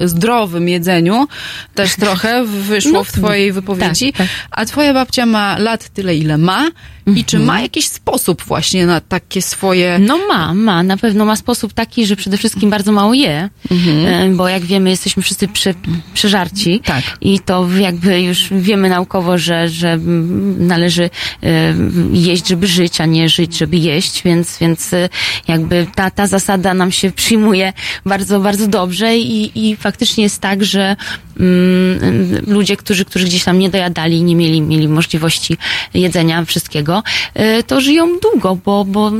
e, 0.00 0.08
zdrowym 0.08 0.68
jedzeniu. 0.68 1.28
Też 1.74 1.96
trochę 2.04 2.44
wyszło 2.44 2.92
No, 2.92 3.04
w 3.04 3.12
twojej 3.12 3.52
wypowiedzi. 3.52 4.12
tak, 4.12 4.18
tak. 4.18 4.36
A 4.50 4.64
twoja 4.66 4.94
babcia 4.94 5.26
ma 5.26 5.58
lat 5.58 5.88
tyle, 5.88 6.16
ile 6.16 6.38
ma. 6.38 6.68
I 7.16 7.24
czy 7.24 7.38
ma 7.38 7.60
jakiś 7.60 7.88
sposób 7.88 8.42
właśnie 8.42 8.86
na 8.86 9.00
takie 9.00 9.42
swoje... 9.42 9.98
No 9.98 10.18
ma, 10.28 10.54
ma. 10.54 10.82
Na 10.82 10.96
pewno 10.96 11.24
ma 11.24 11.36
sposób 11.36 11.72
taki, 11.72 12.06
że 12.06 12.16
przede 12.16 12.36
wszystkim 12.36 12.70
bardzo 12.70 12.92
mało 12.92 13.14
je, 13.14 13.48
e, 14.06 14.30
bo 14.34 14.48
jak 14.48 14.62
wiemy, 14.64 14.90
jesteśmy 14.90 15.22
wszyscy 15.22 15.48
prze, 15.48 15.74
przeżarci. 16.14 16.80
Tak. 16.84 17.04
I 17.20 17.40
to 17.40 17.68
jakby 17.78 18.22
już 18.22 18.46
wiemy 18.50 18.88
naukowo, 18.88 19.38
że, 19.38 19.68
że 19.68 19.98
należy 20.58 21.10
jeść, 22.12 22.48
żeby 22.48 22.66
żyć, 22.66 23.00
a 23.00 23.06
nie 23.06 23.28
żyć, 23.28 23.58
żeby 23.58 23.76
jeść, 23.76 24.22
więc, 24.22 24.58
więc 24.58 24.92
e, 24.92 25.08
jakby 25.48 25.86
ta, 25.94 26.10
ta 26.10 26.26
zasada 26.26 26.74
nam 26.74 26.92
się 26.92 27.10
przyjmuje 27.10 27.72
bardzo, 28.06 28.40
bardzo 28.40 28.66
dobrze 28.66 29.18
i, 29.18 29.68
i 29.68 29.76
faktycznie 29.76 30.24
jest 30.24 30.40
tak, 30.40 30.64
że 30.64 30.96
mm, 31.40 32.44
ludzie, 32.46 32.76
którzy, 32.76 33.04
którzy 33.04 33.24
gdzieś 33.24 33.44
tam 33.44 33.58
nie 33.58 33.70
dojadali, 33.70 34.22
nie 34.22 34.36
mieli, 34.36 34.60
mieli 34.60 34.88
możliwości 34.88 35.56
jedzenia 35.94 36.44
wszystkiego, 36.44 37.02
e, 37.34 37.62
to 37.62 37.80
żyją 37.80 38.18
długo, 38.18 38.56
bo, 38.64 38.84
bo 38.84 39.12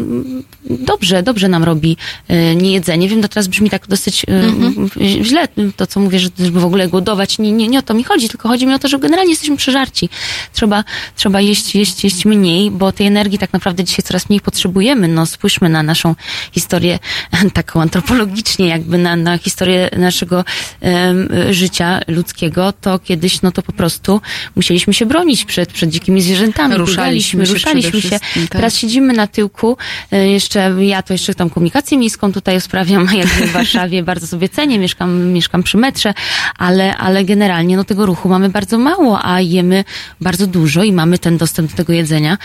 dobrze, 0.70 1.22
dobrze 1.22 1.48
nam 1.48 1.64
robi 1.64 1.96
e, 2.28 2.54
niejedzenie. 2.54 3.08
Wiem, 3.08 3.22
to 3.22 3.28
teraz 3.28 3.48
brzmi 3.48 3.70
tak 3.70 3.86
dosyć 3.86 4.26
e, 4.28 5.24
źle, 5.24 5.48
to 5.76 5.86
co 5.86 6.00
mówię, 6.00 6.18
że 6.18 6.28
żeby 6.38 6.60
w 6.60 6.64
ogóle 6.64 6.88
głodować, 6.88 7.38
nie, 7.38 7.52
nie, 7.52 7.68
nie 7.68 7.78
o 7.78 7.82
to 7.82 7.94
mi 7.94 8.04
chodzi, 8.04 8.28
tylko 8.28 8.48
chodzi 8.48 8.66
mi 8.66 8.74
o 8.74 8.78
to, 8.78 8.88
że 8.88 8.98
generalnie 8.98 9.30
jesteśmy 9.30 9.56
przeżarci. 9.56 10.08
Trzeba, 10.52 10.84
trzeba 11.16 11.40
jeść, 11.40 11.74
jeść, 11.74 12.04
jeść 12.04 12.24
mniej, 12.27 12.70
bo 12.70 12.93
tej 12.93 13.07
energii 13.07 13.39
tak 13.39 13.53
naprawdę 13.53 13.85
dzisiaj 13.85 14.03
coraz 14.05 14.28
mniej 14.28 14.40
potrzebujemy. 14.40 15.09
No 15.09 15.27
spójrzmy 15.27 15.69
na 15.69 15.82
naszą 15.82 16.15
historię 16.53 16.98
taką 17.55 17.82
antropologicznie, 17.82 18.69
jakby 18.69 18.98
na, 18.98 19.16
na 19.16 19.39
historię 19.39 19.90
naszego 19.98 20.44
em, 20.81 21.28
życia 21.51 22.01
ludzkiego, 22.09 22.73
to 22.73 22.98
kiedyś, 22.98 23.43
no 23.43 23.53
to 23.53 23.62
po 23.62 23.73
prostu 23.73 24.20
musieliśmy 24.57 24.94
się 24.94 25.07
bronić 25.07 25.44
przed, 25.44 25.73
przed 25.73 25.90
dzikimi 25.90 26.23
zwierzętami. 26.23 26.77
Ruszaliśmy 26.77 27.07
Biegaliśmy, 27.43 27.44
ruszaliśmy 27.44 28.03
się. 28.03 28.19
tak. 28.19 28.48
Teraz 28.48 28.77
siedzimy 28.77 29.12
na 29.12 29.27
tyłku, 29.27 29.77
e, 30.12 30.28
jeszcze 30.28 30.74
ja 30.81 31.03
to 31.03 31.12
jeszcze 31.15 31.35
tam 31.35 31.51
komunikację 31.51 31.98
miejską 31.98 32.32
tutaj 32.32 32.61
sprawiam, 32.61 33.09
jakby 33.15 33.47
w 33.47 33.53
Warszawie 33.53 34.03
bardzo 34.12 34.27
sobie 34.27 34.48
cenię, 34.48 34.78
mieszkam, 34.78 35.27
mieszkam 35.32 35.62
przy 35.62 35.77
metrze, 35.77 36.15
ale, 36.59 36.97
ale 36.97 37.24
generalnie 37.24 37.77
no 37.77 37.85
tego 37.85 38.07
ruchu 38.07 38.28
mamy 38.28 38.48
bardzo 38.48 38.78
mało, 38.78 39.24
a 39.24 39.40
jemy 39.40 39.85
bardzo 40.20 40.47
dużo 40.47 40.82
i 40.82 40.93
mamy 40.93 41.19
ten 41.19 41.36
dostęp 41.36 41.70
do 41.70 41.77
tego 41.77 41.93
jedzenia 41.93 42.15
e, 42.20 42.38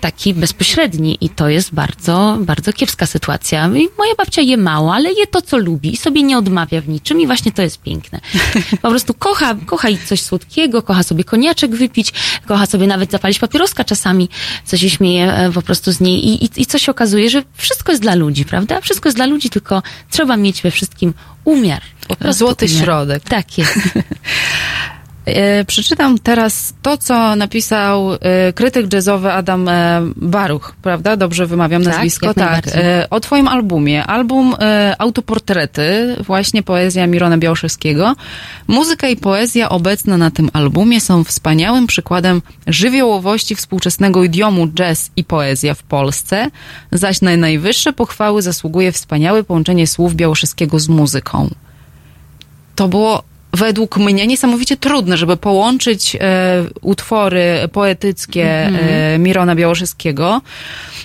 taki 0.00 0.34
bezpośredni 0.34 1.18
i 1.20 1.28
to 1.28 1.48
jest 1.48 1.74
bardzo, 1.74 2.38
bardzo 2.40 2.72
kiepska 2.72 3.06
sytuacja. 3.06 3.66
I 3.66 3.88
moja 3.98 4.14
babcia 4.18 4.42
je 4.42 4.56
mało, 4.56 4.94
ale 4.94 5.12
je 5.12 5.26
to, 5.26 5.42
co 5.42 5.56
lubi 5.56 5.94
i 5.94 5.96
sobie 5.96 6.22
nie 6.22 6.38
odmawia 6.38 6.80
w 6.80 6.88
niczym 6.88 7.20
i 7.20 7.26
właśnie 7.26 7.52
to 7.52 7.62
jest 7.62 7.82
piękne. 7.82 8.20
Po 8.82 8.90
prostu 8.90 9.14
kocha, 9.14 9.54
kocha 9.66 9.88
i 9.88 9.98
coś 9.98 10.20
słodkiego, 10.20 10.82
kocha 10.82 11.02
sobie 11.02 11.24
koniaczek 11.24 11.70
wypić, 11.70 12.12
kocha 12.46 12.66
sobie 12.66 12.86
nawet 12.86 13.10
zapalić 13.10 13.38
papieroska 13.38 13.84
czasami, 13.84 14.28
co 14.64 14.76
się 14.76 14.90
śmieje 14.90 15.32
e, 15.32 15.52
po 15.52 15.62
prostu 15.62 15.92
z 15.92 16.00
niej 16.00 16.28
i, 16.28 16.44
i, 16.44 16.50
i 16.56 16.66
co 16.66 16.78
się 16.78 16.92
okazuje, 16.92 17.30
że 17.30 17.42
wszystko 17.56 17.92
jest 17.92 18.02
dla 18.02 18.14
ludzi, 18.14 18.44
prawda? 18.44 18.80
Wszystko 18.80 19.08
jest 19.08 19.16
dla 19.16 19.26
ludzi, 19.26 19.50
tylko 19.50 19.82
trzeba 20.10 20.36
mieć 20.36 20.62
we 20.62 20.70
wszystkim 20.70 21.14
umiar. 21.44 21.82
Złoty 22.30 22.66
umiar. 22.66 22.84
środek. 22.84 23.22
Tak 23.22 23.58
jest. 23.58 23.78
E, 25.28 25.64
Przeczytam 25.64 26.18
teraz 26.18 26.74
to, 26.82 26.98
co 26.98 27.36
napisał 27.36 28.12
e, 28.12 28.52
krytyk 28.52 28.92
jazzowy 28.92 29.32
Adam 29.32 29.68
e, 29.68 30.00
Baruch, 30.16 30.74
prawda? 30.82 31.16
Dobrze 31.16 31.46
wymawiam 31.46 31.84
Tak, 31.84 31.92
nazwisko? 31.92 32.34
Tak. 32.34 32.64
O 33.10 33.20
twoim 33.20 33.48
albumie. 33.48 34.04
Album 34.04 34.54
Autoportrety, 34.98 36.16
właśnie 36.26 36.62
poezja 36.62 37.06
Mirona 37.06 37.38
Białszewskiego. 37.38 38.16
Muzyka 38.66 39.08
i 39.08 39.16
poezja 39.16 39.68
obecne 39.68 40.16
na 40.16 40.30
tym 40.30 40.50
albumie 40.52 41.00
są 41.00 41.24
wspaniałym 41.24 41.86
przykładem 41.86 42.42
żywiołowości 42.66 43.54
współczesnego 43.54 44.24
idiomu 44.24 44.68
jazz 44.68 45.10
i 45.16 45.24
poezja 45.24 45.74
w 45.74 45.82
Polsce, 45.82 46.50
zaś 46.92 47.20
na 47.20 47.36
najwyższe 47.36 47.92
pochwały 47.92 48.42
zasługuje 48.42 48.92
wspaniałe 48.92 49.44
połączenie 49.44 49.86
słów 49.86 50.14
Białszewskiego 50.14 50.78
z 50.78 50.88
muzyką. 50.88 51.50
To 52.74 52.88
było 52.88 53.22
według 53.52 53.96
mnie 53.96 54.26
niesamowicie 54.26 54.76
trudne, 54.76 55.16
żeby 55.16 55.36
połączyć 55.36 56.16
e, 56.16 56.64
utwory 56.82 57.68
poetyckie 57.72 58.66
Mhm. 58.66 58.88
e, 59.14 59.18
Mirona 59.18 59.54
Białoszyskiego 59.54 60.40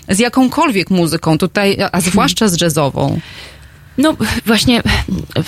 z 0.10 0.20
jakąkolwiek 0.20 0.90
muzyką 0.90 1.38
tutaj, 1.38 1.78
a 1.92 2.02
zwłaszcza 2.02 2.48
z 2.48 2.62
jazzową. 2.62 3.20
No 3.98 4.16
właśnie, 4.46 4.82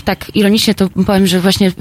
tak 0.05 0.31
ironicznie 0.35 0.76
to 0.76 0.89
powiem, 0.89 1.27
że 1.27 1.39
właśnie 1.39 1.72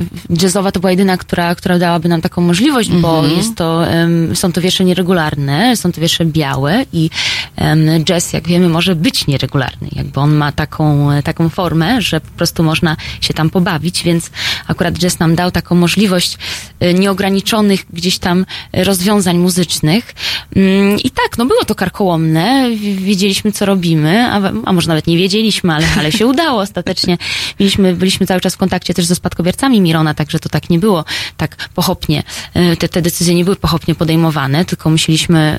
jazzowa 0.42 0.72
to 0.72 0.80
była 0.80 0.90
jedyna, 0.90 1.16
która, 1.16 1.54
która 1.54 1.78
dałaby 1.78 2.08
nam 2.08 2.20
taką 2.20 2.42
możliwość, 2.42 2.90
bo 2.90 3.18
Mhm. 3.18 3.36
jest 3.36 3.54
to, 3.56 3.86
em, 3.86 4.36
są 4.36 4.52
to 4.52 4.60
wiersze 4.60 4.84
nieregularne, 4.84 5.76
są 5.76 5.92
to 5.92 6.00
wiersze 6.00 6.24
białe 6.24 6.84
i 6.92 7.10
em, 7.56 8.04
jazz, 8.04 8.32
jak 8.32 8.48
wiemy, 8.48 8.68
może 8.68 8.94
być 8.94 9.26
nieregularny. 9.26 9.88
Jakby 9.92 10.20
on 10.20 10.34
ma 10.34 10.52
taką, 10.52 11.08
taką 11.24 11.48
formę, 11.48 12.02
że 12.02 12.20
po 12.20 12.30
prostu 12.30 12.62
można 12.62 12.96
się 13.20 13.34
tam 13.34 13.50
pobawić, 13.50 14.02
więc 14.02 14.30
akurat 14.66 14.94
jazz 14.98 15.18
nam 15.18 15.34
dał 15.34 15.50
taką 15.50 15.74
możliwość 15.74 16.38
e, 16.80 16.94
nieograniczonych 16.94 17.84
gdzieś 17.92 18.18
tam 18.18 18.46
rozwiązań 18.72 19.38
muzycznych. 19.38 20.14
Mm, 20.56 20.98
I 20.98 21.10
tak, 21.10 21.38
no 21.38 21.46
było 21.46 21.64
to 21.64 21.74
karkołomne, 21.74 22.70
wiedzieliśmy 22.96 23.52
co 23.52 23.66
robimy, 23.66 24.26
a, 24.32 24.40
a 24.64 24.72
może 24.72 24.88
nawet 24.88 25.06
nie 25.06 25.16
wiedzieliśmy, 25.16 25.72
ale, 25.74 25.86
ale 25.98 26.12
się 26.12 26.26
udało 26.34 26.53
ostatecznie. 26.62 27.18
Byliśmy, 27.58 27.94
byliśmy 27.94 28.26
cały 28.26 28.40
czas 28.40 28.54
w 28.54 28.56
kontakcie 28.58 28.94
też 28.94 29.04
ze 29.04 29.14
spadkobiercami 29.14 29.80
Mirona, 29.80 30.14
także 30.14 30.38
to 30.38 30.48
tak 30.48 30.70
nie 30.70 30.78
było 30.78 31.04
tak 31.36 31.68
pochopnie. 31.74 32.22
E, 32.54 32.76
Te, 32.76 32.88
te 32.88 33.02
decyzje 33.02 33.34
nie 33.34 33.44
były 33.44 33.56
pochopnie 33.56 33.94
podejmowane, 33.94 34.64
tylko 34.64 34.90
musieliśmy 34.90 35.58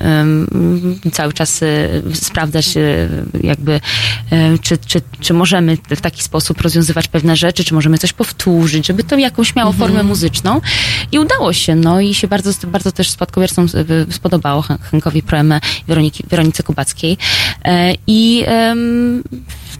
cały 1.12 1.32
czas 1.32 1.62
e, 1.62 1.66
sprawdzać 2.14 2.76
e, 2.76 3.08
jakby, 3.42 3.80
czy, 4.62 4.78
czy, 4.78 5.00
czy 5.20 5.34
możemy 5.34 5.76
w 5.90 6.00
taki 6.00 6.22
sposób 6.22 6.60
rozwiązywać 6.60 7.08
pewne 7.08 7.36
rzeczy, 7.36 7.64
czy 7.64 7.74
możemy 7.74 7.98
coś 7.98 8.12
powtórzyć, 8.12 8.86
żeby 8.86 9.04
to 9.04 9.16
jakąś 9.18 9.54
miało 9.56 9.72
formę 9.72 10.02
muzyczną. 10.02 10.60
I 11.12 11.18
udało 11.18 11.52
się, 11.52 11.74
no 11.74 12.00
i 12.00 12.14
się 12.14 12.28
bardzo, 12.28 12.66
bardzo 12.66 12.92
też 12.92 13.10
spadkobiercom 13.10 13.66
spodobało, 14.10 14.62
Hen- 14.62 14.78
Henkowi 14.90 15.22
Proemę 15.22 15.60
i 15.82 15.84
Weroniki, 15.88 16.24
Weronice 16.30 16.62
Kubackiej. 16.62 17.18
I 18.06 18.44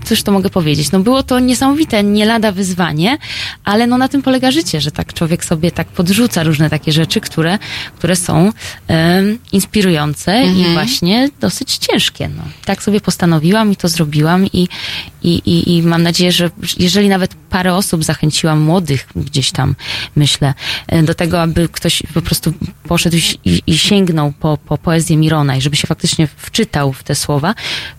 cóż 0.06 0.22
to 0.22 0.32
mogę 0.32 0.50
powiedzieć? 0.50 0.92
No 0.92 1.00
było 1.00 1.22
to 1.22 1.38
niesamowite, 1.38 2.04
nie 2.04 2.26
lada 2.26 2.52
wyzwanie, 2.52 3.18
ale 3.64 3.86
no 3.86 3.98
na 3.98 4.08
tym 4.08 4.22
polega 4.22 4.50
życie, 4.50 4.80
że 4.80 4.90
tak 4.90 5.12
człowiek 5.12 5.44
sobie 5.44 5.70
tak 5.70 5.88
podrzuca 5.88 6.42
różne 6.42 6.70
takie 6.70 6.92
rzeczy, 6.92 7.20
które, 7.20 7.58
które 7.96 8.16
są 8.16 8.52
em, 8.88 9.38
inspirujące 9.52 10.44
i 10.44 10.72
właśnie 10.72 11.30
dosyć 11.40 11.76
ciężkie. 11.76 12.28
No. 12.28 12.42
Tak 12.64 12.82
sobie 12.82 13.00
postanowiłam 13.00 13.72
i 13.72 13.76
to 13.76 13.88
zrobiłam 13.88 14.46
i, 14.46 14.68
i, 15.26 15.42
i, 15.46 15.76
i 15.76 15.82
mam 15.82 16.02
nadzieję, 16.02 16.32
że 16.32 16.50
jeżeli 16.78 17.08
nawet 17.08 17.34
parę 17.34 17.74
osób 17.74 18.04
zachęciłam 18.04 18.60
młodych 18.60 19.06
gdzieś 19.16 19.50
tam, 19.50 19.74
myślę, 20.16 20.54
e, 20.88 21.02
do 21.02 21.14
tego, 21.14 21.42
aby 21.42 21.68
ktoś 21.68 22.02
po 22.14 22.22
prostu 22.22 22.52
poszedł 22.82 23.16
i, 23.44 23.62
i 23.66 23.78
sięgnął 23.78 24.32
po, 24.32 24.58
po 24.58 24.78
poezję 24.78 25.16
Mirona 25.16 25.56
i 25.56 25.60
żeby 25.60 25.76
się 25.76 25.86
faktycznie 25.86 26.26
wczytał 26.36 26.92
w 26.92 27.02
te 27.02 27.14
słowa, 27.14 27.54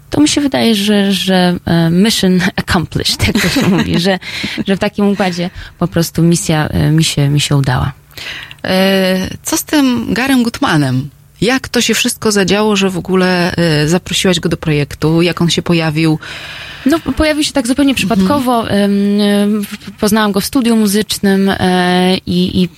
to 0.10 0.22
mi 0.22 0.28
się 0.28 0.42
wydaje, 0.42 0.76
że, 0.76 1.14
że 1.14 1.56
e, 1.66 1.90
mission 1.90 2.40
accomplished, 2.62 3.28
jak 3.28 3.42
to 3.42 3.50
się 3.50 3.68
mówi, 3.78 4.00
że, 4.00 4.20
że 4.68 4.76
w 4.76 4.80
takim 4.80 5.10
układzie 5.10 5.50
po 5.80 5.88
prostu 5.88 6.24
misja 6.24 6.68
e, 6.68 6.92
mi 6.92 7.04
się, 7.04 7.30
mi 7.30 7.40
się 7.40 7.56
udała. 7.56 7.92
Co 9.44 9.58
z 9.58 9.64
tym 9.64 10.14
Garem 10.14 10.44
Gutmanem? 10.44 11.10
Jak 11.42 11.70
to 11.70 11.82
się 11.82 11.94
wszystko 11.94 12.32
zadziało, 12.32 12.76
że 12.76 12.90
w 12.90 12.98
ogóle 12.98 13.56
e, 13.56 13.88
zaprosiłaś 13.88 14.40
go 14.40 14.50
do 14.50 14.58
projektu? 14.58 15.22
Jak 15.22 15.42
on 15.42 15.50
się 15.50 15.62
pojawił? 15.62 16.20
No, 16.86 17.00
pojawił 17.00 17.44
się 17.44 17.54
tak 17.54 17.68
zupełnie 17.68 17.96
przypadkowo. 17.96 18.70
Em, 18.70 19.62
Poznałam 20.00 20.32
go 20.32 20.42
w 20.42 20.46
studiu 20.46 20.76
muzycznym 20.76 21.50
e, 21.50 22.18
i, 22.26 22.64
i 22.64 22.70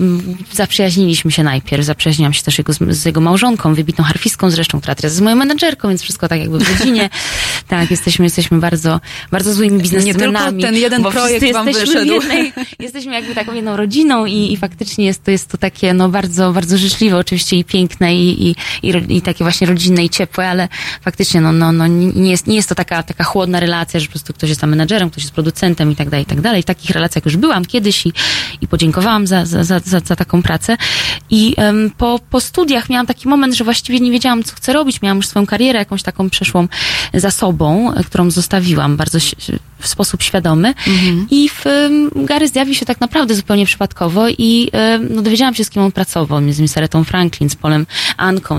zaprzyjaźniliśmy 0.53 1.31
się 1.31 1.44
najpierw. 1.44 1.86
Zaprzyjaźniłam 1.86 2.34
się 2.34 2.44
też 2.44 2.57
jego, 2.57 2.73
z, 2.73 3.06
jego 3.06 3.22
małżonką, 3.22 3.73
wybitną 3.73 4.03
harfistką 4.03 4.49
zresztą, 4.49 4.80
która 4.80 4.95
teraz 4.95 5.14
jest 5.14 5.22
moją 5.22 5.36
menedżerką, 5.36 5.88
więc 5.90 6.02
wszystko 6.02 6.27
tak 6.27 6.40
jakby 6.40 6.60
w 6.60 6.80
rodzinie. 6.80 7.10
tak, 7.68 7.91
jesteśmy, 7.91 8.26
jesteśmy 8.26 8.60
bardzo, 8.60 8.99
bardzo 9.31 9.53
złymi 9.53 9.81
biznesmenami. 9.81 10.61
ten 10.61 10.76
jeden 10.76 11.03
projekt 11.03 11.53
wam 11.53 11.68
jesteśmy 11.68 11.94
wyszedł. 11.94 12.14
Jednej, 12.14 12.53
jesteśmy 12.80 13.14
jakby 13.14 13.36
taką 13.36 13.53
jedną 13.53 13.77
rodziną 13.77 14.26
i, 14.26 14.53
i 14.53 14.57
faktycznie 14.57 15.06
jest 15.06 15.23
to, 15.23 15.31
jest 15.31 15.48
to 15.48 15.57
takie 15.57 15.94
no 15.94 16.10
bardzo, 16.10 16.53
bardzo 16.53 16.77
życzliwe 16.77 17.18
oczywiście 17.18 17.57
i 17.57 17.64
piękne 17.64 18.15
i, 18.15 18.48
i, 18.48 18.48
i, 18.84 18.93
i 19.09 19.21
takie 19.21 19.43
właśnie 19.43 19.67
rodzinne 19.67 20.05
i 20.05 20.09
ciepłe, 20.09 20.49
ale 20.49 20.67
faktycznie 21.01 21.41
no, 21.41 21.51
no, 21.51 21.71
no 21.71 21.88
nie, 21.88 22.31
jest, 22.31 22.47
nie 22.47 22.55
jest 22.55 22.69
to 22.69 22.76
taka, 22.76 23.03
taka 23.03 23.23
chłodna 23.23 23.59
relacja, 23.59 23.99
że 23.99 24.05
po 24.05 24.11
prostu 24.11 24.34
ktoś 24.34 24.49
jest 24.49 24.61
tam 24.61 24.69
menedżerem, 24.69 25.09
ktoś 25.09 25.23
jest 25.23 25.34
producentem 25.34 25.91
i 25.91 25.95
tak 25.95 26.09
dalej, 26.09 26.23
i 26.23 26.27
tak 26.27 26.41
dalej. 26.41 26.61
W 26.61 26.65
takich 26.65 26.89
relacjach 26.89 27.26
już 27.26 27.38
byłam 27.38 27.65
kiedyś 27.65 28.05
i, 28.05 28.13
i 28.61 28.67
podziękowałam 28.67 29.27
za, 29.27 29.45
za, 29.45 29.63
za, 29.63 29.80
za, 29.80 29.99
za 29.99 30.15
taką 30.15 30.43
pracę. 30.43 30.77
I 31.30 31.53
em, 31.57 31.91
po, 31.97 32.19
po 32.30 32.41
studiach 32.41 32.89
miałam 32.89 33.07
taki 33.07 33.27
moment, 33.27 33.53
że 33.53 33.63
właściwie 33.63 33.99
nie 33.99 34.11
wiedziałam, 34.11 34.43
co 34.43 34.55
chcę 34.55 34.73
robić. 34.73 35.01
Miałam 35.01 35.17
już 35.17 35.27
swoją 35.27 35.45
karierę 35.45 35.80
jakąś 35.80 36.03
taką 36.03 36.30
przeszłą 36.30 36.67
za 37.13 37.31
sobą, 37.31 37.93
e, 37.93 38.03
którą 38.03 38.31
zostawiłam 38.31 38.97
bardzo 38.97 39.19
w 39.80 39.88
sposób 39.88 40.23
świadomy. 40.23 40.73
I 41.31 41.49
w, 41.49 41.67
em, 41.67 42.09
Gary 42.26 42.47
zjawił 42.47 42.73
się 42.73 42.85
tak 42.85 43.01
naprawdę 43.01 43.35
zupełnie 43.35 43.65
przypadkowo 43.65 44.30
i 44.30 44.69
em, 44.71 45.07
no, 45.09 45.21
dowiedziałam 45.21 45.55
się, 45.55 45.63
z 45.63 45.69
kim 45.69 45.81
on 45.81 45.91
pracował. 45.91 46.41
Między 46.41 46.57
innymi 46.57 46.67
z 46.67 46.77
Aretą 46.77 47.03
Franklin, 47.03 47.49
z 47.49 47.55
Polem 47.55 47.85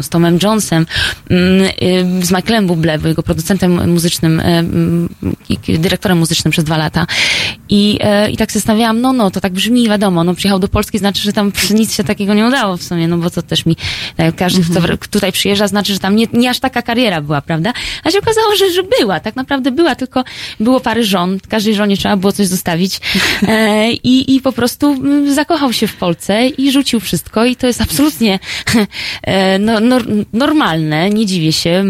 Z 0.02 0.08
Tomem 0.08 0.38
Jonesem, 0.42 0.86
mm, 1.30 1.70
ym, 1.82 2.22
z 2.22 2.30
Michaelem 2.30 2.66
Bublé, 2.66 2.98
był 2.98 3.08
jego 3.08 3.22
producentem 3.22 3.90
muzycznym, 3.92 4.40
em, 4.40 5.08
i 5.48 5.78
dyrektorem 5.78 6.18
muzycznym 6.18 6.52
przez 6.52 6.64
dwa 6.64 6.76
lata. 6.76 7.06
I, 7.68 7.98
e, 8.00 8.30
I 8.30 8.36
tak 8.36 8.50
się 8.50 8.58
zastanawiałam, 8.58 9.00
no, 9.00 9.12
no, 9.12 9.30
to 9.30 9.40
tak 9.40 9.52
brzmi, 9.52 9.88
wiadomo, 9.88 10.24
no, 10.24 10.34
przyjechał 10.34 10.58
do 10.58 10.68
Polski, 10.68 10.98
znaczy, 10.98 11.22
że 11.22 11.32
tam 11.32 11.52
nic 11.70 11.94
się 11.94 12.04
takiego 12.04 12.34
nie 12.34 12.46
udało 12.46 12.76
w 12.76 12.82
sumie, 12.82 13.08
no, 13.08 13.18
bo 13.18 13.30
to 13.30 13.42
też 13.42 13.66
mi, 13.66 13.76
tak, 14.16 14.36
każdy, 14.36 14.62
kto 14.62 14.80
w- 14.80 15.08
tutaj 15.08 15.32
przyjeżdża, 15.32 15.68
znaczy, 15.68 15.92
że 15.92 15.98
tam 15.98 16.16
nie, 16.16 16.26
nie 16.32 16.50
aż 16.50 16.60
taka 16.60 16.82
kariera 16.82 17.20
była, 17.20 17.40
prawda? 17.40 17.72
A 18.04 18.10
się 18.10 18.18
okazało, 18.18 18.56
że, 18.56 18.70
że 18.70 18.82
była, 18.98 19.20
tak 19.20 19.36
naprawdę 19.36 19.70
była, 19.70 19.94
tylko 19.94 20.24
było 20.60 20.80
parę 20.80 21.04
żon, 21.04 21.38
każdej 21.48 21.74
żonie 21.74 21.96
trzeba 21.96 22.16
było 22.16 22.32
coś 22.32 22.46
zostawić 22.46 23.00
e, 23.48 23.92
i, 23.92 24.34
i 24.36 24.40
po 24.40 24.52
prostu 24.52 24.92
mm, 24.92 25.34
zakochał 25.34 25.72
się 25.72 25.86
w 25.86 25.96
Polsce 25.96 26.48
i 26.48 26.72
rzucił 26.72 27.00
wszystko 27.00 27.44
i 27.44 27.56
to 27.56 27.66
jest 27.66 27.80
absolutnie 27.80 28.38
e, 29.22 29.58
no, 29.58 29.69
nor, 29.80 30.04
normalne, 30.32 31.10
nie 31.10 31.26
dziwię 31.26 31.52
się, 31.52 31.84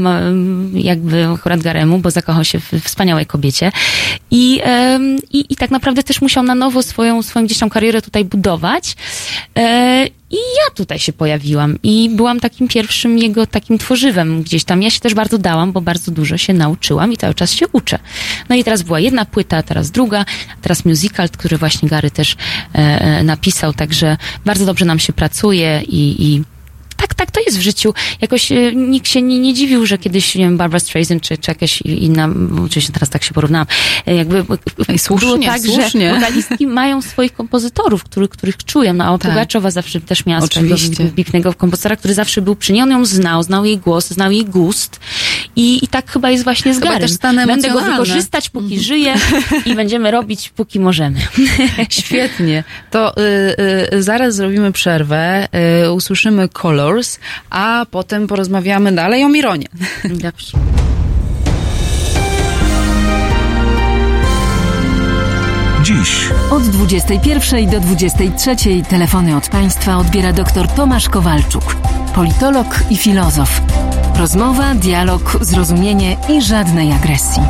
jakby 0.75 1.27
akurat 1.27 1.61
Garemu, 1.61 1.99
bo 1.99 2.11
zakochał 2.11 2.45
się 2.45 2.61
w 2.61 2.73
wspaniałej 2.85 3.27
kobiecie 3.27 3.73
i, 4.31 4.61
i, 5.33 5.45
i 5.49 5.57
tak 5.57 5.71
naprawdę 5.71 6.03
też 6.03 6.21
musiał 6.21 6.43
na 6.43 6.55
nowo 6.55 6.83
swoją, 6.83 7.23
swoją 7.23 7.47
gdzieś 7.47 7.59
tam 7.59 7.71
karierę 7.71 8.03
tutaj 8.03 8.25
budować 8.25 8.97
e, 9.59 10.07
i 10.31 10.37
ja 10.37 10.75
tutaj 10.75 10.99
się 10.99 11.13
pojawiłam 11.13 11.79
i 11.83 12.11
byłam 12.13 12.41
takim 12.41 12.69
pierwszym 12.69 13.19
jego 13.19 13.47
takim 13.47 13.79
tworzywem 13.79 14.43
gdzieś 14.43 14.65
tam. 14.65 14.83
Ja 14.83 14.91
się 14.91 15.01
też 15.01 15.15
bardzo 15.15 15.39
dałam, 15.39 15.73
bo 15.73 15.81
bardzo 15.81 16.13
dużo 16.13 16.37
się 16.37 16.53
nauczyłam 16.53 17.13
i 17.13 17.17
cały 17.17 17.35
czas 17.35 17.53
się 17.53 17.69
uczę. 17.69 17.99
No 18.49 18.57
i 18.57 18.65
teraz 18.65 18.83
była 18.83 19.01
jedna 19.01 19.25
płyta, 19.25 19.63
teraz 19.63 19.91
druga, 19.91 20.25
teraz 20.63 20.85
musical, 20.85 21.29
który 21.29 21.59
właśnie 21.59 21.89
Gary 21.89 22.11
też 22.11 22.37
e, 22.75 22.79
e, 22.79 23.23
napisał, 23.23 23.73
także 23.73 24.17
bardzo 24.45 24.67
dobrze 24.67 24.85
nam 24.85 24.99
się 24.99 25.13
pracuje 25.13 25.83
i, 25.87 26.25
i 26.25 26.43
tak, 27.01 27.15
tak, 27.15 27.31
to 27.31 27.41
jest 27.41 27.59
w 27.59 27.61
życiu. 27.61 27.95
Jakoś 28.21 28.53
e, 28.53 28.73
nikt 28.75 29.09
się 29.09 29.23
nie, 29.23 29.39
nie 29.39 29.55
dziwił, 29.55 29.87
że 29.87 29.99
kiedyś, 29.99 30.35
nie 30.35 30.45
wiem, 30.45 30.57
Barbara 30.57 30.81
Streisand 30.81 31.23
czy, 31.23 31.39
czy 31.39 31.51
jakaś 31.51 31.83
inna, 31.83 32.29
oczywiście 32.65 32.93
teraz 32.93 33.09
tak 33.09 33.23
się 33.23 33.35
porównałam, 33.35 33.67
e, 34.07 34.15
jakby 34.15 34.45
Ej, 34.89 34.99
słusznie, 34.99 35.29
było 35.29 35.45
tak, 35.45 35.61
słusznie. 35.61 36.09
że 36.09 36.15
wokalistki 36.15 36.67
mają 36.67 37.03
swoich 37.03 37.33
kompozytorów, 37.33 38.05
których, 38.05 38.31
których 38.31 38.65
czują. 38.65 38.95
No, 38.95 39.05
a 39.05 39.19
Tak. 39.19 39.31
Pugaczowa 39.31 39.71
zawsze 39.71 40.01
też 40.01 40.27
miała 40.27 40.47
swojego 40.47 40.75
Oczywiście. 40.75 41.05
wybitnego 41.05 41.55
kompozytora, 41.55 41.97
który 41.97 42.15
zawsze 42.15 42.43
był 42.43 42.57
przy 42.57 42.73
niej. 42.73 42.83
On 42.83 42.91
ją 42.91 43.05
znał, 43.05 43.43
znał 43.43 43.65
jej 43.65 43.79
głos, 43.79 44.09
znał 44.09 44.33
jej 44.33 44.45
gust. 44.45 45.01
I, 45.57 45.85
i 45.85 45.89
tak 45.89 46.11
chyba 46.11 46.31
jest 46.31 46.45
właśnie 46.45 46.75
z 46.75 46.81
Chyba 46.81 47.09
stany 47.09 47.47
Będę 47.47 47.71
go 47.71 47.81
wykorzystać, 47.81 48.51
póki 48.51 48.81
żyje 48.81 49.15
i 49.67 49.75
będziemy 49.75 50.11
robić, 50.11 50.49
póki 50.49 50.81
możemy. 50.81 51.21
Świetnie. 51.89 52.65
To 52.91 53.17
y, 53.17 53.21
y, 53.95 54.03
zaraz 54.03 54.35
zrobimy 54.35 54.73
przerwę, 54.73 55.49
y, 55.85 55.93
usłyszymy 55.93 56.49
Colors, 56.91 57.19
a 57.51 57.87
potem 57.91 58.27
porozmawiamy 58.27 58.93
dalej 58.93 59.25
o 59.25 59.29
Mironie. 59.29 59.67
Dobrze. 60.25 60.59
Dziś. 65.83 66.29
Od 66.51 66.63
21 66.63 67.71
do 67.71 67.81
23 67.81 68.57
telefony 68.89 69.37
od 69.37 69.49
Państwa 69.49 69.97
odbiera 69.97 70.33
dr 70.33 70.69
Tomasz 70.69 71.09
Kowalczuk, 71.09 71.77
politolog 72.15 72.67
i 72.91 72.97
filozof. 72.97 73.61
Rozmowa, 74.19 74.75
dialog, 74.75 75.39
zrozumienie 75.41 76.17
i 76.29 76.43
żadnej 76.43 76.93
agresji. 76.93 77.43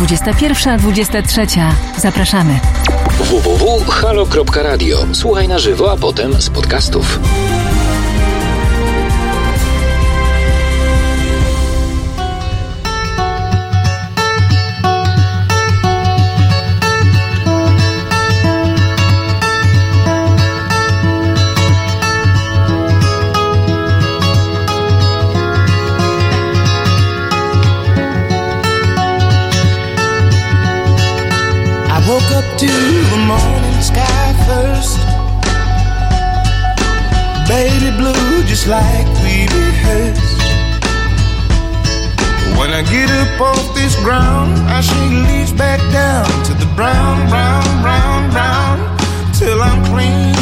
21-23. 0.00 1.72
Zapraszamy. 1.98 2.60
www.halo.radio. 3.18 4.98
Słuchaj 5.12 5.48
na 5.48 5.58
żywo, 5.58 5.92
a 5.92 5.96
potem 5.96 6.42
z 6.42 6.50
podcastów. 6.50 7.18
Just 38.52 38.68
like 38.68 39.06
we 39.24 39.48
rehearsed. 39.48 40.42
When 42.58 42.70
I 42.70 42.82
get 42.82 43.10
up 43.10 43.40
off 43.40 43.74
this 43.74 43.96
ground, 43.96 44.58
I 44.68 44.80
shake 44.82 45.26
leaves 45.28 45.52
back 45.52 45.80
down 45.90 46.26
to 46.44 46.52
the 46.54 46.70
brown, 46.76 47.28
brown, 47.30 47.64
brown, 47.82 48.30
brown, 48.30 48.98
till 49.32 49.62
I'm 49.62 49.82
clean. 49.86 50.41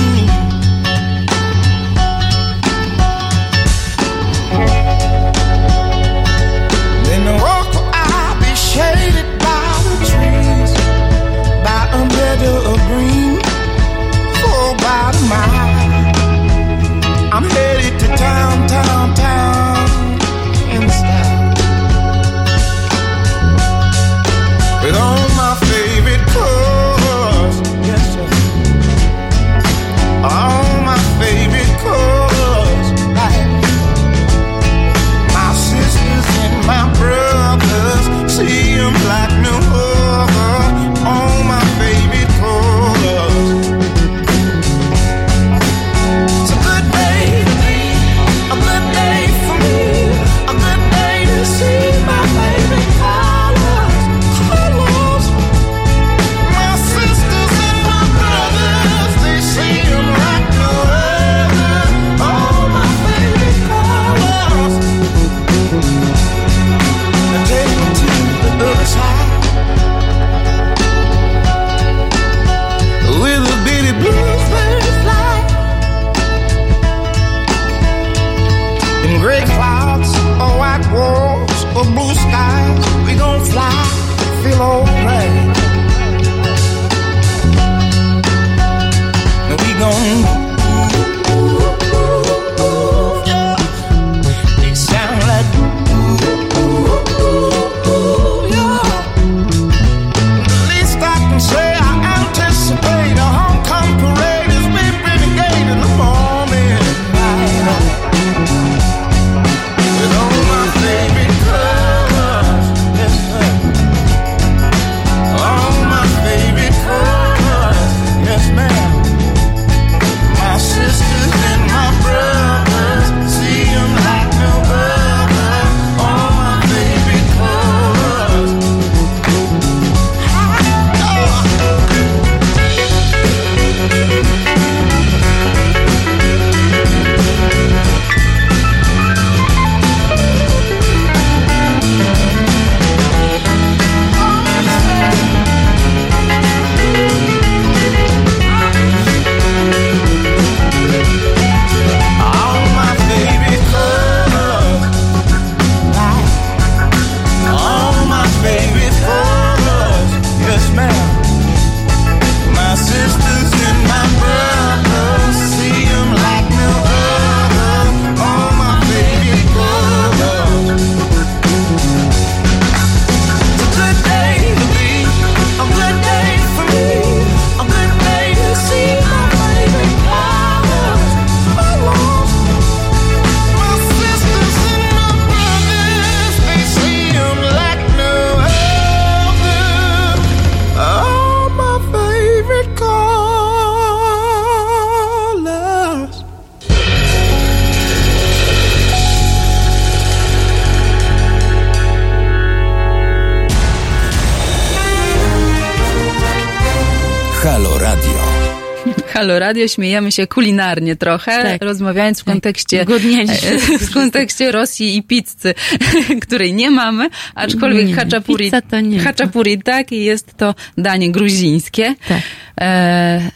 Radio, 209.51 209.69
śmiejemy 209.69 210.13
się 210.13 210.27
kulinarnie 210.27 210.97
trochę, 210.97 211.43
Tak. 211.43 211.63
rozmawiając 211.65 212.21
w 212.21 212.25
kontekście, 212.25 212.85
Głodnieni 212.85 213.29
się 213.37 213.59
w 213.79 213.91
kontekście 213.95 214.53
Rosji 214.53 214.97
i 214.97 215.03
pizzy, 215.03 215.55
której 216.23 216.55
nie 216.55 216.71
mamy, 216.71 217.11
aczkolwiek 217.35 217.87
Nie, 217.87 217.95
haczapuri, 217.95 218.51
to 218.71 218.81
nie. 218.81 219.01
haczapuri 219.01 219.63
tak 219.63 219.93
i 219.93 220.05
jest 220.05 220.37
to 220.37 220.55
danie 220.79 221.13
gruzińskie. 221.13 221.95
Tak. 222.09 222.21
E, 222.61 223.31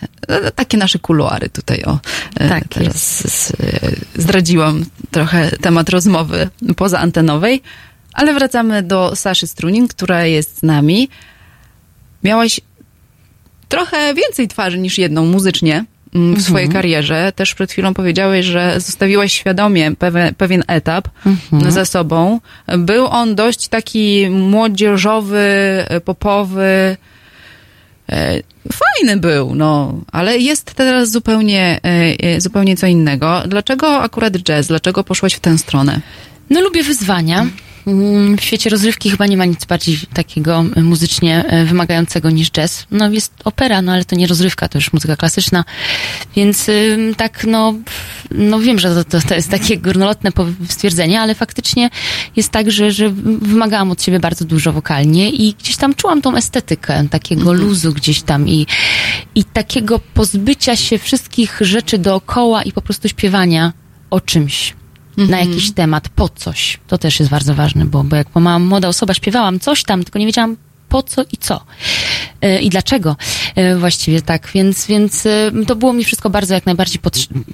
takie 0.55 0.77
nasze 0.79 0.99
kuluary 0.99 1.49
tutaj, 1.49 1.83
o. 1.85 1.99
E, 2.41 2.49
Tak 2.49 2.65
teraz 2.69 3.23
e, 3.61 3.91
zdradziłam 4.23 4.85
trochę 5.11 5.51
temat 5.51 5.89
rozmowy 5.89 6.49
poza 6.77 6.99
antenowej, 6.99 7.63
ale 8.13 8.35
wracamy 8.35 8.83
do 8.83 9.17
Saszy 9.17 9.47
Strunin, 9.47 9.89
która 9.89 10.25
jest 10.27 10.59
z 10.59 10.63
nami. 10.63 11.09
Miałaś 12.25 12.61
trochę 13.69 14.15
więcej 14.15 14.49
twarzy 14.49 14.79
niż 14.79 14.99
jedną 14.99 15.25
muzycznie 15.27 15.85
w 16.15 16.43
swojej 16.43 16.69
karierze. 16.69 17.33
Też 17.37 17.55
przed 17.55 17.73
chwilą 17.73 17.95
powiedziałeś, 17.95 18.47
że 18.47 18.81
zostawiłaś 18.81 19.33
świadomie 19.33 19.93
pewien, 19.97 20.35
pewien 20.35 20.65
etap 20.67 21.09
za 21.69 21.85
sobą. 21.85 22.41
Był 22.79 23.07
on 23.07 23.35
dość 23.35 23.69
taki 23.69 24.31
młodzieżowy, 24.31 25.39
e, 25.89 26.01
popowy. 26.01 26.97
E, 28.13 28.43
Fajny 28.73 29.17
był, 29.17 29.55
no, 29.55 29.95
ale 30.13 30.39
jest 30.39 30.75
teraz 30.75 31.11
zupełnie, 31.11 31.81
e, 31.85 32.15
e, 32.19 32.41
zupełnie 32.41 32.77
co 32.77 32.87
innego. 32.87 33.43
Dlaczego 33.49 34.03
akurat 34.03 34.33
jazz? 34.33 34.67
Dlaczego 34.67 35.05
poszłaś 35.05 35.35
w 35.35 35.41
tę 35.41 35.59
stronę? 35.59 36.01
No 36.51 36.61
lubię 36.61 36.83
wyzwania. 36.83 37.47
Mm, 37.87 38.37
W 38.37 38.41
świecie 38.41 38.71
rozrywki 38.71 39.11
chyba 39.11 39.27
nie 39.27 39.37
ma 39.37 39.45
nic 39.45 39.65
bardziej 39.65 39.99
takiego 40.15 40.65
muzycznie 40.77 41.45
e, 41.45 41.65
wymagającego 41.65 42.31
niż 42.31 42.51
jazz. 42.51 42.87
No 42.91 43.11
jest 43.11 43.33
opera, 43.45 43.83
no 43.83 43.93
ale 43.93 44.05
to 44.05 44.17
nie 44.17 44.27
rozrywka, 44.27 44.69
to 44.69 44.79
już 44.79 44.93
muzyka 44.93 45.17
klasyczna. 45.17 45.65
Więc 46.37 46.71
tak, 47.17 47.45
no, 47.45 47.75
no 48.31 48.61
wiem, 48.61 48.79
że 48.79 49.05
to, 49.05 49.21
to, 49.21 49.35
jest 49.35 49.51
takie 49.51 49.79
górnolotne 49.79 50.31
stwierdzenie, 50.69 51.21
ale 51.21 51.35
faktycznie 51.35 51.91
jest 52.37 52.51
tak, 52.51 52.71
że, 52.71 52.93
że 52.93 53.11
wymagałam 53.41 53.91
od 53.91 54.03
siebie 54.03 54.21
bardzo 54.21 54.45
dużo 54.45 54.73
wokalnie 54.73 55.31
i 55.31 55.55
gdzieś 55.55 55.77
tam 55.77 55.95
czułam 55.95 56.23
tą 56.23 56.37
estetykę 56.37 57.09
takiego 57.11 57.53
luzu 57.53 57.93
gdzieś 57.93 58.23
tam 58.23 58.49
i, 58.49 58.67
i 59.35 59.45
takiego 59.45 60.01
pozbycia 60.15 60.77
się 60.77 60.99
wszystkich 60.99 61.59
rzeczy 61.61 61.99
dookoła 61.99 62.63
i 62.63 62.73
po 62.73 62.83
prostu 62.83 63.09
śpiewania 63.09 63.73
o 64.11 64.21
czymś. 64.21 64.75
Na 65.17 65.23
Mhm. 65.25 65.49
jakiś 65.49 65.73
temat, 65.73 66.09
po 66.09 66.29
coś. 66.29 66.79
To 66.89 66.99
też 66.99 67.21
jest 67.21 67.31
bardzo 67.31 67.55
ważne, 67.55 67.85
bo, 67.85 68.05
bo 68.05 68.17
jak 68.17 68.35
mała 68.35 68.59
młoda 68.59 68.89
osoba 68.89 69.15
śpiewałam 69.15 69.61
coś 69.61 69.83
tam, 69.85 70.05
tylko 70.05 70.19
nie 70.19 70.27
wiedziałam 70.27 70.57
po 70.95 71.03
co 71.03 71.23
i 71.23 71.37
co. 71.37 71.61
E, 72.45 72.61
I 72.61 72.71
dlaczego 72.71 73.17
e, 73.55 73.77
właściwie 73.77 74.23
tak. 74.23 74.51
Więc, 74.55 74.87
więc 74.87 75.27
e, 75.27 75.51
to 75.67 75.77
było 75.77 75.93
mi 75.93 76.05
wszystko 76.05 76.31
bardzo 76.31 76.55
jak 76.55 76.67
najbardziej, 76.67 77.01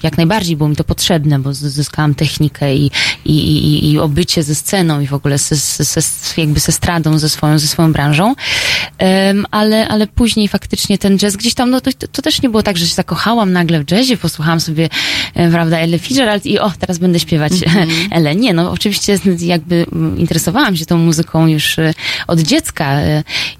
jak 0.02 0.16
najbardziej 0.16 0.56
było 0.56 0.68
mi 0.68 0.76
to 0.76 0.84
potrzebne, 0.84 1.38
bo 1.38 1.54
zyskałam 1.54 2.14
technikę 2.14 2.74
i, 2.76 2.90
i, 3.24 3.34
i, 3.34 3.92
i 3.92 3.98
obycie 3.98 4.42
ze 4.42 4.54
sceną 4.54 5.00
i 5.00 5.06
w 5.06 5.14
ogóle 5.14 5.38
ze, 5.38 5.56
ze, 5.56 6.00
jakby 6.36 6.60
ze 6.60 6.72
stradą, 6.72 7.18
ze 7.18 7.28
swoją, 7.28 7.58
ze 7.58 7.66
swoją 7.66 7.92
branżą. 7.92 8.34
Ale, 9.50 9.88
ale 9.88 10.06
później 10.06 10.48
faktycznie 10.48 10.98
ten 10.98 11.18
jazz 11.18 11.36
gdzieś 11.36 11.54
tam, 11.54 11.70
no 11.70 11.80
to, 11.80 11.90
to 12.12 12.22
też 12.22 12.42
nie 12.42 12.48
było 12.48 12.62
tak, 12.62 12.76
że 12.76 12.86
się 12.86 12.94
zakochałam 12.94 13.52
nagle 13.52 13.84
w 13.84 13.90
jazzie, 13.90 14.16
posłuchałam 14.16 14.60
sobie, 14.60 14.88
prawda, 15.50 15.78
Ella 15.78 15.98
Fitzgerald 15.98 16.46
i 16.46 16.58
o, 16.58 16.72
teraz 16.78 16.98
będę 16.98 17.20
śpiewać 17.20 17.52
Ellen. 18.10 18.40
Nie, 18.40 18.54
no 18.54 18.70
oczywiście 18.70 19.18
jakby 19.38 19.86
mm, 19.92 20.18
interesowałam 20.18 20.76
się 20.76 20.86
tą 20.86 20.98
muzyką 20.98 21.46
już 21.46 21.76
od 22.26 22.40
dziecka 22.40 23.00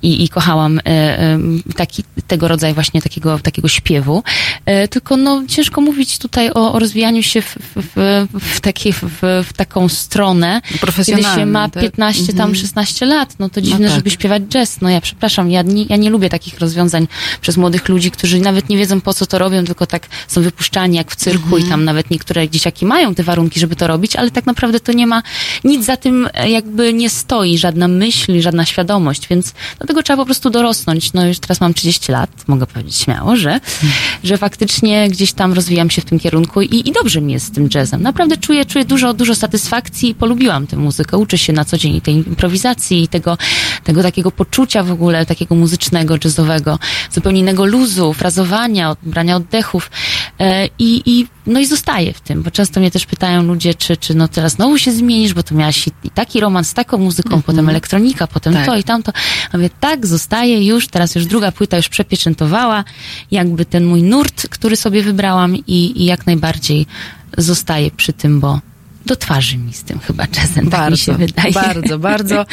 i, 0.02 0.24
i 0.24 0.28
kochałam 0.28 0.78
e, 0.78 0.82
e, 0.86 1.38
taki, 1.76 2.04
tego 2.26 2.48
rodzaju 2.48 2.74
właśnie 2.74 3.02
takiego, 3.02 3.38
takiego 3.38 3.68
śpiewu. 3.68 4.22
E, 4.66 4.88
Tylko 4.88 5.16
no 5.16 5.42
ciężko 5.48 5.80
mówić 5.80 6.18
tutaj 6.18 6.50
o, 6.50 6.72
o 6.72 6.78
rozwijaniu 6.78 7.22
się 7.22 7.42
w, 7.42 7.56
w, 7.76 8.26
w, 8.40 8.60
takiej, 8.60 8.92
w, 8.92 9.18
w 9.22 9.52
taką 9.56 9.88
stronę, 9.88 10.60
kiedy 11.06 11.22
się 11.22 11.46
ma 11.46 11.68
tak? 11.68 11.82
15, 11.82 12.26
tam 12.26 12.50
Mhm. 12.50 12.54
16 12.54 13.06
lat. 13.06 13.34
No 13.38 13.48
to 13.48 13.60
dziwne, 13.60 13.86
tak. 13.88 13.96
żeby 13.96 14.10
śpiewać 14.10 14.42
jazz. 14.42 14.80
No 14.80 14.90
ja 14.90 15.00
przepraszam, 15.00 15.50
ja 15.50 15.62
nie, 15.62 15.84
ja 15.84 15.96
nie 15.96 16.10
lubię 16.10 16.28
takich 16.28 16.58
rozwiązań 16.60 17.08
przez 17.40 17.56
młodych 17.56 17.88
ludzi, 17.88 18.10
którzy 18.10 18.40
nawet 18.40 18.68
nie 18.68 18.76
wiedzą 18.76 19.00
po 19.00 19.14
co 19.14 19.26
to 19.26 19.38
robią, 19.38 19.64
tylko 19.64 19.86
tak 19.86 20.06
są 20.28 20.42
wypuszczani 20.42 20.96
jak 20.96 21.10
w 21.10 21.16
cyrku 21.16 21.44
Mhm. 21.44 21.62
i 21.66 21.68
tam 21.70 21.84
nawet 21.84 22.10
niektóre 22.10 22.48
dzieciaki 22.48 22.86
mają 22.86 23.14
te 23.14 23.22
warunki, 23.22 23.60
żeby 23.60 23.76
to 23.76 23.86
robić, 23.86 24.16
ale 24.16 24.30
tak 24.30 24.46
naprawdę 24.46 24.80
to 24.80 24.92
nie 24.92 25.06
ma, 25.06 25.22
nic 25.64 25.84
za 25.84 25.96
tym 25.96 26.28
jakby 26.48 26.92
nie 26.92 27.10
stoi, 27.10 27.58
żadna 27.58 27.88
myśl, 27.88 28.40
żadna 28.40 28.64
świadomość, 28.64 29.28
więc 29.28 29.49
do 29.78 29.86
tego 29.86 30.02
trzeba 30.02 30.16
po 30.16 30.24
prostu 30.24 30.50
dorosnąć. 30.50 31.12
No 31.12 31.26
już 31.26 31.38
teraz 31.38 31.60
mam 31.60 31.74
30 31.74 32.12
lat, 32.12 32.30
mogę 32.46 32.66
powiedzieć 32.66 32.96
śmiało, 32.96 33.36
że, 33.36 33.60
że 34.24 34.38
faktycznie 34.38 35.10
gdzieś 35.10 35.32
tam 35.32 35.52
rozwijam 35.52 35.90
się 35.90 36.02
w 36.02 36.04
tym 36.04 36.18
kierunku 36.18 36.62
i, 36.62 36.88
i 36.88 36.92
dobrze 36.92 37.20
mi 37.20 37.32
jest 37.32 37.46
z 37.46 37.50
tym 37.50 37.68
jazzem. 37.74 38.02
Naprawdę 38.02 38.36
czuję, 38.36 38.64
czuję 38.66 38.84
dużo, 38.84 39.14
dużo 39.14 39.34
satysfakcji 39.34 40.10
i 40.10 40.14
polubiłam 40.14 40.66
tę 40.66 40.76
muzykę. 40.76 41.18
Uczę 41.18 41.38
się 41.38 41.52
na 41.52 41.64
co 41.64 41.78
dzień 41.78 42.00
tej 42.00 42.14
improwizacji 42.14 43.02
i 43.02 43.08
tego, 43.08 43.38
tego 43.84 44.02
takiego 44.02 44.30
poczucia 44.30 44.82
w 44.82 44.90
ogóle, 44.90 45.26
takiego 45.26 45.54
muzycznego, 45.54 46.14
jazzowego, 46.24 46.78
zupełnie 47.12 47.40
innego 47.40 47.64
luzu, 47.64 48.12
frazowania, 48.12 48.96
brania 49.02 49.36
oddechów 49.36 49.90
i, 50.78 51.02
i 51.06 51.26
no 51.46 51.60
i 51.60 51.66
zostaję 51.66 52.12
w 52.12 52.20
tym, 52.20 52.42
bo 52.42 52.50
często 52.50 52.80
mnie 52.80 52.90
też 52.90 53.06
pytają 53.06 53.42
ludzie, 53.42 53.74
czy, 53.74 53.96
czy 53.96 54.14
no 54.14 54.28
teraz 54.28 54.52
znowu 54.52 54.78
się 54.78 54.92
zmienisz, 54.92 55.34
bo 55.34 55.42
tu 55.42 55.54
miałaś 55.54 55.88
i, 55.88 56.10
taki 56.14 56.40
romans 56.40 56.68
z 56.68 56.74
taką 56.74 56.98
muzyką, 56.98 57.42
potem 57.42 57.68
elektronika, 57.68 58.26
potem 58.26 58.54
Tak. 58.54 58.66
to 58.66 58.76
i 58.76 58.84
tamto. 58.84 59.12
A 59.52 59.56
mówię, 59.56 59.70
tak, 59.80 60.06
zostaję 60.06 60.66
już, 60.66 60.88
teraz 60.88 61.14
już 61.14 61.26
druga 61.26 61.52
płyta 61.52 61.76
już 61.76 61.88
przepieczętowała, 61.88 62.84
jakby 63.30 63.64
ten 63.64 63.84
mój 63.84 64.02
nurt, 64.02 64.48
który 64.48 64.76
sobie 64.76 65.02
wybrałam 65.02 65.56
i, 65.56 66.02
i 66.02 66.04
jak 66.04 66.26
najbardziej 66.26 66.86
zostaję 67.38 67.90
przy 67.90 68.12
tym, 68.12 68.40
bo 68.40 68.60
do 69.10 69.16
twarzy 69.16 69.56
mi 69.56 69.72
z 69.72 69.82
tym 69.82 69.98
chyba 69.98 70.24
jazzem, 70.36 70.70
tak 70.70 70.90
mi 70.90 70.98
się 70.98 71.12
wydaje. 71.12 71.52
Bardzo, 71.52 71.98
bardzo. 71.98 72.46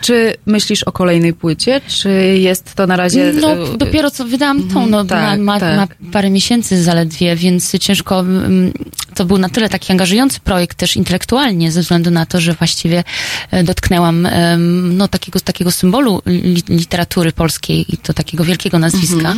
Czy 0.00 0.34
myślisz 0.46 0.82
o 0.82 0.92
kolejnej 0.92 1.32
płycie, 1.32 1.80
czy 1.86 2.10
jest 2.38 2.74
to 2.74 2.86
na 2.86 2.96
razie... 2.96 3.32
No, 3.40 3.52
e, 3.52 3.76
dopiero 3.76 4.10
co 4.10 4.24
wydałam 4.24 4.68
tą, 4.68 4.86
no, 4.86 5.04
tak, 5.04 5.38
ma, 5.38 5.44
ma, 5.44 5.60
tak. 5.60 5.76
ma 5.76 6.10
parę 6.12 6.30
miesięcy 6.30 6.82
zaledwie, 6.82 7.36
więc 7.36 7.78
ciężko, 7.78 8.20
mm, 8.20 8.72
to 9.20 9.24
był 9.24 9.38
na 9.38 9.48
tyle 9.48 9.68
taki 9.68 9.92
angażujący 9.92 10.40
projekt 10.40 10.78
też 10.78 10.96
intelektualnie, 10.96 11.72
ze 11.72 11.80
względu 11.80 12.10
na 12.10 12.26
to, 12.26 12.40
że 12.40 12.52
właściwie 12.54 13.04
e, 13.50 13.64
dotknęłam 13.64 14.28
no, 14.82 15.08
takiego, 15.08 15.40
takiego 15.40 15.70
symbolu 15.70 16.22
li, 16.26 16.62
literatury 16.68 17.32
polskiej 17.32 17.94
i 17.94 17.96
to 17.96 18.14
takiego 18.14 18.44
wielkiego 18.44 18.78
nazwiska, 18.78 19.34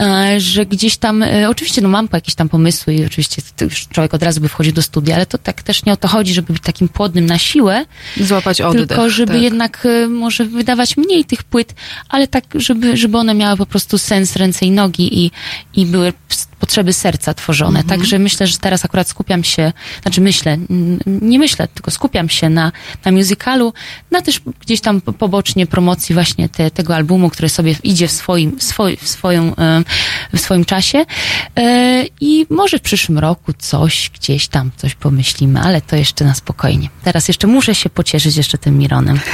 e, 0.00 0.40
że 0.40 0.66
gdzieś 0.66 0.96
tam, 0.96 1.22
e, 1.22 1.48
oczywiście 1.48 1.80
no 1.80 1.88
mam 1.88 2.08
jakieś 2.12 2.34
tam 2.34 2.48
pomysły 2.48 2.94
i 2.94 3.06
oczywiście 3.06 3.42
człowiek 3.90 4.14
od 4.14 4.22
razu 4.22 4.40
by 4.40 4.48
wchodził 4.48 4.72
do 4.72 4.82
studia, 4.82 5.14
ale 5.14 5.26
to 5.26 5.38
tak 5.38 5.62
też 5.62 5.84
nie 5.84 5.92
o 5.92 5.96
to 5.96 6.08
chodzi, 6.08 6.34
żeby 6.34 6.52
być 6.52 6.62
takim 6.62 6.88
płodnym 6.88 7.26
na 7.26 7.38
siłę, 7.38 7.84
Złapać 8.20 8.60
oddech. 8.60 8.88
tylko 8.88 9.10
żeby 9.10 9.32
tak. 9.32 9.42
jednak 9.42 9.88
może 10.08 10.44
wydawać 10.44 10.96
mniej 10.96 11.24
tych 11.24 11.42
płyt, 11.44 11.74
ale 12.08 12.28
tak, 12.28 12.44
żeby, 12.54 12.96
żeby 12.96 13.18
one 13.18 13.34
miały 13.34 13.56
po 13.56 13.66
prostu 13.66 13.98
sens, 13.98 14.36
ręce 14.36 14.66
i 14.66 14.70
nogi 14.70 15.24
i, 15.24 15.30
i 15.74 15.86
były 15.86 16.12
potrzeby 16.60 16.92
serca 16.92 17.34
tworzone. 17.34 17.80
Mhm. 17.80 18.00
Także 18.00 18.18
myślę, 18.18 18.46
że 18.46 18.58
teraz 18.58 18.84
akurat 18.84 19.08
skupiam 19.08 19.44
się, 19.44 19.72
znaczy 20.02 20.20
myślę, 20.20 20.58
nie 21.06 21.38
myślę, 21.38 21.68
tylko 21.68 21.90
skupiam 21.90 22.28
się 22.28 22.50
na, 22.50 22.72
na 23.04 23.12
musicalu, 23.12 23.72
na 24.10 24.22
też 24.22 24.40
gdzieś 24.60 24.80
tam 24.80 25.00
po- 25.00 25.12
pobocznie 25.12 25.66
promocji 25.66 26.14
właśnie 26.14 26.48
te, 26.48 26.70
tego 26.70 26.94
albumu, 26.94 27.30
który 27.30 27.48
sobie 27.48 27.74
idzie 27.82 28.08
w 28.08 28.12
swoim, 28.12 28.60
swoj, 28.60 28.96
w 28.96 29.08
swoją, 29.08 29.56
e, 29.56 29.82
w 30.34 30.40
swoim 30.40 30.64
czasie 30.64 31.04
E, 31.56 32.04
i 32.20 32.46
może 32.50 32.78
w 32.78 32.82
przyszłym 32.82 33.18
roku 33.18 33.52
coś 33.58 34.10
gdzieś 34.14 34.48
tam, 34.48 34.70
coś 34.76 34.94
pomyślimy, 34.94 35.60
ale 35.60 35.80
to 35.80 35.96
jeszcze 35.96 36.24
na 36.24 36.34
spokojnie. 36.34 36.88
Teraz 37.04 37.28
jeszcze 37.28 37.46
muszę 37.46 37.74
się 37.74 37.90
pocieszyć 37.90 38.36
jeszcze 38.36 38.58
tym 38.58 38.78
Mironem. 38.78 39.20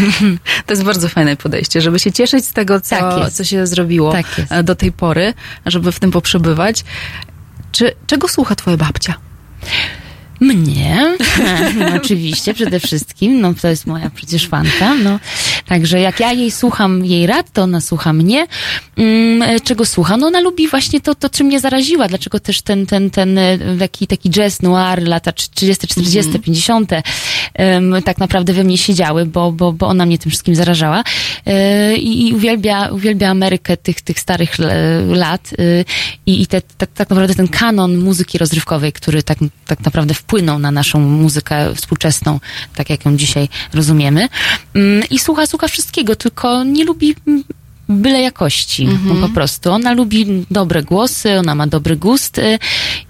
To 0.66 0.72
jest 0.72 0.84
bardzo 0.84 1.08
fajne 1.08 1.36
podejście, 1.36 1.80
żeby 1.80 1.98
się 1.98 2.12
cieszyć 2.12 2.44
z 2.44 2.52
tego, 2.52 2.80
co, 2.80 2.96
Tak 2.96 3.32
co 3.32 3.44
się 3.44 3.66
zrobiło 3.66 4.12
Tak 4.12 4.26
e, 4.50 4.62
do 4.62 4.74
tej 4.74 4.92
pory, 4.92 5.34
żeby 5.66 5.92
w 5.92 6.00
tym 6.00 6.10
poprzebywać. 6.10 6.84
Czy, 7.72 7.94
czego 8.06 8.28
słucha 8.28 8.54
twoja 8.54 8.76
babcia? 8.76 9.14
Mnie, 10.42 11.16
no, 11.78 11.86
oczywiście, 11.96 12.54
przede 12.54 12.80
wszystkim, 12.80 13.40
no 13.40 13.54
to 13.54 13.68
jest 13.68 13.86
moja 13.86 14.10
przecież 14.10 14.48
fanka, 14.48 14.94
no. 14.94 15.18
Także 15.66 16.00
jak 16.00 16.20
ja 16.20 16.32
jej 16.32 16.50
słucham 16.50 17.04
jej 17.04 17.26
rad, 17.26 17.52
to 17.52 17.62
ona 17.62 17.80
słucha 17.80 18.12
mnie. 18.12 18.46
Mm, 18.96 19.42
e, 19.42 19.60
czego 19.60 19.84
słucha? 19.84 20.16
No 20.16 20.26
ona 20.26 20.40
lubi 20.40 20.68
właśnie 20.68 21.00
to, 21.00 21.14
to 21.14 21.30
czym 21.30 21.46
mnie 21.46 21.60
zaraziła, 21.60 22.08
dlaczego 22.08 22.40
też 22.40 22.62
ten, 22.62 22.86
ten, 22.86 23.10
ten 23.10 23.38
e, 23.38 23.58
taki, 23.78 24.06
taki 24.06 24.30
jazz 24.30 24.62
noir, 24.62 25.02
lata 25.02 25.32
30, 25.32 25.86
40, 25.86 26.38
50, 26.38 26.90
em, 27.54 27.94
tak 28.04 28.18
naprawdę 28.18 28.52
we 28.52 28.64
mnie 28.64 28.78
siedziały, 28.78 29.26
bo, 29.26 29.52
bo, 29.52 29.72
bo 29.72 29.86
ona 29.86 30.06
mnie 30.06 30.18
tym 30.18 30.30
wszystkim 30.30 30.54
zarażała. 30.54 31.04
E, 31.46 31.96
I, 31.96 32.34
uwielbia, 32.34 32.88
uwielbia 32.88 33.28
Amerykę 33.28 33.76
tych, 33.76 34.00
tych 34.00 34.20
starych 34.20 34.56
lat 35.08 35.50
y, 35.52 35.84
i, 36.26 36.42
i 36.42 36.46
te, 36.46 36.60
tak, 36.60 36.90
tak 36.94 37.10
naprawdę 37.10 37.34
ten 37.34 37.48
kanon 37.48 37.96
muzyki 37.98 38.38
rozrywkowej, 38.38 38.92
który 38.92 39.22
tak, 39.22 39.38
tak 39.66 39.80
naprawdę 39.80 40.14
wpłynął 40.32 40.58
na 40.58 40.70
naszą 40.70 41.00
muzykę 41.00 41.74
współczesną, 41.74 42.40
tak 42.74 42.90
jak 42.90 43.04
ją 43.04 43.16
dzisiaj 43.16 43.48
rozumiemy. 43.74 44.28
Mm, 44.74 45.02
I 45.10 45.18
słucha, 45.18 45.46
słucha 45.46 45.68
wszystkiego, 45.68 46.16
tylko 46.16 46.64
nie 46.64 46.84
lubi 46.84 47.14
mm, 47.26 47.44
byle 47.88 48.22
jakości, 48.22 48.88
no 49.04 49.14
po 49.26 49.34
prostu. 49.34 49.72
Ona 49.72 49.92
lubi 49.92 50.26
dobre 50.50 50.82
głosy, 50.82 51.38
ona 51.38 51.54
ma 51.54 51.66
dobry 51.66 51.96
gust 51.96 52.38
y, 52.38 52.58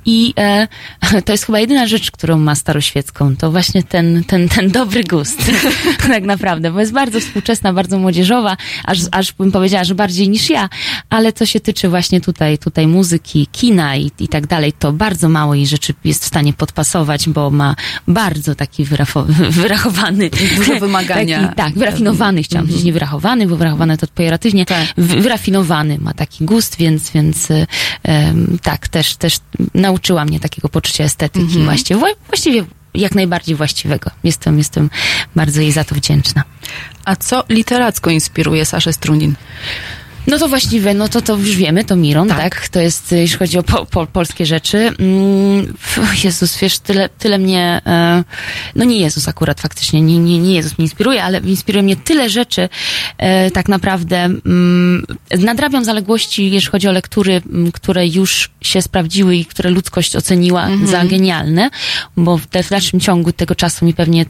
i 0.06 0.34
e, 0.38 0.68
to 1.24 1.32
jest 1.32 1.46
chyba 1.46 1.60
jedyna 1.60 1.86
rzecz, 1.86 2.10
którą 2.10 2.38
ma 2.38 2.54
staroświecką, 2.54 3.36
to 3.36 3.50
właśnie 3.50 3.82
ten, 3.82 4.24
ten, 4.24 4.48
ten 4.48 4.70
dobry 4.70 5.04
gust, 5.04 5.50
tak 6.08 6.24
naprawdę, 6.24 6.72
bo 6.72 6.80
jest 6.80 6.92
bardzo 6.92 7.20
współczesna, 7.20 7.72
bardzo 7.72 7.98
młodzieżowa, 7.98 8.56
aż, 8.84 8.98
aż 9.10 9.32
bym 9.32 9.52
powiedziała, 9.52 9.84
że 9.84 9.94
bardziej 9.94 10.28
niż 10.28 10.50
ja, 10.50 10.68
ale 11.10 11.32
co 11.32 11.46
się 11.46 11.60
tyczy 11.60 11.88
właśnie 11.88 12.20
tutaj, 12.20 12.58
tutaj 12.58 12.86
muzyki, 12.86 13.46
kina 13.52 13.96
i, 13.96 14.10
i 14.18 14.28
tak 14.28 14.46
dalej, 14.46 14.72
to 14.72 14.92
bardzo 14.92 15.28
mało 15.28 15.54
jej 15.54 15.66
rzeczy 15.66 15.94
jest 16.04 16.24
w 16.24 16.26
stanie 16.26 16.52
podpasować, 16.52 17.28
bo 17.28 17.50
ma 17.50 17.76
bardzo 18.08 18.54
taki 18.54 18.84
wyrafo, 18.84 19.24
wyrachowany... 19.62 20.30
Duże 20.56 20.80
wymagania. 20.80 21.42
Taki, 21.42 21.54
tak, 21.56 21.74
wyrafinowany, 21.74 22.42
chciałam 22.42 22.66
powiedzieć, 22.66 22.84
nie 22.84 22.92
wyrachowany, 22.92 23.46
bo 23.46 23.56
wyrachowany 23.56 23.98
to 23.98 24.06
pejoratywnie, 24.06 24.66
wy- 24.96 25.20
wyrafinowany 25.20 25.98
ma 25.98 26.14
taki 26.14 26.44
gust, 26.44 26.76
więc, 26.76 27.10
więc 27.10 27.48
em, 28.02 28.58
tak, 28.62 28.88
też, 28.88 29.16
też 29.16 29.38
nauczyła 29.92 30.24
mnie 30.24 30.40
takiego 30.40 30.68
poczucia 30.68 31.04
estetyki 31.04 31.44
Mhm. 31.46 31.64
właściwie, 31.64 32.00
Wła- 32.00 32.16
właściwie 32.26 32.64
jak 32.94 33.14
najbardziej 33.14 33.56
właściwego. 33.56 34.10
Jestem, 34.24 34.58
jestem 34.58 34.90
bardzo 35.36 35.60
jej 35.60 35.72
za 35.72 35.84
to 35.84 35.94
wdzięczna. 35.94 36.42
A 37.04 37.16
co 37.16 37.44
literacko 37.48 38.10
inspiruje 38.10 38.64
Saszę 38.64 38.92
Strunin? 38.92 39.34
No 40.26 40.38
to 40.38 40.48
właściwie, 40.48 40.94
no 40.94 41.08
to 41.08 41.22
to 41.22 41.36
już 41.36 41.56
wiemy, 41.56 41.84
to 41.84 41.96
Miron, 41.96 42.28
tak? 42.28 42.68
To 42.68 42.80
jest, 42.80 43.12
jeśli 43.12 43.38
chodzi 43.38 43.58
o 43.58 43.62
po, 43.62 43.86
po, 43.86 44.06
polskie 44.06 44.46
rzeczy. 44.46 44.78
Mm, 44.98 45.74
Jezus, 46.24 46.58
wiesz, 46.58 46.78
tyle, 46.78 47.08
tyle 47.08 47.38
mnie, 47.38 47.80
e, 47.86 48.24
no 48.76 48.84
nie 48.84 48.96
Jezus 48.98 49.28
akurat 49.28 49.60
faktycznie, 49.60 50.02
nie, 50.02 50.18
nie, 50.18 50.38
nie 50.38 50.54
Jezus 50.54 50.78
mnie 50.78 50.84
inspiruje, 50.84 51.24
ale 51.24 51.38
inspiruje 51.38 51.82
mnie 51.82 51.96
tyle 51.96 52.30
rzeczy, 52.30 52.68
e, 53.18 53.50
tak 53.50 53.68
naprawdę. 53.68 54.16
Mm, 54.24 55.04
nadrabiam 55.38 55.84
zaległości, 55.84 56.50
jeśli 56.50 56.70
chodzi 56.70 56.88
o 56.88 56.92
lektury, 56.92 57.42
m, 57.52 57.72
które 57.72 58.06
już 58.06 58.50
się 58.60 58.82
sprawdziły 58.82 59.36
i 59.36 59.44
które 59.44 59.70
ludzkość 59.70 60.16
oceniła 60.16 60.66
Mhm. 60.66 60.86
za 60.90 61.04
genialne, 61.04 61.70
bo 62.16 62.38
w, 62.38 62.46
te, 62.46 62.62
w 62.62 62.68
dalszym 62.70 63.00
ciągu 63.00 63.32
tego 63.32 63.54
czasu 63.54 63.84
mi 63.84 63.94
pewnie 63.94 64.26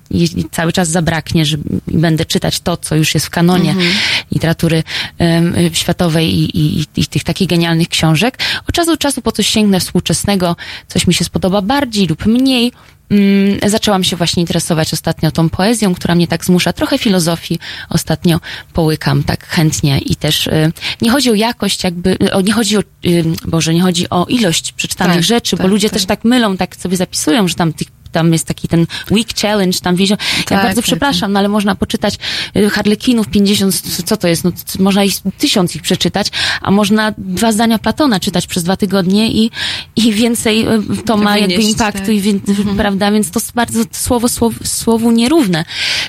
cały 0.51 0.73
czas 0.73 0.89
zabraknie, 0.89 1.47
że 1.47 1.57
będę 1.87 2.25
czytać 2.25 2.61
to, 2.61 2.77
co 2.77 2.97
już 2.97 3.15
jest 3.15 3.27
w 3.27 3.31
kanonie 3.31 3.71
Mhm. 3.71 3.89
literatury 4.33 4.83
em, 5.19 5.55
światowej 5.83 6.35
i, 6.35 6.59
i, 6.59 6.87
i 6.97 7.07
tych 7.07 7.25
takich 7.25 7.49
genialnych 7.49 7.89
książek. 7.89 8.39
Od 8.69 8.75
czasu 8.75 8.91
do 8.91 8.97
czasu 8.97 9.23
po 9.23 9.33
coś 9.33 9.47
sięgnę 9.47 9.81
współczesnego, 9.81 10.57
coś 10.89 11.07
mi 11.07 11.15
się 11.15 11.25
spodoba 11.25 11.63
bardziej 11.63 12.07
lub 12.07 12.27
mniej. 12.27 12.73
Mm, 13.11 13.71
zaczęłam 13.71 14.05
się 14.05 14.17
właśnie 14.17 14.41
interesować 14.41 14.93
ostatnio 14.93 15.31
tą 15.31 15.49
poezją, 15.51 15.95
która 15.95 16.15
mnie 16.15 16.29
tak 16.29 16.45
zmusza. 16.45 16.73
Trochę 16.73 16.99
filozofii 16.99 17.59
ostatnio 17.89 18.41
połykam 18.73 19.23
tak 19.23 19.47
chętnie 19.47 19.99
i 19.99 20.17
też 20.17 20.47
y, 20.47 20.73
nie 21.03 21.11
chodzi 21.11 21.31
o 21.31 21.35
jakość 21.35 21.85
jakby, 21.85 22.19
o, 22.33 22.41
nie 22.41 22.53
chodzi 22.53 22.77
o, 22.77 22.81
y, 22.81 23.25
Boże, 23.45 23.75
nie 23.75 23.83
chodzi 23.83 24.11
o 24.11 24.27
ilość 24.29 24.73
przeczytanych 24.73 25.17
Tak, 25.17 25.25
rzeczy, 25.25 25.57
bo 25.57 25.63
tak, 25.63 25.71
ludzie 25.71 25.89
tak. 25.89 25.99
też 25.99 26.07
tak 26.07 26.25
mylą, 26.25 26.57
tak 26.57 26.77
sobie 26.77 26.97
zapisują, 26.97 27.49
że 27.49 27.55
tam 27.55 27.73
tych 27.73 27.89
tam 28.13 28.33
jest 28.33 28.47
taki 28.47 28.69
ten 28.69 28.87
week 29.11 29.29
challenge, 29.43 29.79
tam 29.83 29.97
wiezią. 29.97 30.17
Ja 30.39 30.45
Tak, 30.45 30.63
bardzo 30.63 30.81
tak, 30.81 30.85
przepraszam, 30.85 31.33
no 31.33 31.39
ale 31.39 31.49
można 31.49 31.75
poczytać 31.75 32.19
y, 32.57 32.71
Harlekinów 32.71 33.29
50, 33.29 33.81
co 34.05 34.17
to 34.17 34.29
jest? 34.29 34.45
No, 34.45 34.53
można 34.79 35.05
ich 35.05 35.15
tysiąc 35.39 35.77
ich 35.77 35.83
przeczytać, 35.83 36.29
a 36.63 36.71
można 36.71 37.13
dwa 37.19 37.53
zdania 37.53 37.79
Platona 37.79 38.21
czytać 38.21 38.47
przez 38.47 38.65
dwa 38.65 38.77
tygodnie 38.77 39.33
i, 39.33 39.51
i 39.97 40.13
więcej 40.13 40.67
y, 40.69 41.03
to 41.07 41.17
ma 41.17 41.39
jakby 41.39 41.57
Wynieść, 41.57 41.73
impaktu 41.73 41.99
tak. 41.99 42.09
i 42.09 42.21
wie, 42.21 42.33
prawda, 42.77 43.13
więc 43.13 43.31
to 43.31 43.41
jest 43.41 43.53
bardzo 43.53 43.81
słowo, 43.93 44.29
słowo 44.29 44.53
słowu 44.65 45.11
nierówne. 45.11 45.65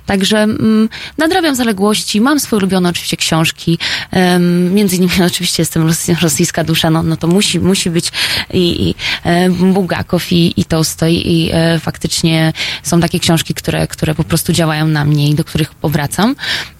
Także 0.05 0.37
mm, 0.37 0.89
nadrabiam 1.17 1.55
zaległości, 1.55 2.21
mam 2.21 2.39
swoje 2.39 2.57
ulubione 2.57 2.89
oczywiście 2.89 3.17
książki, 3.17 3.77
um, 4.11 4.73
między 4.73 4.95
innymi 4.95 5.11
oczywiście 5.25 5.61
jestem 5.61 5.87
rosy, 5.87 6.15
rosyjska 6.21 6.63
dusza, 6.63 6.89
no, 6.89 7.03
no 7.03 7.17
to 7.17 7.27
musi, 7.27 7.59
musi 7.59 7.89
być 7.89 8.11
i, 8.53 8.89
i 8.89 8.95
e, 9.23 9.49
Bułgakow 9.49 10.31
i, 10.31 10.61
i 10.61 10.65
Tolstoj 10.65 11.13
i 11.13 11.49
e, 11.53 11.79
faktycznie 11.93 12.53
są 12.83 12.99
takie 12.99 13.19
książki, 13.19 13.53
które, 13.53 13.87
które 13.87 14.15
po 14.15 14.23
prostu 14.23 14.53
działają 14.53 14.87
na 14.87 15.05
mnie 15.05 15.29
i 15.29 15.35
do 15.35 15.43
których 15.43 15.75
powracam 15.75 16.35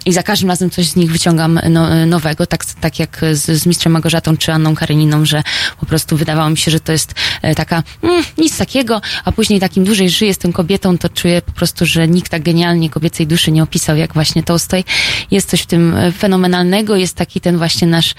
i 0.06 0.14
za 0.14 0.24
każdym 0.24 0.50
razem 0.50 0.70
coś 0.70 0.86
z 0.86 0.96
nich 0.96 1.12
wyciągam 1.12 1.60
no, 1.70 2.06
nowego, 2.06 2.46
tak, 2.46 2.66
tak 2.66 3.00
jak 3.00 3.22
z, 3.34 3.62
z 3.62 3.66
Mistrzem 3.66 3.92
Magorzatą 3.92 4.38
czy 4.38 4.52
Anną 4.54 4.76
Kareniną, 4.76 5.26
że 5.26 5.44
po 5.80 5.86
prostu 5.86 6.18
wydawało 6.18 6.50
mi 6.50 6.58
się, 6.58 6.72
że 6.72 6.80
to 6.80 6.92
jest 6.92 7.14
e, 7.42 7.56
taka 7.56 7.84
mm, 8.04 8.24
nic 8.38 8.58
takiego, 8.58 9.02
a 9.26 9.32
później 9.32 9.60
takim 9.60 9.84
dłużej 9.84 10.10
żyję 10.10 10.34
z 10.34 10.38
tą 10.38 10.54
kobietą, 10.54 10.98
to 10.98 11.10
czuję 11.10 11.42
po 11.42 11.52
prostu, 11.52 11.86
że 11.86 12.08
nikt 12.08 12.32
tak 12.32 12.44
genialnie 12.44 12.90
kobiecej 12.90 13.28
duszy 13.28 13.52
nie 13.52 13.64
opisał 13.64 13.98
jak 13.98 14.14
właśnie 14.14 14.44
Tolstoj. 14.44 14.84
Jest 15.32 15.50
coś 15.50 15.62
w 15.62 15.66
tym 15.66 15.96
e, 15.96 16.12
fenomenalnego, 16.12 16.96
jest 16.96 17.16
taki 17.16 17.42
ten 17.42 17.58
właśnie 17.58 17.88
nasz 17.88 18.16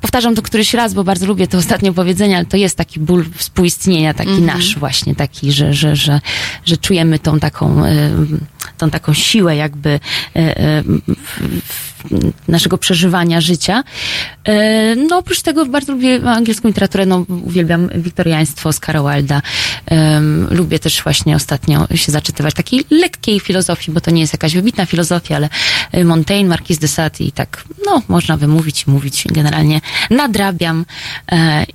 powtarzam 0.00 0.34
to 0.34 0.42
któryś 0.42 0.74
raz, 0.74 0.94
bo 0.94 1.04
bardzo 1.04 1.26
lubię 1.26 1.46
to 1.46 1.58
ostatnie 1.58 1.92
powiedzenie, 1.92 2.36
ale 2.36 2.46
to 2.46 2.56
jest 2.56 2.76
taki 2.76 3.00
ból 3.00 3.24
współistnienia, 3.36 4.14
taki 4.14 4.30
Mhm. 4.30 4.46
nasz 4.46 4.78
właśnie, 4.78 5.14
taki, 5.14 5.52
że, 5.52 5.74
że, 5.74 5.96
że, 5.96 6.20
że 6.66 6.76
czujemy 6.76 7.18
tą 7.18 7.40
taką, 7.40 7.84
e, 7.84 8.10
tą 8.78 8.90
taką 8.90 9.14
siłę 9.14 9.56
jakby 9.56 9.90
e, 9.90 10.00
e, 10.36 10.82
naszego 12.48 12.78
przeżywania 12.78 13.40
życia. 13.40 13.84
E, 14.44 14.96
No 14.96 15.18
oprócz 15.18 15.42
tego 15.42 15.66
bardzo 15.66 15.92
lubię 15.92 16.20
angielską 16.26 16.68
literaturę, 16.68 17.06
no 17.06 17.26
uwielbiam 17.28 17.88
wiktoriaństwo 17.94 18.68
Oscara 18.68 19.02
Wilda. 19.02 19.42
Lubię 20.50 20.78
też 20.78 21.02
właśnie 21.02 21.36
ostatnio 21.36 21.86
się 21.94 22.12
zaczytywać 22.12 22.54
takiej 22.54 22.84
lekkiej 22.90 23.40
filozofii, 23.40 23.92
bo 23.92 24.00
to 24.00 24.10
nie 24.10 24.20
jest 24.20 24.32
jakaś 24.32 24.54
wybitna 24.54 24.86
filozofia, 24.86 25.36
ale 25.36 25.48
Montaigne, 26.04 26.48
Marquis 26.48 26.78
de 26.78 26.88
Sade 26.88 27.24
i 27.24 27.32
tak, 27.32 27.64
no 27.86 28.02
można 28.08 28.36
wymówić 28.36 28.84
i 28.86 28.90
mówić. 28.90 29.24
Generalnie 29.30 29.80
nadrabiam 30.10 30.84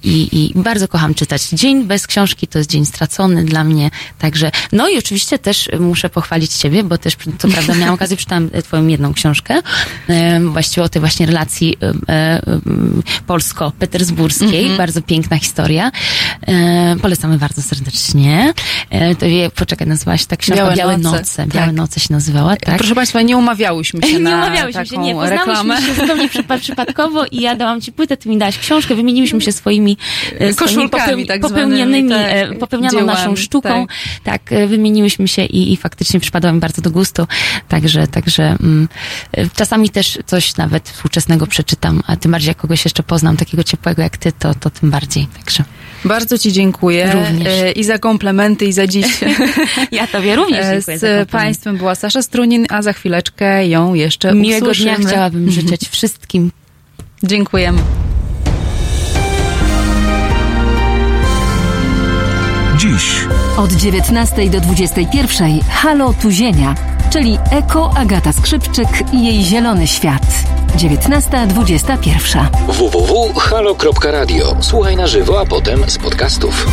i, 0.04 0.28
i 0.32 0.52
bardzo 0.56 0.88
kocham 0.88 1.14
czytać. 1.14 1.50
Dzień 1.50 1.84
bez 1.84 2.08
książki 2.08 2.48
to 2.48 2.58
jest 2.58 2.70
dzień 2.70 2.86
stracony 2.86 3.46
dla 3.46 3.64
mnie, 3.64 3.92
także, 4.20 4.52
no 4.72 4.90
i 4.90 4.98
oczywiście 4.98 5.40
też 5.40 5.70
muszę 5.80 6.10
pochwalić 6.10 6.54
ciebie, 6.54 6.77
bo 6.84 6.98
też, 6.98 7.18
co 7.38 7.48
prawda 7.48 7.76
miałam 7.76 7.94
okazję, 7.96 8.18
przeczytałam 8.18 8.50
e, 8.54 8.62
twoją 8.62 8.88
jedną 8.88 9.14
książkę, 9.14 9.56
właściwie 10.52 10.84
o 10.84 10.90
tej 10.90 11.00
właśnie 11.00 11.26
relacji 11.26 11.78
e, 12.10 12.42
polsko-petersburskiej, 13.28 14.60
Mhm. 14.60 14.78
bardzo 14.78 15.02
piękna 15.02 15.38
historia. 15.38 15.92
E, 16.48 16.96
polecamy 17.02 17.38
bardzo 17.38 17.62
serdecznie. 17.62 18.54
To 19.20 19.26
wie, 19.26 19.50
poczekaj, 19.56 19.88
nazywa 19.88 20.18
się 20.18 20.26
ta 20.26 20.38
książka 20.38 20.64
Białe 20.64 20.76
Białe, 20.76 20.98
noce. 20.98 21.18
Noce. 21.18 21.48
Białe 21.48 21.66
Tak. 21.68 21.76
Noce 21.76 22.00
się 22.00 22.08
nazywała, 22.12 22.56
tak? 22.56 22.78
Proszę 22.78 22.96
Państwa, 22.96 23.22
nie 23.22 23.38
umawiałyśmy 23.38 24.02
się 24.08 24.14
nie 24.14 24.20
na 24.20 24.36
umawiałyśmy 24.38 24.84
taką 24.86 24.96
się, 24.96 25.02
nie, 25.02 25.30
reklamę. 25.30 25.76
poznałyśmy 25.76 25.88
się 25.96 26.02
zupełnie 26.02 26.30
przypa- 26.36 26.60
przypadkowo 26.60 27.26
i 27.26 27.42
ja 27.42 27.56
dałam 27.56 27.82
ci 27.82 27.92
płytę, 27.92 28.18
ty 28.18 28.30
mi 28.30 28.38
dałaś 28.38 28.58
książkę, 28.58 28.96
wymieniliśmy 28.96 29.42
się 29.42 29.52
swoimi, 29.52 29.98
swoimi 30.36 30.56
Koszulkami 30.56 31.26
tak 31.26 31.42
popełnionymi, 31.42 32.10
tak, 32.10 32.92
dziełami, 32.92 33.08
naszą 33.08 33.36
sztuką. 33.36 33.88
tak. 34.24 34.48
Tak, 34.50 34.68
wymieniłyśmy 34.68 35.28
się 35.28 35.46
i, 35.46 35.74
i 35.74 35.78
faktycznie 35.78 36.20
przypadła 36.20 36.52
mi 36.52 36.60
bardzo 36.60 36.67
do 36.82 36.92
gustu. 36.92 37.28
Także, 37.68 38.08
także 38.08 38.44
mm, 38.44 38.88
czasami 39.56 39.90
też 39.90 40.20
coś 40.26 40.58
nawet 40.58 40.90
współczesnego 40.90 41.48
przeczytam, 41.48 42.04
a 42.08 42.16
tym 42.16 42.32
bardziej 42.32 42.48
jak 42.48 42.58
kogoś 42.58 42.86
jeszcze 42.86 43.04
poznam, 43.04 43.38
takiego 43.38 43.64
ciepłego 43.64 44.02
jak 44.02 44.18
ty, 44.18 44.32
to, 44.32 44.56
to 44.56 44.70
tym 44.70 44.92
bardziej. 44.92 45.28
Także 45.38 45.64
Bardzo 46.06 46.38
Ci 46.38 46.52
dziękuję 46.52 47.12
Również. 47.14 47.48
e, 47.48 47.72
i 47.72 47.84
za 47.84 48.00
komplementy, 48.00 48.66
i 48.66 48.74
za 48.74 48.88
dziś. 48.88 49.06
ja 49.92 50.08
tobie 50.08 50.36
również 50.36 50.66
E, 50.66 50.72
dziękuję 50.74 50.98
Z. 50.98 51.30
Państwem 51.30 51.78
była 51.78 51.96
Sasza 51.96 52.22
Strunin, 52.22 52.66
a 52.70 52.82
za 52.82 52.94
chwileczkę 52.94 53.68
ją 53.68 53.94
jeszcze 53.94 54.34
Miłego 54.34 54.66
dnia 54.66 54.72
usłyszymy. 54.72 55.06
chciałabym 55.06 55.52
życzyć 55.58 55.90
wszystkim. 55.90 56.52
Dziękujemy. 57.24 57.82
Dziś 62.88 63.28
Od 63.58 63.74
19 63.74 64.50
do 64.50 64.62
21 64.62 65.60
Halo 65.70 66.14
Tuzienia, 66.14 66.76
czyli 67.10 67.40
Eko 67.52 67.92
Agata 67.96 68.34
Skrzypczyk 68.34 68.88
i 69.14 69.26
jej 69.26 69.44
zielony 69.44 69.88
świat. 69.88 70.24
19.21. 70.78 72.46
www.halo.radio. 72.68 74.56
Słuchaj 74.62 74.96
na 74.96 75.08
żywo, 75.08 75.40
a 75.40 75.46
potem 75.46 75.90
z 75.90 75.98
podcastów. 75.98 76.68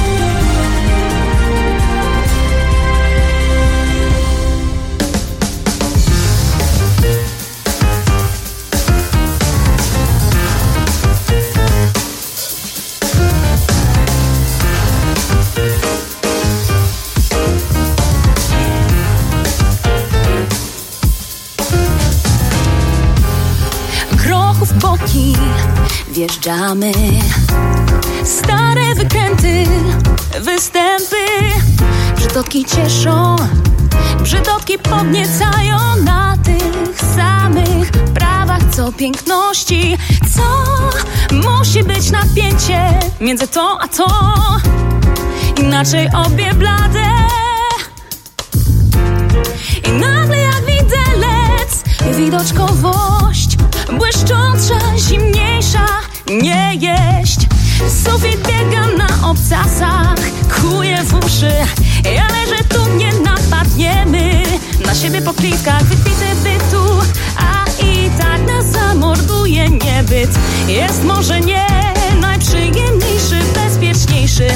Wjeżdżamy. 26.15 26.93
Stare 28.25 28.95
wykręty, 28.95 29.65
występy. 30.41 31.17
Brzydotki 32.17 32.65
cieszą, 32.65 33.37
brzydotki 34.23 34.79
podniecają 34.79 35.79
Na 36.05 36.37
tych 36.45 37.01
samych 37.17 37.91
prawach 37.91 38.63
co 38.71 38.93
piękności. 38.93 39.97
Co 40.37 40.43
musi 41.35 41.85
być 41.85 42.11
napięcie 42.11 43.01
między 43.21 43.49
to 43.49 43.79
a 43.81 43.89
to? 43.89 44.07
Inaczej 45.61 46.09
obie 46.27 46.55
blade 46.55 47.05
i 49.89 49.93
nagle 49.93 50.44
Widoczkowość 52.17 53.57
błyszcząca, 53.99 54.75
zimniejsza 54.97 55.87
Nie 56.31 56.75
jeść. 56.75 57.39
Sufit 58.05 58.49
biega 58.49 58.87
na 58.97 59.31
obcasach 59.31 60.15
Kuje 60.55 61.03
w 61.05 61.25
uszy. 61.25 61.53
Ale 62.07 62.47
że 62.47 62.65
tu 62.65 62.95
nie 62.97 63.13
napadniemy 63.13 64.43
Na 64.87 64.95
siebie 64.95 65.23
po 65.23 65.35
plitkach 65.35 65.83
wypity 65.83 66.27
bytu. 66.43 66.85
A 67.37 67.83
i 67.83 68.11
tak 68.19 68.47
nas 68.47 68.67
zamorduje 68.67 69.71
niebyt. 69.71 70.31
Jest 70.69 71.05
może 71.05 71.41
nie 71.41 71.67
najprzyjemniejszy, 72.21 73.41
bezpieczniejszy. 73.55 74.47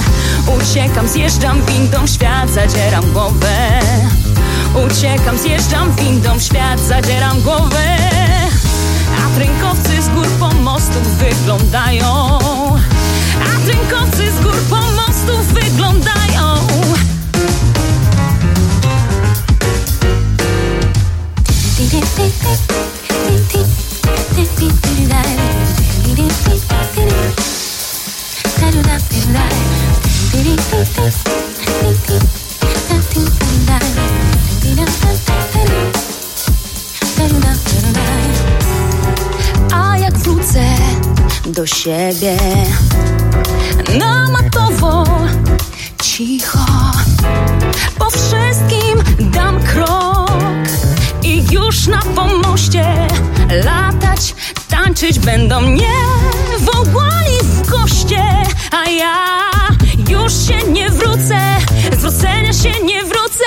Uciekam, 0.59 1.09
zjeżdżam 1.09 1.63
windą, 1.65 2.07
świat 2.07 2.51
zadzieram 2.51 3.13
głowę 3.13 3.81
Uciekam, 4.87 5.39
zjeżdżam 5.39 5.95
windą 5.95 6.39
w 6.39 6.43
świat, 6.43 6.81
zadzieram 6.81 7.41
głowę. 7.41 7.97
A 9.25 9.37
trynkowcy 9.37 10.03
z 10.03 10.09
gór 10.09 10.27
pomostów 10.27 11.03
wyglądają. 11.03 12.39
A 13.43 13.67
trynkowcy 13.67 14.33
z 14.33 14.41
gór 14.43 14.57
pomostów 14.71 15.47
wyglądają 15.47 16.19
A 39.73 39.99
jak 39.99 40.19
wrócę 40.19 40.65
do 41.47 41.67
siebie. 41.67 42.37
Namatowo, 43.99 45.05
cicho, 46.03 46.67
po 47.99 48.11
wszystkim 48.11 49.31
dam 49.33 49.61
krok 49.63 50.69
i 51.23 51.45
już 51.51 51.87
na 51.87 52.03
pomoście 52.03 53.07
latać, 53.65 54.35
tańczyć 54.69 55.19
będą 55.19 55.61
mnie 55.61 55.95
wołali 56.59 57.39
w 57.43 57.71
goście, 57.71 58.23
a 58.73 58.91
ja 58.91 59.39
już 60.29 60.47
się 60.47 60.73
nie 60.73 60.91
wrócę, 60.91 61.41
z 61.93 61.97
wrócenia 61.97 62.53
się 62.53 62.85
nie 62.85 63.05
wrócę. 63.05 63.45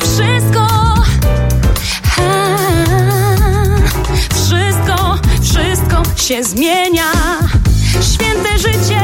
Wszystko, 0.00 0.66
a, 2.18 2.56
wszystko, 4.34 5.18
wszystko 5.42 6.02
się 6.16 6.44
zmienia. 6.44 7.12
Święte 8.14 8.58
życie 8.58 9.00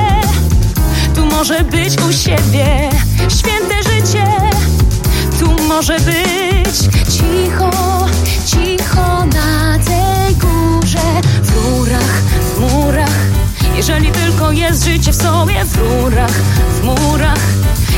tu 1.15 1.27
może 1.27 1.65
być 1.65 1.95
u 2.09 2.13
siebie. 2.13 2.91
Święte 3.39 3.83
życie 3.83 4.25
tu 5.41 5.63
może 5.63 5.97
być 6.01 6.77
cicho, 7.11 7.71
cicho 8.47 9.27
na 9.27 9.79
Jeżeli 13.89 14.13
tylko 14.13 14.53
jest 14.53 14.85
życie 14.85 15.13
w 15.13 15.17
sobie, 15.17 15.65
w 15.65 15.77
rurach, 15.77 16.31
w 16.71 16.85
murach. 16.85 17.39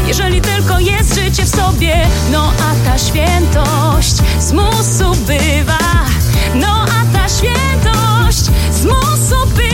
Jeżeli 0.07 0.41
tylko 0.41 0.79
jest 0.79 1.15
życie 1.15 1.45
w 1.45 1.49
sobie, 1.49 2.07
no 2.33 2.53
a 2.53 2.91
ta 2.91 2.99
świętość 2.99 4.17
z 4.41 4.53
musu 4.53 5.13
bywa. 5.27 5.79
No 6.55 6.85
a 6.85 7.19
ta 7.19 7.29
świętość 7.29 8.45
z 8.71 8.85
musu 8.85 9.47
bywa. 9.57 9.70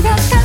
Sufit 0.00 0.39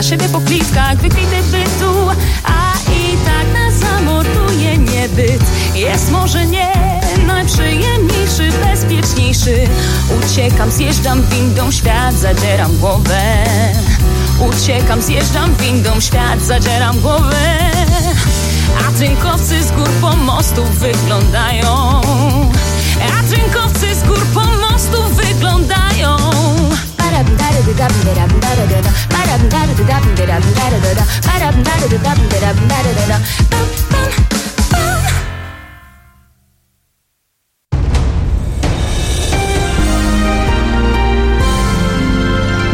Na 0.00 0.04
siebie 0.04 0.28
po 0.28 0.40
plitkach 0.40 0.96
wykwity 0.96 1.42
bytu 1.50 2.08
A 2.44 2.72
i 2.92 3.16
tak 3.24 3.46
nas 3.52 3.74
zamorduje 3.74 4.78
niebyt. 4.78 5.42
Jest 5.74 6.10
może 6.10 6.46
nie 6.46 6.72
najprzyjemniejszy, 7.26 8.50
bezpieczniejszy. 8.64 9.68
Uciekam, 10.18 10.70
zjeżdżam 10.70 11.22
windą, 11.22 11.70
świat 11.70 12.14
zadzieram 12.14 12.76
głowę. 12.76 13.20
Uciekam, 14.48 15.02
zjeżdżam 15.02 15.54
windą, 15.54 16.00
świat 16.00 16.42
zadzieram 16.42 17.00
głowę. 17.00 17.58
A 18.88 18.92
dzynkowcy 18.92 19.62
z 19.62 19.72
gór 19.72 19.90
pomostów 20.00 20.78
wyglądają. 20.78 22.00
A 23.18 23.22
dzynkowcy 23.22 23.94
z 23.94 24.02
gór 24.02 24.26
pomostów 24.26 25.16
wyglądają 25.16 25.79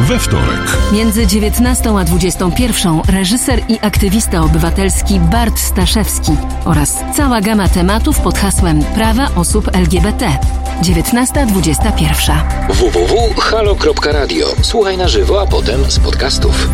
We 0.09 0.19
wtorek. 0.19 0.77
Między 0.93 1.27
19 1.27 1.99
a 1.99 2.05
21 2.05 3.01
reżyser 3.09 3.63
i 3.69 3.79
aktywista 3.83 4.41
obywatelski 4.41 5.21
Bart 5.21 5.59
Staszewski 5.59 6.33
oraz 6.65 6.97
cała 7.17 7.41
gama 7.41 7.69
tematów 7.69 8.21
pod 8.21 8.39
hasłem 8.39 8.85
Prawa 8.85 9.29
osób 9.35 9.77
LGBT. 9.77 10.39
19.21. 10.83 12.41
www.halo.radio. 12.69 14.47
Słuchaj 14.63 14.97
na 14.97 15.09
żywo, 15.09 15.41
a 15.41 15.47
potem 15.47 15.91
z 15.91 15.99
podcastów. 15.99 16.69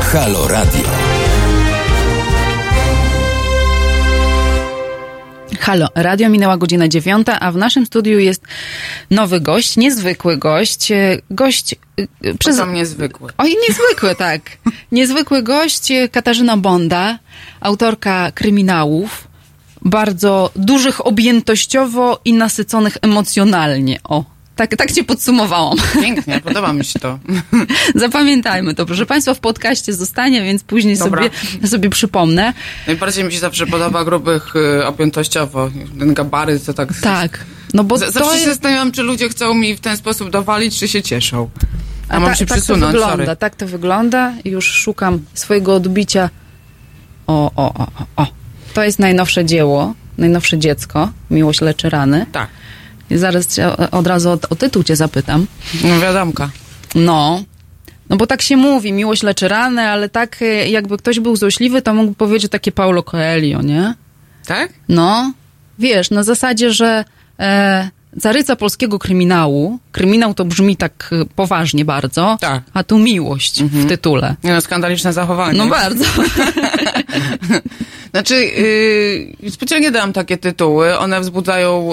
Halo 0.00 0.48
Radio. 0.48 0.95
Halo, 5.66 5.88
radio 5.94 6.28
minęła 6.28 6.56
godzina 6.56 6.88
dziewiąta, 6.88 7.40
a 7.40 7.52
w 7.52 7.56
naszym 7.56 7.86
studiu 7.86 8.18
jest 8.18 8.42
nowy 9.10 9.40
gość, 9.40 9.76
niezwykły 9.76 10.36
gość. 10.36 10.90
e, 10.90 11.18
Gość 11.30 11.74
e, 12.24 12.34
przez... 12.34 12.56
Tam 12.56 12.74
niezwykły. 12.74 13.30
Oj, 13.38 13.56
niezwykły, 13.68 14.14
tak. 14.28 14.42
Niezwykły 14.92 15.42
gość, 15.42 15.90
e, 15.90 16.08
Katarzyna 16.08 16.56
Bonda, 16.56 17.18
autorka 17.60 18.32
kryminałów, 18.32 19.28
bardzo 19.82 20.50
dużych 20.56 21.06
objętościowo 21.06 22.20
i 22.24 22.32
nasyconych 22.32 22.96
emocjonalnie. 23.02 23.98
O, 24.04 24.24
tak, 24.56 24.76
tak 24.76 24.92
cię 24.92 25.04
podsumowałam. 25.04 25.78
Pięknie, 26.00 26.40
podoba 26.40 26.72
mi 26.72 26.84
się 26.84 26.98
to. 26.98 27.18
Zapamiętajmy 27.94 28.74
to, 28.74 28.86
proszę 28.86 29.06
Państwa, 29.06 29.34
w 29.34 29.40
podcaście 29.40 29.92
zostanie, 29.94 30.42
więc 30.42 30.62
później 30.62 30.98
Dobra. 30.98 31.22
sobie, 31.22 31.68
sobie 31.68 31.90
przypomnę. 31.90 32.52
Najbardziej 32.86 33.24
mi 33.24 33.32
się 33.32 33.38
zawsze 33.38 33.66
podoba 33.66 34.04
grubych 34.04 34.56
y, 34.56 34.86
objętościowo. 34.86 35.70
Ten 35.98 36.14
gabaryt 36.14 36.64
to 36.64 36.74
tak... 36.74 36.88
Tak, 37.00 37.44
no 37.74 37.84
bo 37.84 37.98
Z- 37.98 38.00
to 38.00 38.10
Zawsze 38.12 38.28
się 38.30 38.34
jest- 38.36 38.46
zastanawiam, 38.46 38.92
czy 38.92 39.02
ludzie 39.02 39.28
chcą 39.28 39.54
mi 39.54 39.76
w 39.76 39.80
ten 39.80 39.96
sposób 39.96 40.30
dowalić, 40.30 40.78
czy 40.78 40.88
się 40.88 41.02
cieszą. 41.02 41.50
A 42.08 42.20
mam 42.20 42.30
ta- 42.30 42.34
się 42.36 42.46
tak 42.46 42.48
to 42.58 42.62
przesunąć, 42.62 42.92
wygląda, 42.92 43.24
sorry. 43.24 43.36
tak 43.36 43.54
to 43.56 43.66
wygląda. 43.66 44.32
Już 44.44 44.64
szukam 44.66 45.20
swojego 45.34 45.74
odbicia. 45.74 46.30
O, 47.26 47.50
o, 47.56 47.74
o, 47.74 47.86
o, 48.16 48.22
o. 48.22 48.26
To 48.74 48.82
jest 48.84 48.98
najnowsze 48.98 49.44
dzieło, 49.44 49.94
najnowsze 50.18 50.58
dziecko, 50.58 51.10
Miłość 51.30 51.60
leczy 51.60 51.90
rany. 51.90 52.26
Tak. 52.32 52.48
Zaraz 53.10 53.54
cię, 53.54 53.76
od 53.90 54.06
razu 54.06 54.30
o, 54.30 54.38
o 54.50 54.56
tytuł 54.56 54.82
cię 54.82 54.96
zapytam. 54.96 55.46
No 55.84 56.00
wiadomka. 56.00 56.50
No. 56.94 57.42
No 58.08 58.16
bo 58.16 58.26
tak 58.26 58.42
się 58.42 58.56
mówi, 58.56 58.92
miłość 58.92 59.22
leczy 59.22 59.48
rany, 59.48 59.82
ale 59.82 60.08
tak 60.08 60.42
y, 60.42 60.68
jakby 60.68 60.98
ktoś 60.98 61.20
był 61.20 61.36
złośliwy, 61.36 61.82
to 61.82 61.94
mógł 61.94 62.14
powiedzieć 62.14 62.52
takie 62.52 62.72
Paulo 62.72 63.02
Coelho, 63.02 63.62
nie? 63.62 63.94
Tak? 64.46 64.72
No, 64.88 65.32
wiesz, 65.78 66.10
na 66.10 66.22
zasadzie, 66.22 66.72
że 66.72 67.04
e, 67.40 67.90
zaryca 68.16 68.56
polskiego 68.56 68.98
kryminału, 68.98 69.78
kryminał 69.92 70.34
to 70.34 70.44
brzmi 70.44 70.76
tak 70.76 71.10
y, 71.12 71.26
poważnie 71.36 71.84
bardzo, 71.84 72.36
Tak. 72.40 72.62
a 72.74 72.84
tu 72.84 72.98
miłość 72.98 73.64
w 73.64 73.88
tytule. 73.88 74.36
No, 74.42 74.60
skandaliczne 74.60 75.12
zachowanie. 75.12 75.58
No 75.58 75.66
bardzo. 75.66 76.04
Znaczy, 78.10 78.44
yy, 79.42 79.50
specjalnie 79.50 79.90
dałam 79.90 80.12
takie 80.12 80.36
tytuły. 80.36 80.98
One 80.98 81.20
wzbudzają 81.20 81.92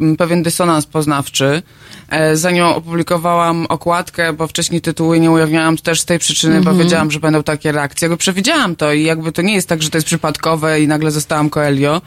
yy, 0.00 0.16
pewien 0.16 0.42
dysonans 0.42 0.86
poznawczy. 0.86 1.62
E, 2.08 2.36
zanim 2.36 2.64
opublikowałam 2.64 3.66
okładkę, 3.68 4.32
bo 4.32 4.46
wcześniej 4.46 4.80
tytuły 4.80 5.20
nie 5.20 5.30
ujawniałam 5.30 5.76
też 5.76 6.00
z 6.00 6.04
tej 6.04 6.18
przyczyny, 6.18 6.60
bo 6.60 6.74
wiedziałam, 6.74 7.10
że 7.10 7.20
będą 7.20 7.42
takie 7.42 7.72
reakcje. 7.72 8.06
Jakby 8.06 8.16
przewidziałam 8.16 8.76
to 8.76 8.92
i 8.92 9.02
jakby 9.02 9.32
to 9.32 9.42
nie 9.42 9.54
jest 9.54 9.68
tak, 9.68 9.82
że 9.82 9.90
to 9.90 9.96
jest 9.96 10.06
przypadkowe 10.06 10.80
i 10.80 10.88
nagle 10.88 11.10
zostałam 11.10 11.50
Coelho. 11.50 12.02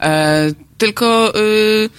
E, 0.00 0.50
tylko 0.78 1.32
yy, 1.34 1.90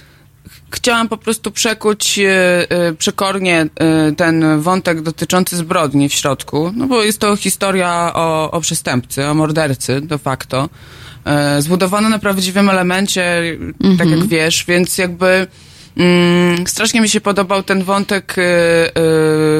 chciałam 0.76 1.10
po 1.10 1.18
prostu 1.18 1.52
przekuć 1.52 2.20
e, 2.20 2.32
e, 2.72 2.94
przekornie 2.94 3.66
e, 3.76 4.12
ten 4.12 4.62
wątek 4.62 5.02
dotyczący 5.02 5.58
zbrodni 5.58 6.10
w 6.10 6.14
środku, 6.14 6.72
no 6.76 6.88
bo 6.88 7.04
jest 7.04 7.20
to 7.20 7.36
historia 7.36 8.12
o, 8.14 8.52
o 8.52 8.62
przestępcy, 8.62 9.26
o 9.26 9.34
mordercy 9.34 10.02
de 10.02 10.18
facto, 10.18 10.70
zbudowana 11.60 12.10
na 12.10 12.20
prawdziwym 12.20 12.70
elemencie, 12.70 13.58
tak 13.98 14.10
jak 14.10 14.26
wiesz, 14.26 14.66
więc 14.68 14.98
jakby 14.98 15.48
mm, 15.98 16.68
strasznie 16.68 17.02
mi 17.02 17.10
się 17.10 17.22
podobał 17.22 17.64
ten 17.64 17.84
wątek 17.84 18.36
e, 18.38 18.42
e, 18.42 18.92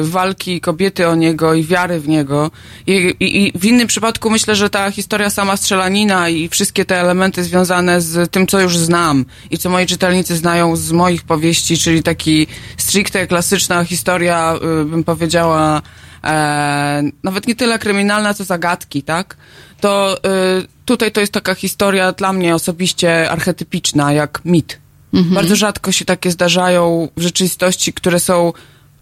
walki 0.02 0.60
kobiety 0.60 1.08
o 1.08 1.14
niego 1.14 1.54
i 1.54 1.64
wiary 1.64 2.00
w 2.00 2.08
niego 2.08 2.50
I, 2.86 2.92
i, 3.20 3.46
i 3.46 3.52
w 3.58 3.64
innym 3.64 3.86
przypadku 3.86 4.30
myślę, 4.30 4.56
że 4.56 4.70
ta 4.70 4.90
historia 4.90 5.30
sama 5.30 5.56
strzelanina 5.56 6.28
i 6.28 6.48
wszystkie 6.48 6.84
te 6.84 7.00
elementy 7.00 7.44
związane 7.44 8.00
z 8.00 8.30
tym, 8.30 8.46
co 8.46 8.60
już 8.60 8.78
znam 8.78 9.24
i 9.50 9.58
co 9.58 9.70
moi 9.70 9.86
czytelnicy 9.86 10.36
znają 10.36 10.76
z 10.76 10.92
moich 10.92 11.22
powieści, 11.22 11.78
czyli 11.78 12.02
taki 12.02 12.46
stricte 12.76 13.26
klasyczna 13.26 13.84
historia, 13.84 14.54
y, 14.82 14.84
bym 14.84 15.04
powiedziała, 15.04 15.82
e, 16.24 17.02
nawet 17.22 17.46
nie 17.46 17.54
tyle 17.54 17.78
kryminalna, 17.78 18.34
co 18.34 18.44
zagadki, 18.44 19.02
tak? 19.02 19.36
To 19.80 20.18
y, 20.62 20.66
tutaj 20.84 21.12
to 21.12 21.20
jest 21.20 21.32
taka 21.32 21.54
historia 21.54 22.12
dla 22.12 22.32
mnie 22.32 22.54
osobiście 22.54 23.30
archetypiczna, 23.30 24.12
jak 24.12 24.40
mit. 24.44 24.85
Bardzo 25.24 25.56
rzadko 25.56 25.92
się 25.92 26.04
takie 26.04 26.30
zdarzają 26.30 27.08
w 27.16 27.22
rzeczywistości, 27.22 27.92
które 27.92 28.20
są 28.20 28.52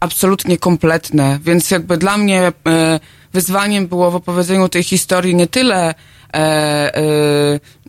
absolutnie 0.00 0.58
kompletne, 0.58 1.38
więc 1.44 1.70
jakby 1.70 1.96
dla 1.96 2.16
mnie 2.18 2.52
e, 2.68 3.00
wyzwaniem 3.32 3.86
było 3.86 4.10
w 4.10 4.16
opowiedzeniu 4.16 4.68
tej 4.68 4.82
historii 4.82 5.34
nie 5.34 5.46
tyle 5.46 5.94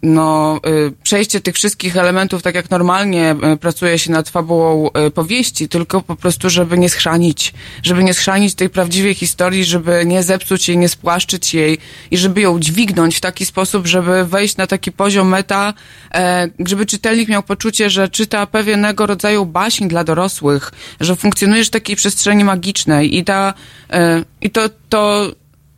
no, 0.05 0.59
e, 0.65 0.91
przejście 1.03 1.41
tych 1.41 1.55
wszystkich 1.55 1.97
elementów 1.97 2.41
tak 2.41 2.55
jak 2.55 2.69
normalnie 2.69 3.35
e, 3.41 3.57
pracuje 3.57 3.99
się 3.99 4.11
nad 4.11 4.29
fabułą 4.29 4.91
e, 4.91 5.11
powieści, 5.11 5.69
tylko 5.69 6.01
po 6.01 6.15
prostu, 6.15 6.49
żeby 6.49 6.77
nie 6.77 6.89
schrzanić, 6.89 7.53
żeby 7.83 8.03
nie 8.03 8.13
schrzanić 8.13 8.55
tej 8.55 8.69
prawdziwej 8.69 9.13
historii, 9.13 9.65
żeby 9.65 10.03
nie 10.05 10.23
zepsuć 10.23 10.67
jej, 10.67 10.77
nie 10.77 10.89
spłaszczyć 10.89 11.53
jej 11.53 11.77
i 12.11 12.17
żeby 12.17 12.41
ją 12.41 12.59
dźwignąć 12.59 13.17
w 13.17 13.21
taki 13.21 13.45
sposób, 13.45 13.87
żeby 13.87 14.25
wejść 14.25 14.57
na 14.57 14.67
taki 14.67 14.91
poziom 14.91 15.27
meta, 15.27 15.73
e, 16.13 16.47
żeby 16.65 16.85
czytelnik 16.85 17.29
miał 17.29 17.43
poczucie, 17.43 17.89
że 17.89 18.09
czyta 18.09 18.47
pewnego 18.47 19.05
rodzaju 19.05 19.45
baśń 19.45 19.87
dla 19.87 20.03
dorosłych, 20.03 20.71
że 20.99 21.15
funkcjonujesz 21.15 21.67
w 21.67 21.71
takiej 21.71 21.95
przestrzeni 21.95 22.43
magicznej 22.43 23.17
i 23.17 23.23
ta, 23.23 23.53
e, 23.89 24.23
i 24.41 24.49
to, 24.49 24.69
to, 24.89 25.31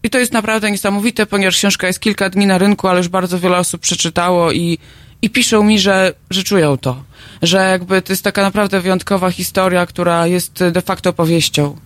i 0.08 0.10
to 0.10 0.20
jest 0.20 0.34
naprawdę 0.34 0.72
niesamowite, 0.72 1.26
ponieważ 1.26 1.58
książka 1.58 1.88
jest 1.88 2.00
kilka 2.00 2.30
dni 2.30 2.46
na 2.46 2.58
rynku, 2.58 2.88
ale 2.88 2.98
już 2.98 3.08
bardzo 3.08 3.40
wiele 3.40 3.58
osób 3.58 3.82
przeczytało 3.82 4.52
i, 4.52 4.78
i 5.22 5.30
piszą 5.30 5.64
mi, 5.64 5.80
że, 5.80 6.14
że 6.30 6.44
czują 6.44 6.78
to. 6.78 7.04
Że 7.42 7.58
jakby 7.58 8.02
to 8.02 8.14
jest 8.14 8.24
taka 8.24 8.42
naprawdę 8.42 8.82
wyjątkowa 8.82 9.32
historia, 9.32 9.86
która 9.86 10.28
jest 10.28 10.64
de 10.72 10.82
facto 10.82 11.14
powieścią. 11.14 11.78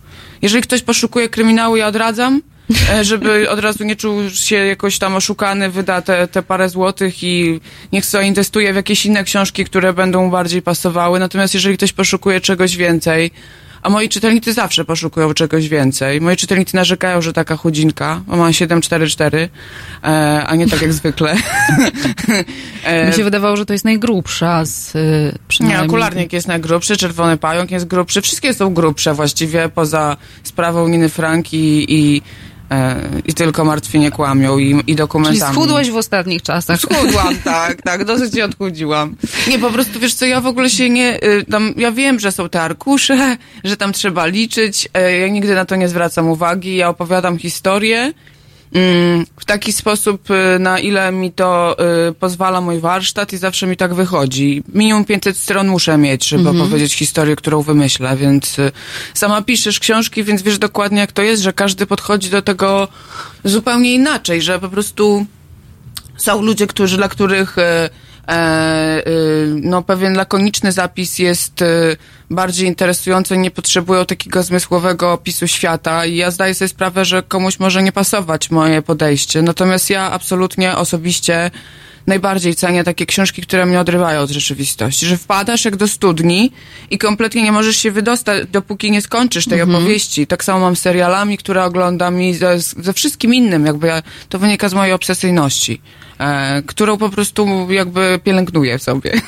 Jeżeli 0.42 0.62
ktoś 0.62 0.82
poszukuje 0.82 1.28
kryminału, 1.28 1.76
ja 1.76 1.86
odradzam, 1.86 2.42
e, 2.90 3.04
żeby 3.04 3.50
od 3.50 3.58
razu 3.58 3.84
nie 3.84 3.96
czuł 3.96 4.30
się 4.30 4.56
jakoś 4.56 4.98
tam 4.98 5.14
oszukany, 5.14 5.70
wyda 5.70 6.02
te, 6.02 6.28
te 6.28 6.42
parę 6.42 6.68
złotych 6.68 7.22
i 7.22 7.60
niech 7.92 8.06
sobie 8.06 8.26
inwestuje 8.26 8.72
w 8.72 8.76
jakieś 8.76 9.06
inne 9.06 9.24
książki, 9.24 9.64
które 9.64 9.92
będą 9.92 10.30
bardziej 10.30 10.62
pasowały. 10.62 11.18
Natomiast 11.18 11.54
jeżeli 11.54 11.76
ktoś 11.76 11.92
poszukuje 11.92 12.40
czegoś 12.40 12.76
więcej, 12.76 13.30
a 13.82 13.90
moi 13.90 14.08
czytelnicy 14.08 14.52
zawsze 14.52 14.84
poszukują 14.84 15.34
czegoś 15.34 15.68
więcej. 15.68 16.20
Moi 16.20 16.36
czytelnicy 16.36 16.76
narzekają, 16.76 17.22
że 17.22 17.32
taka 17.32 17.56
chudzinka, 17.56 18.20
bo 18.26 18.36
mam 18.36 18.52
744, 18.52 19.48
e, 20.04 20.44
a 20.46 20.56
nie 20.56 20.68
tak 20.68 20.82
jak 20.82 20.92
zwykle. 20.92 21.36
e, 22.84 23.06
Mi 23.08 23.12
się 23.12 23.24
wydawało, 23.24 23.56
że 23.56 23.66
to 23.66 23.72
jest 23.72 23.84
najgrubsza 23.84 24.64
z 24.64 24.94
y, 24.94 24.98
nie, 24.98 25.38
przynajmniej... 25.48 25.86
okularnik 25.86 26.32
jest 26.32 26.48
najgrubszy, 26.48 26.96
czerwony 26.96 27.36
pająk 27.36 27.70
jest 27.70 27.86
grubszy, 27.86 28.22
wszystkie 28.22 28.54
są 28.54 28.74
grubsze 28.74 29.14
właściwie, 29.14 29.68
poza 29.68 30.16
sprawą 30.42 30.88
Niny 30.88 31.08
Frank 31.08 31.52
i, 31.52 31.94
i, 31.94 32.22
i 33.26 33.34
tylko 33.34 33.64
martwi 33.64 33.98
nie 33.98 34.10
kłamią 34.10 34.58
i, 34.58 34.70
i 34.70 34.80
Czyli 34.80 34.94
dokumentami. 34.94 35.54
schudłeś 35.54 35.90
w 35.90 35.96
ostatnich 35.96 36.42
czasach. 36.42 36.80
Schudłam, 36.80 37.36
tak, 37.44 37.82
tak, 37.82 38.04
dosyć 38.04 38.34
się 38.34 38.44
odchudziłam. 38.44 39.16
Nie, 39.48 39.58
po 39.58 39.70
prostu, 39.70 40.00
wiesz 40.00 40.14
co, 40.14 40.26
ja 40.26 40.40
w 40.40 40.46
ogóle 40.46 40.70
się 40.70 40.90
nie, 40.90 41.24
y, 41.24 41.44
tam, 41.50 41.74
ja 41.76 41.92
wiem, 41.92 42.20
że 42.20 42.32
są 42.32 42.48
te 42.48 42.62
arkusze, 42.62 43.36
że 43.64 43.76
tam 43.76 43.92
trzeba 43.92 44.26
liczyć, 44.26 44.88
e, 44.94 45.18
ja 45.18 45.28
nigdy 45.28 45.54
na 45.54 45.64
to 45.64 45.76
nie 45.76 45.88
zwracam 45.88 46.28
uwagi, 46.28 46.76
ja 46.76 46.88
opowiadam 46.88 47.38
historię, 47.38 48.12
w 49.40 49.44
taki 49.46 49.72
sposób, 49.72 50.30
y, 50.30 50.58
na 50.58 50.78
ile 50.78 51.12
mi 51.12 51.32
to 51.32 51.76
y, 52.08 52.14
pozwala 52.14 52.60
mój 52.60 52.80
warsztat 52.80 53.32
i 53.32 53.36
zawsze 53.36 53.66
mi 53.66 53.76
tak 53.76 53.94
wychodzi. 53.94 54.62
Minimum 54.74 55.04
500 55.04 55.36
stron 55.36 55.68
muszę 55.68 55.98
mieć, 55.98 56.28
żeby 56.28 56.48
opowiedzieć 56.48 56.94
historię, 56.94 57.36
którą 57.36 57.62
wymyślę, 57.62 58.16
więc 58.16 58.58
y, 58.58 58.72
sama 59.14 59.42
piszesz 59.42 59.80
książki, 59.80 60.24
więc 60.24 60.42
wiesz 60.42 60.58
dokładnie 60.58 61.00
jak 61.00 61.12
to 61.12 61.22
jest, 61.22 61.42
że 61.42 61.52
każdy 61.52 61.86
podchodzi 61.86 62.30
do 62.30 62.42
tego 62.42 62.88
zupełnie 63.44 63.94
inaczej, 63.94 64.42
że 64.42 64.58
po 64.58 64.68
prostu 64.68 65.26
są 66.16 66.42
ludzie, 66.42 66.66
którzy, 66.66 66.96
dla 66.96 67.08
których 67.08 67.56
no, 69.62 69.82
pewien 69.82 70.14
lakoniczny 70.14 70.72
zapis 70.72 71.18
jest 71.18 71.62
e, 71.62 71.66
bardziej 72.30 72.68
interesujący, 72.68 73.36
nie 73.36 73.50
potrzebują 73.50 74.06
takiego 74.06 74.42
zmysłowego 74.42 75.12
opisu 75.12 75.46
świata 75.46 76.06
i 76.06 76.16
ja 76.16 76.30
zdaję 76.30 76.54
sobie 76.54 76.68
sprawę, 76.68 77.04
że 77.04 77.22
komuś 77.22 77.58
może 77.58 77.82
nie 77.82 77.92
pasować 77.92 78.50
moje 78.50 78.82
podejście. 78.82 79.42
Natomiast 79.42 79.90
ja 79.90 80.10
absolutnie 80.10 80.76
osobiście 80.76 81.50
najbardziej 82.06 82.54
cenię 82.54 82.84
takie 82.84 83.06
książki, 83.06 83.42
które 83.42 83.66
mnie 83.66 83.80
odrywają 83.80 84.20
od 84.20 84.30
rzeczywistości, 84.30 85.06
że 85.06 85.16
wpadasz 85.16 85.64
jak 85.64 85.76
do 85.76 85.88
studni 85.88 86.52
i 86.90 86.98
kompletnie 86.98 87.42
nie 87.42 87.52
możesz 87.52 87.76
się 87.76 87.90
wydostać, 87.90 88.46
dopóki 88.48 88.90
nie 88.90 89.02
skończysz 89.02 89.46
tej 89.46 89.62
opowieści. 89.62 90.26
Tak 90.26 90.44
samo 90.44 90.60
mam 90.60 90.76
z 90.76 90.80
serialami, 90.80 91.38
które 91.38 91.64
oglądam 91.64 92.22
i 92.22 92.34
ze, 92.34 92.60
ze 92.60 92.92
wszystkim 92.92 93.34
innym, 93.34 93.66
jakby 93.66 93.86
ja, 93.86 94.02
to 94.28 94.38
wynika 94.38 94.68
z 94.68 94.74
mojej 94.74 94.92
obsesyjności, 94.92 95.80
e, 96.18 96.62
którą 96.66 96.98
po 96.98 97.08
prostu 97.08 97.68
jakby 97.70 98.20
pielęgnuję 98.24 98.78
w 98.78 98.82
sobie. 98.82 99.12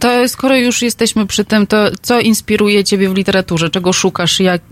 To 0.00 0.28
skoro 0.28 0.56
już 0.56 0.82
jesteśmy 0.82 1.26
przy 1.26 1.44
tym, 1.44 1.66
to 1.66 1.76
co 2.02 2.20
inspiruje 2.20 2.84
ciebie 2.84 3.08
w 3.08 3.14
literaturze? 3.14 3.70
Czego 3.70 3.92
szukasz? 3.92 4.40
Jak... 4.40 4.62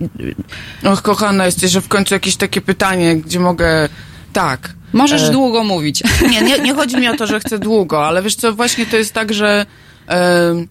Och, 0.85 1.03
kochana 1.03 1.47
jesteś, 1.47 1.70
że 1.70 1.81
w 1.81 1.89
końcu 1.89 2.15
jakieś 2.15 2.37
takie 2.37 2.61
pytanie, 2.61 3.16
gdzie 3.16 3.41
mogę... 3.41 3.89
Tak. 4.32 4.80
Możesz 4.93 5.23
E, 5.23 5.31
długo 5.33 5.65
mówić. 5.65 6.03
Nie, 6.31 6.43
nie, 6.43 6.59
nie 6.59 6.75
chodzi 6.75 6.97
mi 6.97 7.09
o 7.09 7.17
to, 7.17 7.27
że 7.27 7.41
chcę 7.41 7.59
długo, 7.59 8.07
ale 8.07 8.23
wiesz 8.23 8.35
co, 8.35 8.53
właśnie 8.53 8.87
to 8.87 8.97
jest 8.97 9.12
tak, 9.15 9.35
że 9.35 9.67
em, 10.07 10.69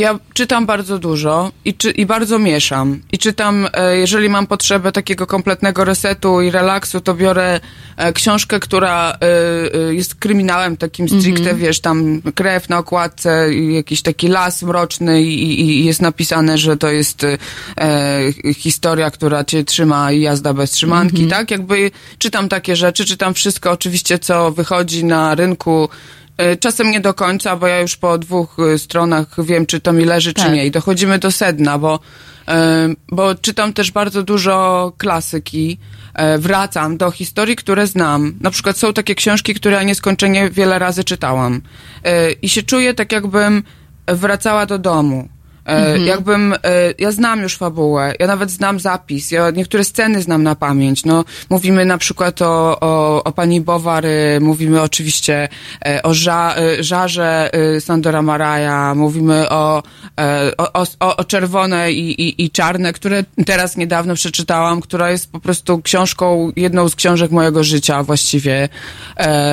ja 0.00 0.18
czytam 0.34 0.66
bardzo 0.66 0.98
dużo 0.98 1.52
i, 1.64 1.74
czy, 1.74 1.90
i 1.90 2.06
bardzo 2.06 2.38
mieszam. 2.38 3.00
I 3.12 3.18
czytam, 3.18 3.68
e, 3.72 3.96
jeżeli 3.96 4.28
mam 4.28 4.46
potrzebę 4.46 4.92
takiego 4.92 5.26
kompletnego 5.26 5.84
resetu 5.84 6.40
i 6.40 6.50
relaksu, 6.50 7.00
to 7.00 7.14
biorę 7.14 7.60
e, 7.96 8.12
książkę, 8.12 8.60
która 8.60 9.18
e, 9.20 9.94
jest 9.94 10.14
kryminałem 10.14 10.76
takim 10.76 11.08
stricte, 11.08 11.54
wiesz, 11.54 11.80
tam 11.80 12.22
krew 12.34 12.68
na 12.68 12.78
okładce, 12.78 13.54
i 13.54 13.74
jakiś 13.74 14.02
taki 14.02 14.28
las 14.28 14.62
mroczny 14.62 15.22
i, 15.22 15.60
i, 15.60 15.84
jest 15.84 16.02
napisane, 16.02 16.58
że 16.58 16.76
to 16.76 16.88
jest 16.90 17.26
historia, 18.56 19.10
która 19.10 19.44
cię 19.44 19.64
trzyma 19.64 20.12
i 20.12 20.20
jazda 20.20 20.54
bez 20.54 20.70
trzymanki, 20.70 21.26
tak? 21.26 21.50
Jakby 21.50 21.90
czytam 22.18 22.48
takie 22.48 22.76
rzeczy, 22.76 23.04
czytam 23.04 23.34
wszystko 23.34 23.70
oczywiście, 23.70 24.18
co 24.18 24.50
wychodzi 24.50 25.04
na 25.04 25.34
rynku 25.34 25.88
Czasem 26.60 26.90
nie 26.90 27.00
do 27.00 27.14
końca, 27.14 27.56
bo 27.56 27.66
ja 27.66 27.80
już 27.80 27.96
po 27.96 28.18
dwóch 28.18 28.56
e, 28.74 28.78
stronach 28.78 29.26
wiem, 29.38 29.66
czy 29.66 29.80
to 29.80 29.92
mi 29.92 30.04
leży, 30.04 30.34
czy 30.34 30.42
Tak. 30.42 30.52
nie. 30.52 30.66
I 30.66 30.70
dochodzimy 30.70 31.18
do 31.18 31.30
sedna, 31.30 31.78
bo 31.78 32.00
e, 32.48 32.88
bo 33.08 33.34
czytam 33.34 33.72
też 33.72 33.90
bardzo 33.90 34.22
dużo 34.22 34.92
klasyki, 34.98 35.78
e, 36.14 36.38
wracam 36.38 36.96
do 36.96 37.10
historii, 37.10 37.56
które 37.56 37.86
znam. 37.86 38.34
Na 38.40 38.50
przykład 38.50 38.78
są 38.78 38.92
takie 38.92 39.14
książki, 39.14 39.54
które 39.54 39.76
ja 39.76 39.82
nieskończenie 39.82 40.50
wiele 40.50 40.78
razy 40.78 41.04
czytałam. 41.04 41.62
E, 42.04 42.32
I 42.32 42.48
się 42.48 42.62
czuję 42.62 42.94
tak, 42.94 43.12
jakbym 43.12 43.62
wracała 44.06 44.66
do 44.66 44.78
domu. 44.78 45.28
E, 45.70 45.90
Mhm. 45.90 46.06
Jakbym, 46.06 46.52
e, 46.52 46.58
ja 46.98 47.12
znam 47.12 47.42
już 47.42 47.56
fabułę, 47.56 48.14
ja 48.18 48.26
nawet 48.26 48.50
znam 48.50 48.80
zapis, 48.80 49.30
ja 49.30 49.50
niektóre 49.50 49.84
sceny 49.84 50.22
znam 50.22 50.42
na 50.42 50.54
pamięć. 50.54 51.04
No, 51.04 51.24
mówimy 51.50 51.84
na 51.84 51.98
przykład 51.98 52.42
o, 52.42 52.80
o, 52.80 53.24
o 53.24 53.32
pani 53.32 53.60
Bowary, 53.60 54.38
mówimy 54.40 54.82
oczywiście 54.82 55.48
e, 55.86 56.02
o 56.02 56.14
ża, 56.14 56.54
żarze 56.80 57.50
e, 57.52 57.80
Sandora 57.80 58.22
Maraja, 58.22 58.94
mówimy 58.94 59.48
o, 59.48 59.82
o, 60.58 60.72
o, 61.00 61.16
o, 61.16 61.24
czerwone 61.24 61.92
i, 61.92 62.22
i, 62.22 62.44
i 62.44 62.50
czarne, 62.50 62.92
które 62.92 63.24
teraz 63.46 63.76
niedawno 63.76 64.14
przeczytałam, 64.14 64.80
która 64.80 65.10
jest 65.10 65.32
po 65.32 65.40
prostu 65.40 65.82
książką, 65.82 66.52
jedną 66.56 66.88
z 66.88 66.94
książek 66.94 67.30
mojego 67.30 67.64
życia 67.64 68.02
właściwie. 68.02 68.68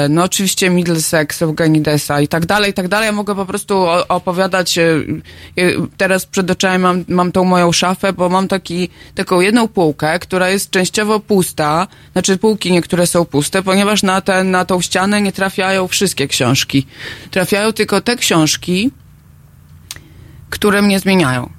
No 0.09 0.23
oczywiście 0.23 0.69
Middlesex, 0.69 1.41
Eugenidesa 1.41 2.21
i 2.21 2.27
tak 2.27 2.45
dalej, 2.45 2.71
i 2.71 2.73
tak 2.73 2.87
dalej. 2.87 3.05
Ja 3.05 3.11
mogę 3.11 3.35
po 3.35 3.45
prostu 3.45 3.85
opowiadać, 4.09 4.77
e, 4.77 4.83
teraz 6.07 6.25
przed 6.25 6.51
oczami 6.51 6.79
mam, 6.79 7.05
mam 7.07 7.31
tą 7.31 7.43
moją 7.43 7.71
szafę, 7.71 8.13
bo 8.13 8.29
mam 8.29 8.47
taki, 8.47 8.89
taką 9.15 9.39
jedną 9.39 9.67
półkę, 9.67 10.19
która 10.19 10.49
jest 10.49 10.69
częściowo 10.69 11.19
pusta, 11.19 11.87
znaczy 12.13 12.37
półki 12.37 12.71
niektóre 12.71 13.07
są 13.07 13.25
puste, 13.25 13.63
ponieważ 13.63 14.03
na, 14.03 14.21
ten, 14.21 14.51
na 14.51 14.65
tą 14.65 14.81
ścianę 14.81 15.21
nie 15.21 15.31
trafiają 15.31 15.87
wszystkie 15.87 16.27
książki. 16.27 16.87
Trafiają 17.31 17.73
tylko 17.73 18.01
te 18.01 18.15
książki, 18.15 18.91
które 20.49 20.81
mnie 20.81 20.99
zmieniają. 20.99 21.56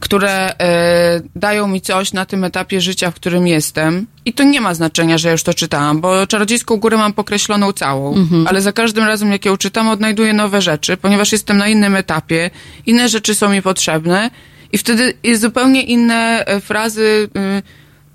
Które 0.00 0.58
e, 0.60 1.20
dają 1.36 1.68
mi 1.68 1.80
coś 1.80 2.12
na 2.12 2.26
tym 2.26 2.44
etapie 2.44 2.80
życia, 2.80 3.10
w 3.10 3.14
którym 3.14 3.46
jestem. 3.46 4.06
I 4.24 4.32
to 4.32 4.42
nie 4.44 4.60
ma 4.60 4.74
znaczenia, 4.74 5.18
że 5.18 5.28
ja 5.28 5.32
już 5.32 5.42
to 5.42 5.54
czytałam, 5.54 6.00
bo 6.00 6.26
Czarodziejską 6.26 6.76
Górę 6.76 6.96
mam 6.96 7.12
pokreśloną 7.12 7.72
całą, 7.72 8.14
Mhm. 8.14 8.46
ale 8.46 8.62
za 8.62 8.72
każdym 8.72 9.04
razem, 9.04 9.32
jak 9.32 9.44
ją 9.44 9.56
czytam, 9.56 9.88
odnajduję 9.88 10.32
nowe 10.32 10.62
rzeczy, 10.62 10.96
ponieważ 10.96 11.32
jestem 11.32 11.58
na 11.58 11.68
innym 11.68 11.94
etapie, 11.96 12.50
inne 12.86 13.08
rzeczy 13.08 13.34
są 13.34 13.48
mi 13.48 13.62
potrzebne. 13.62 14.30
I 14.72 14.78
wtedy 14.78 15.14
jest 15.22 15.42
zupełnie 15.42 15.82
inne 15.82 16.44
e, 16.46 16.60
frazy 16.60 17.28
y, 17.58 17.62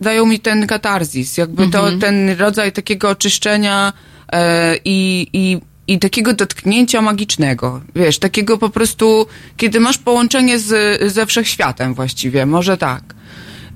dają 0.02 0.26
mi 0.26 0.40
ten 0.40 0.68
katarzis, 0.68 1.38
jakby 1.38 1.68
to 1.68 1.88
ten 2.02 2.30
rodzaj 2.40 2.72
takiego 2.72 3.10
oczyszczenia 3.10 3.94
e, 4.34 4.76
i, 4.86 5.28
i, 5.34 5.58
i 5.88 6.00
takiego 6.00 6.34
dotknięcia 6.34 7.02
magicznego. 7.02 7.82
Wiesz, 7.96 8.20
takiego 8.20 8.58
po 8.58 8.70
prostu, 8.70 9.28
kiedy 9.58 9.80
masz 9.80 9.98
połączenie 9.98 10.60
z, 10.60 11.02
ze 11.14 11.26
wszechświatem 11.26 11.94
właściwie, 11.94 12.46
może 12.46 12.78
tak. 12.78 13.04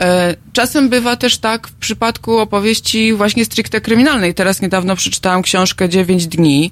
E, 0.01 0.35
Czasem 0.53 0.89
bywa 0.89 1.15
też 1.15 1.37
tak 1.37 1.67
w 1.67 1.73
przypadku 1.73 2.37
opowieści 2.37 3.13
właśnie 3.13 3.45
stricte 3.45 3.81
kryminalnej. 3.81 4.33
Teraz 4.33 4.61
niedawno 4.61 4.95
przeczytałam 4.95 5.41
książkę 5.41 5.89
Dziewięć 5.89 6.27
dni. 6.27 6.71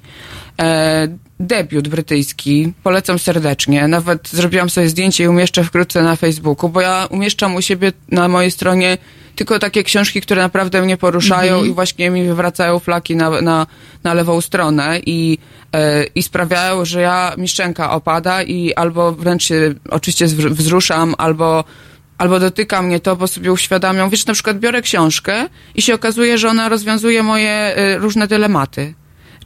E, 0.60 1.08
debiut 1.40 1.88
brytyjski. 1.88 2.72
Polecam 2.82 3.18
serdecznie. 3.18 3.88
Nawet 3.88 4.28
zrobiłam 4.28 4.70
sobie 4.70 4.88
zdjęcie 4.88 5.24
i 5.24 5.28
umieszczę 5.28 5.64
wkrótce 5.64 6.02
na 6.02 6.16
Facebooku, 6.16 6.70
bo 6.70 6.80
ja 6.80 7.06
umieszczam 7.10 7.54
u 7.54 7.62
siebie 7.62 7.92
na 8.08 8.28
mojej 8.28 8.50
stronie 8.50 8.98
tylko 9.36 9.58
takie 9.58 9.82
książki, 9.82 10.20
które 10.20 10.42
naprawdę 10.42 10.82
mnie 10.82 10.96
poruszają 10.96 11.52
Mhm. 11.54 11.70
i 11.70 11.74
właśnie 11.74 12.10
mi 12.10 12.24
wywracają 12.24 12.78
flaki 12.78 13.16
na, 13.16 13.40
na, 13.40 13.66
na 14.04 14.14
lewą 14.14 14.40
stronę 14.40 15.00
i, 15.06 15.38
e, 15.72 16.04
i 16.04 16.22
sprawiają, 16.22 16.84
że 16.84 17.00
ja 17.00 17.34
mi 17.38 17.48
szczęka 17.48 17.90
opada 17.90 18.42
i 18.42 18.74
albo 18.74 19.12
wręcz 19.12 19.44
się 19.44 19.74
oczywiście 19.90 20.26
wzruszam, 20.26 21.14
albo 21.18 21.64
albo 22.18 22.40
dotyka 22.40 22.82
mnie 22.82 23.00
to, 23.00 23.16
bo 23.16 23.28
sobie 23.28 23.52
uświadamiam. 23.52 24.10
Wiesz, 24.10 24.26
na 24.26 24.34
przykład 24.34 24.58
biorę 24.58 24.82
książkę 24.82 25.48
i 25.74 25.82
się 25.82 25.94
okazuje, 25.94 26.38
że 26.38 26.48
ona 26.48 26.68
rozwiązuje 26.68 27.22
moje 27.22 27.78
y, 27.78 27.98
różne 27.98 28.26
dylematy. 28.26 28.94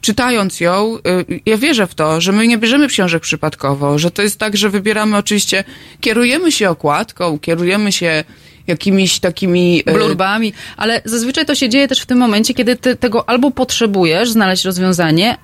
Czytając 0.01 0.59
ją, 0.59 0.97
y, 1.29 1.39
ja 1.45 1.57
wierzę 1.57 1.87
w 1.87 1.95
to, 1.95 2.21
że 2.21 2.31
my 2.31 2.47
nie 2.47 2.57
bierzemy 2.57 2.87
książek 2.87 3.23
przypadkowo, 3.23 3.99
że 3.99 4.11
to 4.11 4.21
jest 4.21 4.39
tak, 4.39 4.57
że 4.57 4.69
wybieramy 4.69 5.17
oczywiście, 5.17 5.63
kierujemy 6.01 6.51
się 6.51 6.69
okładką, 6.69 7.39
kierujemy 7.39 7.91
się 7.91 8.23
jakimiś 8.67 9.19
takimi... 9.19 9.83
y, 9.89 9.93
blurbami, 9.93 10.53
ale 10.77 11.01
zazwyczaj 11.05 11.45
to 11.45 11.55
się 11.55 11.69
dzieje 11.69 11.87
też 11.87 12.01
w 12.01 12.05
tym 12.05 12.17
momencie, 12.17 12.53
kiedy 12.53 12.75
ty 12.75 12.95
tego 12.95 13.29
albo 13.29 13.51
potrzebujesz 13.51 14.31
znaleźć 14.31 14.65
rozwiązanie, 14.65 15.37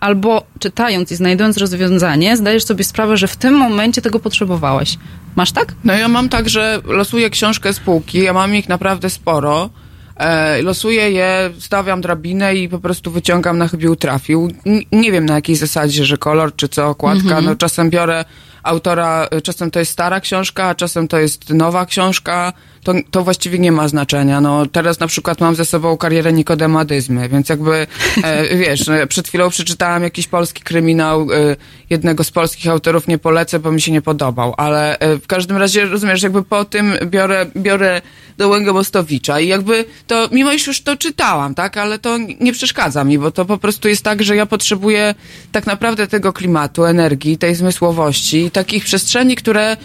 albo 0.00 0.42
czytając 0.58 1.12
i 1.12 1.16
znajdując 1.16 1.56
rozwiązanie, 1.58 2.36
zdajesz 2.36 2.64
sobie 2.64 2.84
sprawę, 2.84 3.16
że 3.16 3.28
w 3.28 3.36
tym 3.36 3.54
momencie 3.54 4.02
tego 4.02 4.20
potrzebowałeś. 4.20 4.98
Masz 5.36 5.52
tak? 5.52 5.74
No 5.84 5.92
ja 5.94 6.08
mam 6.08 6.28
tak, 6.28 6.48
że 6.48 6.80
losuję 6.84 7.30
książkę 7.30 7.72
z 7.72 7.80
półki, 7.80 8.18
ja 8.18 8.32
mam 8.32 8.54
ich 8.54 8.68
naprawdę 8.68 9.10
sporo. 9.10 9.70
E, 10.16 10.62
losuję 10.62 11.10
je, 11.10 11.50
stawiam 11.58 12.00
drabinę 12.00 12.54
i 12.54 12.68
po 12.68 12.78
prostu 12.78 13.10
wyciągam 13.10 13.58
na 13.58 13.68
chybił 13.68 13.96
trafił. 13.96 14.52
N- 14.66 14.82
nie 14.92 15.12
wiem 15.12 15.26
na 15.26 15.34
jakiej 15.34 15.56
zasadzie, 15.56 16.04
że 16.04 16.18
kolor 16.18 16.56
czy 16.56 16.68
co 16.68 16.88
okładka. 16.88 17.22
Mhm. 17.28 17.44
No 17.44 17.56
czasem 17.56 17.90
biorę 17.90 18.24
autora, 18.66 19.28
y, 19.34 19.42
czasem 19.42 19.70
to 19.70 19.78
jest 19.78 19.92
stara 19.92 20.20
książka, 20.20 20.64
a 20.64 20.74
czasem 20.74 21.08
to 21.08 21.18
jest 21.18 21.50
nowa 21.50 21.86
książka. 21.86 22.52
To, 22.82 22.92
to 23.10 23.24
właściwie 23.24 23.58
nie 23.58 23.72
ma 23.72 23.88
znaczenia. 23.88 24.40
No 24.40 24.66
teraz 24.66 25.00
na 25.00 25.06
przykład 25.06 25.40
mam 25.40 25.54
ze 25.54 25.64
sobą 25.64 25.96
karierę 25.96 26.32
Nikodemadyzmy, 26.32 27.28
więc 27.28 27.48
jakby 27.48 27.86
e, 28.24 28.56
wiesz, 28.62 28.88
e, 28.88 29.06
przed 29.06 29.28
chwilą 29.28 29.50
przeczytałam 29.50 30.02
jakiś 30.02 30.26
polski 30.26 30.62
kryminał 30.62 31.22
e, 31.22 31.56
jednego 31.90 32.24
z 32.24 32.30
polskich 32.30 32.70
autorów, 32.70 33.08
nie 33.08 33.18
polecę, 33.18 33.58
bo 33.58 33.72
mi 33.72 33.80
się 33.80 33.92
nie 33.92 34.02
podobał, 34.02 34.54
ale 34.56 34.98
e, 34.98 35.16
w 35.18 35.26
każdym 35.26 35.56
razie 35.56 35.84
rozumiesz, 35.84 36.22
jakby 36.22 36.42
po 36.42 36.64
tym 36.64 36.94
biorę, 37.04 37.46
biorę 37.56 38.02
do 38.38 38.48
Łęgę 38.48 38.72
Mostowicza 38.72 39.40
i 39.40 39.48
jakby 39.48 39.84
to, 40.06 40.28
mimo 40.32 40.52
iż 40.52 40.66
już 40.66 40.80
to 40.80 40.96
czytałam, 40.96 41.54
tak, 41.54 41.76
ale 41.76 41.98
to 41.98 42.18
nie 42.40 42.52
przeszkadza 42.52 43.04
mi, 43.04 43.18
bo 43.18 43.30
to 43.30 43.44
po 43.44 43.58
prostu 43.58 43.88
jest 43.88 44.02
tak, 44.02 44.22
że 44.22 44.36
ja 44.36 44.46
potrzebuję 44.46 45.14
tak 45.52 45.66
naprawdę 45.66 46.06
tego 46.06 46.32
klimatu, 46.32 46.84
energii, 46.84 47.38
tej 47.38 47.54
zmysłowości, 47.54 48.50
takich 48.50 48.84
przestrzeni, 48.84 49.36
które 49.36 49.76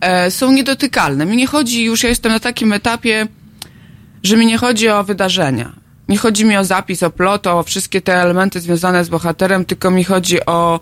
e, 0.00 0.30
są 0.30 0.52
niedotykalne. 0.52 1.26
Mi 1.26 1.36
nie 1.36 1.46
chodzi 1.46 1.84
już, 1.84 2.02
ja 2.02 2.08
jestem 2.08 2.32
na 2.32 2.40
takim 2.40 2.72
etapie, 2.72 3.26
że 4.22 4.36
mi 4.36 4.46
nie 4.46 4.58
chodzi 4.58 4.88
o 4.88 5.04
wydarzenia. 5.04 5.72
Nie 6.08 6.18
chodzi 6.18 6.44
mi 6.44 6.56
o 6.56 6.64
zapis, 6.64 7.02
o 7.02 7.10
plot, 7.10 7.46
o 7.46 7.62
wszystkie 7.62 8.00
te 8.00 8.14
elementy 8.14 8.60
związane 8.60 9.04
z 9.04 9.08
bohaterem, 9.08 9.64
tylko 9.64 9.90
mi 9.90 10.04
chodzi 10.04 10.46
o 10.46 10.80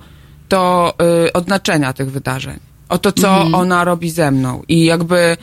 to 0.49 0.95
y, 1.27 1.33
odznaczenia 1.33 1.93
tych 1.93 2.11
wydarzeń. 2.11 2.59
O 2.89 2.99
to, 2.99 3.13
co 3.13 3.29
Mhm. 3.37 3.55
ona 3.55 3.85
robi 3.85 4.11
ze 4.11 4.31
mną. 4.31 4.63
I 4.69 4.85
jakby 4.85 5.37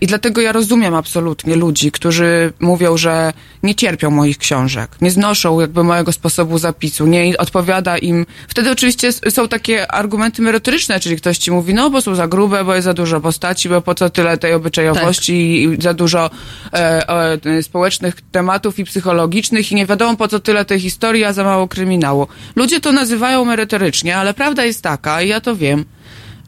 I 0.00 0.06
dlatego 0.06 0.40
ja 0.40 0.52
rozumiem 0.52 0.94
absolutnie 0.94 1.56
ludzi, 1.56 1.92
którzy 1.92 2.52
mówią, 2.60 2.96
że 2.96 3.32
nie 3.62 3.74
cierpią 3.74 4.10
moich 4.10 4.38
książek, 4.38 4.90
nie 5.00 5.10
znoszą 5.10 5.60
jakby 5.60 5.84
mojego 5.84 6.12
sposobu 6.12 6.58
zapisu, 6.58 7.06
nie 7.06 7.38
odpowiada 7.38 7.98
im. 7.98 8.26
Wtedy 8.48 8.70
oczywiście 8.70 9.12
są 9.12 9.48
takie 9.48 9.92
argumenty 9.92 10.42
merytoryczne, 10.42 11.00
czyli 11.00 11.16
ktoś 11.16 11.38
ci 11.38 11.50
mówi, 11.50 11.74
no 11.74 11.90
bo 11.90 12.00
są 12.00 12.14
za 12.14 12.28
grube, 12.28 12.64
bo 12.64 12.74
jest 12.74 12.84
za 12.84 12.94
dużo 12.94 13.20
postaci, 13.20 13.68
bo 13.68 13.82
po 13.82 13.94
co 13.94 14.10
tyle 14.10 14.38
tej 14.38 14.54
obyczajowości 14.54 15.62
i 15.62 15.82
za 15.82 15.94
dużo 15.94 16.30
e, 16.72 17.08
e, 17.44 17.62
społecznych 17.62 18.20
tematów 18.32 18.78
i 18.78 18.84
psychologicznych 18.84 19.72
i 19.72 19.74
nie 19.74 19.86
wiadomo 19.86 20.16
po 20.16 20.28
co 20.28 20.40
tyle 20.40 20.64
tej 20.64 20.80
historii, 20.80 21.24
a 21.24 21.32
za 21.32 21.44
mało 21.44 21.68
kryminału. 21.68 22.26
Ludzie 22.56 22.80
to 22.80 22.92
nazywają 22.92 23.44
merytorycznie, 23.44 24.16
ale 24.16 24.34
prawda 24.34 24.64
jest 24.64 24.82
taka, 24.82 25.22
i 25.22 25.28
ja 25.28 25.40
to 25.40 25.56
wiem, 25.56 25.84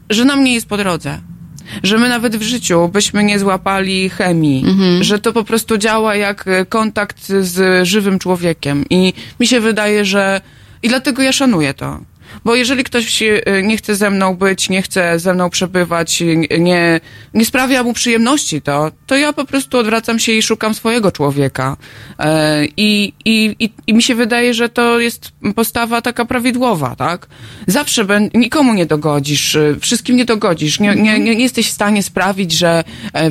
że 0.09 0.25
nam 0.25 0.43
nie 0.43 0.53
jest 0.53 0.67
po 0.67 0.77
drodze 0.77 1.30
że 1.83 1.97
my 1.97 2.09
nawet 2.09 2.35
w 2.35 2.41
życiu 2.41 2.87
byśmy 2.93 3.23
nie 3.23 3.39
złapali 3.39 4.09
chemii, 4.09 4.65
że 5.01 5.19
to 5.19 5.33
po 5.33 5.43
prostu 5.43 5.77
działa 5.77 6.15
jak 6.15 6.45
kontakt 6.69 7.27
z 7.27 7.87
żywym 7.87 8.19
człowiekiem. 8.19 8.85
I 8.89 9.13
mi 9.39 9.47
się 9.47 9.59
wydaje, 9.59 10.05
że. 10.05 10.41
I 10.83 10.89
dlatego 10.89 11.21
ja 11.21 11.31
szanuję 11.31 11.73
to. 11.73 11.99
Bo 12.45 12.55
jeżeli 12.55 12.83
ktoś 12.83 13.23
e, 13.23 13.63
nie 13.63 13.77
chce 13.77 13.95
ze 13.95 14.09
mną 14.09 14.35
być, 14.35 14.69
nie 14.69 14.81
chce 14.81 15.19
ze 15.19 15.33
mną 15.33 15.49
przebywać, 15.49 16.23
nie, 16.59 16.99
nie 17.33 17.45
sprawia 17.45 17.83
mu 17.83 17.93
przyjemności 17.93 18.61
to, 18.61 18.91
to 19.07 19.17
ja 19.17 19.33
po 19.33 19.45
prostu 19.45 19.77
odwracam 19.77 20.19
się 20.19 20.31
i 20.31 20.41
szukam 20.41 20.73
swojego 20.73 21.11
człowieka. 21.11 21.77
E, 22.19 22.65
I, 22.65 23.13
i, 23.25 23.55
i, 23.59 23.69
I 23.87 23.93
mi 23.93 24.03
się 24.03 24.15
wydaje, 24.15 24.53
że 24.53 24.69
to 24.69 24.99
jest 24.99 25.31
postawa 25.55 26.01
taka 26.01 26.25
prawidłowa, 26.25 26.95
tak? 26.95 27.27
Zawsze 27.67 28.05
ben, 28.05 28.29
nikomu 28.33 28.73
nie 28.73 28.85
dogodzisz, 28.85 29.55
e, 29.55 29.75
wszystkim 29.79 30.15
nie 30.15 30.25
dogodzisz. 30.25 30.79
Nie, 30.79 30.95
nie, 30.95 31.19
nie 31.19 31.33
jesteś 31.33 31.67
w 31.67 31.71
stanie 31.71 32.03
sprawić, 32.03 32.51
że 32.51 32.83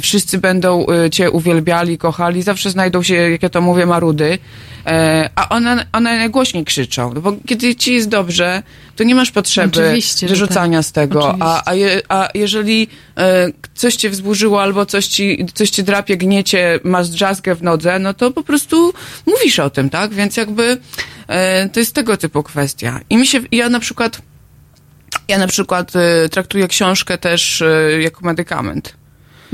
wszyscy 0.02 0.38
będą 0.38 0.86
cię 1.10 1.30
uwielbiali, 1.30 1.98
kochali. 1.98 2.42
Zawsze 2.42 2.70
znajdą 2.70 3.02
się, 3.02 3.14
jak 3.14 3.42
ja 3.42 3.48
to 3.48 3.60
mówię, 3.60 3.86
marudy. 3.86 4.38
E, 4.86 5.30
a 5.34 5.48
one, 5.48 5.86
one 5.92 6.16
najgłośniej 6.18 6.64
krzyczą. 6.64 7.14
No 7.14 7.20
bo 7.20 7.32
kiedy 7.46 7.76
ci 7.76 7.94
jest 7.94 8.08
dobrze, 8.08 8.62
to 8.96 9.04
nie 9.04 9.14
masz 9.14 9.30
potrzeby 9.30 9.86
Oczywiście, 9.86 10.26
wyrzucania 10.26 10.78
tak. 10.78 10.86
z 10.86 10.92
tego. 10.92 11.28
A, 11.28 11.28
Oczywiście. 11.28 11.62
a, 11.64 11.74
je, 11.74 12.02
a 12.08 12.28
jeżeli 12.34 12.88
e, 13.16 13.48
coś 13.74 13.96
cię 13.96 14.10
wzburzyło 14.10 14.62
albo 14.62 14.86
coś 14.86 15.06
ci, 15.06 15.46
coś 15.54 15.70
ci 15.70 15.84
drapie, 15.84 16.16
gniecie, 16.16 16.80
masz 16.84 17.08
drzazgę 17.08 17.54
w 17.54 17.62
nodze, 17.62 17.98
no 17.98 18.14
to 18.14 18.30
po 18.30 18.42
prostu 18.42 18.92
mówisz 19.26 19.58
o 19.58 19.70
tym, 19.70 19.90
tak? 19.90 20.14
Więc 20.14 20.36
jakby 20.36 20.78
e, 21.28 21.68
to 21.68 21.80
jest 21.80 21.94
tego 21.94 22.16
typu 22.16 22.42
kwestia. 22.42 23.00
I 23.10 23.16
mi 23.16 23.26
się, 23.26 23.40
ja 23.52 23.68
na 23.68 23.80
przykład, 23.80 24.22
ja 25.28 25.38
na 25.38 25.46
przykład 25.46 25.92
traktuję 26.30 26.68
książkę 26.68 27.18
też 27.18 27.62
jako 28.00 28.26
medykament. 28.26 28.94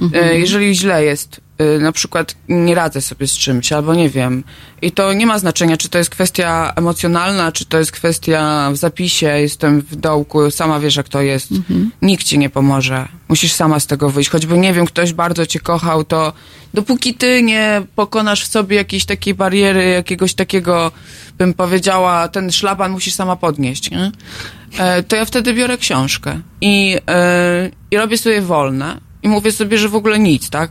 Mhm. 0.03 0.41
Jeżeli 0.41 0.75
źle 0.75 1.05
jest, 1.05 1.41
na 1.81 1.93
przykład 1.93 2.37
nie 2.49 2.75
radzę 2.75 3.01
sobie 3.01 3.27
z 3.27 3.33
czymś, 3.33 3.73
albo 3.73 3.95
nie 3.95 4.11
wiem. 4.11 4.45
I 4.83 4.93
to 4.93 5.13
nie 5.13 5.27
ma 5.27 5.39
znaczenia, 5.39 5.77
czy 5.77 5.89
to 5.89 5.99
jest 5.99 6.11
kwestia 6.11 6.73
emocjonalna, 6.77 7.53
czy 7.53 7.65
to 7.65 7.79
jest 7.79 7.93
kwestia 7.93 8.71
w 8.73 8.77
zapisie, 8.77 9.27
jestem 9.27 9.81
w 9.81 9.97
dołku, 9.97 10.51
sama 10.51 10.81
wiesz 10.81 10.97
jak 10.97 11.09
to 11.09 11.21
jest. 11.21 11.53
Mhm. 11.53 11.91
Nikt 12.03 12.25
ci 12.25 12.39
nie 12.39 12.51
pomoże. 12.51 13.09
Musisz 13.29 13.53
sama 13.53 13.81
z 13.81 13.87
tego 13.87 14.11
wyjść. 14.11 14.31
Choćby, 14.31 14.59
nie 14.59 14.73
wiem, 14.73 14.87
ktoś 14.87 15.13
bardzo 15.13 15.47
cię 15.47 15.61
kochał, 15.61 16.05
to 16.05 16.33
dopóki 16.75 17.15
ty 17.15 17.43
nie 17.43 17.83
pokonasz 17.95 18.45
w 18.45 18.47
sobie 18.47 18.77
jakiejś 18.77 19.05
takiej 19.05 19.35
bariery, 19.35 19.89
jakiegoś 19.89 20.35
takiego, 20.35 20.93
bym 21.39 21.55
powiedziała, 21.55 22.29
ten 22.29 22.53
szlaban 22.53 22.93
musisz 22.93 23.15
sama 23.15 23.37
podnieść, 23.37 23.91
nie? 23.91 24.13
E, 24.79 25.03
to 25.03 25.17
ja 25.17 25.25
wtedy 25.25 25.55
biorę 25.55 25.79
książkę 25.79 26.41
i, 26.61 26.97
e, 27.09 27.71
i 27.91 27.97
robię 27.97 28.19
sobie 28.19 28.43
wolne 28.43 29.01
i 29.23 29.29
mówię 29.29 29.53
sobie, 29.53 29.79
że 29.79 29.89
w 29.89 29.95
ogóle 29.95 30.19
nic, 30.19 30.51
tak? 30.51 30.71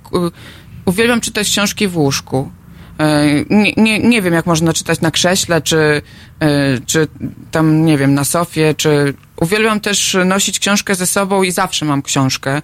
Uwielbiam 0.86 1.22
czytać 1.22 1.49
książki 1.49 1.88
w 1.88 1.98
łóżku. 1.98 2.52
E, 2.99 3.26
Nie, 3.49 3.74
nie, 3.78 3.99
nie 3.99 4.22
wiem, 4.22 4.34
jak 4.34 4.45
można 4.45 4.74
czytać 4.74 5.02
na 5.02 5.12
krześle, 5.12 5.62
czy, 5.62 6.02
e, 6.40 6.80
czy 6.86 7.07
tam, 7.52 7.86
nie 7.86 7.98
wiem, 7.98 8.14
na 8.14 8.24
sofie, 8.24 8.74
czy... 8.78 9.14
Uwielbiam 9.41 9.80
też 9.80 10.18
nosić 10.26 10.60
książkę 10.60 10.95
ze 10.95 11.07
sobą 11.07 11.44
i 11.44 11.52
zawsze 11.52 11.86
mam 11.86 12.02
książkę. 12.02 12.62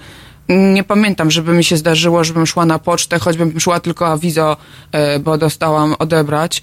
Nie 0.50 0.84
pamiętam, 0.84 1.32
żeby 1.32 1.54
mi 1.54 1.64
się 1.64 1.78
zdarzyło, 1.78 2.24
żebym 2.24 2.48
szła 2.48 2.66
na 2.66 2.80
pocztę, 2.80 3.20
choćbym 3.20 3.60
szła 3.60 3.80
tylko 3.80 4.08
awizo, 4.08 4.58
e, 4.92 5.20
bo 5.20 5.38
dostałam 5.38 5.96
odebrać 6.00 6.62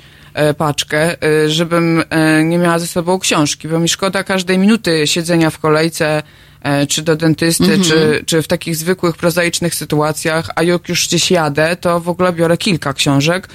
paczkę, 0.58 1.16
żebym 1.46 2.02
nie 2.44 2.58
miała 2.58 2.78
ze 2.78 2.86
sobą 2.86 3.18
książki, 3.18 3.68
bo 3.68 3.78
mi 3.78 3.88
szkoda 3.88 4.24
każdej 4.24 4.58
minuty 4.58 5.06
siedzenia 5.06 5.50
w 5.50 5.58
kolejce, 5.58 6.22
czy 6.88 7.02
do 7.02 7.16
dentysty, 7.16 7.64
Mhm. 7.64 7.82
czy, 7.82 8.22
czy 8.26 8.42
w 8.42 8.48
takich 8.48 8.76
zwykłych, 8.76 9.16
prozaicznych 9.16 9.74
sytuacjach, 9.74 10.50
a 10.56 10.62
jak 10.62 10.88
już 10.88 11.06
gdzieś 11.08 11.30
jadę, 11.30 11.76
to 11.76 12.00
w 12.00 12.08
ogóle 12.08 12.32
biorę 12.32 12.56
kilka 12.56 12.92
książek, 12.92 13.48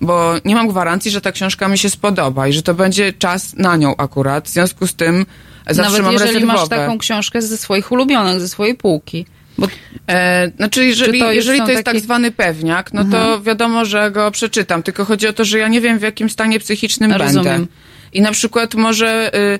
bo 0.00 0.34
nie 0.44 0.54
mam 0.54 0.68
gwarancji, 0.68 1.10
że 1.10 1.20
ta 1.20 1.32
książka 1.32 1.68
mi 1.68 1.78
się 1.78 1.90
spodoba 1.90 2.48
i 2.48 2.52
że 2.52 2.62
to 2.62 2.74
będzie 2.74 3.12
czas 3.12 3.54
na 3.56 3.76
nią 3.76 3.96
akurat. 3.96 4.48
W 4.48 4.52
związku 4.52 4.86
z 4.86 4.94
tym 4.94 5.26
zawsze 5.70 5.82
Nawet 5.82 6.02
mam 6.02 6.12
jeżeli 6.12 6.44
masz 6.44 6.68
taką 6.68 6.98
książkę 6.98 7.42
ze 7.42 7.56
swoich 7.56 7.92
ulubionych, 7.92 8.40
ze 8.40 8.48
swojej 8.48 8.74
półki. 8.74 9.26
Bo 9.58 9.68
E, 10.08 10.50
znaczy, 10.56 10.84
jeżeli 10.86 11.18
to, 11.20 11.24
to 11.26 11.32
jeżeli 11.32 11.58
to 11.60 11.70
jest 11.70 11.84
tak 11.84 12.00
zwany 12.00 12.30
pewniak, 12.30 12.92
no 12.92 13.04
to 13.04 13.18
Mhm. 13.22 13.42
wiadomo, 13.42 13.84
że 13.84 14.10
go 14.10 14.30
przeczytam. 14.30 14.82
Tylko 14.82 15.04
chodzi 15.04 15.26
o 15.28 15.32
to, 15.32 15.44
że 15.44 15.58
ja 15.58 15.68
nie 15.68 15.80
wiem, 15.80 15.98
w 15.98 16.02
jakim 16.02 16.30
stanie 16.30 16.60
psychicznym 16.60 17.12
Rozumiem. 17.12 17.44
będę. 17.44 17.66
I 18.12 18.20
na 18.20 18.32
przykład 18.32 18.74
może, 18.74 19.34
y, 19.34 19.58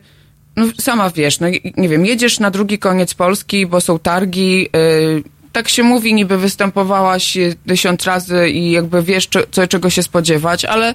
no 0.57 0.67
sama 0.81 1.11
wiesz, 1.11 1.41
no 1.41 1.49
nie 1.77 1.89
wiem, 1.89 2.07
jedziesz 2.07 2.41
na 2.41 2.51
drugi 2.51 2.79
koniec 2.79 3.15
Polski, 3.15 3.67
bo 3.67 3.81
są 3.81 3.99
targi, 3.99 4.69
y, 4.77 5.23
tak 5.53 5.69
się 5.69 5.83
mówi, 5.83 6.15
niby 6.15 6.39
występowałaś 6.39 7.37
y, 7.37 7.57
tysiąc 7.67 8.05
razy 8.05 8.51
i 8.51 8.71
jakby 8.71 9.03
wiesz, 9.03 9.29
co, 9.51 9.67
czego 9.67 9.91
się 9.91 10.03
spodziewać, 10.03 10.65
ale 10.65 10.95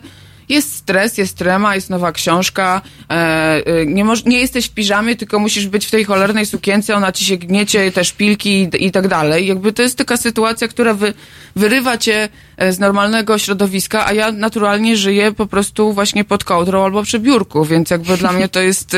jest 0.50 0.76
stres, 0.76 1.18
jest 1.18 1.38
trema, 1.38 1.76
jest 1.76 1.90
nowa 1.90 2.12
książka, 2.12 2.82
e, 3.10 3.14
e, 3.14 3.86
nie, 3.86 4.06
moż, 4.06 4.26
nie 4.26 4.40
jesteś 4.40 4.66
w 4.66 4.70
piżamie, 4.70 5.16
tylko 5.16 5.40
musisz 5.40 5.68
być 5.68 5.86
w 5.86 5.92
tej 5.92 6.04
cholernej 6.04 6.46
sukience, 6.46 6.96
ona 6.96 7.12
ci 7.12 7.26
się 7.26 7.38
gniecie, 7.38 7.92
te 7.92 8.06
szpilki 8.06 8.62
i, 8.62 8.86
i 8.86 8.92
tak 8.92 9.08
dalej. 9.08 9.48
Jakby 9.48 9.74
to 9.74 9.82
jest 9.82 9.98
taka 9.98 10.18
sytuacja, 10.18 10.68
która 10.68 10.94
wy, 10.94 11.14
wyrywa 11.56 11.98
cię 11.98 12.30
e, 12.58 12.72
z 12.72 12.80
normalnego 12.80 13.38
środowiska, 13.38 14.06
a 14.06 14.14
ja 14.14 14.32
naturalnie 14.32 14.98
żyję 14.98 15.32
po 15.32 15.46
prostu 15.46 15.94
właśnie 15.94 16.24
pod 16.24 16.44
kołdrą 16.44 16.84
albo 16.84 17.04
przy 17.04 17.20
biurku, 17.20 17.66
więc 17.66 17.90
jakby 17.90 18.18
dla 18.18 18.32
mnie 18.32 18.50
to 18.50 18.62
jest, 18.62 18.98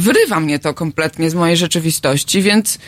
wyrywa 0.00 0.40
mnie 0.40 0.58
to 0.58 0.74
kompletnie 0.74 1.30
z 1.30 1.34
mojej 1.34 1.56
rzeczywistości, 1.56 2.42
więc 2.42 2.78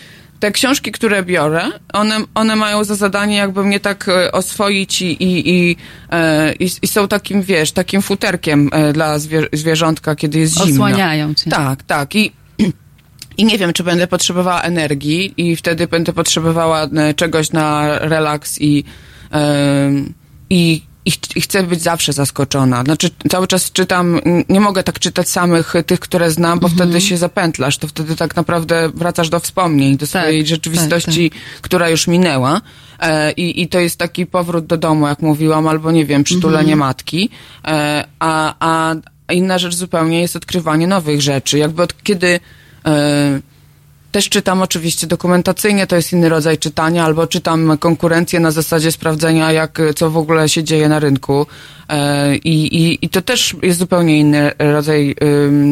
te 0.42 0.52
książki, 0.52 0.92
które 0.92 1.22
biorę, 1.22 1.62
one, 1.92 2.20
one 2.34 2.56
mają 2.56 2.84
za 2.84 2.94
zadanie 2.94 3.36
jakby 3.36 3.64
mnie 3.64 3.80
tak 3.80 4.08
e, 4.08 4.32
oswoić 4.32 5.02
i, 5.02 5.22
i, 5.22 5.50
i, 5.50 5.76
e, 6.10 6.52
i, 6.52 6.70
i 6.82 6.86
są 6.86 7.08
takim, 7.08 7.42
wiesz, 7.42 7.72
takim 7.72 8.02
futerkiem 8.02 8.68
e, 8.72 8.92
dla 8.92 9.18
zwier- 9.18 9.48
zwierzątka, 9.52 10.16
kiedy 10.16 10.38
jest 10.38 10.54
zimno. 10.54 10.72
Osłaniają 10.72 11.34
cię. 11.34 11.50
Tak, 11.50 11.82
tak. 11.82 12.14
I, 12.16 12.32
I 13.38 13.44
nie 13.44 13.58
wiem, 13.58 13.72
czy 13.72 13.82
będę 13.84 14.06
potrzebowała 14.06 14.62
energii 14.62 15.34
i 15.36 15.56
wtedy 15.56 15.86
będę 15.86 16.12
potrzebowała 16.12 16.88
czegoś 17.16 17.52
na 17.52 17.98
relaks 17.98 18.60
i, 18.60 18.84
i, 20.50 20.82
i, 21.04 21.10
ch- 21.10 21.36
i 21.36 21.40
chcę 21.40 21.62
być 21.62 21.82
zawsze 21.82 22.12
zaskoczona. 22.12 22.82
Znaczy, 22.82 23.10
cały 23.28 23.46
czas 23.46 23.72
czytam, 23.72 24.20
nie 24.48 24.60
mogę 24.60 24.82
tak 24.82 24.98
czytać 24.98 25.28
samych 25.28 25.74
tych, 25.86 26.00
które 26.00 26.30
znam, 26.30 26.58
bo 26.58 26.68
wtedy 26.68 27.00
się 27.00 27.16
zapętlasz. 27.16 27.78
To 27.78 27.88
wtedy 27.88 28.16
tak 28.16 28.36
naprawdę 28.36 28.88
wracasz 28.94 29.28
do 29.28 29.40
wspomnień, 29.40 29.96
do 29.96 30.06
swojej 30.06 30.46
rzeczywistości, 30.46 31.30
która 31.62 31.88
już 31.88 32.06
minęła. 32.06 32.60
E, 33.00 33.32
i, 33.32 33.62
I 33.62 33.68
to 33.68 33.80
jest 33.80 33.98
taki 33.98 34.26
powrót 34.26 34.66
do 34.66 34.76
domu, 34.76 35.08
jak 35.08 35.22
mówiłam, 35.22 35.68
albo 35.68 35.92
nie 35.92 36.04
wiem, 36.06 36.24
przytulenie 36.24 36.76
matki. 36.76 37.30
E, 37.64 38.04
a, 38.18 38.54
a 38.60 38.94
a 39.26 39.32
inna 39.32 39.58
rzecz 39.58 39.74
zupełnie 39.74 40.20
jest 40.20 40.36
odkrywanie 40.36 40.86
nowych 40.86 41.22
rzeczy. 41.22 41.58
Jakby 41.58 41.82
od 41.82 42.02
kiedy 42.02 42.40
e, 42.86 43.40
też 44.12 44.28
czytam 44.28 44.62
oczywiście 44.62 45.06
dokumentacyjnie, 45.06 45.86
to 45.86 45.96
jest 45.96 46.12
inny 46.12 46.28
rodzaj 46.28 46.58
czytania, 46.58 47.04
albo 47.04 47.26
czytam 47.26 47.78
konkurencję 47.78 48.40
na 48.40 48.50
zasadzie 48.50 48.92
sprawdzenia, 48.92 49.52
jak, 49.52 49.78
co 49.96 50.10
w 50.10 50.16
ogóle 50.16 50.48
się 50.48 50.64
dzieje 50.64 50.88
na 50.88 50.98
rynku. 50.98 51.46
E, 51.88 52.36
i, 52.36 52.76
i, 52.76 53.04
I 53.04 53.08
to 53.08 53.22
też 53.22 53.56
jest 53.62 53.78
zupełnie 53.78 54.18
inny 54.18 54.50
rodzaj 54.58 55.14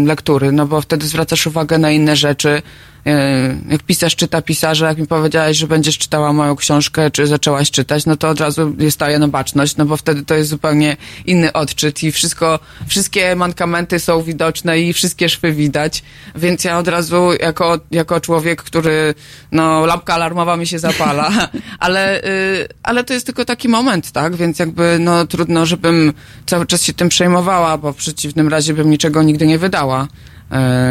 lektury, 0.07 0.53
no 0.53 0.67
bo 0.67 0.81
wtedy 0.81 1.07
zwracasz 1.07 1.47
uwagę 1.47 1.79
na 1.79 1.91
inne 1.91 2.17
rzeczy. 2.17 2.63
E, 3.07 3.57
jak 3.69 3.83
pisarz 3.83 4.17
czyta 4.17 4.43
pisarza, 4.43 4.89
jak 4.89 4.99
mi 4.99 5.07
powiedziałaś, 5.07 5.57
że 5.57 5.67
będziesz 5.67 5.99
czytała 5.99 6.33
moją 6.33 6.57
książkę, 6.57 7.11
czy 7.11 7.27
zaczęłaś 7.27 7.71
czytać, 7.71 8.07
no 8.07 8.17
to 8.17 8.29
od 8.29 8.41
razu 8.41 8.75
je 8.79 8.91
staje 8.91 9.19
na 9.19 9.29
baczność, 9.29 9.77
no 9.77 9.85
bo 9.85 9.97
wtedy 9.97 10.23
to 10.25 10.35
jest 10.35 10.51
zupełnie 10.51 10.97
inny 11.27 11.53
odczyt 11.53 12.03
i 12.03 12.13
wszystko, 12.13 12.59
wszystkie 12.87 13.37
mankamenty 13.37 13.99
są 13.99 14.23
widoczne 14.23 14.81
i 14.81 14.93
wszystkie 14.93 15.29
szwy 15.29 15.53
widać, 15.53 16.03
więc 16.37 16.65
ja 16.65 16.79
od 16.79 16.89
razu 16.89 17.29
jako, 17.41 17.79
jako 17.91 18.21
człowiek, 18.21 18.63
który, 18.63 19.15
no, 19.53 19.87
lampka 19.87 20.15
alarmowa 20.15 20.57
mi 20.57 20.67
się 20.67 20.79
zapala, 20.79 21.31
ale, 21.79 22.25
y, 22.25 22.69
ale 22.83 23.05
to 23.05 23.15
jest 23.15 23.27
tylko 23.27 23.45
taki 23.45 23.69
moment, 23.69 24.11
tak, 24.13 24.37
więc 24.37 24.59
jakby, 24.59 24.97
no, 25.01 25.27
trudno, 25.27 25.67
żebym 25.67 26.13
cały 26.47 26.67
czas 26.67 26.83
się 26.83 26.93
tym 26.93 27.09
przejmowała, 27.09 27.79
bo 27.79 27.93
w 27.93 27.97
przeciwnym 27.97 28.49
razie 28.49 28.75
bym 28.75 28.91
niczego 28.91 29.23
nigdy 29.23 29.47
nie 29.47 29.59
wydała, 29.59 30.09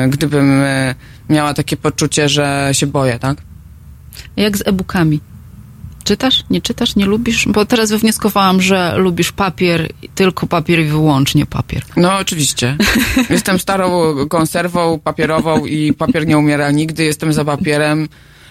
gdybym 0.09 0.51
e, 0.51 0.95
miała 1.29 1.53
takie 1.53 1.77
poczucie, 1.77 2.29
że 2.29 2.69
się 2.71 2.87
boję, 2.87 3.19
tak? 3.19 3.37
Jak 4.37 4.57
z 4.57 4.67
e-bookami? 4.67 5.19
Czytasz? 6.03 6.43
Nie 6.49 6.61
czytasz? 6.61 6.95
Nie 6.95 7.05
lubisz? 7.05 7.47
Bo 7.47 7.65
teraz 7.65 7.91
wywnioskowałam, 7.91 8.61
że 8.61 8.93
lubisz 8.97 9.31
papier, 9.31 9.89
tylko 10.15 10.47
papier 10.47 10.79
i 10.79 10.85
wyłącznie 10.85 11.45
papier. 11.45 11.83
No, 11.97 12.17
oczywiście. 12.17 12.77
Jestem 13.29 13.59
starą 13.59 14.15
konserwą 14.27 14.99
papierową 14.99 15.65
i 15.65 15.93
papier 15.93 16.27
nie 16.27 16.37
umiera 16.37 16.71
nigdy. 16.71 17.03
Jestem 17.03 17.33
za 17.33 17.45
papierem. 17.45 18.07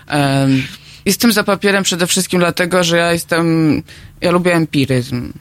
Em, 0.06 0.62
jestem 1.04 1.32
za 1.32 1.44
papierem 1.44 1.84
przede 1.84 2.06
wszystkim 2.06 2.40
dlatego, 2.40 2.84
że 2.84 2.96
ja 2.96 3.12
jestem, 3.12 3.82
ja 4.20 4.30
lubię 4.30 4.54
empiryzm. 4.54 5.32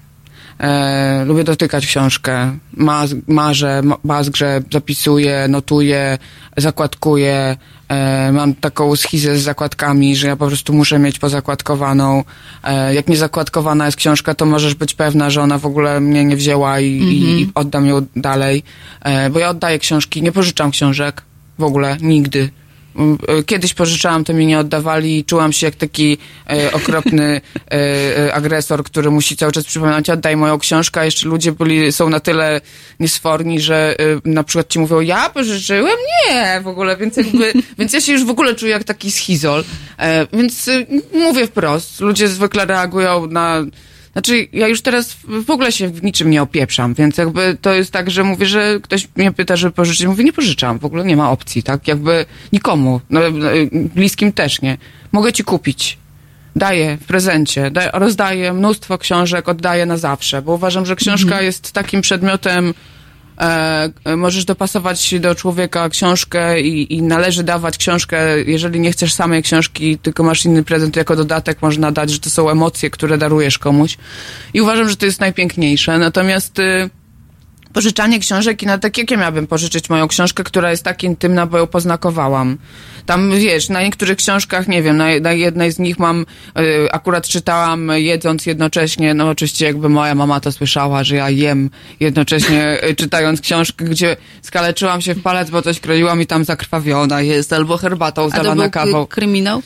E, 0.60 1.26
lubię 1.26 1.44
dotykać 1.44 1.86
książkę, 1.88 2.58
Maz, 2.74 3.16
marzę, 3.28 3.82
ma- 3.84 3.98
bazgrze, 4.04 4.62
zapisuję, 4.72 5.48
notuję, 5.50 6.18
zakładkuję. 6.58 7.58
E, 7.90 8.32
mam 8.32 8.56
taką 8.56 8.96
schizę 8.96 9.38
z 9.38 9.42
zakładkami, 9.44 10.16
że 10.16 10.28
ja 10.28 10.36
po 10.36 10.48
prostu 10.48 10.74
muszę 10.74 11.00
mieć 11.00 11.20
pozakładkowaną. 11.20 12.24
E, 12.64 12.94
jak 12.94 13.08
nie 13.08 13.18
zakładkowana 13.18 13.86
jest 13.86 13.98
książka, 13.98 14.34
to 14.36 14.46
możesz 14.46 14.76
być 14.76 14.94
pewna, 14.94 15.30
że 15.30 15.42
ona 15.42 15.58
w 15.58 15.66
ogóle 15.66 16.00
mnie 16.00 16.26
nie 16.26 16.36
wzięła 16.36 16.80
i, 16.80 16.86
i, 16.86 17.42
i 17.42 17.52
oddam 17.56 17.86
ją 17.86 18.06
dalej. 18.16 18.64
E, 19.02 19.30
bo 19.30 19.40
ja 19.40 19.50
oddaję 19.50 19.80
książki, 19.80 20.22
nie 20.22 20.32
pożyczam 20.32 20.72
książek 20.72 21.22
w 21.60 21.64
ogóle, 21.64 21.98
nigdy. 22.02 22.50
Kiedyś 23.46 23.74
pożyczałam, 23.74 24.24
to 24.24 24.34
mi 24.34 24.46
nie 24.46 24.60
oddawali 24.60 25.20
i 25.20 25.26
czułam 25.26 25.54
się 25.54 25.66
jak 25.68 25.76
taki 25.76 26.18
e, 26.50 26.72
okropny 26.72 27.24
e, 27.72 28.18
e, 28.18 28.34
agresor, 28.34 28.84
który 28.84 29.12
musi 29.12 29.38
cały 29.38 29.52
czas 29.52 29.66
przypominać, 29.66 30.10
oddaj 30.10 30.38
moją 30.38 30.60
książkę, 30.60 31.02
a 31.02 31.06
jeszcze 31.06 31.28
ludzie 31.28 31.52
byli, 31.52 31.92
są 31.92 32.10
na 32.10 32.20
tyle 32.20 32.62
niesforni, 33.00 33.62
że 33.62 33.96
e, 34.00 34.30
na 34.30 34.44
przykład 34.44 34.68
ci 34.68 34.80
mówią, 34.80 35.00
ja 35.00 35.30
pożyczyłem? 35.30 35.98
Nie, 36.30 36.62
w 36.64 36.68
ogóle, 36.68 36.98
więc 36.98 37.18
jakby, 37.18 37.54
więc 37.80 37.94
ja 37.94 38.02
się 38.02 38.12
już 38.12 38.26
w 38.26 38.30
ogóle 38.30 38.56
czuję 38.56 38.72
jak 38.72 38.84
taki 38.84 39.12
schizol. 39.12 39.64
E, 40.00 40.28
więc 40.34 40.68
e, 40.68 40.86
mówię 41.14 41.48
wprost, 41.48 42.00
ludzie 42.00 42.28
zwykle 42.28 42.66
reagują 42.66 43.28
na 43.28 43.64
znaczy, 44.18 44.48
ja 44.54 44.68
już 44.68 44.82
teraz 44.82 45.18
w 45.24 45.50
ogóle 45.50 45.72
się 45.72 45.88
w 45.88 46.04
niczym 46.04 46.30
nie 46.30 46.42
opieprzam, 46.42 46.94
więc 46.94 47.18
jakby 47.18 47.58
to 47.62 47.74
jest 47.74 47.92
tak, 47.92 48.12
że 48.12 48.24
mówię, 48.24 48.46
że 48.46 48.80
ktoś 48.84 49.08
mnie 49.16 49.32
pyta, 49.32 49.56
żeby 49.56 49.72
pożyczyć, 49.74 50.08
mówię, 50.08 50.24
nie 50.24 50.34
pożyczam, 50.34 50.80
w 50.80 50.86
ogóle 50.86 51.06
nie 51.06 51.18
ma 51.18 51.32
opcji, 51.32 51.64
tak? 51.64 51.88
Jakby 51.88 52.26
nikomu, 52.54 53.02
no, 53.10 53.28
e, 53.28 53.32
bliskim 53.72 54.34
też 54.34 54.62
nie. 54.62 54.78
Mogę 55.12 55.34
ci 55.34 55.44
kupić. 55.44 55.98
Daję 56.56 56.98
w 57.02 57.06
prezencie, 57.06 57.72
daję, 57.72 57.90
rozdaję 57.94 58.54
mnóstwo 58.54 58.98
książek, 58.98 59.50
oddaję 59.50 59.86
na 59.86 59.98
zawsze, 59.98 60.42
bo 60.42 60.54
uważam, 60.54 60.86
że 60.86 60.96
książka 60.96 61.42
jest 61.42 61.72
takim 61.72 62.02
przedmiotem 62.02 62.74
e, 63.40 64.16
możesz 64.18 64.46
dopasować 64.46 65.20
do 65.20 65.36
człowieka 65.36 65.90
książkę 65.90 66.62
i, 66.62 66.96
i 66.96 67.02
należy 67.02 67.44
dawać 67.44 67.78
książkę, 67.78 68.42
jeżeli 68.42 68.80
nie 68.80 68.92
chcesz 68.92 69.14
samej 69.14 69.44
książki, 69.44 69.98
tylko 69.98 70.24
masz 70.24 70.46
inny 70.46 70.64
prezent, 70.64 70.96
jako 70.96 71.16
dodatek 71.16 71.62
można 71.62 71.92
dać, 71.92 72.12
że 72.12 72.20
to 72.20 72.30
są 72.30 72.50
emocje, 72.50 72.90
które 72.90 73.18
darujesz 73.18 73.58
komuś. 73.58 73.98
I 74.54 74.62
uważam, 74.62 74.90
że 74.90 74.96
to 74.96 75.06
jest 75.06 75.20
najpiękniejsze. 75.20 75.98
Natomiast 75.98 76.60
y, 76.60 76.90
pożyczanie 77.74 78.20
książek 78.20 78.64
i 78.64 78.66
na 78.66 78.78
tak 78.78 78.98
jak 78.98 79.12
ja 79.12 79.18
miałabym 79.18 79.48
pożyczyć 79.48 79.90
moją 79.90 80.08
książkę, 80.08 80.44
która 80.44 80.72
jest 80.72 80.84
tak 80.84 81.04
intymna, 81.04 81.46
bo 81.46 81.58
ją 81.58 81.68
poznakowałam. 81.68 82.58
Tam, 83.08 83.32
wiesz, 83.32 83.70
na 83.70 83.82
niektórych 83.82 84.18
książkach, 84.18 84.68
nie 84.68 84.84
wiem, 84.84 84.98
na, 84.98 85.06
na 85.22 85.34
jednej 85.34 85.72
z 85.72 85.80
nich 85.80 86.00
mam, 86.00 86.26
y, 86.60 86.92
akurat 86.92 87.28
czytałam 87.28 87.92
jedząc 87.96 88.46
jednocześnie, 88.46 89.14
no 89.14 89.30
oczywiście 89.30 89.66
jakby 89.66 89.90
moja 89.90 90.16
mama 90.16 90.40
to 90.40 90.52
słyszała, 90.52 91.04
że 91.04 91.16
ja 91.16 91.30
jem 91.30 91.70
jednocześnie 92.00 92.84
y, 92.90 92.96
czytając 92.96 93.42
książkę, 93.42 93.86
gdzie 93.86 94.18
skaleczyłam 94.42 95.02
się 95.02 95.14
w 95.16 95.22
palec, 95.22 95.50
bo 95.50 95.62
coś 95.62 95.80
kroiłam 95.80 96.22
i 96.22 96.26
tam 96.26 96.46
zakrwawiona 96.46 97.22
jest, 97.22 97.54
albo 97.54 97.78
herbatą 97.78 98.30
zalana 98.30 98.70
kawą. 98.70 99.06
k- 99.06 99.16
kryminał? 99.16 99.62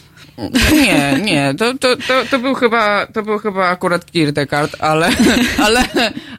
Nie, 0.74 1.20
nie, 1.24 1.54
to, 1.58 1.74
to, 1.78 1.96
to, 2.08 2.24
to 2.32 2.40
był 2.40 2.56
chyba, 2.56 3.06
to 3.06 3.24
był 3.24 3.38
chyba 3.40 3.68
akurat 3.68 4.12
Kierkegaard, 4.12 4.76
ale, 4.80 5.10
ale, 5.66 5.84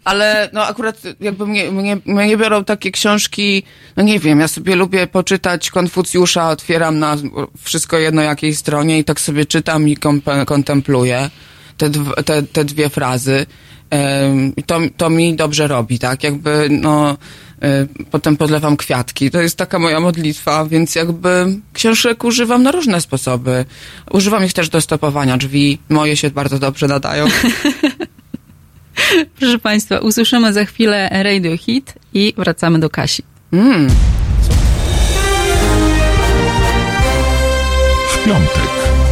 ale, 0.05 0.51
no 0.53 0.66
akurat 0.66 0.97
jakby 1.20 1.47
mnie, 1.47 1.70
mnie, 1.73 1.97
mnie 2.07 2.37
biorą 2.37 2.65
takie 2.65 2.91
książki, 2.91 3.62
no 3.97 4.03
nie 4.03 4.19
wiem, 4.19 4.41
ja 4.41 4.49
sobie 4.49 4.77
lubię 4.77 5.07
poczytać 5.07 5.70
Konfucjusza, 5.70 6.49
otwieram 6.49 6.91
na 6.93 7.16
wszystko 7.62 7.98
jedno 7.98 8.23
jakiej 8.23 8.55
stronie 8.55 8.98
i 8.98 9.05
tak 9.05 9.20
sobie 9.20 9.47
czytam 9.47 9.89
i 9.89 9.97
kontempluję 10.47 11.31
te, 11.77 11.90
te, 12.24 12.43
te 12.43 12.64
dwie 12.64 12.88
frazy. 12.88 13.46
I 14.56 14.62
to, 14.62 14.80
to 14.96 15.11
mi 15.11 15.37
dobrze 15.37 15.69
robi, 15.69 15.98
tak? 15.98 16.22
Jakby, 16.22 16.69
no, 16.71 17.16
y, 17.64 18.04
potem 18.11 18.37
podlewam 18.37 18.77
kwiatki. 18.77 19.30
To 19.30 19.40
jest 19.40 19.56
taka 19.56 19.79
moja 19.79 20.01
modlitwa, 20.01 20.66
więc 20.66 20.95
jakby 20.95 21.46
książek 21.72 22.24
używam 22.24 22.62
na 22.62 22.71
różne 22.71 23.01
sposoby. 23.01 23.64
Używam 24.11 24.45
ich 24.45 24.53
też 24.53 24.69
do 24.69 24.80
stopowania 24.80 25.37
drzwi. 25.37 25.79
Moje 25.88 26.16
się 26.16 26.30
bardzo 26.30 26.59
dobrze 26.59 26.88
nadają. 26.88 27.27
Proszę 29.38 29.59
Państwa, 29.59 29.98
usłyszymy 29.98 30.53
za 30.53 30.64
chwilę 30.64 31.22
Radio 31.22 31.56
Hit 31.56 31.95
i 32.14 32.35
wracamy 32.37 32.79
do 32.79 32.90
Kasi. 32.90 33.22
Mm. 33.53 33.88
W 38.22 38.24
piątek. 38.24 38.70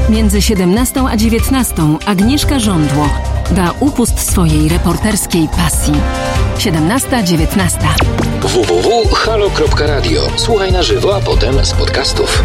Między 0.08 0.42
17 0.42 1.04
a 1.08 1.16
19 1.16 1.74
Agnieszka 2.06 2.58
Żądło 2.58 3.08
da 3.50 3.74
upust 3.80 4.30
swojej 4.30 4.68
reporterskiej 4.68 5.48
pasji. 5.48 5.94
17-19. 6.58 7.70
www.halo.radio. 8.42 10.20
Słuchaj 10.36 10.72
na 10.72 10.82
żywo, 10.82 11.16
a 11.16 11.20
potem 11.20 11.64
z 11.64 11.72
podcastów. 11.72 12.42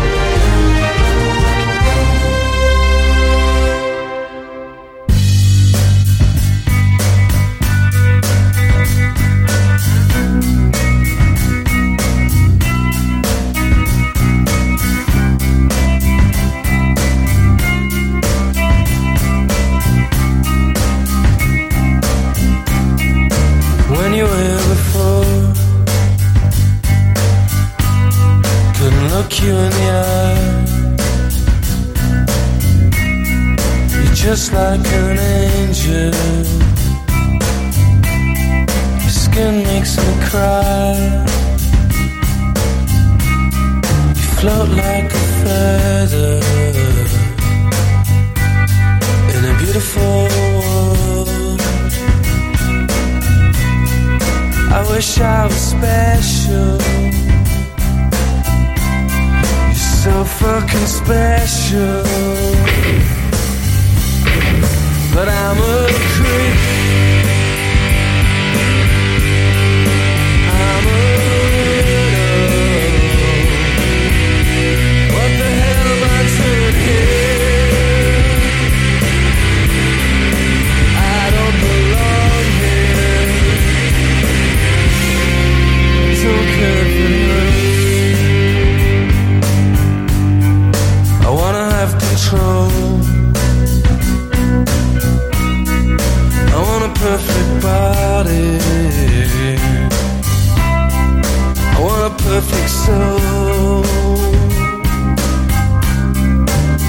Eye. 29.38 29.50
You're 33.92 34.16
just 34.16 34.54
like 34.54 34.80
an 34.80 35.20
angel. 35.20 36.14
Your 39.02 39.10
skin 39.10 39.64
makes 39.64 39.98
me 39.98 40.14
cry. 40.30 41.26
You 44.16 44.28
float 44.40 44.70
like 44.70 45.12
a 45.12 45.26
feather 45.44 46.40
in 49.34 49.46
a 49.52 49.58
beautiful 49.60 50.28
world. 50.56 51.62
I 54.72 54.86
wish 54.90 55.20
I 55.20 55.46
was 55.46 55.56
special. 55.56 57.35
So 60.06 60.24
fucking 60.24 60.86
special. 60.86 62.04
But 65.16 65.28
I'm 65.28 65.58
a 65.58 65.88
creep. 66.14 66.75
Perfect 97.06 97.62
body. 97.62 98.58
I 101.74 101.78
want 101.80 102.04
a 102.10 102.14
perfect 102.24 102.70
soul. 102.84 103.84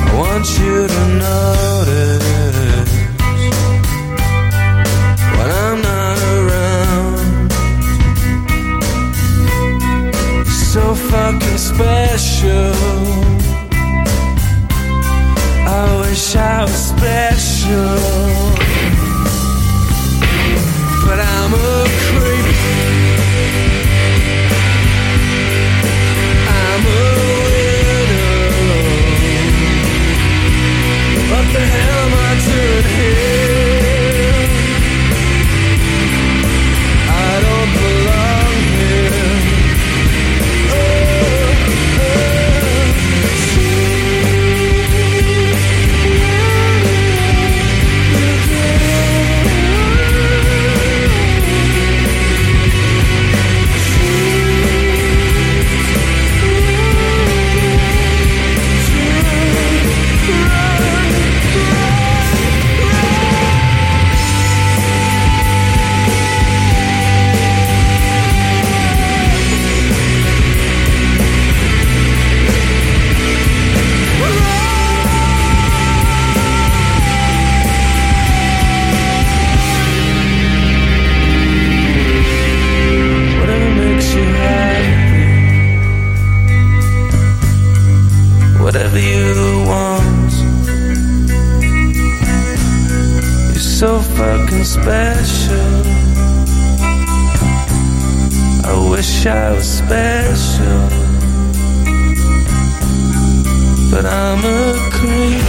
I 0.07 0.13
want 0.23 0.47
you 0.59 0.77
to 0.95 1.03
notice 1.27 2.93
when 5.37 5.51
I'm 5.65 5.79
not 5.89 6.19
around. 6.39 7.51
so 10.73 10.85
fucking 11.11 11.59
special. 11.71 12.73
I 15.69 15.85
wish 16.01 16.37
I 16.37 16.63
was 16.63 16.81
special, 16.93 17.99
summer. 21.49 21.86
You 88.97 89.65
want. 89.67 90.33
You're 93.53 93.69
so 93.81 94.01
fucking 94.01 94.65
special. 94.65 95.83
I 98.65 98.89
wish 98.91 99.27
I 99.27 99.53
was 99.53 99.69
special, 99.83 100.89
but 103.91 104.05
I'm 104.05 104.45
a 104.45 104.91
creep. 104.91 105.46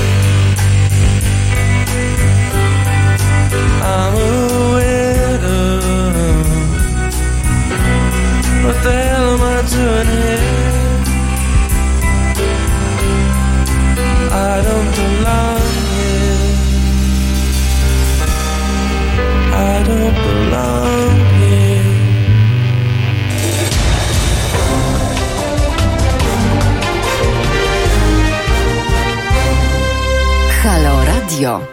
Radio. 31.37 31.67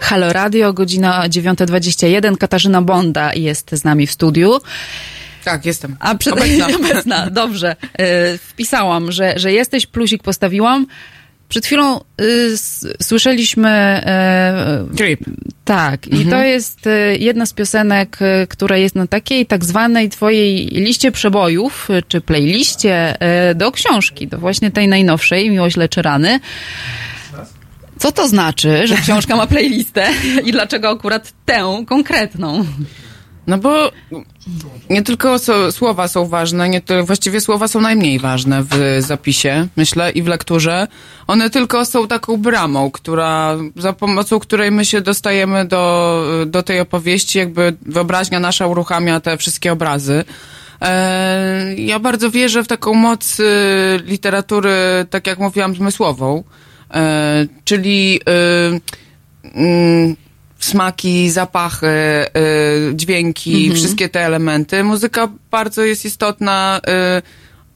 Halo 0.00 0.32
Radio, 0.32 0.72
godzina 0.72 1.28
9.21. 1.28 2.36
Katarzyna 2.36 2.82
Bonda 2.82 3.34
jest 3.34 3.70
z 3.72 3.84
nami 3.84 4.06
w 4.06 4.12
studiu. 4.12 4.60
Tak, 5.44 5.66
jestem. 5.66 5.96
A 6.00 6.14
przed... 6.14 6.32
Obecna. 6.32 6.66
Obecna, 6.76 7.30
dobrze. 7.30 7.76
E, 7.98 8.38
wpisałam, 8.38 9.12
że, 9.12 9.34
że 9.36 9.52
jesteś, 9.52 9.86
plusik 9.86 10.22
postawiłam. 10.22 10.86
Przed 11.48 11.66
chwilą 11.66 12.00
y, 12.20 12.54
słyszeliśmy... 13.02 14.02
Trip. 14.96 15.20
tak, 15.64 16.06
i 16.06 16.10
Mhm. 16.16 16.30
to 16.30 16.42
jest 16.42 16.86
e, 16.86 17.16
jedna 17.16 17.46
z 17.46 17.52
piosenek, 17.52 18.18
która 18.48 18.76
jest 18.76 18.94
na 18.94 19.06
takiej 19.06 19.46
tak 19.46 19.64
zwanej 19.64 20.08
twojej 20.08 20.66
liście 20.66 21.12
przebojów, 21.12 21.88
czy 22.08 22.20
playliście 22.20 23.14
do 23.54 23.72
książki, 23.72 24.26
do 24.26 24.38
właśnie 24.38 24.70
tej 24.70 24.88
najnowszej, 24.88 25.50
Miłość 25.50 25.76
leczy 25.76 26.02
rany. 26.02 26.40
Co 27.98 28.12
to 28.12 28.28
znaczy, 28.28 28.86
że 28.86 28.96
książka 28.96 29.36
ma 29.36 29.46
playlistę 29.46 30.08
i 30.44 30.52
dlaczego 30.52 30.88
akurat 30.88 31.32
tę 31.44 31.84
konkretną? 31.86 32.64
No 33.46 33.58
bo 33.58 33.90
nie 34.90 35.02
tylko 35.02 35.36
słowa 35.70 36.08
są 36.08 36.26
ważne, 36.26 36.68
nie 36.68 36.82
właściwie 37.04 37.40
słowa 37.40 37.68
są 37.68 37.80
najmniej 37.80 38.18
ważne 38.18 38.62
w 38.62 38.98
zapisie, 39.00 39.68
myślę, 39.76 40.10
i 40.10 40.22
w 40.22 40.26
lekturze. 40.26 40.86
One 41.26 41.50
tylko 41.50 41.84
są 41.84 42.08
taką 42.08 42.36
bramą, 42.36 42.90
która, 42.90 43.56
za 43.76 43.92
pomocą 43.92 44.38
której 44.38 44.70
my 44.70 44.84
się 44.84 45.00
dostajemy 45.00 45.64
do, 45.64 46.24
do 46.46 46.62
tej 46.62 46.80
opowieści, 46.80 47.38
jakby 47.38 47.76
wyobraźnia 47.86 48.40
nasza 48.40 48.66
uruchamia 48.66 49.20
te 49.20 49.36
wszystkie 49.36 49.72
obrazy. 49.72 50.24
E, 50.82 51.74
ja 51.76 51.98
bardzo 51.98 52.30
wierzę 52.30 52.64
w 52.64 52.68
taką 52.68 52.94
moc 52.94 53.40
y, 53.40 53.44
literatury, 54.04 54.70
tak 55.10 55.26
jak 55.26 55.38
mówiłam, 55.38 55.74
zmysłową, 55.74 56.44
czyli 57.64 58.20
y, 59.44 59.50
mm, 59.54 60.16
smaki, 60.58 61.30
zapachy, 61.30 61.86
y, 61.86 62.94
dźwięki, 62.94 63.56
Mhm. 63.56 63.74
wszystkie 63.76 64.08
te 64.08 64.20
elementy. 64.26 64.84
Muzyka 64.84 65.28
bardzo 65.50 65.82
jest 65.84 66.04
istotna 66.04 66.80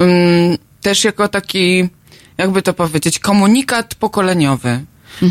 ym, 0.03 0.59
też 0.83 1.05
jako 1.05 1.29
taki, 1.29 1.89
jakby 2.39 2.63
to 2.63 2.73
powiedzieć, 2.73 3.19
komunikat 3.19 3.95
pokoleniowy. 3.95 4.81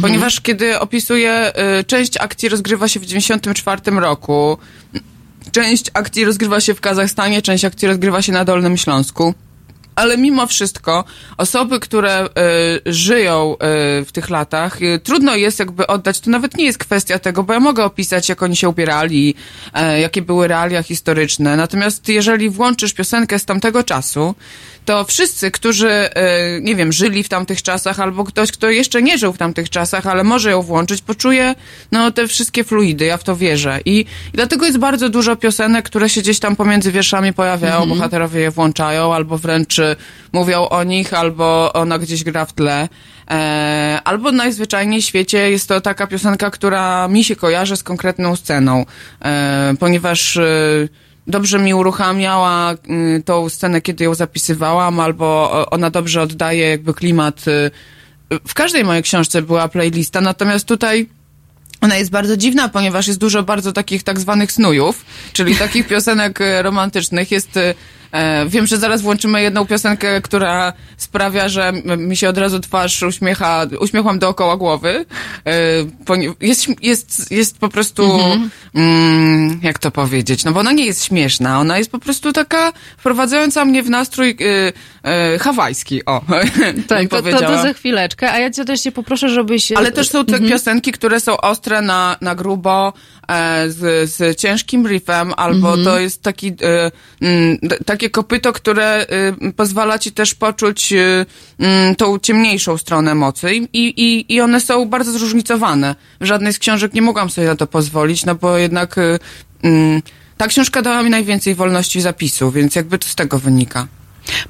Ponieważ 0.02 0.42
kiedy 0.42 0.80
opisuję, 0.80 1.52
część 1.88 2.18
akcji 2.18 2.50
rozgrywa 2.50 2.88
się 2.88 3.00
w 3.00 3.06
94 3.06 4.00
roku, 4.00 4.58
część 5.52 5.86
akcji 5.94 6.26
rozgrywa 6.26 6.60
się 6.60 6.74
w 6.74 6.82
Kazachstanie, 6.82 7.42
część 7.42 7.66
akcji 7.66 7.88
rozgrywa 7.88 8.22
się 8.22 8.32
na 8.32 8.46
Dolnym 8.46 8.78
Śląsku. 8.78 9.34
Ale 9.96 10.18
mimo 10.18 10.48
wszystko 10.48 11.04
osoby, 11.38 11.80
które 11.80 12.26
y, 12.26 12.94
żyją 12.94 13.54
y, 13.54 13.58
w 14.06 14.12
tych 14.12 14.30
latach, 14.30 14.82
y, 14.82 15.00
trudno 15.04 15.36
jest 15.36 15.60
jakby 15.60 15.88
oddać, 15.88 16.20
to 16.20 16.30
nawet 16.30 16.58
nie 16.58 16.66
jest 16.66 16.78
kwestia 16.78 17.20
tego, 17.20 17.44
bo 17.44 17.54
ja 17.54 17.60
mogę 17.60 17.84
opisać, 17.86 18.30
jak 18.30 18.44
oni 18.44 18.56
się 18.56 18.70
ubierali, 18.70 19.36
e, 19.74 20.00
jakie 20.00 20.22
były 20.22 20.48
realia 20.48 20.84
historyczne. 20.84 21.58
Natomiast 21.58 22.10
jeżeli 22.10 22.50
włączysz 22.50 22.94
piosenkę 22.94 23.40
z 23.40 23.46
tamtego 23.46 23.84
czasu, 23.84 24.36
to 24.86 25.04
wszyscy, 25.06 25.52
którzy, 25.52 25.90
e, 25.90 26.62
nie 26.62 26.76
wiem, 26.76 26.92
żyli 26.92 27.24
w 27.24 27.30
tamtych 27.30 27.62
czasach, 27.62 28.00
albo 28.00 28.24
ktoś, 28.24 28.52
kto 28.52 28.70
jeszcze 28.70 29.02
nie 29.02 29.18
żył 29.18 29.34
w 29.34 29.38
tamtych 29.38 29.70
czasach, 29.70 30.08
ale 30.08 30.24
może 30.24 30.52
ją 30.52 30.62
włączyć, 30.62 31.02
poczuje 31.02 31.56
no, 31.92 32.12
te 32.12 32.28
wszystkie 32.28 32.64
fluidy, 32.64 33.06
ja 33.06 33.18
w 33.18 33.24
to 33.24 33.36
wierzę. 33.36 33.80
I, 33.86 34.00
i 34.00 34.06
dlatego 34.34 34.66
jest 34.66 34.78
bardzo 34.78 35.10
dużo 35.10 35.36
piosenek, 35.36 35.86
które 35.86 36.10
się 36.10 36.22
gdzieś 36.22 36.40
tam 36.40 36.56
pomiędzy 36.56 36.92
wierszami 36.92 37.34
pojawiają, 37.34 37.76
Mhm. 37.76 37.90
bohaterowie 37.90 38.42
je 38.42 38.52
włączają, 38.52 39.14
albo 39.14 39.38
wręcz 39.38 39.81
y, 39.82 39.96
mówią 40.34 40.68
o 40.68 40.84
nich, 40.84 41.14
albo 41.14 41.74
ona 41.74 42.00
gdzieś 42.00 42.24
gra 42.24 42.46
w 42.46 42.54
tle. 42.54 42.90
E, 43.32 44.00
albo 44.04 44.32
najzwyczajniej 44.32 45.02
w 45.02 45.06
świecie 45.06 45.52
jest 45.52 45.68
to 45.68 45.82
taka 45.82 46.08
piosenka, 46.08 46.52
która 46.52 47.08
mi 47.08 47.24
się 47.24 47.36
kojarzy 47.36 47.78
z 47.78 47.84
konkretną 47.84 48.36
sceną, 48.36 48.86
e, 49.22 49.74
ponieważ 49.80 50.36
y, 50.36 50.90
dobrze 51.28 51.60
mi 51.60 51.74
uruchamiała 51.74 52.74
y, 52.74 53.24
tą 53.26 53.50
scenę, 53.50 53.82
kiedy 53.82 54.04
ją 54.04 54.14
zapisywałam, 54.14 55.00
albo 55.00 55.52
ona 55.72 55.90
dobrze 55.90 56.22
oddaje 56.22 56.70
jakby 56.70 56.94
klimat. 56.94 57.48
y, 57.48 57.72
W 58.48 58.54
każdej 58.54 58.84
mojej 58.84 59.04
książce 59.04 59.42
była 59.42 59.68
playlista, 59.68 60.22
natomiast 60.22 60.66
tutaj 60.66 61.08
ona 61.82 61.98
jest 61.98 62.12
bardzo 62.12 62.38
dziwna, 62.38 62.70
ponieważ 62.70 63.08
jest 63.08 63.20
dużo 63.20 63.44
bardzo 63.44 63.74
takich 63.74 64.04
tak 64.04 64.20
zwanych 64.20 64.52
snujów, 64.52 65.06
czyli 65.34 65.56
takich 65.56 65.88
piosenek 65.88 66.42
e, 66.42 66.62
romantycznych. 66.62 67.32
Jest, 67.32 67.58
e, 67.58 67.70
e, 67.70 67.74
wiem, 68.48 68.68
że 68.68 68.78
zaraz 68.78 69.02
włączymy 69.02 69.42
jedną 69.42 69.66
piosenkę, 69.66 70.22
która 70.22 70.74
sprawia, 70.98 71.50
że 71.50 71.74
mi 71.98 72.18
się 72.18 72.30
od 72.30 72.38
razu 72.38 72.60
twarz 72.60 73.04
uśmiecha, 73.04 73.66
uśmiecham 73.80 74.20
dookoła 74.20 74.58
głowy. 74.58 75.06
E, 75.46 75.52
jest, 76.42 76.68
jest, 76.82 77.32
jest 77.32 77.58
po 77.60 77.70
prostu, 77.70 78.20
mm, 78.76 79.60
jak 79.64 79.80
to 79.80 79.92
powiedzieć, 79.92 80.46
no 80.46 80.52
bo 80.52 80.60
ona 80.60 80.72
nie 80.72 80.86
jest 80.86 81.04
śmieszna, 81.04 81.60
ona 81.60 81.78
jest 81.78 81.92
po 81.92 82.00
prostu 82.00 82.34
taka 82.34 82.74
wprowadzająca 82.98 83.66
mnie 83.66 83.84
w 83.84 83.90
nastrój 83.90 84.30
e, 84.30 84.74
e, 85.10 85.40
hawajski, 85.40 86.06
o, 86.06 86.22
Tak, 86.88 87.10
to, 87.10 87.22
to, 87.22 87.40
to 87.40 87.62
za 87.62 87.74
chwileczkę, 87.74 88.32
a 88.32 88.40
ja 88.40 88.52
cię 88.52 88.66
też 88.66 88.84
się 88.84 88.92
poproszę, 88.92 89.30
żebyś... 89.30 89.72
Ale 89.72 89.92
też 89.92 90.10
są 90.10 90.26
te 90.26 90.34
Mhm. 90.34 90.52
piosenki, 90.52 90.92
które 90.92 91.20
są 91.20 91.38
ostre 91.38 91.82
na, 91.82 92.18
na 92.22 92.36
grubo, 92.36 92.94
e, 93.21 93.21
z, 93.68 94.10
z 94.10 94.40
ciężkim 94.40 94.88
riffem, 94.88 95.34
albo 95.38 95.68
Mhm. 95.68 95.84
to 95.84 96.00
jest 96.00 96.22
taki, 96.22 96.48
e, 96.48 96.92
mm, 97.22 97.58
takie 97.86 98.10
kopyto, 98.10 98.54
które 98.54 98.86
e, 98.86 99.52
pozwala 99.52 100.00
ci 100.00 100.12
też 100.12 100.36
poczuć 100.36 100.94
e, 100.94 101.26
mm, 101.60 101.96
tą 101.96 102.20
ciemniejszą 102.20 102.78
stronę 102.78 103.16
mocy 103.16 103.56
I, 103.56 103.68
i, 103.74 104.36
i 104.36 104.42
one 104.42 104.62
są 104.62 104.86
bardzo 104.86 105.12
zróżnicowane. 105.12 105.96
W 106.22 106.26
żadnej 106.26 106.54
z 106.54 106.60
książek 106.60 106.94
nie 106.94 107.02
mogłam 107.02 107.30
sobie 107.30 107.48
na 107.48 107.56
to 107.56 107.68
pozwolić, 107.68 108.26
no 108.26 108.36
bo 108.36 108.58
jednak 108.58 108.98
e, 108.98 109.20
mm, 109.64 110.02
ta 110.38 110.48
książka 110.48 110.82
dała 110.82 111.04
mi 111.04 111.10
najwięcej 111.10 111.56
wolności 111.56 112.02
zapisu, 112.02 112.52
więc 112.52 112.76
jakby 112.76 112.98
to 112.98 113.08
z 113.08 113.16
tego 113.16 113.40
wynika. 113.40 113.88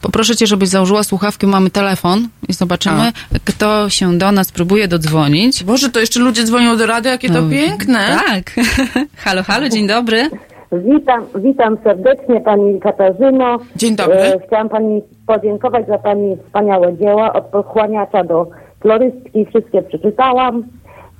Poproszę 0.01 0.35
cię, 0.35 0.48
żebyś 0.48 0.69
założyła 0.69 1.03
słuchawki, 1.03 1.48
mamy 1.48 1.69
telefon 1.69 2.27
i 2.50 2.53
zobaczymy, 2.53 3.11
kto 3.45 3.90
się 3.90 4.17
do 4.17 4.32
nas 4.32 4.51
próbuje 4.51 4.88
dodzwonić. 4.88 5.64
Boże, 5.64 5.90
to 5.90 6.00
jeszcze 6.00 6.19
ludzie 6.19 6.43
dzwonią 6.43 6.77
do 6.77 6.85
rady, 6.85 7.09
jakie 7.09 7.27
to 7.27 7.41
No, 7.41 7.50
piękne. 7.50 8.19
Tak. 8.27 8.51
halo, 9.25 9.43
halo, 9.43 9.69
dzień 9.69 9.88
dobry. 9.88 10.30
Witam, 10.72 11.25
witam 11.35 11.77
serdecznie 11.83 12.41
Pani 12.41 12.80
Katarzyno. 12.80 13.58
Dzień 13.75 13.95
dobry. 13.95 14.17
E, 14.17 14.40
chciałam 14.48 14.69
Pani 14.69 15.01
podziękować 15.27 15.88
za 15.88 15.98
Pani 15.98 16.38
wspaniałe 16.45 16.98
dzieła. 16.98 17.33
Od 17.33 17.45
pochłaniacza 17.45 18.24
do 18.24 18.48
florystki 18.82 19.45
wszystkie 19.45 19.82
przeczytałam. 19.82 20.64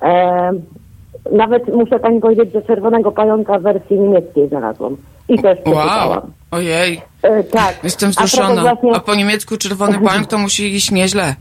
E, 0.02 0.50
nawet 1.32 1.74
muszę 1.74 1.98
Pani 1.98 2.20
powiedzieć, 2.20 2.52
że 2.52 2.62
Czerwonego 2.62 3.12
Pająka 3.12 3.58
w 3.58 3.62
wersji 3.62 3.98
niemieckiej 4.00 4.48
znalazłam. 4.48 4.96
I 5.28 5.38
też 5.42 5.58
Wow, 5.66 6.22
ojej. 6.50 7.00
E, 7.22 7.44
tak. 7.44 7.74
Jestem 7.84 8.10
A 8.16 8.24
wzruszona. 8.24 8.62
właśnie- 8.62 8.96
A 8.96 9.00
po 9.00 9.14
niemiecku 9.14 9.56
czerwony 9.56 9.98
pająk 10.08 10.26
to 10.26 10.38
musi 10.38 10.74
iść 10.74 10.90
nieźle. 10.90 11.34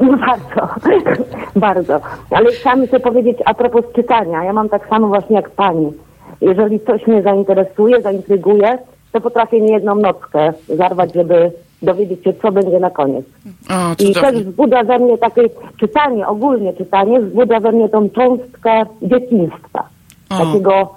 No 0.00 0.16
bardzo, 0.18 0.74
bardzo. 1.56 2.00
Ale 2.30 2.52
chciałam 2.52 2.80
jeszcze 2.82 3.00
powiedzieć 3.00 3.38
a 3.44 3.54
propos 3.54 3.84
czytania. 3.94 4.44
Ja 4.44 4.52
mam 4.52 4.68
tak 4.68 4.88
samo 4.88 5.08
właśnie 5.08 5.36
jak 5.36 5.50
pani. 5.50 5.92
Jeżeli 6.40 6.80
coś 6.80 7.06
mnie 7.06 7.22
zainteresuje, 7.22 8.02
zaintryguje, 8.02 8.78
to 9.12 9.20
potrafię 9.20 9.60
niejedną 9.60 9.94
nockę 9.94 10.52
zarwać, 10.68 11.14
żeby 11.14 11.52
dowiedzieć 11.82 12.24
się, 12.24 12.32
co 12.32 12.52
będzie 12.52 12.80
na 12.80 12.90
koniec. 12.90 13.26
O, 13.70 14.04
I 14.04 14.14
też 14.14 14.44
wzbudza 14.44 14.84
we 14.84 14.98
mnie 14.98 15.18
takie 15.18 15.42
czytanie, 15.80 16.26
ogólnie 16.26 16.72
czytanie, 16.72 17.20
wzbudza 17.20 17.60
we 17.60 17.72
mnie 17.72 17.88
tą 17.88 18.10
cząstkę 18.10 18.86
dzieciństwa. 19.02 19.88
O. 20.30 20.38
Takiego, 20.38 20.94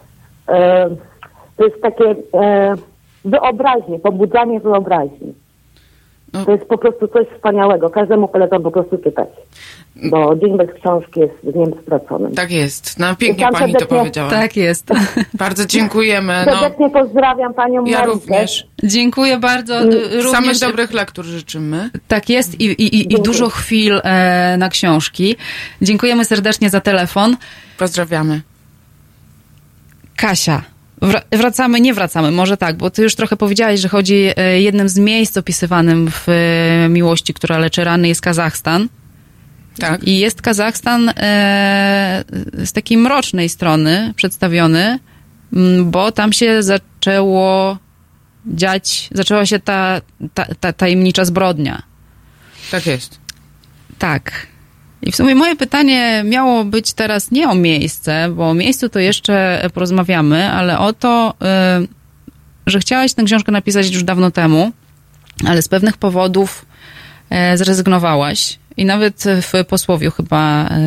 e, 0.48 0.90
to 1.58 1.66
jest 1.66 1.82
takie 1.82 2.16
e, 2.34 2.76
wyobraźnie, 3.26 4.00
pobudzanie 4.00 4.60
wyobraźni. 4.60 5.34
No. 6.34 6.46
To 6.46 6.52
jest 6.52 6.66
po 6.66 6.78
prostu 6.78 7.08
coś 7.08 7.28
wspaniałego. 7.36 7.90
Każdemu 7.90 8.28
polecam 8.28 8.64
po 8.64 8.72
prostu 8.72 8.98
czytać. 8.98 9.30
Bo 9.96 10.36
Dzień 10.36 10.58
bez 10.58 10.70
książki 10.74 11.20
jest 11.20 11.34
dniem 11.44 11.74
straconym. 11.82 12.36
Tak 12.36 12.52
jest. 12.52 13.00
No 13.00 13.16
pięknie 13.16 13.48
pani 13.52 13.74
to 13.74 13.86
powiedziała. 13.86 14.30
Tak 14.30 14.58
jest. 14.58 14.88
Bardzo 15.34 15.66
dziękujemy. 15.66 16.44
No, 16.46 16.52
Serdecznie 16.60 16.90
pozdrawiam 16.90 17.54
panią 17.54 17.86
ja 17.86 18.06
również. 18.06 18.68
Dziękuję 18.84 19.38
bardzo. 19.38 19.82
Y, 19.82 19.86
Również, 19.86 20.32
Samych 20.32 20.60
dobrych 20.60 20.94
lektur 20.94 21.26
życzymy. 21.26 21.90
Tak 22.08 22.30
jest 22.30 22.62
i, 22.62 22.66
i, 22.66 22.96
i, 22.96 23.14
i 23.14 23.22
dużo 23.22 23.50
chwil 23.50 24.02
e, 24.04 24.56
na 24.58 24.70
książki. 24.70 25.36
Dziękujemy 25.82 26.26
serdecznie 26.26 26.70
za 26.70 26.82
telefon. 26.82 27.38
Pozdrawiamy. 27.78 28.42
Kasia. 30.16 30.62
Wra- 31.06 31.22
Wracamy, 31.32 31.82
nie 31.82 31.94
wracamy, 31.94 32.32
może 32.32 32.58
tak, 32.58 32.78
bo 32.78 32.90
ty 32.90 33.04
już 33.04 33.16
trochę 33.16 33.38
powiedziałaś, 33.38 33.80
że 33.80 33.90
chodzi 33.90 34.30
e, 34.36 34.62
jednym 34.62 34.90
z 34.90 34.98
miejsc 34.98 35.38
opisywanym 35.38 36.12
w 36.12 36.26
e, 36.30 36.90
miłości, 36.90 37.34
która 37.34 37.58
leczy 37.58 37.84
rany, 37.84 38.08
jest 38.08 38.22
Kazachstan. 38.22 38.90
Tak. 39.80 40.04
I 40.04 40.20
jest 40.20 40.42
Kazachstan 40.42 41.10
e, 41.10 42.24
z 42.66 42.72
takiej 42.74 42.98
mrocznej 42.98 43.50
strony 43.50 44.14
przedstawiony, 44.16 45.00
bo 45.84 46.12
tam 46.12 46.34
się 46.34 46.64
zaczęło 46.64 47.78
dziać, 48.46 49.10
zaczęła 49.12 49.46
się 49.46 49.60
ta, 49.60 50.02
ta, 50.34 50.46
ta 50.60 50.74
tajemnicza 50.74 51.26
zbrodnia. 51.26 51.82
Tak 52.72 52.86
jest. 52.86 53.20
Tak. 54.00 54.48
I 55.06 55.12
w 55.12 55.16
sumie 55.16 55.36
moje 55.36 55.56
pytanie 55.56 56.24
miało 56.26 56.66
być 56.66 56.94
teraz 56.94 57.32
nie 57.32 57.50
o 57.50 57.56
miejsce, 57.56 58.30
bo 58.30 58.50
o 58.50 58.54
miejscu 58.54 58.90
to 58.90 59.00
jeszcze 59.00 59.68
porozmawiamy, 59.74 60.52
ale 60.52 60.80
o 60.80 60.94
to, 60.94 61.34
y, 61.84 61.88
że 62.68 62.80
chciałaś 62.80 63.14
tę 63.14 63.24
książkę 63.24 63.52
napisać 63.52 63.94
już 63.94 64.04
dawno 64.04 64.32
temu, 64.32 64.72
ale 65.48 65.62
z 65.62 65.68
pewnych 65.68 65.98
powodów 65.98 66.66
e, 67.30 67.58
zrezygnowałaś 67.58 68.60
i 68.78 68.86
nawet 68.86 69.24
w 69.42 69.66
posłowiu 69.66 70.12
chyba 70.12 70.68
e, 70.68 70.80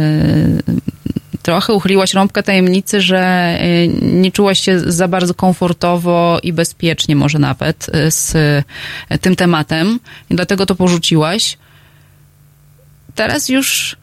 trochę 1.42 1.72
uchyliłaś 1.72 2.14
rąbkę 2.14 2.42
tajemnicy, 2.42 3.00
że 3.00 3.18
e, 3.18 3.88
nie 4.02 4.32
czułaś 4.32 4.60
się 4.60 4.80
za 4.80 5.08
bardzo 5.08 5.34
komfortowo 5.34 6.38
i 6.42 6.52
bezpiecznie 6.52 7.16
może 7.16 7.38
nawet 7.38 7.86
z 8.08 8.34
tym 9.20 9.36
tematem 9.36 10.00
i 10.30 10.34
dlatego 10.34 10.66
to 10.66 10.74
porzuciłaś. 10.74 11.58
Teraz 13.14 13.48
już 13.48 13.96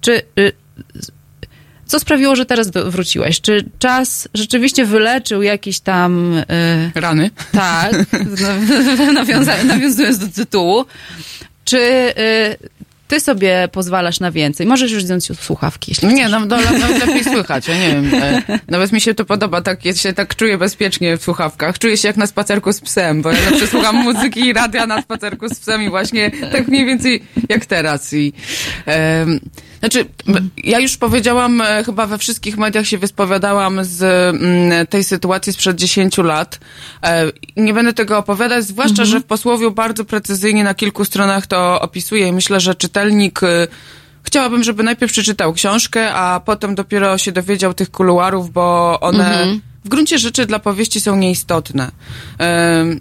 czy 0.00 0.22
y, 0.38 0.52
co 1.86 2.00
sprawiło, 2.00 2.36
że 2.36 2.46
teraz 2.46 2.70
wróciłaś? 2.70 3.40
Czy 3.40 3.64
czas 3.78 4.28
rzeczywiście 4.34 4.84
wyleczył 4.84 5.42
jakieś 5.42 5.80
tam 5.80 6.34
y, 6.38 6.44
Rany. 6.94 7.30
tak, 7.52 7.92
nawiąza- 9.20 9.64
nawiązując 9.64 10.18
do 10.18 10.28
tytułu. 10.28 10.84
Czy 11.64 11.78
y, 11.78 12.68
ty 13.10 13.20
sobie 13.20 13.68
pozwalasz 13.72 14.20
na 14.20 14.30
więcej? 14.30 14.66
Możesz 14.66 14.92
już 14.92 15.04
zdjąć 15.04 15.28
słuchawki, 15.40 15.90
jeśli 15.90 16.08
Nie, 16.08 16.28
no, 16.28 16.40
no 16.40 16.56
nawet 16.56 17.06
lepiej 17.06 17.24
słychać, 17.24 17.68
ja 17.68 17.78
nie 17.78 17.88
wiem. 17.88 18.10
E, 18.14 18.42
nawet 18.68 18.92
mi 18.92 19.00
się 19.00 19.14
to 19.14 19.24
podoba, 19.24 19.62
tak, 19.62 19.84
ja 19.84 19.94
się 19.94 20.12
tak 20.12 20.36
czuję 20.36 20.58
bezpiecznie 20.58 21.16
w 21.16 21.22
słuchawkach. 21.22 21.78
Czuję 21.78 21.96
się 21.96 22.08
jak 22.08 22.16
na 22.16 22.26
spacerku 22.26 22.72
z 22.72 22.80
psem, 22.80 23.22
bo 23.22 23.30
ja 23.32 23.50
zawsze 23.50 23.66
słucham 23.66 23.96
muzyki 23.96 24.40
i 24.40 24.52
radia 24.52 24.86
na 24.86 25.02
spacerku 25.02 25.48
z 25.48 25.60
psem 25.60 25.82
i 25.82 25.88
właśnie 25.90 26.30
tak 26.52 26.68
mniej 26.68 26.86
więcej 26.86 27.22
jak 27.48 27.66
teraz. 27.66 28.12
I, 28.12 28.32
em, 28.86 29.40
znaczy, 29.80 30.04
ja 30.64 30.78
już 30.78 30.96
powiedziałam, 30.96 31.60
e, 31.60 31.84
chyba 31.84 32.06
we 32.06 32.18
wszystkich 32.18 32.58
mediach 32.58 32.86
się 32.86 32.98
wyspowiadałam 32.98 33.84
z 33.84 34.02
mm, 34.02 34.86
tej 34.86 35.04
sytuacji 35.04 35.52
sprzed 35.52 35.76
10 35.76 36.18
lat. 36.18 36.60
E, 37.02 37.32
nie 37.56 37.74
będę 37.74 37.92
tego 37.92 38.18
opowiadać, 38.18 38.64
zwłaszcza, 38.64 39.04
że 39.04 39.20
w 39.20 39.24
posłowiu 39.24 39.70
bardzo 39.70 40.04
precyzyjnie 40.04 40.64
na 40.64 40.74
kilku 40.74 41.04
stronach 41.04 41.46
to 41.46 41.80
opisuję 41.80 42.28
i 42.28 42.32
myślę, 42.32 42.60
że 42.60 42.74
czytelnik 42.74 43.42
y, 43.42 43.68
Chciałabym, 44.22 44.62
żeby 44.62 44.82
najpierw 44.82 45.12
przeczytał 45.12 45.52
książkę, 45.52 46.14
a 46.14 46.40
potem 46.40 46.74
dopiero 46.74 47.18
się 47.18 47.32
dowiedział 47.32 47.74
tych 47.74 47.90
kuluarów, 47.90 48.52
bo 48.52 48.98
one 49.00 49.40
Mhm. 49.40 49.60
W 49.84 49.88
gruncie 49.88 50.18
rzeczy 50.18 50.46
dla 50.46 50.58
powieści 50.58 51.00
są 51.00 51.16
nieistotne. 51.16 51.90
Em, 52.38 53.00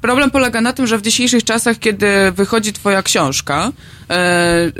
Problem 0.00 0.30
polega 0.30 0.60
na 0.60 0.72
tym, 0.72 0.86
że 0.86 0.98
w 0.98 1.02
dzisiejszych 1.02 1.44
czasach, 1.44 1.78
kiedy 1.78 2.06
wychodzi 2.32 2.72
twoja 2.72 3.02
książka, 3.02 3.72
e, 4.10 4.14
e, 4.14 4.70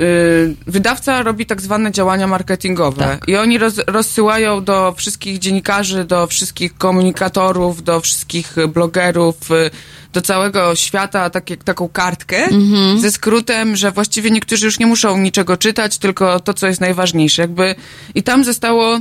wydawca 0.67 1.23
robi 1.23 1.45
tak 1.45 1.61
zwane 1.61 1.91
działania 1.91 2.27
marketingowe 2.27 3.17
i 3.27 3.35
oni 3.35 3.57
roz, 3.57 3.73
rozsyłają 3.87 4.63
do 4.63 4.93
wszystkich 4.97 5.39
dziennikarzy, 5.39 6.03
do 6.05 6.27
wszystkich 6.27 6.77
komunikatorów, 6.77 7.83
do 7.83 8.01
wszystkich 8.01 8.55
blogerów, 8.73 9.51
e, 9.51 9.69
do 10.13 10.21
całego 10.21 10.75
świata 10.75 11.29
tak, 11.29 11.49
jak- 11.49 11.63
taką 11.63 11.89
kartkę 11.89 12.47
ze 13.01 13.11
skrótem, 13.11 13.75
że 13.75 13.91
właściwie 13.91 14.31
niektórzy 14.31 14.65
już 14.65 14.79
nie 14.79 14.85
muszą 14.87 15.17
niczego 15.17 15.57
czytać, 15.57 15.97
tylko 15.97 16.39
to, 16.39 16.53
co 16.53 16.67
jest 16.67 16.81
najważniejsze. 16.81 17.41
Jakby 17.41 17.75
i 18.15 18.23
tam 18.23 18.43
zostało 18.43 18.99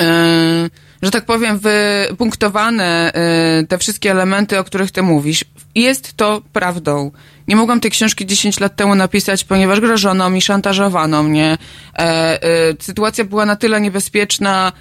e, 0.00 0.70
że 1.02 1.10
tak 1.10 1.24
powiem, 1.24 1.58
wypunktowane 1.58 3.12
e, 3.14 3.64
te 3.68 3.78
wszystkie 3.78 4.10
elementy, 4.10 4.58
o 4.58 4.64
których 4.64 4.90
ty 4.90 5.02
mówisz. 5.02 5.44
Jest 5.74 6.16
to 6.16 6.42
prawdą. 6.52 7.10
Nie 7.48 7.56
mogłam 7.56 7.80
tej 7.80 7.90
książki 7.90 8.26
10 8.26 8.60
lat 8.60 8.76
temu 8.76 8.94
napisać, 8.94 9.44
ponieważ 9.44 9.80
grożono 9.80 10.30
mi, 10.30 10.42
szantażowano 10.42 11.22
mnie. 11.22 11.58
E, 11.94 11.98
e, 11.98 12.38
sytuacja 12.80 13.24
była 13.24 13.46
na 13.46 13.56
tyle 13.56 13.80
niebezpieczna. 13.80 14.72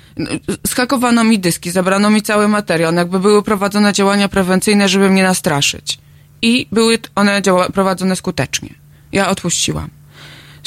Skakowano 0.68 1.24
mi 1.24 1.40
dyski, 1.40 1.72
zabrano 1.72 2.10
mi 2.10 2.22
cały 2.22 2.48
materiał. 2.48 2.92
No 2.92 3.00
Jakby 3.02 3.20
były 3.20 3.44
prowadzone 3.44 3.94
działania 3.94 4.28
prewencyjne, 4.30 4.90
żeby 4.90 5.10
mnie 5.10 5.24
nastraszyć. 5.24 5.98
I 6.42 6.68
były 6.72 7.00
one 7.16 7.42
prowadzone 7.74 8.16
skutecznie. 8.16 8.70
Ja 9.12 9.30
odpuściłam. 9.30 9.95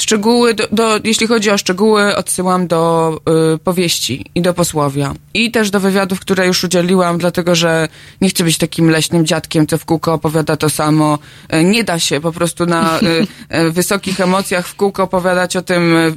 Szczegóły, 0.01 0.53
do, 0.53 0.67
do, 0.71 0.99
jeśli 1.03 1.27
chodzi 1.27 1.51
o 1.51 1.57
szczegóły, 1.57 2.15
odsyłam 2.15 2.67
do 2.67 3.13
y, 3.55 3.57
powieści 3.57 4.25
i 4.35 4.41
do 4.41 4.53
posłowia. 4.53 5.13
I 5.33 5.51
też 5.51 5.69
do 5.69 5.79
wywiadów, 5.79 6.19
które 6.19 6.47
już 6.47 6.63
udzieliłam, 6.63 7.17
dlatego 7.17 7.55
że 7.55 7.87
nie 8.21 8.29
chcę 8.29 8.43
być 8.43 8.57
takim 8.57 8.89
leśnym 8.89 9.25
dziadkiem, 9.25 9.67
co 9.67 9.77
w 9.77 9.85
kółko 9.85 10.13
opowiada 10.13 10.57
to 10.57 10.69
samo. 10.69 11.19
Y, 11.53 11.63
nie 11.63 11.83
da 11.83 11.99
się 11.99 12.21
po 12.21 12.31
prostu 12.31 12.65
na 12.65 12.99
y, 12.99 13.57
y, 13.57 13.71
wysokich 13.71 14.19
emocjach 14.19 14.67
w 14.67 14.75
kółko 14.75 15.03
opowiadać 15.03 15.55
o 15.55 15.61
tym. 15.61 15.95
Y, 15.97 16.11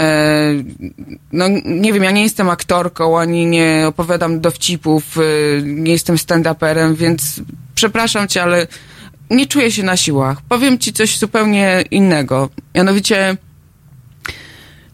y, 0.00 0.64
no 1.32 1.44
nie 1.64 1.92
wiem, 1.92 2.02
ja 2.02 2.10
nie 2.10 2.22
jestem 2.22 2.50
aktorką, 2.50 3.18
ani 3.18 3.46
nie 3.46 3.84
opowiadam 3.86 4.40
dowcipów, 4.40 5.04
nie 5.62 5.92
jestem 5.92 6.16
stand-uperem, 6.16 6.94
więc 6.94 7.40
przepraszam 7.74 8.28
cię, 8.28 8.42
ale 8.42 8.66
nie 9.30 9.46
czuję 9.46 9.72
się 9.72 9.82
na 9.82 9.96
siłach. 9.96 10.38
Powiem 10.48 10.78
ci 10.78 10.92
coś 10.92 11.18
zupełnie 11.18 11.84
innego. 11.90 12.50
Mianowicie, 12.74 13.36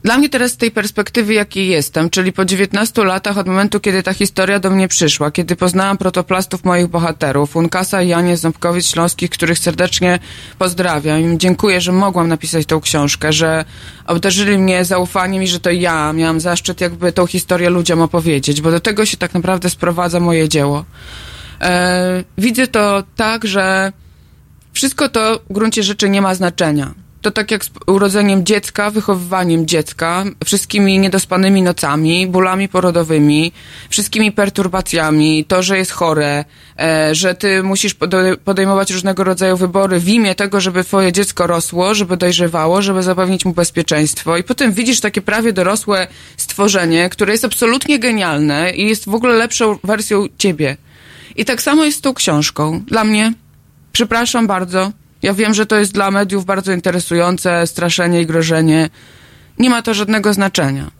dla 0.04 0.18
mnie 0.18 0.28
teraz 0.28 0.50
z 0.52 0.56
tej 0.56 0.70
perspektywy, 0.70 1.34
jakiej 1.34 1.68
jestem, 1.68 2.10
czyli 2.10 2.32
po 2.32 2.44
19 2.44 3.04
latach 3.04 3.38
od 3.38 3.46
momentu, 3.46 3.80
kiedy 3.80 4.02
ta 4.02 4.14
historia 4.14 4.58
do 4.58 4.70
mnie 4.70 4.88
przyszła, 4.88 5.30
kiedy 5.30 5.56
poznałam 5.56 5.98
protoplastów 5.98 6.64
moich 6.64 6.86
bohaterów, 6.86 7.56
Unkasa 7.56 8.02
i 8.02 8.08
Janie 8.08 8.36
Ząbkowic-Śląskich, 8.36 9.30
których 9.30 9.58
serdecznie 9.58 10.18
pozdrawiam. 10.58 11.38
Dziękuję, 11.38 11.80
że 11.80 11.92
mogłam 11.92 12.28
napisać 12.28 12.66
tą 12.66 12.80
książkę, 12.80 13.32
że 13.32 13.64
obdarzyli 14.06 14.58
mnie 14.58 14.84
zaufaniem 14.84 15.42
i 15.42 15.46
że 15.46 15.60
to 15.60 15.70
ja 15.70 16.12
miałam 16.12 16.40
zaszczyt 16.40 16.80
jakby 16.80 17.12
tą 17.12 17.26
historię 17.26 17.70
ludziom 17.70 18.02
opowiedzieć, 18.02 18.60
bo 18.60 18.70
do 18.70 18.80
tego 18.80 19.06
się 19.06 19.16
tak 19.16 19.34
naprawdę 19.34 19.70
sprowadza 19.70 20.20
moje 20.20 20.48
dzieło. 20.48 20.84
E, 21.60 22.24
widzę 22.38 22.66
to 22.66 23.04
tak, 23.16 23.46
że 23.46 23.92
wszystko 24.74 25.08
to 25.08 25.40
w 25.50 25.52
gruncie 25.52 25.82
rzeczy 25.82 26.08
nie 26.08 26.22
ma 26.22 26.34
znaczenia. 26.34 26.94
To 27.22 27.30
tak 27.30 27.50
jak 27.50 27.64
z 27.64 27.70
urodzeniem 27.86 28.46
dziecka, 28.46 28.90
wychowywaniem 28.90 29.66
dziecka, 29.66 30.24
wszystkimi 30.44 30.98
niedospanymi 30.98 31.62
nocami, 31.62 32.26
bólami 32.26 32.68
porodowymi, 32.68 33.52
wszystkimi 33.90 34.32
perturbacjami, 34.32 35.44
to, 35.44 35.62
że 35.62 35.78
jest 35.78 35.90
chore, 35.90 36.44
e, 36.78 37.14
że 37.14 37.34
ty 37.34 37.62
musisz 37.62 37.94
pode- 37.94 38.36
podejmować 38.36 38.90
różnego 38.90 39.24
rodzaju 39.24 39.56
wybory 39.56 40.00
w 40.00 40.08
imię 40.08 40.34
tego, 40.34 40.60
żeby 40.60 40.84
twoje 40.84 41.12
dziecko 41.12 41.46
rosło, 41.46 41.94
żeby 41.94 42.16
dojrzewało, 42.16 42.82
żeby 42.82 43.02
zapewnić 43.02 43.44
mu 43.44 43.52
bezpieczeństwo. 43.52 44.36
I 44.36 44.42
potem 44.42 44.72
widzisz 44.72 45.00
takie 45.00 45.22
prawie 45.22 45.52
dorosłe 45.52 46.06
stworzenie, 46.36 47.08
które 47.08 47.32
jest 47.32 47.44
absolutnie 47.44 47.98
genialne 47.98 48.70
i 48.74 48.88
jest 48.88 49.04
w 49.04 49.14
ogóle 49.14 49.34
lepszą 49.34 49.78
wersją 49.84 50.26
ciebie. 50.38 50.76
I 51.36 51.44
tak 51.44 51.62
samo 51.62 51.84
jest 51.84 51.98
z 51.98 52.00
tą 52.00 52.14
książką. 52.14 52.80
Dla 52.86 53.04
mnie 53.04 53.32
Przepraszam 53.94 54.46
bardzo. 54.46 54.92
Ja 55.22 55.34
wiem, 55.34 55.54
że 55.54 55.66
to 55.66 55.76
jest 55.76 55.92
dla 55.92 56.10
mediów 56.10 56.44
bardzo 56.44 56.72
interesujące, 56.72 57.66
straszenie 57.66 58.20
i 58.20 58.26
grożenie. 58.26 58.90
Nie 59.58 59.70
ma 59.70 59.82
to 59.82 59.94
żadnego 59.94 60.34
znaczenia. 60.34 60.90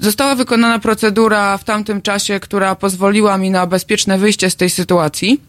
Została 0.00 0.34
wykonana 0.34 0.78
procedura 0.78 1.58
w 1.58 1.64
tamtym 1.64 2.02
czasie, 2.02 2.40
która 2.40 2.74
pozwoliła 2.74 3.38
mi 3.38 3.50
na 3.50 3.66
bezpieczne 3.66 4.18
wyjście 4.18 4.50
z 4.50 4.56
tej 4.56 4.70
sytuacji. 4.70 5.40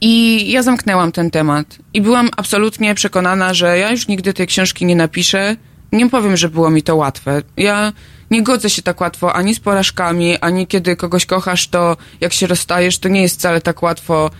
I 0.00 0.44
ja 0.50 0.62
zamknęłam 0.62 1.12
ten 1.12 1.30
temat. 1.30 1.78
I 1.94 2.02
byłam 2.02 2.30
absolutnie 2.36 2.94
przekonana, 2.94 3.54
że 3.54 3.78
ja 3.78 3.90
już 3.90 4.08
nigdy 4.08 4.32
tej 4.32 4.46
książki 4.46 4.86
nie 4.86 4.96
napiszę. 4.96 5.56
Nie 5.92 6.10
powiem, 6.10 6.36
że 6.36 6.48
było 6.48 6.70
mi 6.70 6.82
to 6.82 6.96
łatwe. 6.96 7.42
Ja 7.56 7.92
nie 8.30 8.42
godzę 8.42 8.70
się 8.70 8.82
tak 8.82 9.00
łatwo 9.00 9.34
ani 9.34 9.54
z 9.54 9.60
porażkami, 9.60 10.38
ani 10.38 10.66
kiedy 10.66 10.96
kogoś 10.96 11.26
kochasz, 11.26 11.68
to 11.68 11.96
jak 12.20 12.32
się 12.32 12.46
rozstajesz, 12.46 12.98
to 12.98 13.08
nie 13.08 13.22
jest 13.22 13.38
wcale 13.38 13.60
tak 13.60 13.82
łatwo 13.82 14.30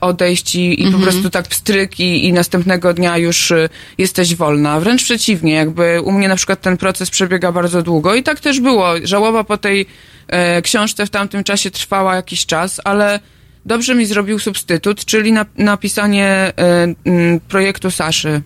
odejść 0.00 0.54
i, 0.54 0.80
i 0.82 0.84
Mhm. 0.84 0.92
po 1.04 1.10
prostu 1.10 1.30
tak 1.30 1.48
pstryk 1.48 2.00
i, 2.00 2.24
i 2.24 2.32
następnego 2.32 2.94
dnia 2.94 3.18
już 3.18 3.50
e, 3.52 3.68
jesteś 3.98 4.34
wolna. 4.34 4.80
Wręcz 4.80 5.04
przeciwnie, 5.04 5.52
jakby 5.52 6.00
u 6.00 6.12
mnie 6.12 6.28
na 6.28 6.36
przykład 6.36 6.60
ten 6.60 6.76
proces 6.76 7.10
przebiega 7.10 7.52
bardzo 7.52 7.82
długo 7.82 8.14
i 8.14 8.22
tak 8.22 8.40
też 8.40 8.60
było. 8.60 8.86
Żałoba 9.04 9.44
po 9.44 9.56
tej 9.56 9.86
e, 10.28 10.62
książce 10.62 11.06
w 11.06 11.10
tamtym 11.10 11.44
czasie 11.44 11.70
trwała 11.70 12.14
jakiś 12.16 12.46
czas, 12.46 12.80
ale 12.84 13.20
dobrze 13.66 13.94
mi 13.94 14.06
zrobił 14.06 14.38
substytut, 14.38 15.04
czyli 15.04 15.32
na, 15.32 15.46
napisanie 15.58 16.26
e, 16.26 16.52
m, 17.04 17.40
projektu 17.48 17.90
Saszy. 17.90 18.42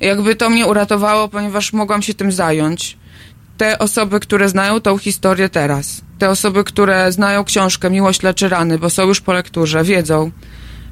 Jakby 0.00 0.34
to 0.36 0.50
mnie 0.50 0.66
uratowało, 0.66 1.28
ponieważ 1.28 1.72
mogłam 1.72 2.02
się 2.02 2.14
tym 2.14 2.32
zająć. 2.32 2.96
Te 3.56 3.78
osoby, 3.78 4.20
które 4.20 4.48
znają 4.48 4.80
tą 4.80 4.98
historię 4.98 5.48
teraz, 5.48 6.00
te 6.20 6.30
osoby, 6.30 6.64
które 6.64 7.12
znają 7.12 7.44
książkę 7.44 7.90
Miłość 7.90 8.22
leczy 8.22 8.48
rany, 8.48 8.78
bo 8.78 8.90
są 8.90 9.06
już 9.06 9.20
po 9.20 9.32
lekturze, 9.32 9.84
wiedzą, 9.84 10.30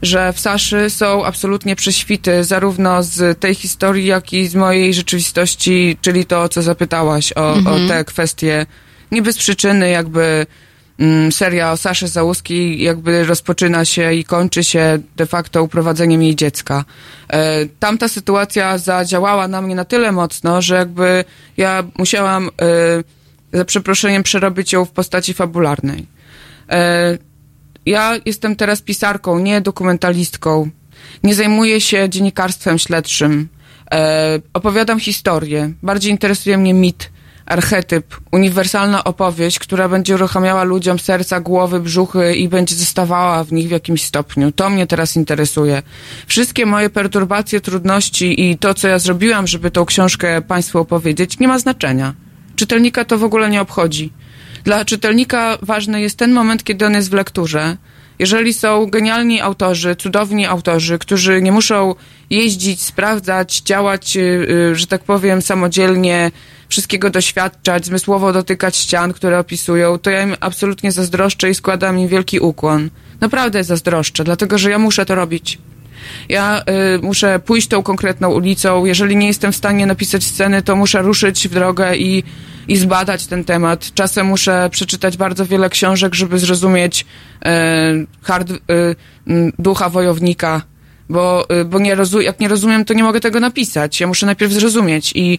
że 0.02 0.32
w 0.32 0.40
Saszy 0.40 0.90
są 0.90 1.24
absolutnie 1.24 1.76
prześwity 1.76 2.44
zarówno 2.44 3.02
z 3.02 3.40
tej 3.40 3.54
historii, 3.54 4.06
jak 4.06 4.32
i 4.32 4.46
z 4.48 4.54
mojej 4.54 4.94
rzeczywistości, 4.94 5.96
czyli 6.00 6.24
to, 6.24 6.42
o 6.42 6.48
co 6.48 6.62
zapytałaś, 6.62 7.32
o, 7.36 7.54
Mhm. 7.56 7.84
o 7.84 7.88
te 7.88 8.04
kwestie. 8.04 8.66
Nie 9.12 9.22
bez 9.22 9.38
przyczyny 9.38 9.90
jakby 9.90 10.46
mm, 10.98 11.32
seria 11.32 11.72
o 11.72 11.76
Saszy 11.76 12.08
Załuskiej 12.08 12.82
jakby 12.82 13.24
rozpoczyna 13.24 13.84
się 13.84 14.14
i 14.14 14.24
kończy 14.24 14.64
się 14.64 14.98
de 15.16 15.26
facto 15.26 15.62
uprowadzeniem 15.62 16.22
jej 16.22 16.36
dziecka. 16.36 16.84
E, 17.32 17.66
tamta 17.66 18.08
sytuacja 18.08 18.78
zadziałała 18.78 19.48
na 19.48 19.62
mnie 19.62 19.74
na 19.74 19.84
tyle 19.84 20.12
mocno, 20.12 20.62
że 20.62 20.74
jakby 20.74 21.24
ja 21.56 21.84
musiałam 21.98 22.48
e, 22.48 22.50
za 23.52 23.64
przeproszeniem 23.64 24.22
przerobić 24.22 24.72
ją 24.72 24.84
w 24.84 24.90
postaci 24.90 25.34
fabularnej. 25.34 26.06
E, 26.70 27.18
ja 27.86 28.14
jestem 28.26 28.56
teraz 28.56 28.82
pisarką, 28.82 29.38
nie 29.38 29.60
dokumentalistką. 29.60 30.70
Nie 31.22 31.34
zajmuję 31.34 31.80
się 31.80 32.08
dziennikarstwem 32.08 32.78
śledczym. 32.78 33.48
E, 33.92 34.40
opowiadam 34.52 35.00
historię. 35.00 35.72
Bardziej 35.82 36.12
interesuje 36.12 36.58
mnie 36.58 36.74
mit, 36.74 37.10
archetyp, 37.46 38.16
uniwersalna 38.32 39.04
opowieść, 39.04 39.58
która 39.58 39.88
będzie 39.88 40.14
uruchamiała 40.14 40.64
ludziom 40.64 40.98
serca, 40.98 41.40
głowy, 41.40 41.80
brzuchy 41.80 42.34
i 42.34 42.48
będzie 42.48 42.74
zostawała 42.74 43.44
w 43.44 43.52
nich 43.52 43.68
w 43.68 43.70
jakimś 43.70 44.02
stopniu. 44.02 44.52
To 44.52 44.70
mnie 44.70 44.86
teraz 44.86 45.16
interesuje. 45.16 45.82
Wszystkie 46.26 46.66
moje 46.66 46.90
perturbacje, 46.90 47.60
trudności 47.60 48.50
i 48.50 48.58
to, 48.58 48.74
co 48.74 48.88
ja 48.88 48.98
zrobiłam, 48.98 49.46
żeby 49.46 49.70
tą 49.70 49.84
książkę 49.84 50.42
Państwu 50.42 50.78
opowiedzieć, 50.78 51.38
nie 51.38 51.48
ma 51.48 51.58
znaczenia. 51.58 52.14
Czytelnika 52.58 53.04
to 53.04 53.18
w 53.18 53.24
ogóle 53.24 53.50
nie 53.50 53.60
obchodzi. 53.60 54.12
Dla 54.64 54.84
czytelnika 54.84 55.58
ważny 55.62 56.00
jest 56.00 56.18
ten 56.18 56.32
moment, 56.32 56.64
kiedy 56.64 56.86
on 56.86 56.94
jest 56.94 57.10
w 57.10 57.12
lekturze. 57.12 57.76
Jeżeli 58.18 58.54
są 58.54 58.86
genialni 58.86 59.40
autorzy, 59.40 59.96
cudowni 59.96 60.46
autorzy, 60.46 60.98
którzy 60.98 61.42
nie 61.42 61.52
muszą 61.52 61.94
jeździć, 62.30 62.82
sprawdzać, 62.82 63.60
działać, 63.60 64.16
y, 64.16 64.20
y, 64.20 64.76
że 64.76 64.86
tak 64.86 65.04
powiem, 65.04 65.42
samodzielnie, 65.42 66.30
wszystkiego 66.68 67.10
doświadczać, 67.10 67.86
zmysłowo 67.86 68.32
dotykać 68.32 68.76
ścian, 68.76 69.12
które 69.12 69.38
opisują, 69.38 69.98
to 69.98 70.10
ja 70.10 70.22
im 70.22 70.36
absolutnie 70.40 70.92
zazdroszczę 70.92 71.50
i 71.50 71.54
składam 71.54 71.98
im 71.98 72.08
wielki 72.08 72.40
ukłon. 72.40 72.90
Naprawdę 73.20 73.64
zazdroszczę, 73.64 74.24
dlatego 74.24 74.58
że 74.58 74.70
ja 74.70 74.78
muszę 74.78 75.06
to 75.06 75.14
robić. 75.14 75.58
Ja 76.28 76.62
y, 76.96 76.98
muszę 77.02 77.38
pójść 77.38 77.68
tą 77.68 77.82
konkretną 77.82 78.30
ulicą. 78.30 78.84
Jeżeli 78.84 79.16
nie 79.16 79.26
jestem 79.26 79.52
w 79.52 79.56
stanie 79.56 79.86
napisać 79.86 80.24
sceny, 80.24 80.62
to 80.62 80.76
muszę 80.76 81.02
ruszyć 81.02 81.48
w 81.48 81.54
drogę 81.54 81.96
i, 81.96 82.24
i 82.68 82.76
zbadać 82.76 83.26
ten 83.26 83.44
temat. 83.44 83.94
Czasem 83.94 84.26
muszę 84.26 84.68
przeczytać 84.72 85.16
bardzo 85.16 85.46
wiele 85.46 85.70
książek, 85.70 86.14
żeby 86.14 86.38
zrozumieć 86.38 87.00
y, 87.02 87.46
hard, 88.22 88.50
y, 88.50 88.56
ducha 89.58 89.88
wojownika, 89.88 90.62
bo, 91.08 91.46
y, 91.60 91.64
bo 91.64 91.78
nie 91.78 91.94
rozu- 91.94 92.20
jak 92.20 92.40
nie 92.40 92.48
rozumiem, 92.48 92.84
to 92.84 92.94
nie 92.94 93.02
mogę 93.02 93.20
tego 93.20 93.40
napisać. 93.40 94.00
Ja 94.00 94.06
muszę 94.06 94.26
najpierw 94.26 94.52
zrozumieć 94.52 95.12
i 95.14 95.38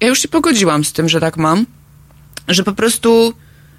ja 0.00 0.08
już 0.08 0.22
się 0.22 0.28
pogodziłam 0.28 0.84
z 0.84 0.92
tym, 0.92 1.08
że 1.08 1.20
tak 1.20 1.36
mam, 1.36 1.66
że 2.48 2.64
po 2.64 2.72
prostu 2.72 3.32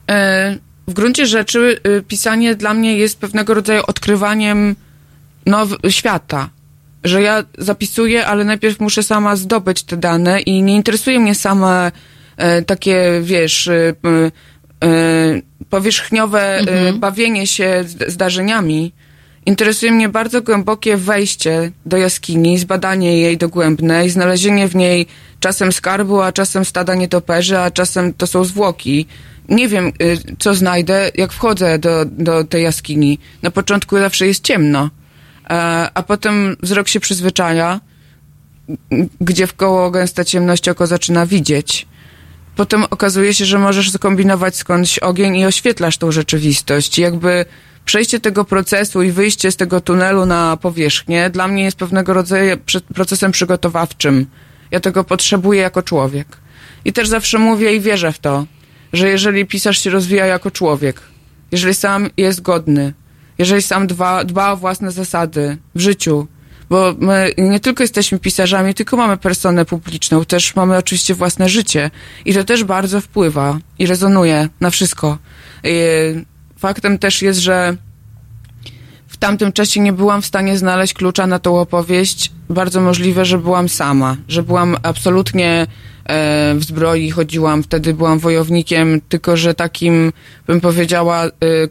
e, 0.09 0.57
w 0.87 0.93
gruncie 0.93 1.25
rzeczy 1.25 1.79
e, 1.83 2.01
pisanie 2.01 2.55
dla 2.55 2.73
mnie 2.73 2.97
jest 2.97 3.19
pewnego 3.19 3.53
rodzaju 3.53 3.83
odkrywaniem 3.87 4.75
now, 5.47 5.69
świata. 5.89 6.49
Że 7.03 7.21
ja 7.21 7.43
zapisuję, 7.57 8.25
ale 8.25 8.43
najpierw 8.43 8.79
muszę 8.79 9.03
sama 9.03 9.35
zdobyć 9.35 9.83
te 9.83 9.97
dane 9.97 10.41
i 10.41 10.63
nie 10.63 10.75
interesuje 10.75 11.19
mnie 11.19 11.35
same 11.35 11.91
e, 12.37 12.61
takie, 12.61 13.21
wiesz, 13.23 13.67
e, 13.67 13.93
e, 14.83 15.41
powierzchniowe 15.69 16.41
e, 16.41 16.93
bawienie 16.93 17.47
się 17.47 17.83
zdarzeniami. 18.07 18.93
Interesuje 19.45 19.91
mnie 19.91 20.09
bardzo 20.09 20.41
głębokie 20.41 20.97
wejście 20.97 21.71
do 21.85 21.97
jaskini, 21.97 22.57
zbadanie 22.57 23.21
jej 23.21 23.37
dogłębne 23.37 24.05
i 24.05 24.09
znalezienie 24.09 24.67
w 24.67 24.75
niej 24.75 25.05
czasem 25.39 25.71
skarbu, 25.71 26.21
a 26.21 26.31
czasem 26.31 26.65
stada 26.65 26.95
nietoperzy, 26.95 27.59
a 27.59 27.71
czasem 27.71 28.13
to 28.13 28.27
są 28.27 28.43
zwłoki. 28.43 29.05
Nie 29.49 29.67
wiem, 29.67 29.87
y, 30.01 30.17
co 30.39 30.55
znajdę, 30.55 31.11
jak 31.15 31.33
wchodzę 31.33 31.79
do, 31.79 32.05
do 32.05 32.43
tej 32.43 32.63
jaskini. 32.63 33.19
Na 33.41 33.51
początku 33.51 33.97
zawsze 33.97 34.27
jest 34.27 34.43
ciemno, 34.43 34.89
a, 35.49 35.89
a 35.93 36.03
potem 36.03 36.57
wzrok 36.63 36.87
się 36.87 36.99
przyzwyczaja, 36.99 37.79
gdzie 39.21 39.47
w 39.47 39.53
koło 39.53 39.91
gęsta 39.91 40.25
ciemność 40.25 40.69
oko 40.69 40.87
zaczyna 40.87 41.25
widzieć. 41.25 41.87
Potem 42.55 42.83
okazuje 42.83 43.33
się, 43.33 43.45
że 43.45 43.59
możesz 43.59 43.91
skombinować 43.91 44.55
skądś 44.55 44.99
ogień 44.99 45.35
i 45.37 45.45
oświetlasz 45.45 45.97
tą 45.97 46.11
rzeczywistość. 46.11 46.99
Jakby 46.99 47.45
przejście 47.85 48.19
tego 48.19 48.45
procesu 48.45 49.01
i 49.01 49.11
wyjście 49.11 49.51
z 49.51 49.55
tego 49.55 49.81
tunelu 49.81 50.25
na 50.25 50.57
powierzchnię 50.57 51.29
dla 51.29 51.47
mnie 51.47 51.63
jest 51.63 51.77
pewnego 51.77 52.13
rodzaju 52.13 52.57
procesem 52.93 53.31
przygotowawczym. 53.31 54.25
Ja 54.71 54.79
tego 54.79 55.03
potrzebuję 55.03 55.61
jako 55.61 55.81
człowiek. 55.83 56.27
I 56.85 56.93
też 56.93 57.07
zawsze 57.07 57.39
mówię 57.39 57.75
i 57.75 57.81
wierzę 57.81 58.11
w 58.11 58.19
to, 58.19 58.45
że 58.93 59.09
jeżeli 59.09 59.45
pisarz 59.45 59.79
się 59.79 59.89
rozwija 59.89 60.25
jako 60.25 60.51
człowiek, 60.51 61.01
jeżeli 61.51 61.73
sam 61.73 62.09
jest 62.17 62.41
godny, 62.41 62.93
jeżeli 63.37 63.61
sam 63.61 63.87
dba, 63.87 64.23
dba 64.23 64.51
o 64.51 64.57
własne 64.57 64.91
zasady 64.91 65.57
w 65.75 65.79
życiu, 65.79 66.27
bo 66.69 66.95
my 66.99 67.31
nie 67.37 67.59
tylko 67.59 67.83
jesteśmy 67.83 68.19
pisarzami, 68.19 68.73
tylko 68.73 68.97
mamy 68.97 69.17
personę 69.17 69.65
publiczną, 69.65 70.25
też 70.25 70.55
mamy 70.55 70.77
oczywiście 70.77 71.13
własne 71.13 71.49
życie 71.49 71.91
i 72.25 72.33
to 72.33 72.43
też 72.43 72.63
bardzo 72.63 73.01
wpływa 73.01 73.59
i 73.79 73.85
rezonuje 73.85 74.49
na 74.59 74.69
wszystko. 74.69 75.17
Faktem 76.57 76.97
też 76.97 77.21
jest, 77.21 77.39
że 77.39 77.77
w 79.07 79.17
tamtym 79.17 79.51
czasie 79.51 79.79
nie 79.79 79.93
byłam 79.93 80.21
w 80.21 80.25
stanie 80.25 80.57
znaleźć 80.57 80.93
klucza 80.93 81.27
na 81.27 81.39
tą 81.39 81.59
opowieść. 81.59 82.31
Bardzo 82.49 82.81
możliwe, 82.81 83.25
że 83.25 83.37
byłam 83.37 83.69
sama, 83.69 84.17
że 84.27 84.43
byłam 84.43 84.77
absolutnie 84.83 85.67
w 86.55 86.63
zbroi, 86.63 87.11
chodziłam, 87.11 87.63
wtedy 87.63 87.93
byłam 87.93 88.19
wojownikiem, 88.19 89.01
tylko 89.09 89.37
że 89.37 89.53
takim, 89.53 90.13
bym 90.47 90.61
powiedziała, 90.61 91.25
e, 91.25 91.29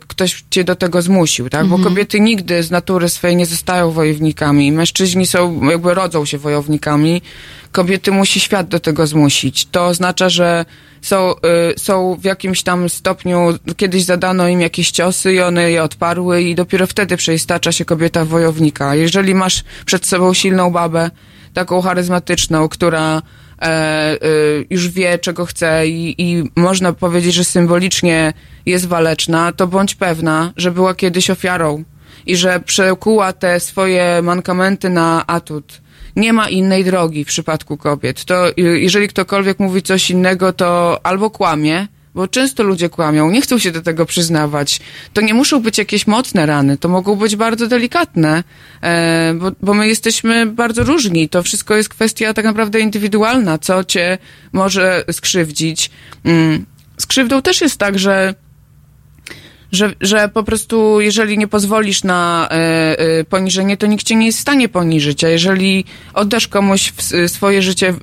ktoś 0.09 0.45
cię 0.51 0.65
do 0.65 0.77
tego 0.77 1.03
zmusił, 1.03 1.49
tak? 1.49 1.67
Bo 1.67 1.77
Mhm. 1.77 1.95
kobiety 1.95 2.21
nigdy 2.21 2.63
z 2.63 2.71
natury 2.71 3.09
swej 3.09 3.37
nie 3.37 3.47
zostają 3.47 3.91
wojownikami. 3.91 4.73
Mężczyźni 4.73 5.27
są, 5.27 5.69
jakby 5.71 5.95
rodzą 5.95 6.25
się 6.25 6.39
wojownikami. 6.39 7.23
Kobiety 7.73 8.11
musi 8.13 8.41
świat 8.41 8.69
do 8.69 8.81
tego 8.81 9.07
zmusić. 9.07 9.67
To 9.67 9.87
oznacza, 9.87 10.29
że 10.29 10.65
są, 11.03 11.35
y, 11.75 11.79
są 11.79 12.17
w 12.21 12.25
jakimś 12.25 12.63
tam 12.63 12.89
stopniu, 12.89 13.39
kiedyś 13.77 14.05
zadano 14.05 14.49
im 14.49 14.61
jakieś 14.61 14.91
ciosy 14.91 15.33
i 15.33 15.41
one 15.41 15.71
je 15.71 15.83
odparły 15.83 16.43
i 16.43 16.55
dopiero 16.55 16.87
wtedy 16.87 17.17
przeistacza 17.17 17.73
się 17.73 17.85
kobieta 17.85 18.25
wojownika. 18.25 18.95
Jeżeli 18.95 19.35
masz 19.35 19.65
przed 19.87 20.07
sobą 20.07 20.35
silną 20.35 20.71
babę, 20.71 21.11
taką 21.55 21.81
charyzmatyczną, 21.83 22.69
która 22.69 23.17
e, 23.17 23.21
już 24.71 24.89
wie, 24.89 25.19
czego 25.19 25.47
chce 25.47 25.89
i, 25.89 26.15
i 26.19 26.51
można 26.57 26.93
powiedzieć, 26.93 27.35
że 27.35 27.45
symbolicznie 27.45 28.33
jest 28.67 28.87
waleczna, 28.87 29.53
to 29.53 29.67
bądź 29.67 29.95
pewna, 29.95 30.53
że 30.57 30.71
była 30.71 30.95
kiedyś 30.95 31.31
ofiarą 31.31 31.85
i 32.27 32.37
że 32.37 32.61
przekuła 32.61 33.33
te 33.33 33.61
swoje 33.61 34.21
mankamenty 34.23 34.91
na 34.91 35.27
atut. 35.27 35.81
Nie 36.17 36.33
ma 36.33 36.49
innej 36.49 36.85
drogi 36.85 37.25
w 37.25 37.29
przypadku 37.29 37.77
kobiet. 37.77 38.25
To 38.25 38.45
jeżeli 38.57 39.09
ktokolwiek 39.09 39.59
mówi 39.59 39.83
coś 39.83 40.11
innego, 40.11 40.53
to 40.53 41.01
albo 41.03 41.31
kłamie, 41.31 41.87
bo 42.17 42.29
często 42.29 42.63
ludzie 42.63 42.89
kłamią, 42.89 43.31
nie 43.31 43.41
chcą 43.41 43.59
się 43.59 43.73
do 43.73 43.83
tego 43.83 44.07
przyznawać. 44.07 44.81
To 45.13 45.21
nie 45.21 45.35
muszą 45.35 45.63
być 45.63 45.79
jakieś 45.79 46.07
mocne 46.07 46.47
rany, 46.47 46.79
to 46.79 46.89
mogą 46.89 47.17
być 47.17 47.37
bardzo 47.37 47.67
delikatne, 47.67 48.45
e, 48.83 49.35
bo, 49.35 49.53
bo 49.63 49.75
my 49.75 49.89
jesteśmy 49.89 50.47
bardzo 50.47 50.85
różni. 50.85 51.29
To 51.29 51.43
wszystko 51.43 51.75
jest 51.75 51.89
kwestia 51.89 52.35
tak 52.35 52.45
naprawdę 52.45 52.81
indywidualna, 52.81 53.59
co 53.59 53.85
cię 53.85 54.19
może 54.53 55.05
skrzywdzić. 55.13 55.91
Mm. 56.25 56.67
Z 56.99 57.07
krzywdą 57.07 57.43
też 57.43 57.61
jest 57.61 57.77
tak, 57.77 57.99
że 57.99 58.35
że, 59.73 59.93
że 60.01 60.29
po 60.29 60.43
prostu 60.43 61.01
jeżeli 61.01 61.39
nie 61.39 61.49
pozwolisz 61.49 62.05
na 62.05 62.49
e, 62.51 62.55
e, 62.99 63.25
poniżenie, 63.25 63.77
to 63.77 63.87
nikt 63.87 64.07
cię 64.07 64.17
nie 64.17 64.27
jest 64.27 64.39
w 64.39 64.43
stanie 64.43 64.69
poniżyć, 64.69 65.25
a 65.25 65.29
jeżeli 65.29 65.85
oddasz 66.15 66.49
komuś 66.49 66.93
w, 66.93 67.31
swoje 67.31 67.63
życie 67.63 67.95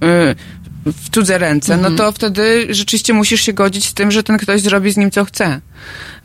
w 0.85 1.09
cudze 1.09 1.37
ręce, 1.37 1.77
no 1.77 1.91
to 1.91 2.11
wtedy 2.11 2.67
rzeczywiście 2.69 3.13
musisz 3.13 3.41
się 3.41 3.53
godzić 3.53 3.85
z 3.85 3.93
tym, 3.93 4.11
że 4.11 4.23
ten 4.23 4.37
ktoś 4.37 4.61
zrobi 4.61 4.91
z 4.91 4.97
nim 4.97 5.11
co 5.11 5.25
chce. 5.25 5.61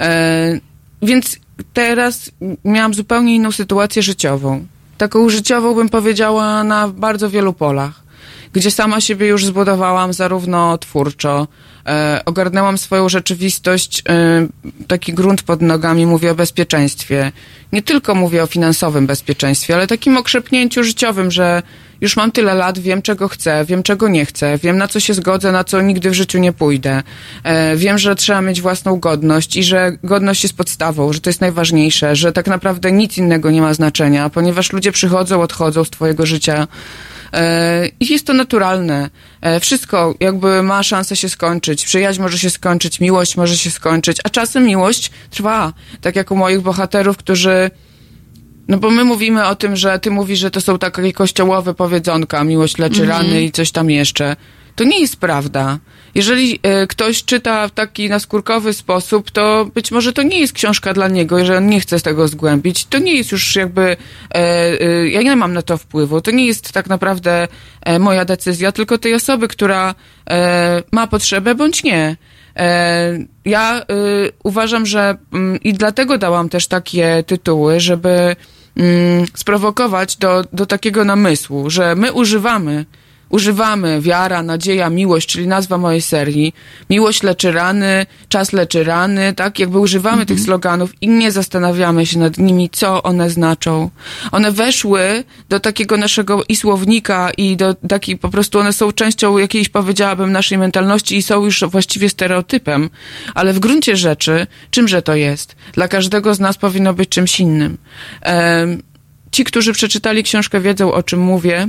E, 0.00 0.60
więc 1.02 1.38
teraz 1.72 2.30
miałam 2.64 2.94
zupełnie 2.94 3.34
inną 3.34 3.52
sytuację 3.52 4.02
życiową. 4.02 4.66
Taką 4.98 5.28
życiową 5.28 5.74
bym 5.74 5.88
powiedziała 5.88 6.64
na 6.64 6.88
bardzo 6.88 7.30
wielu 7.30 7.52
polach, 7.52 8.02
gdzie 8.52 8.70
sama 8.70 9.00
siebie 9.00 9.26
już 9.26 9.46
zbudowałam 9.46 10.12
zarówno 10.12 10.78
twórczo, 10.78 11.48
e, 11.86 12.22
ogarnęłam 12.24 12.78
swoją 12.78 13.08
rzeczywistość, 13.08 14.02
e, 14.08 14.46
taki 14.86 15.14
grunt 15.14 15.42
pod 15.42 15.62
nogami, 15.62 16.06
mówię 16.06 16.30
o 16.30 16.34
bezpieczeństwie. 16.34 17.32
Nie 17.72 17.82
tylko 17.82 18.14
mówię 18.14 18.42
o 18.42 18.46
finansowym 18.46 19.06
bezpieczeństwie, 19.06 19.74
ale 19.74 19.86
takim 19.86 20.16
okrzepnięciu 20.16 20.84
życiowym, 20.84 21.30
że 21.30 21.62
już 22.00 22.16
mam 22.16 22.32
tyle 22.32 22.54
lat, 22.54 22.78
wiem 22.78 23.02
czego 23.02 23.28
chcę, 23.28 23.64
wiem 23.64 23.82
czego 23.82 24.08
nie 24.08 24.26
chcę, 24.26 24.58
wiem 24.58 24.78
na 24.78 24.88
co 24.88 25.00
się 25.00 25.14
zgodzę, 25.14 25.52
na 25.52 25.64
co 25.64 25.82
nigdy 25.82 26.10
w 26.10 26.14
życiu 26.14 26.38
nie 26.38 26.52
pójdę. 26.52 27.02
E, 27.44 27.76
wiem, 27.76 27.98
że 27.98 28.16
trzeba 28.16 28.40
mieć 28.40 28.60
własną 28.60 28.96
godność 28.96 29.56
i 29.56 29.64
że 29.64 29.92
godność 30.04 30.42
jest 30.42 30.56
podstawą, 30.56 31.12
że 31.12 31.20
to 31.20 31.30
jest 31.30 31.40
najważniejsze, 31.40 32.16
że 32.16 32.32
tak 32.32 32.46
naprawdę 32.46 32.92
nic 32.92 33.18
innego 33.18 33.50
nie 33.50 33.60
ma 33.60 33.74
znaczenia, 33.74 34.30
ponieważ 34.30 34.72
ludzie 34.72 34.92
przychodzą, 34.92 35.42
odchodzą 35.42 35.84
z 35.84 35.90
twojego 35.90 36.26
życia. 36.26 36.68
E, 37.32 37.88
I 38.00 38.12
jest 38.12 38.26
to 38.26 38.32
naturalne. 38.32 39.10
E, 39.40 39.60
Wszystko 39.60 40.14
jakby 40.20 40.62
ma 40.62 40.82
szansę 40.82 41.16
się 41.16 41.28
skończyć. 41.28 41.84
Przyjaźń 41.84 42.22
może 42.22 42.38
się 42.38 42.50
skończyć, 42.50 43.00
miłość 43.00 43.36
może 43.36 43.56
się 43.56 43.70
skończyć, 43.70 44.16
a 44.24 44.30
czasem 44.30 44.64
miłość 44.64 45.10
trwa. 45.30 45.72
Tak 46.00 46.16
jak 46.16 46.30
u 46.30 46.36
moich 46.36 46.60
bohaterów, 46.60 47.16
którzy 47.16 47.70
no 48.68 48.78
bo 48.78 48.90
my 48.90 49.04
mówimy 49.04 49.46
o 49.46 49.54
tym, 49.54 49.76
że 49.76 49.98
ty 49.98 50.10
mówisz, 50.10 50.38
że 50.38 50.50
to 50.50 50.60
są 50.60 50.78
takie 50.78 51.12
kościołowe 51.12 51.74
powiedzonka, 51.74 52.44
miłość 52.44 52.78
leczy 52.78 53.00
Mhm. 53.02 53.08
rany 53.26 53.42
i 53.42 53.52
coś 53.52 53.70
tam 53.70 53.90
jeszcze. 53.90 54.36
To 54.78 54.84
nie 54.84 55.00
jest 55.00 55.16
prawda. 55.16 55.78
Jeżeli 56.14 56.60
e, 56.62 56.86
ktoś 56.86 57.24
czyta 57.24 57.68
w 57.68 57.70
taki 57.70 58.08
naskórkowy 58.08 58.72
sposób, 58.72 59.30
to 59.30 59.70
być 59.74 59.90
może 59.90 60.12
to 60.12 60.22
nie 60.22 60.40
jest 60.40 60.52
książka 60.52 60.94
dla 60.94 61.08
niego, 61.08 61.38
jeżeli 61.38 61.58
on 61.58 61.66
nie 61.66 61.80
chce 61.80 61.98
z 61.98 62.02
tego 62.02 62.28
zgłębić. 62.28 62.86
To 62.86 62.98
nie 62.98 63.14
jest 63.14 63.32
już 63.32 63.56
jakby, 63.56 63.82
e, 63.82 63.96
e, 64.34 65.08
ja 65.08 65.22
nie 65.22 65.36
mam 65.36 65.52
na 65.52 65.62
to 65.62 65.76
wpływu. 65.76 66.20
To 66.20 66.30
nie 66.30 66.46
jest 66.46 66.72
tak 66.72 66.88
naprawdę 66.88 67.48
moja 68.00 68.24
decyzja, 68.24 68.72
tylko 68.72 68.98
tej 68.98 69.14
osoby, 69.14 69.48
która 69.48 69.94
ma 70.92 71.06
potrzebę 71.06 71.54
bądź 71.54 71.84
nie. 71.84 72.16
Ja 73.44 73.82
uważam, 74.44 74.86
że 74.86 75.16
mm, 75.32 75.60
i 75.60 75.72
dlatego 75.72 76.18
dałam 76.18 76.48
też 76.48 76.66
takie 76.66 77.24
tytuły, 77.26 77.80
żeby 77.80 78.36
mm, 78.76 79.26
sprowokować 79.34 80.16
do, 80.16 80.44
do 80.52 80.66
takiego 80.66 81.04
namysłu, 81.04 81.70
że 81.70 81.94
my 81.94 82.12
używamy, 82.12 82.84
używamy 83.28 84.00
wiara, 84.00 84.42
nadzieja, 84.42 84.90
miłość, 84.90 85.28
czyli 85.28 85.46
nazwa 85.46 85.78
mojej 85.78 86.02
serii. 86.02 86.54
Miłość 86.90 87.22
leczy 87.22 87.52
rany, 87.52 88.06
czas 88.28 88.52
leczy 88.52 88.84
rany, 88.84 89.34
tak? 89.34 89.58
Jakby 89.58 89.78
używamy 89.78 90.26
tych 90.26 90.40
sloganów 90.40 90.92
i 91.00 91.08
nie 91.08 91.32
zastanawiamy 91.32 92.06
się 92.06 92.18
nad 92.18 92.38
nimi, 92.38 92.70
co 92.70 93.02
one 93.02 93.30
znaczą. 93.30 93.90
One 94.32 94.52
weszły 94.52 95.24
do 95.48 95.60
takiego 95.60 95.96
naszego 95.96 96.44
i 96.48 96.56
słownika 96.56 97.30
i 97.36 97.56
do 97.56 97.74
takiej, 97.74 98.18
po 98.18 98.28
prostu 98.28 98.58
one 98.58 98.72
są 98.72 98.92
częścią 98.92 99.38
jakiejś, 99.38 99.68
powiedziałabym, 99.68 100.32
naszej 100.32 100.58
mentalności 100.58 101.16
i 101.16 101.22
są 101.22 101.44
już 101.44 101.64
właściwie 101.64 102.08
stereotypem, 102.08 102.90
ale 103.34 103.52
w 103.52 103.58
gruncie 103.58 103.96
rzeczy, 103.96 104.46
czymże 104.70 105.02
to 105.02 105.14
jest? 105.14 105.56
Dla 105.72 105.88
każdego 105.88 106.34
z 106.34 106.40
nas 106.40 106.56
powinno 106.56 106.94
być 106.94 107.08
czymś 107.08 107.40
innym. 107.40 107.78
Ci, 109.30 109.44
którzy 109.44 109.72
przeczytali 109.72 110.22
książkę, 110.22 110.60
wiedzą, 110.60 110.92
o 110.92 111.02
czym 111.02 111.20
mówię, 111.20 111.68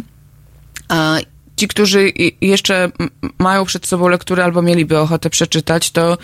a 0.88 1.18
ci, 1.60 1.68
którzy 1.68 2.12
jeszcze 2.42 2.92
mają 3.40 3.66
przed 3.66 3.88
sobą 3.88 4.08
lekturę 4.08 4.44
albo 4.44 4.62
mieliby 4.62 4.98
ochotę 4.98 5.30
przeczytać, 5.30 5.92
to 5.92 6.18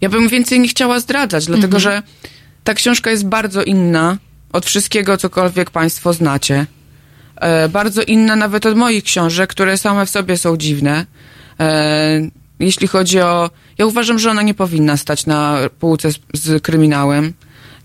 ja 0.00 0.08
bym 0.08 0.28
więcej 0.28 0.60
nie 0.60 0.68
chciała 0.68 1.00
zdradzać, 1.00 1.46
dlatego 1.46 1.80
że 1.80 2.02
ta 2.64 2.74
książka 2.74 3.10
jest 3.10 3.26
bardzo 3.26 3.62
inna 3.62 4.18
od 4.52 4.66
wszystkiego, 4.66 5.16
cokolwiek 5.16 5.70
Państwo 5.70 6.12
znacie. 6.12 6.66
E, 7.36 7.68
bardzo 7.68 8.02
inna 8.02 8.36
nawet 8.36 8.66
od 8.66 8.76
moich 8.76 9.04
książek, 9.04 9.50
które 9.50 9.78
same 9.78 10.06
w 10.06 10.10
sobie 10.10 10.36
są 10.36 10.56
dziwne. 10.56 11.06
E, 11.60 12.30
jeśli 12.60 12.88
chodzi 12.88 13.20
o. 13.20 13.50
Ja 13.78 13.86
uważam, 13.86 14.18
że 14.18 14.30
ona 14.30 14.42
nie 14.42 14.54
powinna 14.54 14.96
stać 14.96 15.26
na 15.26 15.58
półce 15.78 16.12
z, 16.12 16.18
z 16.34 16.62
kryminałem. 16.62 17.32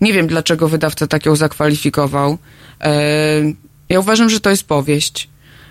Nie 0.00 0.12
wiem, 0.12 0.26
dlaczego 0.26 0.68
wydawca 0.68 1.06
tak 1.06 1.26
ją 1.26 1.36
zakwalifikował. 1.36 2.38
E, 2.80 2.92
ja 3.88 4.00
uważam, 4.00 4.30
że 4.30 4.40
to 4.40 4.50
jest 4.50 4.64
powieść. 4.64 5.28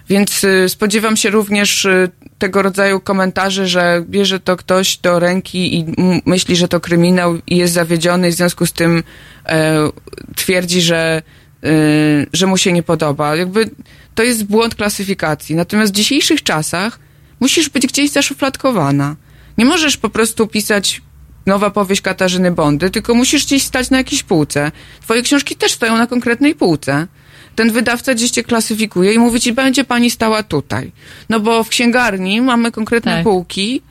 Więc 0.09 0.43
y, 0.43 0.69
spodziewam 0.69 1.17
się 1.17 1.29
również 1.29 1.85
y, 1.85 2.11
tego 2.37 2.61
rodzaju 2.61 2.99
komentarzy, 2.99 3.67
że 3.67 4.03
bierze 4.09 4.39
to 4.39 4.57
ktoś 4.57 4.97
do 4.97 5.19
ręki 5.19 5.75
i 5.75 5.85
myśli, 6.25 6.55
że 6.55 6.67
to 6.67 6.79
kryminał 6.79 7.37
i 7.47 7.57
jest 7.57 7.73
zawiedziony 7.73 8.27
i 8.27 8.31
w 8.31 8.35
związku 8.35 8.65
z 8.65 8.73
tym 8.73 9.03
e, 9.45 9.89
twierdzi, 10.35 10.81
że, 10.81 11.21
y, 11.65 12.27
że 12.33 12.47
mu 12.47 12.57
się 12.57 12.73
nie 12.73 12.83
podoba. 12.83 13.35
Jakby 13.35 13.69
to 14.15 14.23
jest 14.23 14.43
błąd 14.43 14.75
klasyfikacji. 14.75 15.55
Natomiast 15.55 15.93
w 15.93 15.95
dzisiejszych 15.95 16.43
czasach 16.43 16.99
musisz 17.39 17.69
być 17.69 17.87
gdzieś 17.87 18.11
zaszufladkowana. 18.11 19.15
Nie 19.57 19.65
możesz 19.65 19.97
po 19.97 20.09
prostu 20.09 20.47
pisać 20.47 21.01
nowa 21.45 21.69
powieść 21.69 22.01
Katarzyny 22.01 22.51
Bondy, 22.51 22.89
tylko 22.89 23.15
musisz 23.15 23.45
gdzieś 23.45 23.63
stać 23.63 23.89
na 23.89 23.97
jakiejś 23.97 24.23
półce. 24.23 24.71
Twoje 25.01 25.21
książki 25.21 25.55
też 25.55 25.71
stoją 25.71 25.97
na 25.97 26.07
konkretnej 26.07 26.55
półce. 26.55 27.07
Ten 27.55 27.71
wydawca 27.71 28.13
gdzieś 28.13 28.31
cię 28.31 28.43
klasyfikuje 28.43 29.13
i 29.13 29.19
mówi 29.19 29.39
ci, 29.41 29.53
będzie 29.53 29.83
pani 29.83 30.11
stała 30.11 30.43
tutaj. 30.43 30.91
No 31.29 31.39
bo 31.39 31.63
w 31.63 31.69
księgarni 31.69 32.41
mamy 32.41 32.71
konkretne 32.71 33.11
Tak. 33.11 33.23
półki 33.23 33.81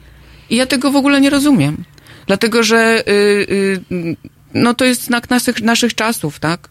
i 0.51 0.57
ja 0.57 0.67
tego 0.67 0.91
w 0.91 0.97
ogóle 0.97 1.21
nie 1.21 1.31
rozumiem. 1.31 1.85
Dlatego, 2.27 2.63
że 2.63 3.03
y, 3.09 3.13
y, 3.93 4.17
no 4.55 4.75
to 4.75 4.85
jest 4.85 5.05
znak 5.05 5.31
naszych, 5.31 5.63
naszych 5.63 5.95
czasów, 5.95 6.39
tak? 6.41 6.69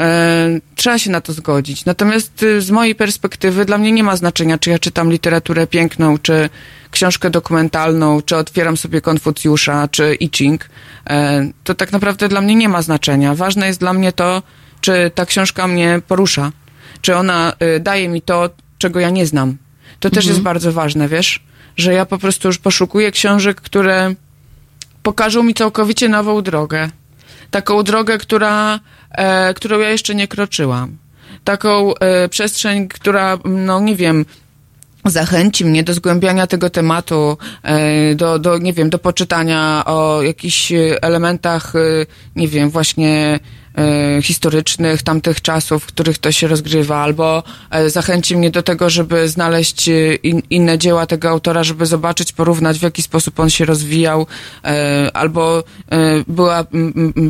E, 0.00 0.60
trzeba 0.74 0.98
się 0.98 1.10
na 1.10 1.20
to 1.20 1.32
zgodzić. 1.32 1.84
Natomiast 1.84 2.42
y, 2.42 2.62
z 2.62 2.70
mojej 2.70 2.94
perspektywy 2.94 3.64
dla 3.64 3.78
mnie 3.78 3.92
nie 3.92 4.04
ma 4.04 4.16
znaczenia, 4.16 4.58
czy 4.58 4.70
ja 4.70 4.78
czytam 4.78 5.10
literaturę 5.10 5.66
piękną, 5.66 6.18
czy 6.18 6.48
książkę 6.90 7.30
dokumentalną, 7.30 8.22
czy 8.22 8.36
otwieram 8.36 8.76
sobie 8.76 9.00
Konfucjusza, 9.00 9.88
czy 9.88 10.14
I 10.14 10.30
Ching. 10.32 10.68
E, 11.10 11.50
to 11.64 11.74
tak 11.74 11.92
naprawdę 11.92 12.28
dla 12.28 12.40
mnie 12.40 12.54
nie 12.54 12.68
ma 12.68 12.82
znaczenia. 12.82 13.34
Ważne 13.34 13.66
jest 13.66 13.80
dla 13.80 13.92
mnie 13.92 14.12
to, 14.12 14.42
czy 14.80 15.10
ta 15.14 15.26
książka 15.26 15.66
mnie 15.66 16.00
porusza, 16.08 16.52
czy 17.00 17.16
ona 17.16 17.52
y, 17.76 17.80
daje 17.80 18.08
mi 18.08 18.22
to, 18.22 18.50
czego 18.78 19.00
ja 19.00 19.10
nie 19.10 19.26
znam. 19.26 19.56
To 20.00 20.10
też 20.10 20.24
Mhm. 20.24 20.34
jest 20.34 20.42
bardzo 20.42 20.72
ważne, 20.72 21.08
wiesz? 21.08 21.42
Że 21.76 21.92
ja 21.92 22.06
po 22.06 22.18
prostu 22.18 22.48
już 22.48 22.58
poszukuję 22.58 23.10
książek, 23.10 23.60
które 23.60 24.14
pokażą 25.02 25.42
mi 25.42 25.54
całkowicie 25.54 26.08
nową 26.08 26.42
drogę. 26.42 26.90
Taką 27.50 27.82
drogę, 27.82 28.18
która, 28.18 28.80
e, 29.10 29.54
którą 29.54 29.78
ja 29.78 29.90
jeszcze 29.90 30.14
nie 30.14 30.28
kroczyłam. 30.28 30.96
Taką 31.44 31.94
e, 31.94 32.28
przestrzeń, 32.28 32.88
która, 32.88 33.38
no 33.44 33.80
nie 33.80 33.96
wiem, 33.96 34.24
zachęci 35.04 35.64
mnie 35.64 35.82
do 35.82 35.94
zgłębiania 35.94 36.46
tego 36.46 36.70
tematu, 36.70 37.38
e, 37.62 38.14
do, 38.14 38.38
do, 38.38 38.58
nie 38.58 38.72
wiem, 38.72 38.90
do 38.90 38.98
poczytania 38.98 39.82
o 39.86 40.22
jakichś 40.22 40.72
elementach, 41.02 41.76
e, 41.76 41.80
nie 42.36 42.48
wiem, 42.48 42.70
właśnie 42.70 43.40
historycznych 44.22 45.02
tamtych 45.02 45.40
czasów, 45.40 45.82
w 45.84 45.86
których 45.86 46.18
to 46.18 46.32
się 46.32 46.48
rozgrywa, 46.48 46.96
albo 46.96 47.42
e, 47.70 47.90
zachęci 47.90 48.36
mnie 48.36 48.50
do 48.50 48.62
tego, 48.62 48.90
żeby 48.90 49.28
znaleźć 49.28 49.88
e, 49.88 50.14
in, 50.14 50.42
inne 50.50 50.78
dzieła 50.78 51.06
tego 51.06 51.28
autora, 51.28 51.64
żeby 51.64 51.86
zobaczyć, 51.86 52.32
porównać, 52.32 52.78
w 52.78 52.82
jaki 52.82 53.02
sposób 53.02 53.40
on 53.40 53.50
się 53.50 53.64
rozwijał, 53.64 54.26
e, 54.64 55.10
albo 55.14 55.58
e, 55.90 56.24
była 56.28 56.64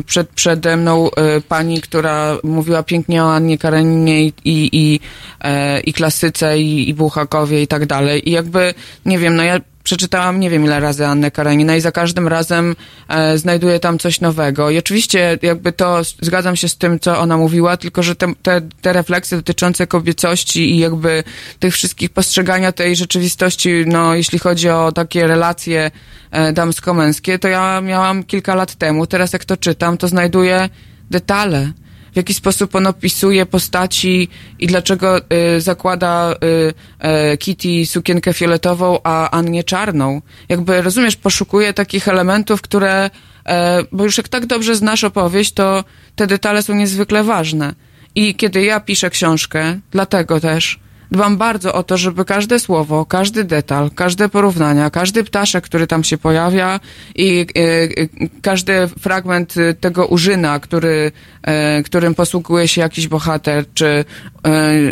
przed, 0.05 0.29
przede 0.29 0.77
mną 0.77 1.11
e, 1.11 1.41
pani, 1.41 1.81
która 1.81 2.37
mówiła 2.43 2.83
pięknie 2.83 3.23
o 3.23 3.33
Annie 3.33 3.57
Kareninie 3.57 4.25
i, 4.25 4.33
i, 4.45 4.69
i, 4.73 4.99
e, 5.41 5.79
i 5.79 5.93
klasyce, 5.93 6.59
i, 6.59 6.89
i 6.89 6.93
Buchakowie 6.93 7.61
i 7.61 7.67
tak 7.67 7.85
dalej. 7.85 8.29
I 8.29 8.31
jakby, 8.31 8.73
nie 9.05 9.19
wiem, 9.19 9.35
no 9.35 9.43
ja 9.43 9.59
przeczytałam 9.83 10.39
nie 10.39 10.49
wiem 10.49 10.65
ile 10.65 10.79
razy 10.79 11.07
Annę 11.07 11.31
Kareninę 11.31 11.77
i 11.77 11.81
za 11.81 11.91
każdym 11.91 12.27
razem 12.27 12.75
e, 13.07 13.37
znajduję 13.37 13.79
tam 13.79 13.99
coś 13.99 14.21
nowego. 14.21 14.69
I 14.69 14.77
oczywiście 14.77 15.37
jakby 15.41 15.71
to 15.71 16.01
zgadzam 16.21 16.55
się 16.55 16.69
z 16.69 16.77
tym, 16.77 16.99
co 16.99 17.19
ona 17.19 17.37
mówiła, 17.37 17.77
tylko 17.77 18.03
że 18.03 18.15
te, 18.15 18.33
te, 18.43 18.61
te 18.81 18.93
refleksje 18.93 19.37
dotyczące 19.37 19.87
kobiecości 19.87 20.71
i 20.71 20.77
jakby 20.77 21.23
tych 21.59 21.73
wszystkich 21.73 22.09
postrzegania 22.09 22.71
tej 22.71 22.95
rzeczywistości, 22.95 23.83
no 23.87 24.15
jeśli 24.15 24.39
chodzi 24.39 24.69
o 24.69 24.91
takie 24.91 25.27
relacje 25.27 25.91
e, 26.31 26.53
damsko-męskie, 26.53 27.39
to 27.39 27.47
ja 27.47 27.81
miałam 27.81 28.23
kilka 28.23 28.55
lat 28.55 28.75
temu. 28.75 29.07
Teraz 29.07 29.33
jak 29.33 29.45
to 29.45 29.57
czytam, 29.57 29.97
to 29.97 30.07
znajduję 30.07 30.69
detale 31.09 31.71
w 32.13 32.15
jaki 32.15 32.33
sposób 32.33 32.75
on 32.75 32.87
opisuje 32.87 33.45
postaci 33.45 34.27
i 34.59 34.67
dlaczego 34.67 35.17
y, 35.17 35.61
zakłada 35.61 36.33
y, 36.33 37.33
y, 37.33 37.37
Kitty 37.37 37.85
sukienkę 37.85 38.33
fioletową, 38.33 38.99
a 39.03 39.29
Annie 39.29 39.63
czarną. 39.63 40.21
Jakby, 40.49 40.81
rozumiesz, 40.81 41.15
poszukuje 41.15 41.73
takich 41.73 42.07
elementów, 42.07 42.61
które, 42.61 43.09
e, 43.45 43.83
bo 43.91 44.03
już 44.03 44.17
jak 44.17 44.27
tak 44.27 44.45
dobrze 44.45 44.75
znasz 44.75 45.03
opowieść, 45.03 45.53
to 45.53 45.83
te 46.15 46.27
detale 46.27 46.63
są 46.63 46.75
niezwykle 46.75 47.23
ważne. 47.23 47.73
I 48.15 48.35
kiedy 48.35 48.63
ja 48.63 48.79
piszę 48.79 49.09
książkę, 49.09 49.79
dlatego 49.91 50.39
też 50.39 50.79
dbam 51.11 51.37
bardzo 51.37 51.73
o 51.73 51.83
to, 51.83 51.97
żeby 51.97 52.25
każde 52.25 52.59
słowo, 52.59 53.05
każdy 53.05 53.43
detal, 53.43 53.91
każde 53.95 54.29
porównania, 54.29 54.89
każdy 54.89 55.23
ptaszek, 55.23 55.63
który 55.63 55.87
tam 55.87 56.03
się 56.03 56.17
pojawia 56.17 56.79
i 57.15 57.45
e, 57.57 58.31
każdy 58.41 58.87
fragment 58.87 59.57
e, 59.57 59.73
tego 59.73 60.07
użyna, 60.07 60.59
który, 60.59 61.11
e, 61.43 61.83
którym 61.83 62.15
posługuje 62.15 62.67
się 62.67 62.81
jakiś 62.81 63.07
bohater, 63.07 63.65
czy 63.73 63.85
e, 63.85 64.05
e, 64.49 64.91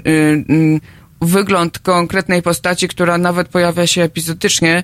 wygląd 1.21 1.79
konkretnej 1.79 2.41
postaci, 2.41 2.87
która 2.87 3.17
nawet 3.17 3.47
pojawia 3.47 3.87
się 3.87 4.01
epizodycznie, 4.01 4.83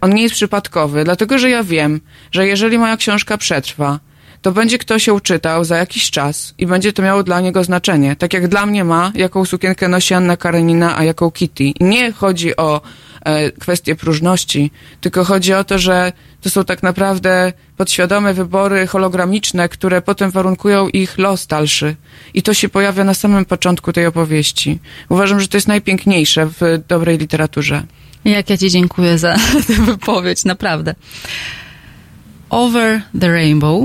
on 0.00 0.14
nie 0.14 0.22
jest 0.22 0.34
przypadkowy, 0.34 1.04
dlatego 1.04 1.38
że 1.38 1.50
ja 1.50 1.62
wiem, 1.62 2.00
że 2.32 2.46
jeżeli 2.46 2.78
moja 2.78 2.96
książka 2.96 3.38
przetrwa, 3.38 4.00
to 4.44 4.52
będzie 4.52 4.78
ktoś 4.78 5.06
ją 5.06 5.20
czytał 5.20 5.64
za 5.64 5.76
jakiś 5.76 6.10
czas 6.10 6.54
i 6.58 6.66
będzie 6.66 6.92
to 6.92 7.02
miało 7.02 7.22
dla 7.22 7.40
niego 7.40 7.64
znaczenie. 7.64 8.16
Tak 8.16 8.32
jak 8.32 8.48
dla 8.48 8.66
mnie 8.66 8.84
ma, 8.84 9.12
jaką 9.14 9.44
sukienkę 9.44 9.88
nosi 9.88 10.14
Anna 10.14 10.36
Karenina, 10.36 10.98
a 10.98 11.04
jaką 11.04 11.30
Kitty. 11.30 11.72
Nie 11.80 12.12
chodzi 12.12 12.56
o 12.56 12.80
e, 13.24 13.50
kwestię 13.50 13.96
próżności, 13.96 14.70
tylko 15.00 15.24
chodzi 15.24 15.54
o 15.54 15.64
to, 15.64 15.78
że 15.78 16.12
to 16.40 16.50
są 16.50 16.64
tak 16.64 16.82
naprawdę 16.82 17.52
podświadome 17.76 18.34
wybory 18.34 18.86
hologramiczne, 18.86 19.68
które 19.68 20.02
potem 20.02 20.30
warunkują 20.30 20.88
ich 20.88 21.18
los 21.18 21.46
dalszy. 21.46 21.96
I 22.34 22.42
to 22.42 22.54
się 22.54 22.68
pojawia 22.68 23.04
na 23.04 23.14
samym 23.14 23.44
początku 23.44 23.92
tej 23.92 24.06
opowieści. 24.06 24.78
Uważam, 25.08 25.40
że 25.40 25.48
to 25.48 25.56
jest 25.56 25.68
najpiękniejsze 25.68 26.46
w 26.46 26.60
dobrej 26.88 27.18
literaturze. 27.18 27.82
Jak 28.24 28.50
ja 28.50 28.56
Ci 28.56 28.70
dziękuję 28.70 29.18
za 29.18 29.36
tę 29.66 29.72
wypowiedź, 29.72 30.44
naprawdę. 30.44 30.94
Over 32.50 33.02
the 33.20 33.32
Rainbow 33.32 33.84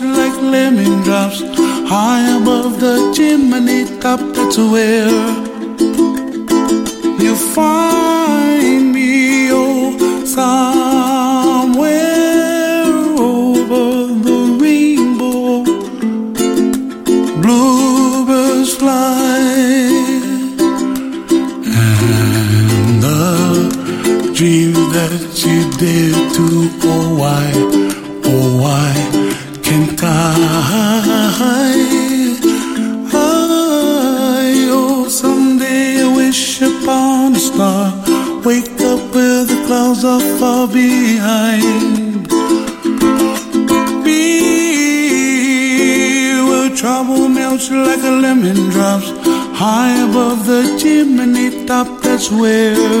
Melts 0.00 0.18
like 0.18 0.42
lemon 0.42 1.02
drops, 1.02 1.40
high 1.88 2.40
above 2.40 2.80
the 2.80 3.12
chimney 3.14 3.84
top. 4.00 4.20
That's 4.34 4.58
where 4.58 5.08
you 7.20 7.34
find 7.34 8.01
That's 52.22 52.30
where 52.30 52.91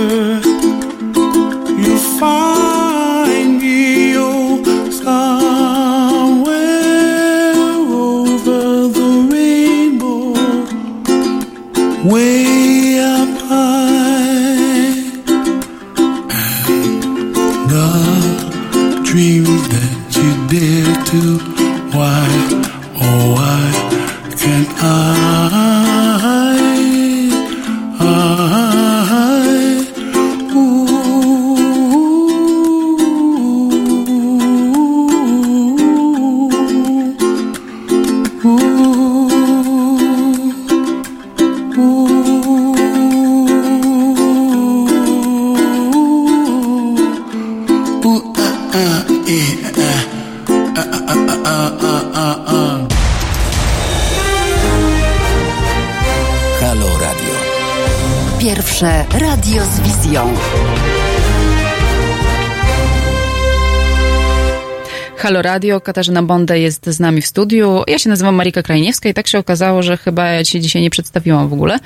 Halo 65.42 65.54
Radio, 65.54 65.80
Katarzyna 65.80 66.22
Bonda 66.22 66.56
jest 66.56 66.86
z 66.86 67.00
nami 67.00 67.22
w 67.22 67.26
studiu. 67.26 67.82
Ja 67.86 67.98
się 67.98 68.08
nazywam 68.10 68.34
Marika 68.34 68.62
Krajniewska 68.62 69.08
i 69.08 69.14
tak 69.14 69.26
się 69.28 69.38
okazało, 69.38 69.82
że 69.82 69.96
chyba 69.96 70.26
ja 70.26 70.44
ci 70.44 70.60
dzisiaj 70.60 70.82
nie 70.82 70.90
przedstawiłam 70.90 71.48
w 71.48 71.52
ogóle. 71.52 71.78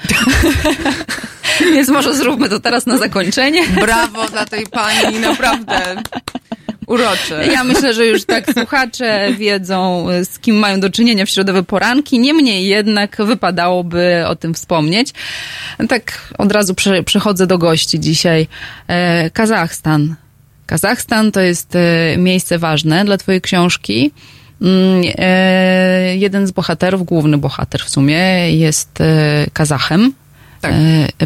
Więc 1.75 1.89
może 1.89 2.15
zróbmy 2.15 2.49
to 2.49 2.61
teraz 2.61 2.87
na 2.87 2.99
zakończenie. 2.99 3.63
Brawo 3.81 4.29
dla 4.29 4.47
tej 4.47 4.67
pani, 4.67 5.19
naprawdę. 5.19 6.03
Urocze. 6.87 7.47
Ja 7.53 7.65
myślę, 7.65 7.95
że 7.95 8.07
już 8.07 8.25
tak 8.25 8.53
słuchacze 8.53 9.29
wiedzą, 9.39 10.07
z 10.25 10.39
kim 10.39 10.57
mają 10.57 10.81
do 10.81 10.91
czynienia 10.91 11.27
w 11.27 11.31
środowe 11.31 11.63
poranki. 11.63 12.19
Niemniej 12.19 12.67
jednak 12.67 13.17
wypadałoby 13.19 14.25
o 14.27 14.37
tym 14.37 14.55
wspomnieć. 14.55 15.13
Tak 15.89 16.35
od 16.39 16.53
razu 16.53 16.75
prze, 16.75 17.03
przechodzę 17.03 17.47
do 17.47 17.59
gości 17.59 18.01
dzisiaj. 18.01 18.49
E, 18.89 19.31
Kazachstan. 19.31 20.17
Kazachstan 20.67 21.33
to 21.33 21.41
jest 21.41 21.77
e, 21.77 22.17
miejsce 22.19 22.59
ważne 22.59 23.05
dla 23.05 23.17
twojej 23.17 23.41
książki. 23.41 24.11
Mm, 24.63 25.03
e, 25.19 26.17
jeden 26.17 26.47
z 26.47 26.51
bohaterów, 26.51 27.03
główny 27.03 27.39
bohater 27.39 27.81
w 27.85 27.89
sumie, 27.89 28.51
jest 28.57 29.01
e, 29.01 29.47
Kazachem. 29.53 30.13
Tak. 30.61 30.73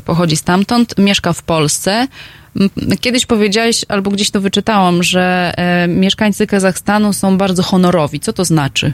Pochodzi 0.04 0.36
stamtąd, 0.36 0.98
mieszka 0.98 1.32
w 1.32 1.42
Polsce. 1.42 2.08
M, 2.60 2.70
Kiedyś 3.00 3.26
powiedziałeś, 3.26 3.84
albo 3.88 4.10
gdzieś 4.10 4.30
to 4.30 4.40
wyczytałam, 4.40 5.02
że 5.02 5.54
mieszkańcy 5.88 6.46
Kazachstanu 6.46 7.12
są 7.12 7.38
bardzo 7.38 7.62
honorowi. 7.62 8.20
Co 8.20 8.32
to 8.32 8.44
znaczy? 8.44 8.92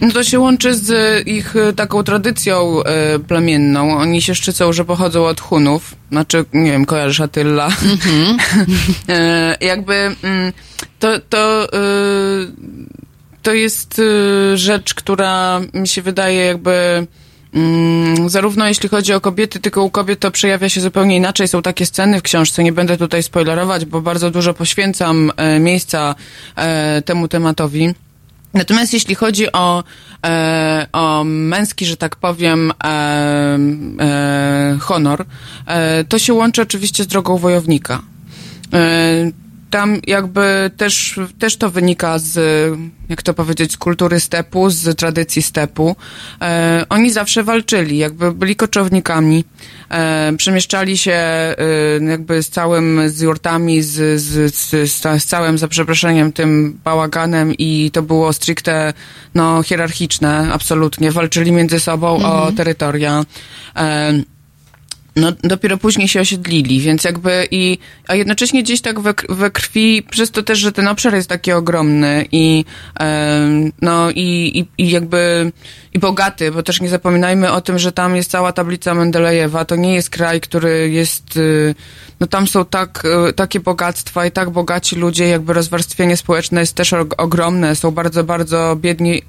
No 0.00 0.12
to 0.12 0.24
się 0.24 0.40
łączy 0.40 0.74
z 0.74 1.26
ich 1.28 1.56
e, 1.56 1.72
taką 1.72 2.02
tradycją 2.02 2.82
e, 2.82 3.18
plemienną. 3.18 3.98
Oni 3.98 4.22
się 4.22 4.34
szczycą, 4.34 4.72
że 4.72 4.84
pochodzą 4.84 5.26
od 5.26 5.40
Hunów. 5.40 5.94
Znaczy, 6.10 6.44
nie 6.52 6.70
wiem, 6.70 6.86
kojarzysz 6.86 7.20
Attila. 7.20 7.68
e, 9.08 9.56
jakby 9.60 9.94
mm, 9.94 10.52
to, 10.98 11.20
to, 11.28 11.68
to 13.42 13.52
jest 13.52 14.02
rzecz, 14.54 14.94
która 14.94 15.60
mi 15.74 15.88
się 15.88 16.02
wydaje 16.02 16.44
jakby 16.44 17.06
Mm, 17.56 18.28
zarówno 18.28 18.68
jeśli 18.68 18.88
chodzi 18.88 19.12
o 19.12 19.20
kobiety, 19.20 19.60
tylko 19.60 19.82
u 19.82 19.90
kobiet 19.90 20.20
to 20.20 20.30
przejawia 20.30 20.68
się 20.68 20.80
zupełnie 20.80 21.16
inaczej. 21.16 21.48
Są 21.48 21.62
takie 21.62 21.86
sceny 21.86 22.18
w 22.18 22.22
książce, 22.22 22.64
nie 22.64 22.72
będę 22.72 22.96
tutaj 22.96 23.22
spoilerować, 23.22 23.84
bo 23.84 24.00
bardzo 24.00 24.30
dużo 24.30 24.54
poświęcam 24.54 25.32
e, 25.36 25.60
miejsca 25.60 26.14
e, 26.56 27.02
temu 27.02 27.28
tematowi. 27.28 27.94
Natomiast 28.54 28.92
jeśli 28.92 29.14
chodzi 29.14 29.52
o, 29.52 29.84
e, 30.26 30.86
o 30.92 31.24
męski, 31.24 31.86
że 31.86 31.96
tak 31.96 32.16
powiem, 32.16 32.72
e, 32.84 33.58
e, 34.00 34.76
honor, 34.80 35.24
e, 35.66 36.04
to 36.04 36.18
się 36.18 36.34
łączy 36.34 36.62
oczywiście 36.62 37.04
z 37.04 37.06
drogą 37.06 37.38
wojownika. 37.38 38.02
Tam 39.76 40.00
jakby 40.06 40.70
też, 40.76 41.20
też 41.38 41.56
to 41.56 41.70
wynika 41.70 42.18
z, 42.18 42.38
jak 43.08 43.22
to 43.22 43.34
powiedzieć, 43.34 43.72
z 43.72 43.76
kultury 43.76 44.20
stepu, 44.20 44.70
z 44.70 44.98
tradycji 44.98 45.42
stepu. 45.42 45.96
E, 46.40 46.84
oni 46.88 47.10
zawsze 47.10 47.42
walczyli, 47.44 47.98
jakby 47.98 48.32
byli 48.32 48.56
koczownikami, 48.56 49.44
e, 49.90 50.32
przemieszczali 50.36 50.98
się 50.98 51.12
e, 51.12 51.56
jakby 52.10 52.42
z 52.42 52.48
całym, 52.50 53.08
z 53.08 53.20
jurtami, 53.20 53.82
z, 53.82 54.20
z, 54.20 54.54
z, 54.54 54.90
z, 54.90 55.22
z 55.22 55.24
całym, 55.24 55.58
za 55.58 55.68
przeproszeniem, 55.68 56.32
tym 56.32 56.78
bałaganem 56.84 57.54
i 57.58 57.90
to 57.92 58.02
było 58.02 58.32
stricte, 58.32 58.92
no, 59.34 59.62
hierarchiczne, 59.62 60.48
absolutnie. 60.52 61.12
Walczyli 61.12 61.52
między 61.52 61.80
sobą 61.80 62.08
o 62.08 62.36
Mhm. 62.36 62.56
terytoria. 62.56 63.24
E, 63.76 64.12
no, 65.16 65.32
dopiero 65.42 65.76
później 65.78 66.08
się 66.08 66.20
osiedlili, 66.20 66.80
więc 66.80 67.04
jakby 67.04 67.48
i, 67.50 67.78
a 68.08 68.14
jednocześnie 68.14 68.62
gdzieś 68.62 68.80
tak 68.80 69.00
we, 69.00 69.14
we 69.28 69.50
krwi, 69.50 70.02
przez 70.10 70.30
to 70.30 70.42
też, 70.42 70.58
że 70.58 70.72
ten 70.72 70.88
obszar 70.88 71.14
jest 71.14 71.28
taki 71.28 71.52
ogromny 71.52 72.24
i, 72.32 72.64
em, 73.00 73.72
no 73.82 74.10
i, 74.10 74.52
i, 74.54 74.82
i 74.82 74.90
jakby, 74.90 75.52
i 75.96 75.98
bogaty, 75.98 76.52
bo 76.52 76.62
też 76.62 76.80
nie 76.80 76.88
zapominajmy 76.88 77.52
o 77.52 77.60
tym, 77.60 77.78
że 77.78 77.92
tam 77.92 78.16
jest 78.16 78.30
cała 78.30 78.52
tablica 78.52 78.94
Mendelejewa, 78.94 79.64
to 79.64 79.76
nie 79.76 79.94
jest 79.94 80.10
kraj, 80.10 80.40
który 80.40 80.90
jest, 80.90 81.36
y, 81.36 81.74
no 82.20 82.26
tam 82.26 82.46
są 82.46 82.64
tak, 82.64 83.02
y, 83.28 83.32
takie 83.32 83.60
bogactwa 83.60 84.26
i 84.26 84.30
tak 84.30 84.50
bogaci 84.50 84.96
ludzie, 84.96 85.28
jakby 85.28 85.52
rozwarstwienie 85.52 86.16
społeczne 86.16 86.60
jest 86.60 86.74
też 86.74 86.92
og- 86.92 87.14
ogromne, 87.18 87.76
są 87.76 87.90
bardzo, 87.90 88.24
bardzo 88.24 88.76
biedni 88.80 89.18
y, 89.18 89.22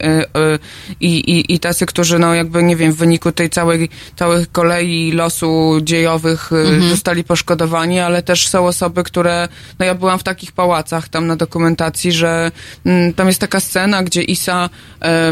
i, 1.00 1.18
i, 1.18 1.54
i 1.54 1.60
tacy, 1.60 1.86
którzy 1.86 2.20
no 2.20 2.34
jakby, 2.34 2.64
nie 2.64 2.76
wiem, 2.76 2.92
w 2.94 2.98
wyniku 2.98 3.32
tej 3.32 3.50
całej, 3.50 3.90
całej 4.16 4.46
kolei 4.52 5.12
losu 5.12 5.78
dziejowych 5.84 6.50
Mhm. 6.52 6.90
zostali 6.90 7.24
poszkodowani, 7.24 8.00
ale 8.00 8.24
też 8.24 8.48
są 8.48 8.68
osoby, 8.68 9.04
które, 9.04 9.48
no 9.80 9.86
ja 9.86 9.96
byłam 9.96 10.20
w 10.20 10.24
takich 10.24 10.52
pałacach 10.52 11.10
tam 11.10 11.28
na 11.28 11.36
dokumentacji, 11.36 12.12
że 12.12 12.52
mm, 12.86 13.14
tam 13.14 13.28
jest 13.28 13.40
taka 13.40 13.60
scena, 13.60 14.04
gdzie 14.04 14.24
Isa 14.24 14.70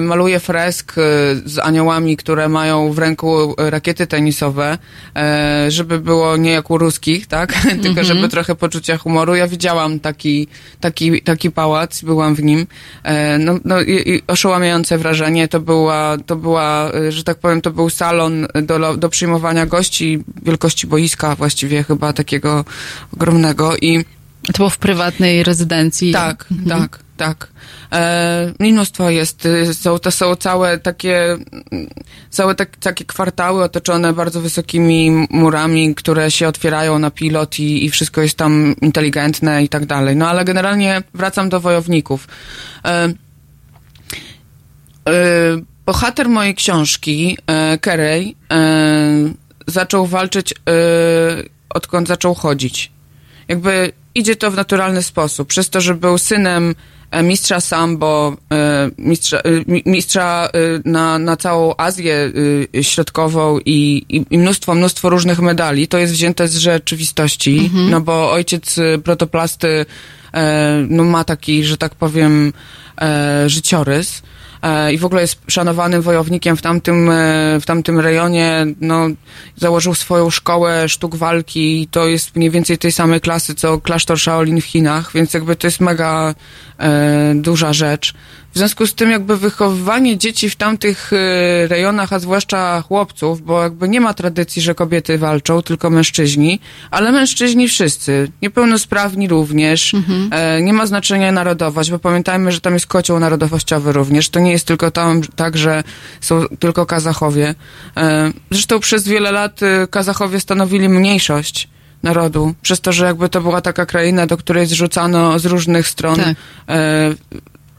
maluje 0.01 0.39
fresk 0.39 0.95
z 1.45 1.59
aniołami, 1.59 2.17
które 2.17 2.49
mają 2.49 2.91
w 2.93 2.97
ręku 2.99 3.55
e, 3.61 3.69
rakiety 3.69 4.07
tenisowe, 4.07 4.77
e, 5.15 5.65
żeby 5.71 5.99
było 5.99 6.37
nie 6.37 6.51
jak 6.51 6.69
u 6.71 6.77
ruskich, 6.77 7.27
tak? 7.27 7.53
Tylko 7.83 7.87
Mhm. 8.01 8.05
żeby 8.07 8.29
trochę 8.29 8.55
poczucia 8.55 8.97
humoru. 8.97 9.35
Ja 9.35 9.47
widziałam 9.47 9.99
taki, 9.99 10.47
taki, 10.79 11.21
taki 11.21 11.51
pałac, 11.51 12.01
byłam 12.01 12.35
w 12.35 12.43
nim. 12.43 12.67
E, 13.03 13.37
no, 13.37 13.59
no 13.65 13.81
i, 13.81 14.09
i 14.09 14.21
oszałamiające 14.27 14.97
wrażenie. 14.97 15.47
To 15.47 15.59
była, 15.59 16.17
to 16.25 16.35
była, 16.35 16.91
że 17.09 17.23
tak 17.23 17.37
powiem, 17.37 17.61
to 17.61 17.71
był 17.71 17.89
salon 17.89 18.47
do, 18.63 18.97
do 18.97 19.09
przyjmowania 19.09 19.65
gości 19.65 20.23
wielkości 20.43 20.87
boiska 20.87 21.35
właściwie 21.35 21.83
chyba 21.83 22.13
takiego 22.13 22.65
ogromnego 23.13 23.77
i 23.77 24.05
To 24.45 24.57
było 24.57 24.69
w 24.69 24.77
prywatnej 24.77 25.43
rezydencji. 25.43 26.11
tak, 26.13 26.45
Mhm. 26.51 26.81
tak, 26.81 26.99
tak. 27.17 27.47
E, 27.91 28.53
mnóstwo 28.59 29.09
jest, 29.09 29.45
y, 29.45 29.73
są, 29.73 29.99
to 29.99 30.11
są 30.11 30.35
całe 30.35 30.77
takie, 30.77 31.31
mm, 31.31 31.87
całe 32.29 32.55
tak, 32.55 32.77
takie 32.77 33.05
kwartały 33.05 33.63
otoczone 33.63 34.13
bardzo 34.13 34.41
wysokimi 34.41 35.27
murami, 35.29 35.95
które 35.95 36.31
się 36.31 36.47
otwierają 36.47 36.99
na 36.99 37.11
pilot 37.11 37.59
i, 37.59 37.85
i 37.85 37.89
wszystko 37.89 38.21
jest 38.21 38.37
tam 38.37 38.75
inteligentne 38.81 39.63
i 39.63 39.69
tak 39.69 39.85
dalej. 39.85 40.15
No 40.15 40.29
ale 40.29 40.45
generalnie 40.45 41.03
wracam 41.13 41.49
do 41.49 41.59
wojowników. 41.59 42.27
E, 42.85 43.13
e, 45.09 45.13
bohater 45.85 46.29
mojej 46.29 46.55
książki, 46.55 47.37
e, 47.49 47.77
e, 47.93 48.25
zaczął 49.67 50.07
walczyć, 50.07 50.53
e, 50.53 50.55
odkąd 51.69 52.07
zaczął 52.07 52.33
chodzić. 52.33 52.91
Jakby 53.47 53.91
idzie 54.15 54.35
to 54.35 54.51
w 54.51 54.55
naturalny 54.55 55.03
sposób. 55.03 55.47
Przez 55.47 55.69
to, 55.69 55.81
że 55.81 55.95
był 55.95 56.17
synem 56.17 56.75
mistrza 57.23 57.61
sambo, 57.61 58.37
e, 58.53 58.89
mistrza, 58.97 59.39
e, 59.39 59.49
mi- 59.71 59.83
mistrza 59.85 60.49
e, 60.53 60.89
na, 60.89 61.19
na 61.19 61.37
całą 61.37 61.73
Azję 61.77 62.31
e, 62.75 62.83
Środkową 62.83 63.59
i, 63.65 64.05
i, 64.31 64.37
mnóstwo, 64.37 64.75
mnóstwo 64.75 65.09
różnych 65.09 65.39
medali. 65.39 65.87
To 65.87 65.97
jest 65.97 66.13
wzięte 66.13 66.47
z 66.47 66.57
rzeczywistości, 66.57 67.59
Mhm. 67.59 67.89
no 67.89 68.01
bo 68.01 68.31
ojciec 68.31 68.77
e, 68.77 68.97
protoplasty 68.97 69.85
e, 70.33 70.85
no 70.89 71.03
ma 71.03 71.23
taki, 71.23 71.63
że 71.63 71.77
tak 71.77 71.95
powiem, 71.95 72.53
e, 73.01 73.43
życiorys 73.49 74.17
e, 74.17 74.34
i 74.93 74.97
w 74.97 75.05
ogóle 75.05 75.21
jest 75.21 75.41
szanowanym 75.47 76.01
wojownikiem 76.01 76.57
w 76.57 76.61
tamtym, 76.61 77.09
e, 77.09 77.13
w 77.61 77.65
tamtym 77.65 77.99
rejonie. 77.99 78.65
No, 78.81 79.07
założył 79.55 79.95
swoją 79.95 80.29
szkołę 80.29 80.89
sztuk 80.89 81.15
walki 81.15 81.81
i 81.81 81.87
to 81.87 82.07
jest 82.07 82.35
mniej 82.35 82.49
więcej 82.49 82.77
tej 82.77 82.91
samej 82.91 83.21
klasy, 83.21 83.55
co 83.55 83.79
klasztor 83.79 84.19
Shaolin 84.19 84.61
w 84.61 84.65
Chinach, 84.65 85.11
więc 85.13 85.33
jakby 85.33 85.55
to 85.55 85.67
jest 85.67 85.79
mega 85.79 86.35
e, 86.79 87.33
duża 87.35 87.73
rzecz. 87.73 88.13
W 88.55 88.57
związku 88.57 88.87
z 88.87 88.93
tym 88.93 89.11
jakby 89.11 89.37
wychowywanie 89.37 90.17
dzieci 90.17 90.49
w 90.49 90.55
tamtych 90.55 91.11
e, 91.13 91.67
rejonach, 91.67 92.13
a 92.13 92.19
zwłaszcza 92.19 92.81
chłopców, 92.81 93.41
bo 93.41 93.63
jakby 93.63 93.89
nie 93.89 94.01
ma 94.01 94.13
tradycji, 94.13 94.61
że 94.61 94.75
kobiety 94.75 95.17
walczą, 95.17 95.61
tylko 95.61 95.89
mężczyźni, 95.89 96.59
ale 96.91 97.11
mężczyźni 97.11 97.67
wszyscy, 97.67 98.31
niepełnosprawni 98.41 99.27
również, 99.27 99.93
e, 100.31 100.61
nie 100.61 100.73
ma 100.73 100.85
znaczenia 100.85 101.31
narodowość, 101.31 101.91
bo 101.91 101.99
pamiętajmy, 101.99 102.51
że 102.51 102.61
tam 102.61 102.73
jest 102.73 102.87
kocioł 102.87 103.19
narodowościowy 103.19 103.93
również, 103.93 104.29
to 104.29 104.39
nie 104.39 104.51
jest 104.51 104.67
tylko 104.67 104.91
tam 104.91 105.21
tak, 105.35 105.57
że 105.57 105.83
są 106.21 106.45
tylko 106.59 106.85
Kazachowie. 106.85 107.55
E, 107.97 108.31
zresztą 108.51 108.79
przez 108.79 109.07
wiele 109.07 109.31
lat 109.31 109.63
e, 109.63 109.87
Kazachowie 109.87 110.39
stanowili 110.39 110.89
mniejszość 110.89 111.69
narodu, 112.03 112.53
przez 112.61 112.81
to, 112.81 112.91
że 112.91 113.05
jakby 113.05 113.29
to 113.29 113.41
była 113.41 113.61
taka 113.61 113.85
kraina, 113.85 114.27
do 114.27 114.37
której 114.37 114.65
zrzucano 114.65 115.39
z 115.39 115.45
różnych 115.45 115.87
stron. 115.87 116.15
Tak. 116.15 116.35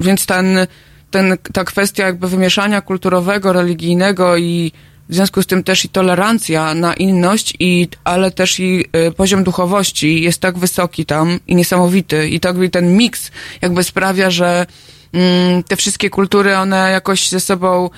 Więc 0.01 0.27
ten, 0.27 0.67
ten, 1.11 1.37
ta 1.53 1.65
kwestia 1.65 2.07
jakby 2.07 2.29
wymieszania 2.29 2.81
kulturowego, 2.81 3.53
religijnego 3.53 4.37
i 4.37 4.73
w 5.09 5.15
związku 5.15 5.43
z 5.43 5.47
tym 5.47 5.63
też 5.65 5.85
i 5.85 5.89
tolerancja 5.89 6.75
na 6.75 6.95
inność, 6.95 7.55
i, 7.61 7.89
ale 8.05 8.31
też 8.31 8.61
i 8.61 8.85
y, 9.09 9.13
poziom 9.13 9.45
duchowości 9.45 10.23
jest 10.23 10.41
tak 10.41 10.59
wysoki 10.59 11.05
tam 11.07 11.39
i 11.47 11.57
niesamowity. 11.57 12.29
I 12.29 12.41
tak 12.41 12.63
i 12.63 12.71
ten 12.71 12.97
miks 12.97 13.31
jakby 13.63 13.85
sprawia, 13.85 14.31
że 14.31 14.67
mm, 15.13 15.63
te 15.63 15.77
wszystkie 15.77 16.11
kultury, 16.11 16.57
one 16.57 16.91
jakoś 16.91 17.29
ze 17.29 17.41
sobą 17.41 17.91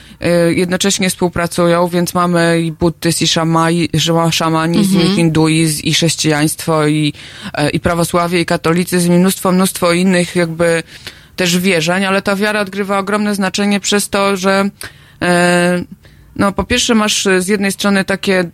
y, 0.49 0.55
jednocześnie 0.55 1.10
współpracują, 1.10 1.89
więc 1.89 2.15
mamy 2.15 2.60
i 2.60 2.73
buddyzm, 2.73 3.25
i 3.25 3.27
szamai, 3.27 3.89
szamanizm, 4.31 4.97
Mhm. 4.97 5.12
i 5.12 5.17
hinduizm, 5.17 5.83
i 5.83 5.94
chrześcijaństwo, 5.94 6.86
i, 6.86 7.12
e, 7.55 7.70
i 7.70 7.81
prawosławie, 7.81 8.41
i 8.41 8.47
katolicyzm, 8.47 9.12
i 9.12 9.18
mnóstwo, 9.18 9.52
mnóstwo 9.52 9.93
innych 9.93 10.36
jakby 10.36 10.83
też 11.39 11.58
wierzeń, 11.58 12.05
ale 12.05 12.23
ta 12.23 12.36
wiara 12.36 12.60
odgrywa 12.60 12.99
ogromne 12.99 13.34
znaczenie 13.34 13.81
przez 13.81 14.08
to, 14.08 14.36
że 14.36 14.70
e, 15.23 15.84
no 16.36 16.52
po 16.52 16.65
pierwsze 16.65 16.94
masz 16.94 17.26
e, 17.26 17.42
z 17.42 17.49
jednej 17.49 17.73
strony 17.73 18.05
takie 18.05 18.41
e, 18.41 18.49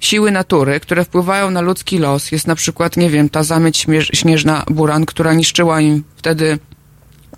siły 0.00 0.30
natury, 0.30 0.80
które 0.80 1.04
wpływają 1.04 1.50
na 1.50 1.60
ludzki 1.60 1.98
los. 1.98 2.32
Jest 2.32 2.46
na 2.46 2.54
przykład, 2.54 2.96
nie 2.96 3.10
wiem, 3.10 3.28
ta 3.28 3.42
zamyć 3.42 3.86
śnieżna 4.12 4.64
buran, 4.70 5.06
która 5.06 5.34
niszczyła 5.34 5.80
im 5.80 6.04
wtedy 6.16 6.58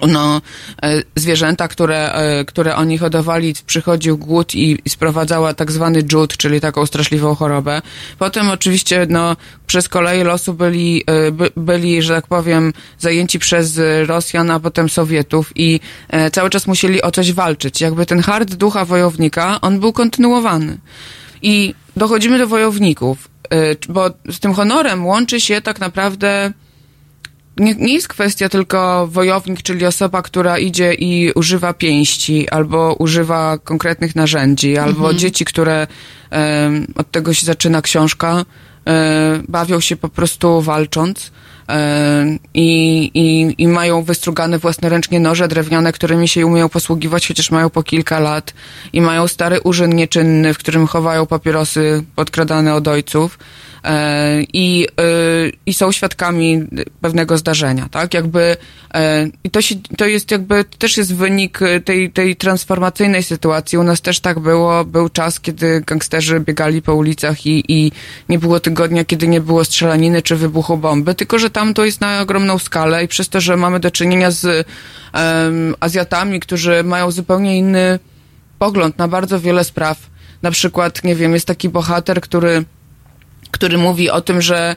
no, 0.01 0.41
e, 0.83 1.03
zwierzęta, 1.17 1.69
które, 1.69 2.13
e, 2.13 2.45
które 2.45 2.77
oni 2.77 2.99
hodowali, 2.99 3.55
przychodził 3.67 4.19
głód 4.19 4.55
i, 4.55 4.79
sprowadzała 4.89 5.55
tak 5.55 5.73
zwany 5.73 6.03
dżut, 6.03 6.37
czyli 6.37 6.61
taką 6.61 6.87
straszliwą 6.87 7.35
chorobę. 7.35 7.83
Potem 8.19 8.51
oczywiście, 8.51 9.07
no, 9.11 9.37
przez 9.67 9.89
koleje 9.89 10.25
losu 10.25 10.55
byli, 10.55 11.03
e, 11.07 11.33
by, 11.33 11.51
byli, 11.57 12.03
że 12.03 12.15
tak 12.15 12.27
powiem, 12.27 12.73
zajęci 12.99 13.39
przez 13.39 13.81
Rosjan, 14.07 14.51
a 14.51 14.61
potem 14.61 14.89
Sowietów 14.89 15.53
i 15.55 15.81
cały 16.33 16.51
czas 16.51 16.67
musieli 16.67 17.03
o 17.03 17.11
coś 17.11 17.33
walczyć. 17.33 17.81
Jakby 17.81 18.07
ten 18.07 18.23
hard 18.23 18.55
ducha 18.55 18.85
wojownika, 18.85 19.61
on 19.61 19.81
był 19.81 19.93
kontynuowany. 19.93 20.79
I 21.43 21.75
dochodzimy 21.97 22.39
do 22.39 22.47
wojowników, 22.47 23.29
bo 23.89 24.11
z 24.31 24.41
tym 24.41 24.55
honorem 24.55 25.07
łączy 25.07 25.41
się 25.41 25.61
tak 25.61 25.81
naprawdę 25.81 26.53
nie, 27.57 27.75
nie 27.75 27.95
jest 27.95 28.09
kwestia 28.09 28.49
tylko 28.49 29.07
wojownik, 29.11 29.63
czyli 29.63 29.87
osoba, 29.87 30.23
która 30.23 30.59
idzie 30.59 30.95
i 30.95 31.33
używa 31.33 31.73
pięści, 31.73 32.49
albo 32.51 32.95
używa 32.95 33.59
konkretnych 33.59 34.17
narzędzi, 34.17 34.79
albo 34.79 35.01
Mhm. 35.01 35.19
dzieci, 35.19 35.45
które 35.45 35.87
od 36.95 37.11
tego 37.11 37.35
się 37.35 37.47
zaczyna 37.47 37.83
książka, 37.83 38.45
bawią 39.49 39.81
się 39.81 39.97
po 39.97 40.09
prostu 40.09 40.61
walcząc. 40.63 41.31
I, 42.55 43.11
i, 43.15 43.55
I 43.59 43.69
mają 43.69 44.03
wystrugane 44.03 44.59
własnoręcznie 44.59 45.21
noże 45.21 45.49
drewniane, 45.49 45.93
którymi 45.93 46.29
się 46.29 46.47
umieją 46.47 46.69
posługiwać, 46.69 47.29
chociaż 47.29 47.51
mają 47.51 47.71
po 47.71 47.83
kilka 47.83 48.21
lat. 48.21 48.55
I 48.93 49.01
mają 49.01 49.29
stary 49.29 49.61
urząd 49.61 49.95
nieczynny, 49.95 50.55
w 50.55 50.59
którym 50.59 50.87
chowają 50.87 51.27
papierosy 51.27 52.05
podkradane 52.17 52.75
od 52.75 52.89
ojców. 52.89 53.39
E, 53.87 54.43
i, 54.53 54.87
y, 55.01 55.53
i 55.67 55.75
są 55.75 55.93
świadkami 55.93 56.67
pewnego 57.01 57.39
zdarzenia, 57.39 57.89
tak? 57.91 58.15
Jakby 58.15 58.57
e, 58.95 59.29
i 59.45 59.51
to, 59.51 59.63
się, 59.63 59.75
to 59.97 60.07
jest 60.07 60.31
jakby 60.31 60.65
też 60.65 60.97
jest 60.97 61.15
wynik 61.15 61.61
tej, 61.85 62.11
tej 62.11 62.37
transformacyjnej 62.37 63.23
sytuacji. 63.23 63.79
U 63.79 63.83
nas 63.83 64.01
też 64.01 64.21
tak 64.21 64.39
było. 64.39 64.85
Był 64.85 65.09
czas, 65.09 65.41
kiedy 65.41 65.81
gangsterzy 65.87 66.41
biegali 66.41 66.83
po 66.83 66.95
ulicach 66.95 67.47
i, 67.47 67.65
i 67.69 67.93
nie 68.29 68.39
było 68.39 68.61
tygodnia, 68.61 69.05
kiedy 69.05 69.29
nie 69.29 69.41
było 69.41 69.65
strzelaniny 69.65 70.23
czy 70.23 70.37
wybuchu 70.37 70.77
bomby, 70.77 71.15
tylko 71.15 71.39
że 71.39 71.51
tam 71.51 71.75
to 71.75 71.85
jest 71.85 72.01
na 72.01 72.21
ogromną 72.21 72.59
skalę 72.59 73.05
i 73.05 73.09
przez 73.09 73.29
to, 73.29 73.41
że 73.41 73.57
mamy 73.57 73.81
do 73.81 73.91
czynienia 73.91 74.31
z 74.31 74.67
em, 75.13 75.75
Azjatami, 75.81 76.41
którzy 76.41 76.85
mają 76.85 77.11
zupełnie 77.11 77.59
inny 77.59 77.99
pogląd 78.59 78.99
na 78.99 79.09
bardzo 79.09 79.41
wiele 79.41 79.65
spraw. 79.65 79.99
Na 80.43 80.51
przykład, 80.51 81.05
nie 81.05 81.15
wiem, 81.15 81.35
jest 81.35 81.47
taki 81.47 81.69
bohater, 81.69 82.21
który 82.21 82.65
który 83.51 83.79
mówi 83.79 84.11
o 84.11 84.21
tym, 84.21 84.43
że 84.43 84.77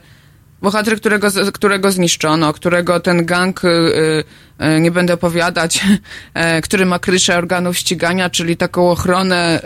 bohater, 0.62 0.98
którego, 0.98 1.28
którego 1.54 1.92
zniszczono, 1.92 2.54
którego 2.54 3.00
ten 3.00 3.26
gang, 3.26 3.64
y, 3.64 3.68
y, 3.68 4.24
y, 4.66 4.80
nie 4.80 4.92
będę 4.92 5.14
opowiadać, 5.14 5.86
e, 6.34 6.62
który 6.62 6.86
ma 6.86 7.00
kryszę 7.00 7.38
organów 7.38 7.78
ścigania, 7.78 8.30
czyli 8.30 8.58
taką 8.58 8.92
ochronę, 8.92 9.62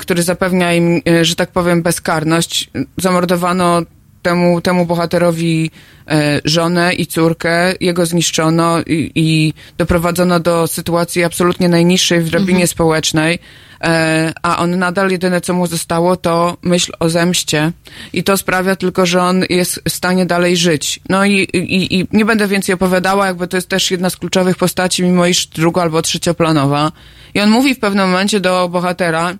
który 0.00 0.22
zapewnia 0.22 0.74
im, 0.74 1.00
że 1.22 1.36
tak 1.36 1.50
powiem, 1.50 1.82
bezkarność. 1.82 2.70
Zamordowano 2.96 3.82
temu, 4.22 4.60
temu 4.60 4.86
bohaterowi 4.86 5.70
e, 6.08 6.40
żonę 6.44 6.94
i 6.94 7.06
córkę, 7.06 7.74
jego 7.80 8.06
zniszczono 8.06 8.80
i, 8.80 9.10
i 9.14 9.54
doprowadzono 9.78 10.40
do 10.40 10.66
sytuacji 10.66 11.24
absolutnie 11.24 11.68
najniższej 11.68 12.20
w 12.20 12.30
drabinie 12.30 12.52
Mhm. 12.52 12.68
społecznej, 12.68 13.38
e, 13.80 14.32
a 14.42 14.58
on 14.58 14.78
nadal 14.78 15.10
jedyne 15.10 15.40
co 15.40 15.54
mu 15.54 15.66
zostało 15.66 16.16
to 16.16 16.56
myśl 16.62 16.92
o 16.98 17.08
zemście 17.08 17.72
i 18.12 18.24
to 18.24 18.36
sprawia 18.36 18.76
tylko, 18.76 19.06
że 19.06 19.22
on 19.22 19.44
jest 19.50 19.80
w 19.88 19.90
stanie 19.90 20.26
dalej 20.26 20.56
żyć. 20.56 21.00
No 21.08 21.24
i, 21.24 21.32
i, 21.32 22.00
i 22.00 22.06
nie 22.12 22.24
będę 22.24 22.48
więcej 22.48 22.74
opowiadała, 22.74 23.26
jakby 23.26 23.48
to 23.48 23.56
jest 23.56 23.68
też 23.68 23.90
jedna 23.90 24.10
z 24.10 24.16
kluczowych 24.16 24.56
postaci, 24.56 25.02
mimo 25.02 25.26
iż 25.26 25.46
drugo 25.46 25.82
albo 25.82 26.02
trzecioplanowa. 26.02 26.92
I 27.34 27.40
on 27.40 27.50
mówi 27.50 27.74
w 27.74 27.78
pewnym 27.78 28.10
momencie 28.10 28.40
do 28.40 28.68
bohatera, 28.68 29.34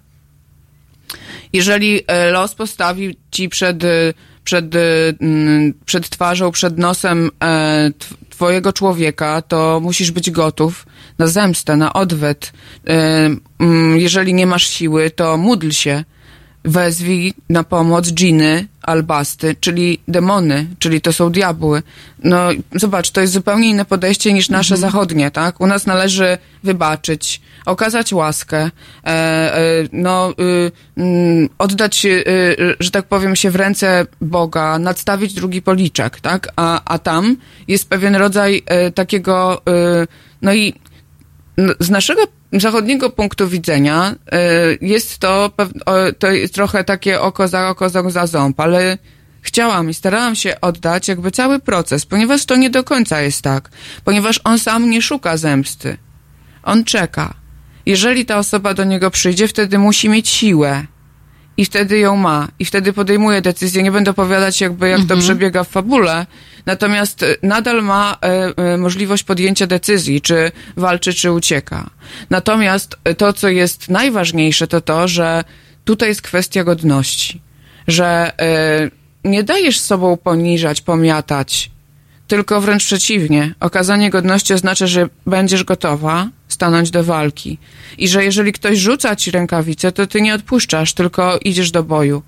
jeżeli 1.52 2.00
e, 2.06 2.30
los 2.30 2.54
postawi 2.54 3.16
ci 3.30 3.48
przed, 3.48 3.84
e, 3.84 3.88
przed, 4.44 4.74
e, 4.74 4.78
mm, 5.20 5.74
przed 5.86 6.08
twarzą, 6.10 6.50
przed 6.52 6.78
nosem 6.78 7.30
e, 7.42 7.90
tw- 7.98 8.14
twojego 8.30 8.72
człowieka, 8.72 9.42
to 9.42 9.80
musisz 9.82 10.10
być 10.10 10.30
gotów 10.30 10.86
na 11.18 11.26
zemstę, 11.26 11.76
na 11.76 11.92
odwet. 11.92 12.52
E, 12.88 13.30
mm, 13.60 13.96
Jeżeli 14.00 14.34
nie 14.34 14.46
masz 14.46 14.66
siły, 14.68 15.10
to 15.10 15.36
módl 15.36 15.70
się. 15.70 16.04
Wezwij 16.64 17.34
na 17.48 17.64
pomoc 17.64 18.06
dżiny, 18.08 18.66
albasty, 18.82 19.56
czyli 19.60 20.00
demony, 20.08 20.66
czyli 20.78 21.00
to 21.00 21.12
są 21.12 21.30
diabły. 21.30 21.82
No 22.24 22.48
zobacz, 22.74 23.10
to 23.10 23.20
jest 23.20 23.32
zupełnie 23.32 23.68
inne 23.68 23.84
podejście 23.84 24.32
niż 24.32 24.48
nasze 24.48 24.76
zachodnie, 24.76 25.30
tak? 25.30 25.60
U 25.60 25.66
nas 25.66 25.86
należy 25.86 26.38
wybaczyć, 26.64 27.40
okazać 27.66 28.12
łaskę, 28.12 28.58
e, 28.58 28.70
e, 29.06 29.60
no 29.92 30.30
y, 30.40 30.72
mm, 30.96 31.48
oddać, 31.58 32.06
y, 32.06 32.08
y, 32.08 32.76
że 32.80 32.90
tak 32.90 33.06
powiem, 33.06 33.36
się 33.36 33.50
w 33.50 33.56
ręce 33.56 34.06
Boga, 34.20 34.78
nadstawić 34.78 35.34
drugi 35.34 35.62
policzek, 35.62 36.20
tak? 36.20 36.48
A, 36.56 36.80
a 36.84 36.98
tam 36.98 37.36
jest 37.68 37.88
pewien 37.88 38.16
rodzaj 38.16 38.62
e, 38.66 38.90
takiego, 38.90 39.62
no 40.42 40.54
i 40.54 40.74
z 41.80 41.90
naszego 41.90 42.22
zachodniego 42.52 43.10
punktu 43.10 43.48
widzenia 43.48 44.14
y, 44.14 44.78
jest 44.80 45.18
to, 45.18 45.50
to 46.18 46.30
jest 46.30 46.54
trochę 46.54 46.84
takie 46.84 47.20
oko 47.20 47.48
za 47.48 47.68
oko, 47.68 47.88
ząb 47.88 48.10
za 48.10 48.26
ząb, 48.26 48.60
ale 48.60 48.98
chciałam 49.42 49.90
i 49.90 49.94
starałam 49.94 50.36
się 50.36 50.60
oddać 50.60 51.08
jakby 51.08 51.30
cały 51.30 51.58
proces, 51.58 52.06
ponieważ 52.06 52.44
to 52.44 52.56
nie 52.56 52.70
do 52.70 52.84
końca 52.84 53.20
jest 53.20 53.42
tak, 53.42 53.70
ponieważ 54.04 54.40
on 54.44 54.58
sam 54.58 54.90
nie 54.90 55.02
szuka 55.02 55.36
zemsty. 55.36 55.96
On 56.62 56.84
czeka. 56.84 57.34
Jeżeli 57.86 58.24
ta 58.24 58.38
osoba 58.38 58.74
do 58.74 58.84
niego 58.84 59.10
przyjdzie, 59.10 59.48
wtedy 59.48 59.78
musi 59.78 60.08
mieć 60.08 60.28
siłę. 60.28 60.86
I 61.56 61.64
wtedy 61.64 61.98
ją 61.98 62.16
ma. 62.16 62.48
I 62.58 62.64
wtedy 62.64 62.92
podejmuje 62.92 63.42
decyzję. 63.42 63.82
Nie 63.82 63.92
będę 63.92 64.10
opowiadać 64.10 64.60
jakby 64.60 64.88
jak 64.88 65.00
to 65.08 65.16
przebiega 65.16 65.64
w 65.64 65.68
fabule. 65.68 66.26
Natomiast 66.66 67.22
e, 67.22 67.36
nadal 67.42 67.82
ma 67.82 68.16
e, 68.22 68.52
e, 68.56 68.76
możliwość 68.78 69.22
podjęcia 69.22 69.66
decyzji, 69.66 70.20
czy 70.20 70.52
walczy, 70.76 71.14
czy 71.14 71.32
ucieka. 71.32 71.90
Natomiast 72.30 72.96
e, 73.04 73.14
to, 73.14 73.32
co 73.32 73.48
jest 73.48 73.88
najważniejsze, 73.88 74.66
to 74.66 74.80
to, 74.80 75.08
że 75.08 75.44
tutaj 75.84 76.08
jest 76.08 76.22
kwestia 76.22 76.64
godności. 76.64 77.40
Że 77.86 78.32
e, 78.40 78.90
nie 79.24 79.42
dajesz 79.42 79.80
sobą 79.80 80.16
poniżać, 80.16 80.80
pomiatać, 80.80 81.70
tylko 82.26 82.60
wręcz 82.60 82.84
przeciwnie. 82.84 83.54
Okazanie 83.60 84.10
godności 84.10 84.54
oznacza, 84.54 84.86
że 84.86 85.08
będziesz 85.26 85.64
gotowa 85.64 86.28
stanąć 86.62 86.90
do 86.90 87.04
walki. 87.04 87.58
I 87.98 88.08
że 88.08 88.24
jeżeli 88.24 88.52
ktoś 88.52 88.78
rzuca 88.78 89.16
ci 89.16 89.30
rękawice, 89.30 89.92
to 89.92 90.06
ty 90.06 90.20
nie 90.20 90.34
odpuszczasz, 90.34 90.94
tylko 90.94 91.38
idziesz 91.38 91.70
do 91.70 91.82
boju. 91.82 92.22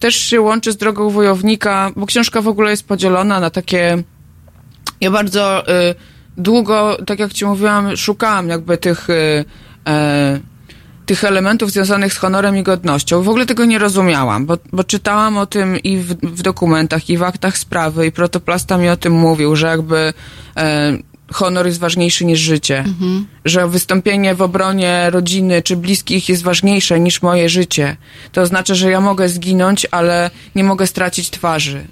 Też 0.00 0.14
się 0.16 0.40
łączy 0.40 0.72
z 0.72 0.76
drogą 0.76 1.10
wojownika, 1.10 1.90
bo 1.96 2.06
książka 2.06 2.42
w 2.42 2.48
ogóle 2.48 2.70
jest 2.70 2.86
podzielona 2.88 3.40
na 3.40 3.50
takie. 3.50 4.02
Ja 5.00 5.10
bardzo 5.10 5.68
y, 5.68 5.94
długo, 6.36 6.98
tak 7.06 7.18
jak 7.18 7.32
ci 7.32 7.44
mówiłam, 7.44 7.96
szukałam 7.96 8.48
jakby 8.48 8.78
tych. 8.78 9.10
Y, 9.10 9.44
e, 9.86 10.40
tych 11.06 11.24
elementów 11.24 11.70
związanych 11.70 12.12
z 12.12 12.16
honorem 12.16 12.56
i 12.56 12.62
godnością. 12.62 13.22
W 13.22 13.28
ogóle 13.28 13.46
tego 13.46 13.64
nie 13.64 13.78
rozumiałam, 13.78 14.46
bo, 14.46 14.58
bo 14.72 14.84
czytałam 14.84 15.38
o 15.38 15.46
tym 15.46 15.78
i 15.78 15.98
w, 15.98 16.14
w 16.14 16.42
dokumentach, 16.42 17.10
i 17.10 17.18
w 17.18 17.22
aktach 17.22 17.58
sprawy, 17.58 18.06
i 18.06 18.12
protoplasta 18.12 18.78
mi 18.78 18.88
o 18.88 18.96
tym 18.96 19.12
mówił, 19.12 19.56
że 19.56 19.66
jakby 19.66 20.12
e, 20.56 20.92
honor 21.32 21.66
jest 21.66 21.78
ważniejszy 21.78 22.24
niż 22.24 22.40
życie. 22.40 22.84
Że 23.44 23.68
wystąpienie 23.68 24.34
w 24.34 24.42
obronie 24.42 25.10
rodziny 25.10 25.62
czy 25.62 25.76
bliskich 25.76 26.28
jest 26.28 26.42
ważniejsze 26.42 27.00
niż 27.00 27.22
moje 27.22 27.48
życie. 27.48 27.96
To 28.32 28.40
oznacza, 28.40 28.74
że 28.74 28.90
ja 28.90 29.00
mogę 29.00 29.28
zginąć, 29.28 29.86
ale 29.90 30.30
nie 30.54 30.64
mogę 30.64 30.86
stracić 30.86 31.30
twarzy 31.30 31.86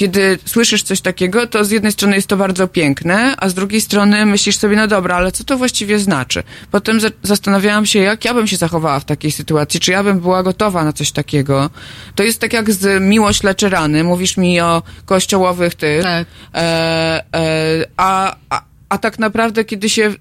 kiedy 0.00 0.38
słyszysz 0.44 0.82
coś 0.82 1.00
takiego, 1.00 1.46
to 1.46 1.64
z 1.64 1.70
jednej 1.70 1.92
strony 1.92 2.16
jest 2.16 2.28
to 2.28 2.36
bardzo 2.36 2.68
piękne, 2.68 3.34
a 3.36 3.48
z 3.48 3.54
drugiej 3.54 3.80
strony 3.80 4.26
myślisz 4.26 4.56
sobie, 4.56 4.76
no 4.76 4.86
dobra, 4.86 5.16
ale 5.16 5.32
co 5.32 5.44
to 5.44 5.58
właściwie 5.58 5.98
znaczy? 5.98 6.42
Potem 6.70 7.00
za- 7.00 7.10
zastanawiałam 7.22 7.86
się, 7.86 7.98
jak 7.98 8.24
ja 8.24 8.34
bym 8.34 8.46
się 8.46 8.56
zachowała 8.56 9.00
w 9.00 9.04
takiej 9.04 9.30
sytuacji, 9.30 9.80
czy 9.80 9.90
ja 9.90 10.04
bym 10.04 10.20
była 10.20 10.42
gotowa 10.42 10.84
na 10.84 10.92
coś 10.92 11.12
takiego. 11.12 11.70
To 12.14 12.22
jest 12.22 12.40
tak 12.40 12.52
jak 12.52 12.72
z 12.72 13.02
miłość 13.02 13.42
leczy 13.42 13.68
rany. 13.68 14.04
Mówisz 14.04 14.36
mi 14.36 14.60
o 14.60 14.82
kościołowych 15.04 15.74
tych. 15.74 16.04
E, 16.06 16.24
e, 16.54 17.84
a, 17.96 18.36
a, 18.50 18.62
a 18.88 18.98
tak 18.98 19.18
naprawdę, 19.18 19.64
kiedy 19.64 19.88
się 19.88 20.14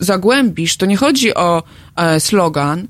zagłębisz, 0.00 0.76
to 0.76 0.86
nie 0.86 0.96
chodzi 0.96 1.34
o 1.34 1.62
e, 1.96 2.20
slogan, 2.20 2.88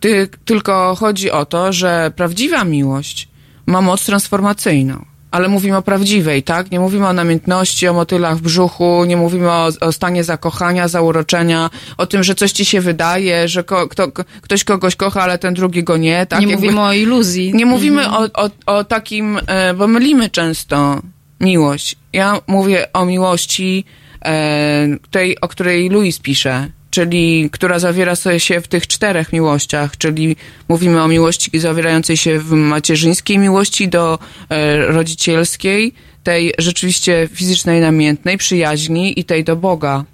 ty, 0.00 0.28
tylko 0.44 0.94
chodzi 0.94 1.30
o 1.30 1.46
to, 1.46 1.72
że 1.72 2.12
prawdziwa 2.16 2.64
miłość 2.64 3.28
ma 3.66 3.80
moc 3.80 4.06
transformacyjną. 4.06 5.13
Ale 5.34 5.48
mówimy 5.48 5.76
o 5.76 5.82
prawdziwej, 5.82 6.42
tak? 6.42 6.70
Nie 6.70 6.80
mówimy 6.80 7.06
o 7.08 7.12
namiętności, 7.12 7.88
o 7.88 7.92
motylach 7.94 8.36
w 8.36 8.42
brzuchu, 8.42 9.04
nie 9.04 9.16
mówimy 9.16 9.50
o, 9.50 9.68
o 9.80 9.92
stanie 9.92 10.24
zakochania, 10.24 10.88
zauroczenia, 10.88 11.70
o 11.98 12.06
tym, 12.06 12.22
że 12.22 12.34
coś 12.34 12.52
ci 12.52 12.64
się 12.64 12.80
wydaje, 12.80 13.48
że 13.48 13.64
ko, 13.64 13.88
kto, 13.88 14.08
ktoś 14.40 14.64
kogoś 14.64 14.96
kocha, 14.96 15.22
ale 15.22 15.38
ten 15.38 15.54
drugi 15.54 15.84
go 15.84 15.96
nie, 15.96 16.26
tak? 16.26 16.40
Nie 16.40 16.46
mówimy 16.56 16.80
o 16.80 16.92
iluzji. 16.92 17.54
Nie 17.54 17.66
mówimy 17.66 18.04
Mhm. 18.04 18.22
o, 18.34 18.42
o, 18.44 18.50
o 18.78 18.84
takim, 18.84 19.38
e, 19.46 19.74
bo 19.74 19.86
mylimy 19.86 20.30
często 20.30 21.02
miłość. 21.40 21.96
Ja 22.12 22.40
mówię 22.46 22.92
o 22.92 23.04
miłości 23.04 23.84
e, 24.24 24.86
tej, 25.10 25.40
o 25.40 25.48
której 25.48 25.88
Louis 25.90 26.18
pisze, 26.18 26.68
czyli 26.94 27.48
która 27.52 27.78
zawiera 27.78 28.14
się 28.38 28.60
w 28.60 28.68
tych 28.68 28.86
czterech 28.86 29.32
miłościach, 29.32 29.98
czyli 29.98 30.36
mówimy 30.68 31.02
o 31.02 31.08
miłości 31.08 31.60
zawierającej 31.60 32.16
się 32.16 32.38
w 32.38 32.50
macierzyńskiej 32.50 33.38
miłości 33.38 33.88
do 33.88 34.18
e, 34.48 34.76
rodzicielskiej, 34.86 35.94
tej 36.22 36.52
rzeczywiście 36.58 37.28
fizycznej, 37.32 37.80
namiętnej, 37.80 38.38
przyjaźni 38.38 39.20
i 39.20 39.24
tej 39.24 39.44
do 39.44 39.56
Boga. 39.56 40.04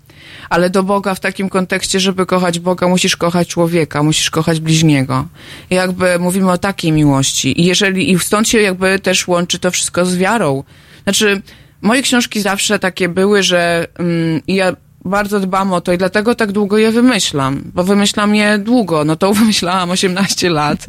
Ale 0.51 0.71
do 0.71 0.83
Boga 0.83 1.15
w 1.15 1.21
takim 1.21 1.49
kontekście, 1.49 2.01
żeby 2.01 2.27
kochać 2.27 2.59
Boga, 2.59 2.89
musisz 2.89 3.17
kochać 3.17 3.49
człowieka, 3.49 4.03
musisz 4.03 4.31
kochać 4.31 4.61
bliźniego. 4.61 5.27
Jakby 5.71 6.19
mówimy 6.19 6.51
o 6.51 6.59
takiej 6.59 6.93
miłości. 6.93 7.61
I 7.61 7.65
jeżeli, 7.65 8.13
i 8.13 8.19
stąd 8.19 8.49
się 8.49 8.61
jakby 8.61 8.99
też 8.99 9.29
łączy 9.29 9.59
to 9.59 9.71
wszystko 9.71 10.07
z 10.07 10.17
wiarą. 10.17 10.65
Znaczy, 11.03 11.43
moje 11.83 12.03
książki 12.03 12.41
zawsze 12.41 12.79
takie 12.79 13.09
były, 13.09 13.43
że 13.43 13.87
mm, 13.99 14.41
ja 14.49 14.77
bardzo 15.05 15.41
dbam 15.41 15.73
o 15.73 15.81
to 15.81 15.93
i 15.93 15.99
dlatego 15.99 16.35
tak 16.35 16.53
długo 16.53 16.79
je 16.79 16.93
wymyślam, 16.93 17.63
bo 17.75 17.85
wymyślam 17.85 18.35
je 18.35 18.59
długo, 18.59 19.05
no 19.05 19.17
to 19.17 19.33
wymyślałam 19.41 19.91
18 19.91 20.51
lat, 20.51 20.87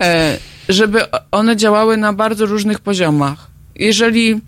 e, 0.00 0.38
żeby 0.68 1.00
one 1.30 1.56
działały 1.56 1.96
na 1.96 2.12
bardzo 2.12 2.46
różnych 2.46 2.80
poziomach. 2.80 3.46
Jeżeli 3.76 4.40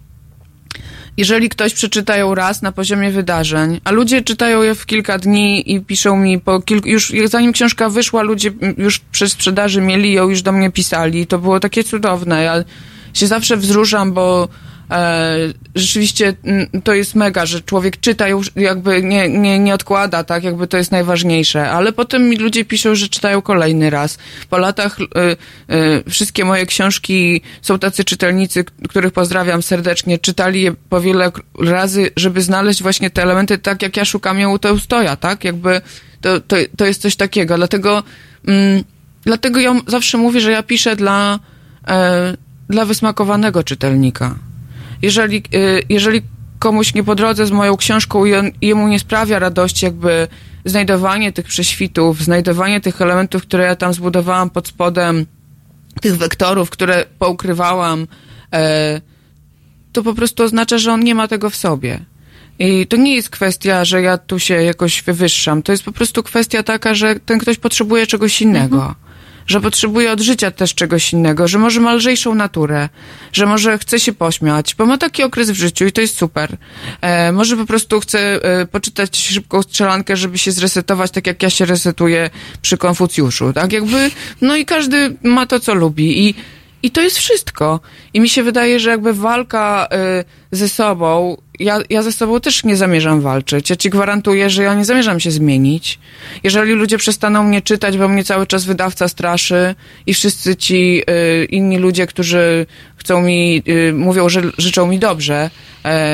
jeżeli 1.16 1.48
ktoś 1.48 1.74
przeczyta 1.74 2.16
ją 2.16 2.34
raz 2.34 2.62
na 2.62 2.72
poziomie 2.72 3.10
wydarzeń, 3.10 3.80
a 3.84 3.90
ludzie 3.90 4.22
czytają 4.22 4.62
je 4.62 4.74
w 4.74 4.86
kilka 4.86 5.18
dni 5.18 5.72
i 5.74 5.80
piszą 5.80 6.16
mi 6.16 6.40
po 6.40 6.60
kilku, 6.60 6.88
już 6.88 7.12
zanim 7.24 7.52
książka 7.52 7.88
wyszła, 7.88 8.22
ludzie 8.22 8.52
już 8.78 8.98
przy 8.98 9.28
sprzedaży 9.28 9.80
mieli 9.80 10.12
ją, 10.12 10.28
już 10.28 10.42
do 10.42 10.52
mnie 10.52 10.70
pisali. 10.70 11.26
To 11.26 11.38
było 11.38 11.60
takie 11.60 11.84
cudowne. 11.84 12.42
Ja 12.42 12.64
się 13.14 13.26
zawsze 13.26 13.56
wzruszam, 13.56 14.12
bo 14.12 14.48
rzeczywiście 15.74 16.34
mm, 16.44 16.66
to 16.84 16.94
jest 16.94 17.14
mega, 17.14 17.46
że 17.46 17.60
człowiek 17.60 18.00
czyta 18.00 18.28
już 18.28 18.50
jakby 18.56 19.02
nie, 19.02 19.28
nie, 19.28 19.58
nie 19.58 19.74
odkłada, 19.74 20.24
tak, 20.24 20.44
jakby 20.44 20.66
to 20.66 20.76
jest 20.76 20.92
najważniejsze, 20.92 21.70
ale 21.70 21.92
potem 21.92 22.28
mi 22.28 22.36
ludzie 22.36 22.64
piszą, 22.64 22.94
że 22.94 23.08
czytają 23.08 23.42
kolejny 23.42 23.90
raz. 23.90 24.18
Po 24.48 24.58
latach 24.58 25.00
y, 25.00 25.04
y, 25.74 26.10
wszystkie 26.10 26.44
moje 26.44 26.66
książki 26.66 27.40
są 27.62 27.78
tacy 27.78 28.04
czytelnicy, 28.04 28.64
których 28.88 29.12
pozdrawiam 29.12 29.62
serdecznie, 29.62 30.18
czytali 30.18 30.62
je 30.62 30.72
po 30.88 31.00
wiele 31.00 31.32
razy, 31.58 32.10
żeby 32.16 32.42
znaleźć 32.42 32.82
właśnie 32.82 33.10
te 33.10 33.22
elementy, 33.22 33.58
tak 33.58 33.82
jak 33.82 33.96
ja 33.96 34.04
szukam 34.04 34.38
je 34.38 34.48
u 34.48 34.58
Tolstoja, 34.58 35.16
tak, 35.16 35.44
jakby 35.44 35.80
to, 36.20 36.40
to, 36.40 36.56
to 36.76 36.86
jest 36.86 37.02
coś 37.02 37.16
takiego, 37.16 37.56
dlatego 37.56 38.02
mm, 38.46 38.84
dlatego 39.24 39.60
ja 39.60 39.74
zawsze 39.86 40.18
mówię, 40.18 40.40
że 40.40 40.50
ja 40.50 40.62
piszę 40.62 40.96
dla 40.96 41.38
e, 41.88 42.36
dla 42.68 42.84
wysmakowanego 42.84 43.64
czytelnika. 43.64 44.49
Jeżeli, 45.02 45.42
y, 45.54 45.82
jeżeli 45.88 46.22
komuś 46.58 46.94
nie 46.94 47.04
po 47.04 47.14
drodze 47.14 47.46
z 47.46 47.50
moją 47.50 47.76
książką 47.76 48.24
i 48.24 48.34
on, 48.34 48.50
jemu 48.62 48.88
nie 48.88 48.98
sprawia 48.98 49.38
radości 49.38 49.84
jakby 49.84 50.28
znajdowanie 50.64 51.32
tych 51.32 51.46
prześwitów, 51.46 52.24
znajdowanie 52.24 52.80
tych 52.80 53.02
elementów, 53.02 53.42
które 53.42 53.64
ja 53.64 53.76
tam 53.76 53.94
zbudowałam 53.94 54.50
pod 54.50 54.68
spodem, 54.68 55.26
tych 56.00 56.16
wektorów, 56.16 56.70
które 56.70 57.04
poukrywałam, 57.18 58.06
e, 58.54 59.00
to 59.92 60.02
po 60.02 60.14
prostu 60.14 60.42
oznacza, 60.42 60.78
że 60.78 60.92
on 60.92 61.00
nie 61.00 61.14
ma 61.14 61.28
tego 61.28 61.50
w 61.50 61.56
sobie. 61.56 62.00
I 62.58 62.86
to 62.86 62.96
nie 62.96 63.14
jest 63.14 63.30
kwestia, 63.30 63.84
że 63.84 64.02
ja 64.02 64.18
tu 64.18 64.38
się 64.38 64.54
jakoś 64.54 65.02
wywyższam. 65.02 65.62
To 65.62 65.72
jest 65.72 65.84
po 65.84 65.92
prostu 65.92 66.22
kwestia 66.22 66.62
taka, 66.62 66.94
że 66.94 67.20
ten 67.20 67.38
ktoś 67.38 67.58
potrzebuje 67.58 68.06
czegoś 68.06 68.42
innego. 68.42 68.94
Że 69.50 69.60
potrzebuje 69.60 70.12
od 70.12 70.20
życia 70.20 70.50
też 70.50 70.74
czegoś 70.74 71.12
innego, 71.12 71.48
że 71.48 71.58
może 71.58 71.80
ma 71.80 71.94
lżejszą 71.94 72.34
naturę, 72.34 72.88
że 73.32 73.46
może 73.46 73.78
chce 73.78 74.00
się 74.00 74.12
pośmiać, 74.12 74.74
bo 74.74 74.86
ma 74.86 74.98
taki 74.98 75.22
okres 75.22 75.50
w 75.50 75.54
życiu 75.54 75.86
i 75.86 75.92
to 75.92 76.00
jest 76.00 76.16
super. 76.16 76.56
E, 77.00 77.32
może 77.32 77.56
po 77.56 77.66
prostu 77.66 78.00
chce 78.00 78.18
e, 78.42 78.66
poczytać 78.66 79.16
szybką 79.18 79.62
strzelankę, 79.62 80.16
żeby 80.16 80.38
się 80.38 80.52
zresetować, 80.52 81.10
tak 81.10 81.26
jak 81.26 81.42
ja 81.42 81.50
się 81.50 81.64
resetuję 81.64 82.30
przy 82.62 82.76
Konfucjuszu, 82.76 83.52
tak? 83.52 83.72
Jakby, 83.72 84.10
no 84.40 84.56
i 84.56 84.64
każdy 84.64 85.16
ma 85.22 85.46
to, 85.46 85.60
co 85.60 85.74
lubi 85.74 86.28
i 86.28 86.34
i 86.82 86.90
to 86.90 87.00
jest 87.00 87.18
wszystko. 87.18 87.80
I 88.14 88.20
mi 88.20 88.28
się 88.28 88.42
wydaje, 88.42 88.80
że 88.80 88.90
jakby 88.90 89.14
walka 89.14 89.88
y, 90.20 90.56
ze 90.56 90.68
sobą, 90.68 91.36
ja, 91.60 91.78
ja 91.90 92.02
ze 92.02 92.12
sobą 92.12 92.40
też 92.40 92.64
nie 92.64 92.76
zamierzam 92.76 93.20
walczyć. 93.20 93.70
Ja 93.70 93.76
ci 93.76 93.90
gwarantuję, 93.90 94.50
że 94.50 94.62
ja 94.62 94.74
nie 94.74 94.84
zamierzam 94.84 95.20
się 95.20 95.30
zmienić. 95.30 95.98
Jeżeli 96.42 96.72
ludzie 96.72 96.98
przestaną 96.98 97.42
mnie 97.42 97.62
czytać, 97.62 97.98
bo 97.98 98.08
mnie 98.08 98.24
cały 98.24 98.46
czas 98.46 98.64
wydawca 98.64 99.08
straszy 99.08 99.74
i 100.06 100.14
wszyscy 100.14 100.56
ci 100.56 101.02
y, 101.10 101.44
inni 101.44 101.78
ludzie, 101.78 102.06
którzy 102.06 102.66
chcą 102.96 103.22
mi, 103.22 103.62
y, 103.68 103.92
mówią, 103.92 104.28
że 104.28 104.42
życzą 104.58 104.86
mi 104.86 104.98
dobrze 104.98 105.50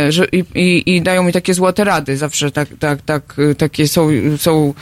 że, 0.08 0.26
i, 0.32 0.82
i, 0.86 1.02
dają 1.02 1.22
mi 1.22 1.32
takie 1.32 1.54
złote 1.54 1.84
rady. 1.84 2.16
Zawsze 2.16 2.50
tak, 2.50 2.68
tak, 2.78 3.02
tak, 3.02 3.38
y, 3.38 3.54
takie 3.54 3.88
są, 3.88 4.08
są 4.38 4.74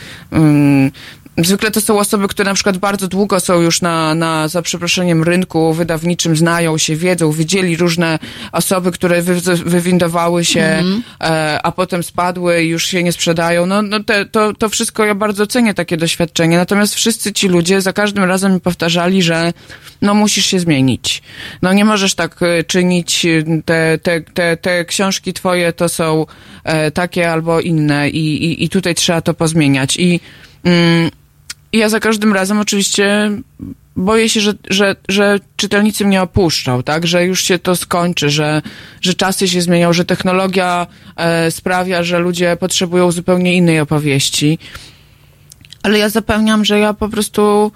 Zwykle 1.39 1.71
to 1.71 1.81
są 1.81 1.99
osoby, 1.99 2.29
które 2.29 2.51
na 2.51 2.55
przykład 2.55 2.79
bardzo 2.79 3.09
długo 3.09 3.41
są 3.41 3.61
już 3.61 3.83
na, 3.83 4.15
na 4.15 4.49
za 4.49 4.63
przeproszeniem, 4.63 5.23
rynku 5.23 5.73
wydawniczym, 5.73 6.37
znają 6.37 6.79
się, 6.79 6.97
wiedzą, 6.97 7.33
widzieli 7.33 7.77
różne 7.77 8.19
osoby, 8.53 8.93
które 8.93 9.23
wy, 9.23 9.35
wywindowały 9.65 10.45
się, 10.45 10.61
Mhm. 10.61 11.03
e, 11.21 11.61
a 11.63 11.73
potem 11.73 12.03
spadły 12.03 12.63
i 12.63 12.69
już 12.69 12.87
się 12.87 13.03
nie 13.03 13.13
sprzedają. 13.13 13.67
No, 13.67 13.83
no 13.83 14.05
te, 14.05 14.27
to, 14.27 14.53
to 14.53 14.69
wszystko 14.69 15.05
ja 15.05 15.15
bardzo 15.15 15.47
cenię 15.47 15.75
takie 15.75 15.97
doświadczenie. 15.97 16.57
Natomiast 16.57 16.95
wszyscy 16.95 17.33
ci 17.33 17.49
ludzie 17.49 17.81
za 17.81 17.93
każdym 17.93 18.25
razem 18.25 18.55
mi 18.55 18.61
powtarzali, 18.61 19.23
że 19.23 19.53
no 20.03 20.15
musisz 20.15 20.47
się 20.47 20.61
zmienić. 20.61 21.23
No 21.63 21.73
nie 21.73 21.85
możesz 21.85 22.15
tak 22.15 22.43
e, 22.43 22.65
czynić, 22.65 23.27
e, 23.27 23.63
te, 23.65 23.99
te, 23.99 24.21
te, 24.21 24.57
te 24.57 24.85
książki 24.85 25.33
twoje 25.33 25.73
to 25.73 25.89
są 25.89 26.27
e, 26.65 26.91
takie 26.91 27.33
albo 27.33 27.61
inne 27.61 28.11
i, 28.11 28.45
i, 28.45 28.65
i 28.65 28.69
tutaj 28.69 28.95
trzeba 28.95 29.21
to 29.21 29.35
pozmieniać. 29.35 29.97
I 29.97 30.21
mm, 30.65 31.11
i 31.75 31.79
ja 31.79 31.89
za 31.89 32.01
każdym 32.01 32.33
razem 32.33 32.59
oczywiście 32.59 33.31
boję 33.97 34.29
się, 34.29 34.41
że, 34.41 34.55
że, 34.71 34.97
że 35.09 35.41
czytelnicy 35.57 36.05
mnie 36.05 36.23
opuszczą, 36.23 36.83
tak? 36.83 37.07
Że 37.07 37.25
już 37.25 37.43
się 37.43 37.59
to 37.59 37.77
skończy, 37.77 38.31
że, 38.31 38.63
że 39.01 39.15
czasy 39.15 39.49
się 39.49 39.61
zmienią, 39.61 39.93
że 39.93 40.05
technologia 40.05 40.87
e, 41.17 41.51
sprawia, 41.51 42.03
że 42.03 42.19
ludzie 42.19 42.57
potrzebują 42.57 43.11
zupełnie 43.13 43.55
innej 43.55 43.81
opowieści. 43.81 44.59
Ale 45.83 45.99
ja 45.99 46.09
zapewniam, 46.09 46.65
że 46.65 46.79
ja 46.79 46.95
po 46.95 47.09
prostu 47.09 47.73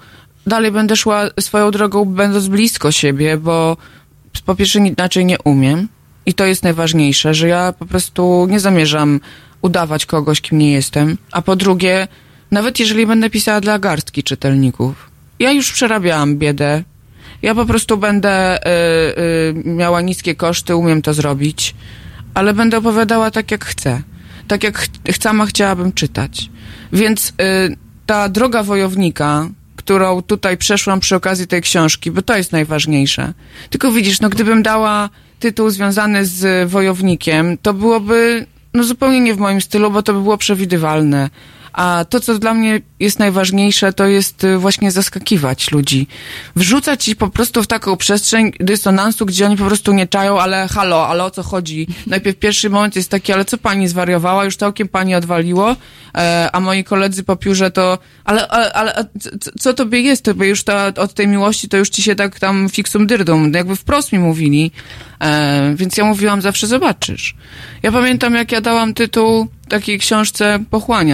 dalej 0.47 0.71
będę 0.71 0.95
szła 0.95 1.29
swoją 1.39 1.71
drogą, 1.71 2.05
będąc 2.05 2.47
blisko 2.47 2.91
siebie, 2.91 3.37
bo 3.37 3.77
po 4.45 4.55
pierwsze 4.55 4.79
inaczej 4.79 5.25
nie 5.25 5.39
umiem. 5.43 5.87
I 6.25 6.33
to 6.33 6.45
jest 6.45 6.63
najważniejsze, 6.63 7.33
że 7.33 7.47
ja 7.47 7.73
po 7.79 7.85
prostu 7.85 8.47
nie 8.49 8.59
zamierzam 8.59 9.19
udawać 9.61 10.05
kogoś, 10.05 10.41
kim 10.41 10.57
nie 10.57 10.71
jestem. 10.71 11.17
A 11.31 11.41
po 11.41 11.55
drugie, 11.55 12.07
nawet 12.51 12.79
jeżeli 12.79 13.07
będę 13.07 13.29
pisała 13.29 13.61
dla 13.61 13.79
garstki 13.79 14.23
czytelników, 14.23 15.09
ja 15.39 15.51
już 15.51 15.71
przerabiałam 15.71 16.37
biedę. 16.37 16.83
Ja 17.41 17.55
po 17.55 17.65
prostu 17.65 17.97
będę 17.97 18.57
y, 18.57 18.69
y, 19.19 19.53
miała 19.65 20.01
niskie 20.01 20.35
koszty, 20.35 20.75
umiem 20.75 21.01
to 21.01 21.13
zrobić, 21.13 21.75
ale 22.33 22.53
będę 22.53 22.77
opowiadała 22.77 23.31
tak, 23.31 23.51
jak 23.51 23.65
chcę. 23.65 24.01
Tak, 24.47 24.63
jak 24.63 24.77
ch- 24.77 25.17
sama 25.21 25.45
chciałabym 25.45 25.93
czytać. 25.93 26.49
Więc 26.93 27.29
y, 27.29 27.33
ta 28.05 28.29
droga 28.29 28.63
wojownika, 28.63 29.49
którą 29.75 30.21
tutaj 30.21 30.57
przeszłam 30.57 30.99
przy 30.99 31.15
okazji 31.15 31.47
tej 31.47 31.61
książki, 31.61 32.11
bo 32.11 32.21
to 32.21 32.37
jest 32.37 32.51
najważniejsze. 32.51 33.33
Tylko 33.69 33.91
widzisz, 33.91 34.21
no 34.21 34.29
gdybym 34.29 34.63
dała 34.63 35.09
tytuł 35.39 35.69
związany 35.69 36.25
z 36.25 36.69
wojownikiem, 36.69 37.57
to 37.61 37.73
byłoby 37.73 38.45
no 38.73 38.83
zupełnie 38.83 39.19
nie 39.19 39.33
w 39.33 39.37
moim 39.37 39.61
stylu, 39.61 39.91
bo 39.91 40.03
to 40.03 40.13
by 40.13 40.21
było 40.21 40.37
przewidywalne. 40.37 41.29
A 41.73 42.05
to, 42.09 42.19
co 42.19 42.39
dla 42.39 42.53
mnie 42.53 42.81
jest 42.99 43.19
najważniejsze, 43.19 43.93
to 43.93 44.05
jest 44.05 44.43
y, 44.43 44.57
właśnie 44.57 44.91
zaskakiwać 44.91 45.71
ludzi. 45.71 46.07
Wrzucać 46.55 47.07
ich 47.07 47.15
po 47.15 47.29
prostu 47.29 47.63
w 47.63 47.67
taką 47.67 47.97
przestrzeń 47.97 48.51
dysonansu, 48.59 49.25
gdzie 49.25 49.45
oni 49.45 49.57
po 49.57 49.65
prostu 49.65 49.93
nie 49.93 50.07
czają, 50.07 50.41
ale 50.41 50.67
halo, 50.67 51.07
ale 51.07 51.23
o 51.23 51.31
co 51.31 51.43
chodzi? 51.43 51.87
Najpierw 52.07 52.37
pierwszy 52.37 52.69
moment 52.69 52.95
jest 52.95 53.09
taki, 53.09 53.33
ale 53.33 53.45
co 53.45 53.57
pani 53.57 53.87
zwariowała? 53.87 54.45
Już 54.45 54.55
całkiem 54.55 54.87
pani 54.87 55.15
odwaliło, 55.15 55.75
e, 56.15 56.49
a 56.53 56.59
moi 56.59 56.83
koledzy 56.83 57.23
po 57.23 57.35
piórze 57.35 57.71
to, 57.71 57.97
ale, 58.23 58.47
ale, 58.47 58.73
ale 58.73 59.05
co 59.59 59.73
tobie 59.73 60.01
jest? 60.01 60.23
Tobie 60.23 60.47
już 60.47 60.63
ta, 60.63 60.91
od 60.95 61.13
tej 61.13 61.27
miłości 61.27 61.69
to 61.69 61.77
już 61.77 61.89
ci 61.89 62.03
się 62.03 62.15
tak 62.15 62.39
tam 62.39 62.69
fiksum 62.69 63.07
dyrdą, 63.07 63.51
jakby 63.51 63.75
wprost 63.75 64.11
mi 64.11 64.19
mówili. 64.19 64.71
E, 65.21 65.73
więc 65.75 65.97
ja 65.97 66.05
mówiłam 66.05 66.41
zawsze, 66.41 66.67
zobaczysz. 66.67 67.35
Ja 67.83 67.91
pamiętam, 67.91 68.35
jak 68.35 68.51
ja 68.51 68.61
dałam 68.61 68.93
tytuł 68.93 69.47
takiej 69.69 69.99
książce 69.99 70.59
Pochłania. 70.69 70.99